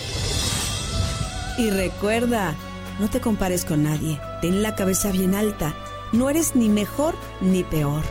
Y 1.57 1.69
recuerda, 1.69 2.55
no 2.99 3.09
te 3.09 3.21
compares 3.21 3.65
con 3.65 3.83
nadie. 3.83 4.19
Ten 4.41 4.63
la 4.63 4.75
cabeza 4.75 5.11
bien 5.11 5.35
alta. 5.35 5.75
No 6.11 6.29
eres 6.29 6.55
ni 6.55 6.69
mejor 6.69 7.15
ni 7.41 7.63
peor. 7.63 8.03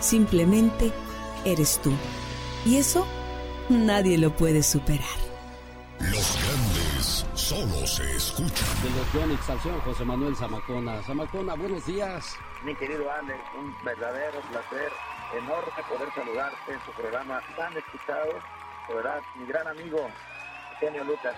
Simplemente 0.00 0.92
eres 1.44 1.80
tú. 1.82 1.92
Y 2.64 2.76
eso 2.76 3.06
nadie 3.68 4.18
lo 4.18 4.34
puede 4.36 4.62
superar. 4.62 5.24
Los 6.00 6.36
grandes 6.36 7.26
solo 7.34 7.86
se 7.86 8.16
escuchan. 8.16 8.68
De 8.82 8.90
los 8.90 9.12
Yonix 9.12 9.50
al 9.50 9.58
José 9.58 10.04
Manuel 10.04 10.36
Zamacona. 10.36 11.02
Zamacona, 11.02 11.54
buenos 11.54 11.86
días. 11.86 12.34
Mi 12.64 12.74
querido 12.74 13.10
Ander, 13.10 13.36
un 13.58 13.74
verdadero 13.84 14.40
placer, 14.50 14.90
enorme 15.38 15.82
poder 15.88 16.08
saludarte 16.14 16.72
en 16.72 16.80
tu 16.80 16.92
programa 16.92 17.40
tan 17.56 17.76
escuchado. 17.76 18.32
De 18.88 18.94
verdad, 18.94 19.20
mi 19.36 19.46
gran 19.46 19.66
amigo, 19.66 20.08
Eugenio 20.72 21.04
Lucas 21.04 21.36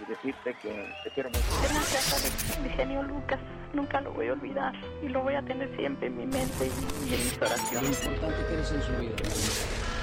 y 0.00 0.04
decirte 0.06 0.54
que 0.62 0.92
te 1.04 1.10
quiero 1.10 1.30
mucho. 1.30 1.44
Gracias. 1.62 2.58
Mi 2.62 2.70
genio 2.70 3.02
Lucas. 3.02 3.38
Nunca 3.72 4.00
lo 4.00 4.12
voy 4.12 4.28
a 4.28 4.32
olvidar 4.32 4.74
y 5.02 5.08
lo 5.08 5.22
voy 5.22 5.34
a 5.34 5.42
tener 5.42 5.74
siempre 5.76 6.08
en 6.08 6.16
mi 6.16 6.26
mente 6.26 6.70
y 7.06 7.14
en 7.14 7.20
mis 7.20 7.40
oraciones. 7.40 8.04
Lo 8.04 8.12
importante 8.12 8.46
que 8.48 8.54
eres 8.54 8.72
en 8.72 8.82
su 8.82 8.92
vida. 8.96 9.16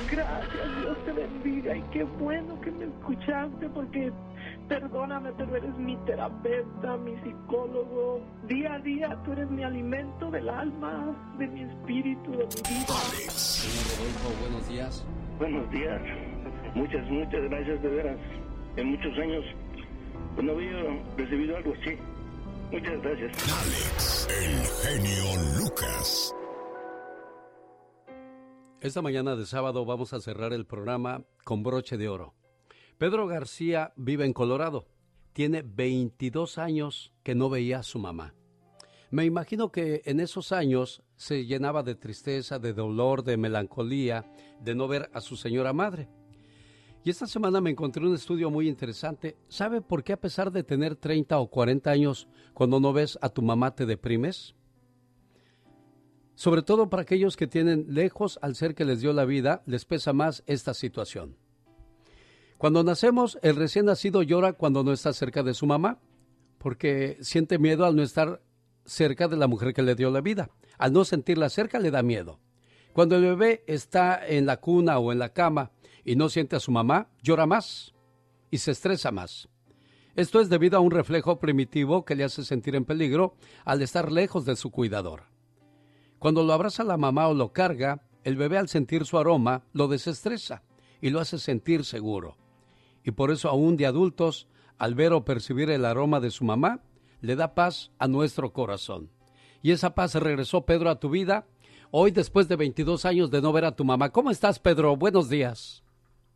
Gracias, 0.09 0.79
Dios 0.79 0.97
te 1.03 1.11
bendiga 1.11 1.75
y 1.75 1.81
qué 1.91 2.03
bueno 2.03 2.61
que 2.61 2.71
me 2.71 2.85
escuchaste 2.85 3.67
porque 3.69 4.11
perdóname, 4.67 5.31
pero 5.37 5.55
eres 5.55 5.77
mi 5.77 5.95
terapeuta, 6.05 6.97
mi 6.97 7.15
psicólogo. 7.17 8.21
Día 8.47 8.73
a 8.73 8.79
día 8.79 9.17
tú 9.23 9.31
eres 9.31 9.49
mi 9.49 9.63
alimento 9.63 10.29
del 10.31 10.49
alma, 10.49 11.15
de 11.37 11.47
mi 11.47 11.63
espíritu, 11.63 12.31
de 12.31 12.45
mi 12.45 12.61
vida. 12.69 12.93
Señor 13.29 13.97
Rodolfo, 13.97 14.41
buenos 14.41 14.69
días. 14.69 15.05
Buenos 15.39 15.71
días. 15.71 16.01
Muchas, 16.75 17.09
muchas 17.09 17.41
gracias 17.49 17.81
de 17.81 17.89
veras. 17.89 18.17
En 18.75 18.91
muchos 18.91 19.17
años 19.17 19.43
no 20.41 20.51
había 20.51 21.05
recibido 21.17 21.57
algo 21.57 21.73
así. 21.81 21.97
Muchas 22.71 23.01
gracias. 23.01 23.31
Alex, 23.61 24.27
el 24.29 24.99
genio 24.99 25.59
Lucas. 25.59 26.33
Esta 28.81 29.01
mañana 29.01 29.35
de 29.35 29.45
sábado 29.45 29.85
vamos 29.85 30.13
a 30.13 30.19
cerrar 30.19 30.53
el 30.53 30.65
programa 30.65 31.23
con 31.43 31.63
broche 31.63 31.97
de 31.97 32.09
oro. 32.09 32.36
Pedro 32.97 33.27
García 33.27 33.93
vive 33.95 34.25
en 34.25 34.33
Colorado. 34.33 34.87
Tiene 35.33 35.61
22 35.61 36.57
años 36.57 37.13
que 37.21 37.35
no 37.35 37.47
veía 37.47 37.79
a 37.79 37.83
su 37.83 37.99
mamá. 37.99 38.33
Me 39.11 39.23
imagino 39.23 39.71
que 39.71 40.01
en 40.05 40.19
esos 40.19 40.51
años 40.51 41.03
se 41.15 41.45
llenaba 41.45 41.83
de 41.83 41.93
tristeza, 41.93 42.57
de 42.57 42.73
dolor, 42.73 43.23
de 43.23 43.37
melancolía, 43.37 44.25
de 44.59 44.73
no 44.73 44.87
ver 44.87 45.11
a 45.13 45.21
su 45.21 45.37
señora 45.37 45.73
madre. 45.73 46.09
Y 47.03 47.11
esta 47.11 47.27
semana 47.27 47.61
me 47.61 47.69
encontré 47.69 48.03
un 48.05 48.15
estudio 48.15 48.49
muy 48.49 48.67
interesante. 48.67 49.37
¿Sabe 49.47 49.81
por 49.81 50.03
qué 50.03 50.13
a 50.13 50.19
pesar 50.19 50.51
de 50.51 50.63
tener 50.63 50.95
30 50.95 51.37
o 51.37 51.51
40 51.51 51.91
años, 51.91 52.27
cuando 52.55 52.79
no 52.79 52.93
ves 52.93 53.19
a 53.21 53.29
tu 53.29 53.43
mamá 53.43 53.75
te 53.75 53.85
deprimes? 53.85 54.55
Sobre 56.33 56.63
todo 56.63 56.89
para 56.89 57.03
aquellos 57.03 57.37
que 57.37 57.45
tienen 57.45 57.85
lejos 57.89 58.39
al 58.41 58.55
ser 58.55 58.73
que 58.73 58.85
les 58.85 59.01
dio 59.01 59.13
la 59.13 59.25
vida, 59.25 59.61
les 59.67 59.85
pesa 59.85 60.13
más 60.13 60.43
esta 60.47 60.73
situación. 60.73 61.37
Cuando 62.57 62.83
nacemos, 62.83 63.37
el 63.43 63.55
recién 63.55 63.85
nacido 63.85 64.23
llora 64.23 64.53
cuando 64.53 64.83
no 64.83 64.91
está 64.91 65.13
cerca 65.13 65.43
de 65.43 65.53
su 65.53 65.67
mamá, 65.67 65.99
porque 66.57 67.17
siente 67.21 67.59
miedo 67.59 67.85
al 67.85 67.95
no 67.95 68.01
estar 68.01 68.41
cerca 68.83 69.27
de 69.27 69.37
la 69.37 69.47
mujer 69.47 69.73
que 69.73 69.83
le 69.83 69.93
dio 69.93 70.09
la 70.09 70.21
vida. 70.21 70.49
Al 70.79 70.91
no 70.91 71.05
sentirla 71.05 71.49
cerca 71.49 71.79
le 71.79 71.91
da 71.91 72.01
miedo. 72.01 72.39
Cuando 72.93 73.15
el 73.15 73.23
bebé 73.23 73.63
está 73.67 74.25
en 74.25 74.47
la 74.47 74.57
cuna 74.57 74.97
o 74.97 75.11
en 75.11 75.19
la 75.19 75.33
cama 75.33 75.71
y 76.03 76.15
no 76.15 76.29
siente 76.29 76.55
a 76.55 76.59
su 76.59 76.71
mamá, 76.71 77.09
llora 77.21 77.45
más 77.45 77.93
y 78.49 78.57
se 78.57 78.71
estresa 78.71 79.11
más. 79.11 79.49
Esto 80.15 80.39
es 80.39 80.49
debido 80.49 80.77
a 80.77 80.81
un 80.81 80.89
reflejo 80.89 81.39
primitivo 81.39 82.05
que 82.05 82.15
le 82.15 82.23
hace 82.23 82.43
sentir 82.43 82.75
en 82.75 82.85
peligro 82.85 83.35
al 83.65 83.83
estar 83.83 84.11
lejos 84.11 84.45
de 84.45 84.55
su 84.55 84.71
cuidador. 84.71 85.25
Cuando 86.17 86.43
lo 86.43 86.53
abraza 86.53 86.83
la 86.83 86.97
mamá 86.97 87.27
o 87.27 87.35
lo 87.35 87.53
carga, 87.53 88.01
el 88.23 88.35
bebé 88.35 88.57
al 88.57 88.67
sentir 88.67 89.05
su 89.05 89.19
aroma 89.19 89.63
lo 89.73 89.87
desestresa 89.87 90.63
y 91.01 91.11
lo 91.11 91.19
hace 91.19 91.37
sentir 91.37 91.85
seguro. 91.85 92.35
Y 93.07 93.11
por 93.11 93.31
eso 93.31 93.47
aún 93.47 93.77
de 93.77 93.85
adultos, 93.85 94.49
al 94.77 94.93
ver 94.93 95.13
o 95.13 95.23
percibir 95.23 95.69
el 95.69 95.85
aroma 95.85 96.19
de 96.19 96.29
su 96.29 96.43
mamá, 96.43 96.81
le 97.21 97.37
da 97.37 97.55
paz 97.55 97.89
a 97.99 98.09
nuestro 98.09 98.51
corazón. 98.51 99.09
Y 99.61 99.71
esa 99.71 99.95
paz 99.95 100.15
regresó 100.15 100.65
Pedro 100.65 100.89
a 100.89 100.99
tu 100.99 101.09
vida 101.09 101.45
hoy 101.89 102.11
después 102.11 102.49
de 102.49 102.57
22 102.57 103.05
años 103.05 103.31
de 103.31 103.41
no 103.41 103.53
ver 103.53 103.63
a 103.63 103.71
tu 103.77 103.85
mamá. 103.85 104.09
¿Cómo 104.09 104.29
estás, 104.29 104.59
Pedro? 104.59 104.97
Buenos 104.97 105.29
días. 105.29 105.85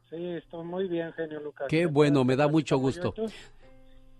Sí, 0.09 0.15
estoy 0.15 0.63
muy 0.63 0.87
bien, 0.87 1.11
genio 1.11 1.41
Lucas. 1.41 1.67
Qué 1.67 1.87
bueno, 1.87 2.23
me 2.23 2.37
da 2.37 2.47
mucho 2.47 2.77
gusto. 2.77 3.13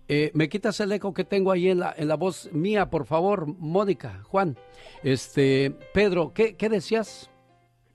Eh, 0.08 0.30
¿Me 0.34 0.50
quitas 0.50 0.78
el 0.80 0.92
eco 0.92 1.14
que 1.14 1.24
tengo 1.24 1.52
ahí 1.52 1.70
en 1.70 1.78
la, 1.78 1.94
en 1.96 2.06
la 2.06 2.16
voz 2.16 2.52
mía, 2.52 2.90
por 2.90 3.06
favor, 3.06 3.46
Mónica, 3.46 4.24
Juan? 4.24 4.58
Este, 5.02 5.70
Pedro, 5.94 6.34
¿qué, 6.34 6.54
qué 6.54 6.68
decías? 6.68 7.30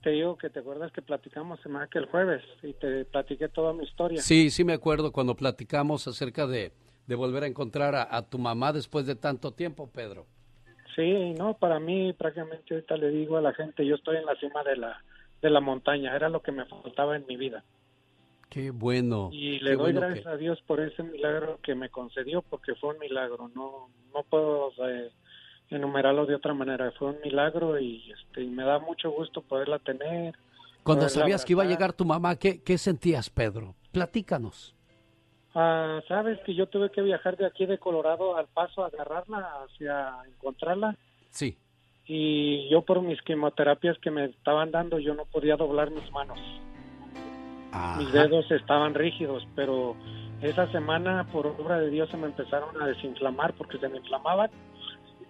Te 0.07 0.13
digo 0.13 0.38
que 0.38 0.49
te 0.49 0.59
acuerdas 0.61 0.89
que 0.93 1.01
platicamos 1.01 1.59
semana 1.59 1.89
que 1.91 1.97
el 1.97 2.05
jueves 2.05 2.41
y 2.63 2.71
te 2.71 3.03
platiqué 3.03 3.49
toda 3.49 3.73
mi 3.73 3.84
historia. 3.84 4.21
Sí, 4.21 4.49
sí 4.51 4.63
me 4.63 4.71
acuerdo 4.71 5.11
cuando 5.11 5.35
platicamos 5.35 6.07
acerca 6.07 6.47
de, 6.47 6.71
de 7.07 7.15
volver 7.15 7.43
a 7.43 7.47
encontrar 7.47 7.93
a, 7.93 8.07
a, 8.15 8.21
tu 8.21 8.39
mamá 8.39 8.71
después 8.71 9.05
de 9.05 9.17
tanto 9.17 9.51
tiempo, 9.51 9.91
Pedro. 9.93 10.25
Sí, 10.95 11.34
no, 11.34 11.55
para 11.57 11.81
mí 11.81 12.13
prácticamente 12.13 12.73
ahorita 12.73 12.95
le 12.95 13.09
digo 13.09 13.35
a 13.35 13.41
la 13.41 13.53
gente, 13.53 13.85
yo 13.85 13.95
estoy 13.95 14.15
en 14.15 14.25
la 14.25 14.35
cima 14.38 14.63
de 14.63 14.77
la, 14.77 15.03
de 15.41 15.49
la 15.49 15.59
montaña, 15.59 16.15
era 16.15 16.29
lo 16.29 16.41
que 16.41 16.53
me 16.53 16.63
faltaba 16.67 17.17
en 17.17 17.25
mi 17.27 17.35
vida. 17.35 17.65
Qué 18.49 18.71
bueno. 18.71 19.27
Y 19.34 19.59
le 19.59 19.71
doy 19.71 19.91
bueno 19.91 19.99
gracias 19.99 20.23
que- 20.23 20.29
a 20.29 20.38
Dios 20.38 20.61
por 20.65 20.79
ese 20.79 21.03
milagro 21.03 21.59
que 21.61 21.75
me 21.75 21.89
concedió, 21.89 22.43
porque 22.43 22.75
fue 22.75 22.93
un 22.93 22.99
milagro, 22.99 23.51
no 23.53 23.89
no 24.13 24.23
puedo 24.23 24.71
eh, 24.88 25.11
enumerarlo 25.69 26.26
de 26.26 26.35
otra 26.35 26.53
manera, 26.53 26.91
fue 26.98 27.10
un 27.10 27.18
milagro 27.23 27.80
y 27.80 28.11
este 28.11 28.44
y 28.44 28.48
me 28.48 28.64
da 28.64 28.80
mucho 28.80 29.11
gusto 29.11 29.41
poderla 29.41 29.80
tener. 29.80 30.35
Cuando 30.84 31.06
poderla 31.06 31.10
sabías 31.10 31.45
que 31.45 31.53
iba 31.53 31.64
a 31.64 31.68
llegar 31.68 31.94
tu 31.94 32.06
mamá, 32.06 32.35
¿qué, 32.38 32.61
qué 32.64 32.77
sentías, 32.77 33.30
Pedro? 33.30 33.76
Platícanos. 33.91 34.73
Ah, 35.56 36.02
sabes 36.07 36.39
que 36.45 36.53
yo 36.53 36.68
tuve 36.68 36.91
que 36.91 37.02
viajar 37.02 37.35
de 37.35 37.45
aquí 37.45 37.65
de 37.65 37.80
Colorado 37.80 38.38
al 38.38 38.48
paso 38.48 38.84
a 38.84 38.88
agarrarla 38.88 39.64
hacia 39.65 40.14
encontrarla 40.27 40.95
Sí. 41.31 41.57
y 42.06 42.69
yo 42.69 42.84
por 42.84 43.02
mis 43.02 43.19
quimioterapias 43.23 43.98
que 43.99 44.11
me 44.11 44.26
estaban 44.26 44.69
dando 44.72 44.99
yo 44.99 45.15
no 45.15 45.26
podía 45.26 45.56
doblar 45.57 45.89
mis 45.91 46.10
manos. 46.11 46.39
Mis 47.98 48.11
dedos 48.14 48.49
estaban 48.52 48.94
rígidos, 48.94 49.45
pero 49.56 49.95
esa 50.41 50.72
semana 50.72 51.27
por 51.31 51.48
obra 51.48 51.80
de 51.80 51.89
Dios 51.89 52.10
se 52.10 52.18
me 52.18 52.27
empezaron 52.27 52.80
a 52.81 52.85
desinflamar 52.88 53.53
porque 53.53 53.77
se 53.80 53.89
me 53.89 53.98
inflamaban 53.98 54.49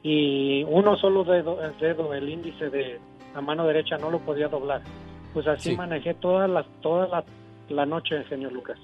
y 0.10 0.64
uno 0.64 0.96
solo 0.98 1.24
dedo, 1.26 1.62
el 1.62 1.78
dedo, 1.80 2.14
el 2.14 2.30
índice 2.30 2.70
de 2.70 3.00
la 3.36 3.42
mano 3.42 3.66
derecha 3.68 3.98
no 3.98 4.10
lo 4.10 4.20
podía 4.20 4.48
doblar. 4.48 4.82
Pues 5.34 5.46
así 5.48 5.72
Sí. 5.72 5.76
manejé 5.76 6.14
toda 6.14 6.48
la 6.48 6.64
toda 6.82 7.08
la, 7.08 7.24
la 7.70 7.86
noche, 7.86 8.24
señor 8.30 8.54
Lucas. 8.54 8.78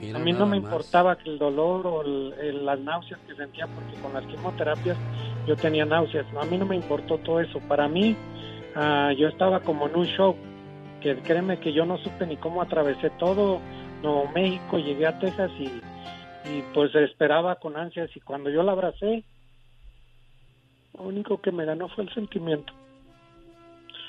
Mira 0.00 0.18
a 0.18 0.22
mí 0.22 0.32
no 0.32 0.46
me 0.46 0.60
más. 0.60 0.64
importaba 0.70 1.16
que 1.16 1.28
el 1.30 1.38
dolor 1.38 1.86
o 1.86 2.02
el- 2.02 2.34
el- 2.40 2.66
las 2.66 2.78
náuseas 2.80 3.20
que 3.26 3.34
sentía, 3.34 3.66
porque 3.68 3.94
con 4.00 4.12
las 4.12 4.24
quimioterapias 4.26 4.96
yo 5.46 5.56
tenía 5.56 5.84
náuseas. 5.84 6.26
A 6.40 6.44
mí 6.46 6.56
no 6.58 6.66
me 6.66 6.76
importó 6.76 7.18
todo 7.18 7.40
eso. 7.40 7.60
Para 7.68 7.86
mí, 7.88 8.16
ah, 8.76 9.12
yo 9.16 9.28
estaba 9.28 9.60
como 9.60 9.86
en 9.88 9.96
un 9.96 10.04
shock, 10.06 10.36
que 11.00 11.16
créeme 11.18 11.58
que 11.58 11.72
yo 11.72 11.84
no 11.86 11.96
supe 11.98 12.26
ni 12.26 12.36
cómo 12.36 12.60
atravesé 12.62 13.10
todo 13.18 13.60
Nuevo 14.02 14.28
México, 14.34 14.78
llegué 14.78 15.06
a 15.06 15.18
Texas 15.18 15.50
y, 15.58 15.64
y 16.48 16.62
pues 16.74 16.92
esperaba 16.94 17.56
con 17.56 17.76
ansias. 17.76 18.10
Y 18.16 18.20
cuando 18.20 18.50
yo 18.50 18.62
la 18.62 18.72
abracé, 18.72 19.24
lo 20.98 21.04
único 21.04 21.40
que 21.40 21.52
me 21.52 21.64
ganó 21.64 21.88
fue 21.88 22.04
el 22.04 22.14
sentimiento. 22.14 22.72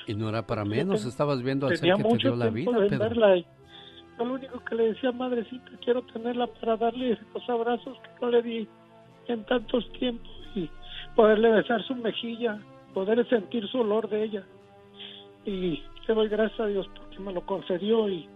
Y 0.06 0.14
no 0.14 0.28
era 0.28 0.46
para 0.46 0.64
menos, 0.64 1.04
estabas 1.04 1.42
viendo 1.42 1.66
al 1.66 1.76
ser 1.76 1.94
que 1.94 2.02
te 2.02 2.16
dio 2.16 2.36
la 2.36 2.50
vida, 2.50 2.72
Pedro. 2.88 3.36
y 3.36 3.46
yo 4.18 4.24
lo 4.24 4.34
único 4.34 4.62
que 4.64 4.74
le 4.74 4.92
decía, 4.92 5.12
madrecita, 5.12 5.70
quiero 5.82 6.02
tenerla 6.02 6.46
para 6.46 6.76
darle 6.76 7.18
los 7.34 7.48
abrazos 7.48 7.96
que 8.02 8.10
no 8.20 8.30
le 8.30 8.42
di 8.42 8.68
en 9.28 9.44
tantos 9.44 9.90
tiempos 9.92 10.30
y 10.54 10.68
poderle 11.14 11.50
besar 11.50 11.82
su 11.84 11.94
mejilla, 11.94 12.60
poder 12.92 13.26
sentir 13.28 13.66
su 13.68 13.78
olor 13.80 14.08
de 14.08 14.24
ella. 14.24 14.44
Y 15.46 15.82
le 16.06 16.14
doy 16.14 16.28
gracias 16.28 16.60
a 16.60 16.66
Dios 16.66 16.86
porque 16.94 17.18
me 17.18 17.32
lo 17.32 17.46
concedió 17.46 18.08
y, 18.08 18.28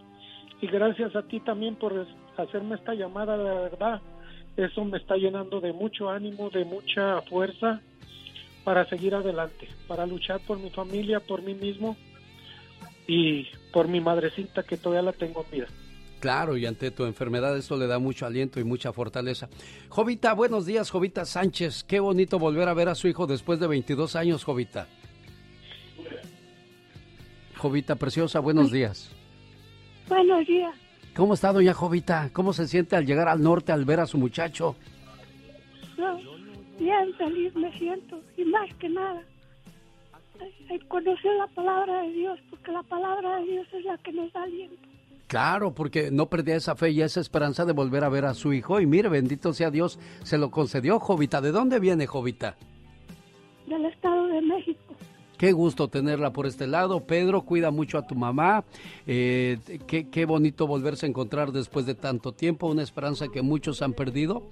y 0.60 0.66
gracias 0.68 1.14
a 1.16 1.22
ti 1.22 1.40
también 1.40 1.74
por 1.76 2.06
hacerme 2.36 2.76
esta 2.76 2.94
llamada, 2.94 3.36
de 3.36 3.44
verdad. 3.44 4.00
Eso 4.56 4.84
me 4.84 4.98
está 4.98 5.16
llenando 5.16 5.60
de 5.60 5.72
mucho 5.72 6.08
ánimo, 6.08 6.48
de 6.48 6.64
mucha 6.64 7.20
fuerza, 7.22 7.82
para 8.64 8.88
seguir 8.88 9.14
adelante, 9.14 9.68
para 9.86 10.06
luchar 10.06 10.40
por 10.40 10.58
mi 10.58 10.70
familia, 10.70 11.20
por 11.20 11.42
mí 11.42 11.54
mismo 11.54 11.96
y 13.06 13.46
por 13.72 13.88
mi 13.88 14.00
madrecita 14.00 14.62
que 14.62 14.76
todavía 14.76 15.02
la 15.02 15.12
tengo 15.12 15.44
en 15.44 15.50
vida. 15.58 15.66
Claro, 16.20 16.56
y 16.56 16.64
ante 16.64 16.90
tu 16.90 17.04
enfermedad 17.04 17.54
esto 17.56 17.76
le 17.76 17.86
da 17.86 17.98
mucho 17.98 18.24
aliento 18.24 18.58
y 18.58 18.64
mucha 18.64 18.94
fortaleza. 18.94 19.50
Jovita, 19.90 20.32
buenos 20.32 20.64
días, 20.64 20.90
Jovita 20.90 21.26
Sánchez. 21.26 21.84
Qué 21.84 22.00
bonito 22.00 22.38
volver 22.38 22.66
a 22.66 22.74
ver 22.74 22.88
a 22.88 22.94
su 22.94 23.08
hijo 23.08 23.26
después 23.26 23.60
de 23.60 23.66
22 23.66 24.16
años, 24.16 24.42
Jovita. 24.42 24.88
Jovita 27.58 27.96
Preciosa, 27.96 28.40
buenos 28.40 28.72
días. 28.72 29.10
Buenos 30.08 30.46
días. 30.46 30.74
¿Cómo 31.14 31.34
está 31.34 31.52
doña 31.52 31.74
Jovita? 31.74 32.30
¿Cómo 32.32 32.54
se 32.54 32.66
siente 32.68 32.96
al 32.96 33.04
llegar 33.04 33.28
al 33.28 33.42
norte 33.42 33.72
al 33.72 33.84
ver 33.84 34.00
a 34.00 34.06
su 34.06 34.16
muchacho? 34.16 34.76
Bien 36.84 37.14
feliz 37.14 37.54
me 37.56 37.72
siento 37.78 38.20
y 38.36 38.44
más 38.44 38.72
que 38.74 38.88
nada 38.88 39.22
conocer 40.88 41.32
la 41.38 41.46
palabra 41.48 42.02
de 42.02 42.12
Dios 42.12 42.38
porque 42.50 42.72
la 42.72 42.82
palabra 42.82 43.36
de 43.36 43.44
Dios 43.44 43.66
es 43.72 43.84
la 43.84 43.96
que 43.98 44.12
nos 44.12 44.32
da 44.32 44.42
aliento. 44.42 44.88
Claro, 45.26 45.74
porque 45.74 46.10
no 46.10 46.26
perdía 46.26 46.56
esa 46.56 46.76
fe 46.76 46.90
y 46.90 47.00
esa 47.00 47.20
esperanza 47.20 47.64
de 47.64 47.72
volver 47.72 48.04
a 48.04 48.08
ver 48.08 48.24
a 48.26 48.34
su 48.34 48.52
hijo. 48.52 48.80
Y 48.80 48.86
mire, 48.86 49.08
bendito 49.08 49.52
sea 49.52 49.70
Dios, 49.70 49.98
se 50.22 50.38
lo 50.38 50.50
concedió, 50.50 51.00
Jovita. 51.00 51.40
¿De 51.40 51.50
dónde 51.50 51.80
viene, 51.80 52.06
Jovita? 52.06 52.56
Del 53.66 53.86
Estado 53.86 54.26
de 54.26 54.42
México. 54.42 54.83
Qué 55.38 55.52
gusto 55.52 55.88
tenerla 55.88 56.32
por 56.32 56.46
este 56.46 56.66
lado. 56.66 57.06
Pedro, 57.06 57.42
cuida 57.42 57.70
mucho 57.70 57.98
a 57.98 58.06
tu 58.06 58.14
mamá. 58.14 58.64
Eh, 59.06 59.58
qué, 59.86 60.08
qué, 60.08 60.24
bonito 60.26 60.66
volverse 60.66 61.06
a 61.06 61.08
encontrar 61.08 61.50
después 61.50 61.86
de 61.86 61.94
tanto 61.94 62.32
tiempo. 62.32 62.68
Una 62.68 62.82
esperanza 62.82 63.26
que 63.28 63.42
muchos 63.42 63.82
han 63.82 63.94
perdido 63.94 64.42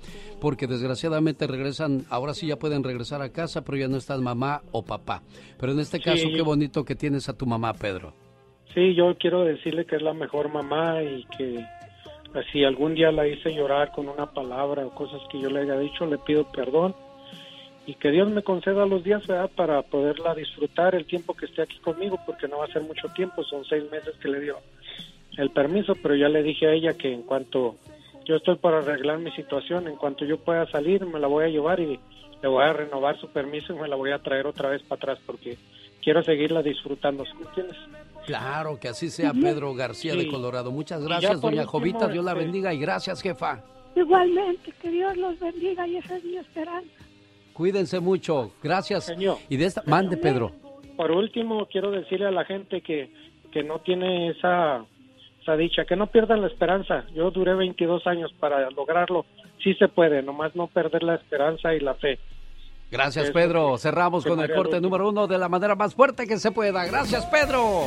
porque 0.41 0.67
desgraciadamente 0.67 1.47
regresan, 1.47 2.05
ahora 2.11 2.35
sí 2.35 2.49
ya 2.49 2.57
pueden 2.57 2.83
regresar 2.83 3.23
a 3.23 3.31
casa, 3.31 3.65
pero 3.65 3.79
ya 3.79 3.89
no 3.89 3.97
están 3.97 4.23
mamá 4.23 4.63
o 4.73 4.85
papá. 4.85 5.23
Pero 5.59 5.73
en 5.73 5.81
este 5.81 6.01
caso, 6.01 6.27
qué 6.35 6.43
bonito 6.43 6.85
que 6.85 6.97
tienes 6.97 7.29
a 7.29 7.37
tu 7.37 7.47
mamá, 7.47 7.75
Pedro. 7.75 8.13
Sí, 8.75 8.95
yo 8.95 9.17
quiero 9.19 9.45
decirle 9.45 9.85
que 9.85 9.97
es 9.97 10.03
la 10.03 10.15
mejor 10.15 10.51
mamá 10.51 11.03
y 11.03 11.25
que 11.37 11.65
si 12.51 12.65
algún 12.65 12.95
día 12.95 13.13
la 13.13 13.29
hice 13.29 13.55
llorar 13.55 13.93
con 13.93 14.09
una 14.09 14.33
palabra 14.33 14.87
o 14.87 14.95
cosas 14.95 15.21
que 15.31 15.41
yo 15.41 15.51
le 15.51 15.61
haya 15.61 15.79
dicho, 15.79 16.07
le 16.07 16.19
pido 16.19 16.51
perdón 16.51 16.95
y 17.87 17.95
que 17.95 18.11
Dios 18.11 18.31
me 18.31 18.43
conceda 18.43 18.87
los 18.87 19.03
días 19.03 19.23
para 19.57 19.83
poderla 19.83 20.35
disfrutar 20.35 20.95
el 20.95 21.05
tiempo 21.05 21.35
que 21.35 21.47
esté 21.47 21.63
aquí 21.63 21.79
conmigo, 21.79 22.19
porque 22.25 22.49
no 22.49 22.59
va 22.59 22.67
a 22.67 22.73
ser 22.73 22.83
mucho 22.83 23.09
tiempo, 23.09 23.43
son 23.43 23.65
seis 23.65 23.85
meses 23.91 24.15
que 24.21 24.29
le 24.29 24.41
dio 24.41 24.59
el 25.37 25.51
permiso, 25.51 25.95
pero 26.01 26.15
ya 26.15 26.29
le 26.29 26.43
dije 26.43 26.67
a 26.67 26.73
ella 26.73 26.95
que 26.95 27.13
en 27.13 27.23
cuanto 27.23 27.77
yo 28.25 28.37
estoy 28.37 28.57
para 28.57 28.79
arreglar 28.79 29.19
mi 29.19 29.33
situación, 29.33 29.89
en 29.89 29.97
cuanto 29.97 30.25
yo 30.25 30.39
pueda 30.39 30.67
salir, 30.71 31.05
me 31.07 31.19
la 31.19 31.27
voy 31.27 31.45
a 31.45 31.49
llevar 31.49 31.81
y 31.81 31.99
le 32.43 32.49
voy 32.49 32.65
a 32.65 32.73
renovar 32.73 33.19
su 33.19 33.29
permiso 33.29 33.75
y 33.75 33.79
me 33.79 33.89
la 33.89 33.97
voy 33.97 34.13
a 34.13 34.19
traer 34.19 34.47
otra 34.47 34.69
vez 34.69 34.83
para 34.83 34.99
atrás, 35.01 35.19
porque 35.27 35.59
quiero 36.03 36.23
seguirla 36.23 36.63
disfrutando, 36.63 37.25
¿entiendes? 37.25 37.77
Claro, 38.27 38.79
que 38.79 38.89
así 38.89 39.11
sea 39.11 39.33
Pedro 39.33 39.75
García 39.75 40.15
de 40.15 40.29
Colorado. 40.29 40.71
Muchas 40.71 41.03
gracias, 41.03 41.41
doña 41.41 41.67
Jovita, 41.67 42.07
Dios 42.07 42.25
la 42.25 42.33
este, 42.33 42.45
bendiga 42.45 42.73
y 42.73 42.79
gracias, 42.79 43.21
jefa. 43.21 43.65
Igualmente, 43.97 44.73
que 44.81 44.91
Dios 44.91 45.17
los 45.17 45.39
bendiga 45.41 45.87
y 45.87 45.97
esa 45.97 46.17
es 46.17 46.25
mi 46.25 46.37
esperanza. 46.37 47.02
Cuídense 47.53 48.01
mucho. 48.01 48.53
Gracias. 48.63 49.05
Señor. 49.05 49.39
Y 49.49 49.57
de 49.57 49.67
esta, 49.67 49.83
mande 49.87 50.17
Pedro. 50.17 50.53
Por 50.97 51.11
último, 51.11 51.67
quiero 51.67 51.91
decirle 51.91 52.27
a 52.27 52.31
la 52.31 52.45
gente 52.45 52.81
que, 52.81 53.11
que 53.51 53.63
no 53.63 53.81
tiene 53.81 54.31
esa, 54.31 54.85
esa 55.41 55.57
dicha, 55.57 55.85
que 55.85 55.97
no 55.97 56.07
pierdan 56.09 56.41
la 56.41 56.49
esperanza. 56.49 57.05
Yo 57.15 57.31
duré 57.31 57.55
22 57.55 58.07
años 58.07 58.33
para 58.39 58.71
lograrlo. 58.71 59.27
Sí 59.63 59.75
se 59.75 59.89
puede, 59.89 60.23
nomás 60.23 60.55
no 60.57 60.67
perder 60.67 61.03
la 61.03 61.15
esperanza 61.15 61.75
y 61.75 61.81
la 61.81 61.95
fe. 61.95 62.19
Gracias, 62.91 63.31
Pedro. 63.31 63.79
Cerramos 63.79 64.25
con 64.27 64.41
el 64.41 64.53
corte 64.53 64.81
número 64.81 65.09
uno 65.09 65.27
de 65.27 65.39
la 65.39 65.49
manera 65.49 65.75
más 65.75 65.95
fuerte 65.95 66.27
que 66.27 66.37
se 66.39 66.53
pueda. 66.53 66.85
Gracias, 66.85 67.25
Pedro. 67.27 67.87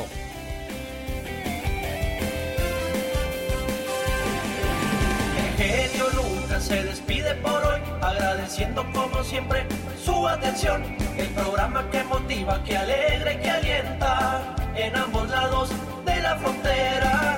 Se 6.65 6.83
despide 6.83 7.35
por 7.35 7.63
hoy, 7.63 7.79
agradeciendo 8.01 8.83
como 8.91 9.23
siempre 9.23 9.67
su 10.03 10.27
atención. 10.27 10.83
El 11.15 11.27
programa 11.27 11.87
que 11.91 12.03
motiva, 12.05 12.63
que 12.63 12.75
alegra 12.75 13.33
y 13.33 13.37
que 13.37 13.49
alienta 13.51 14.55
en 14.75 14.95
ambos 14.95 15.29
lados 15.29 15.69
de 16.05 16.21
la 16.21 16.35
frontera. 16.37 17.37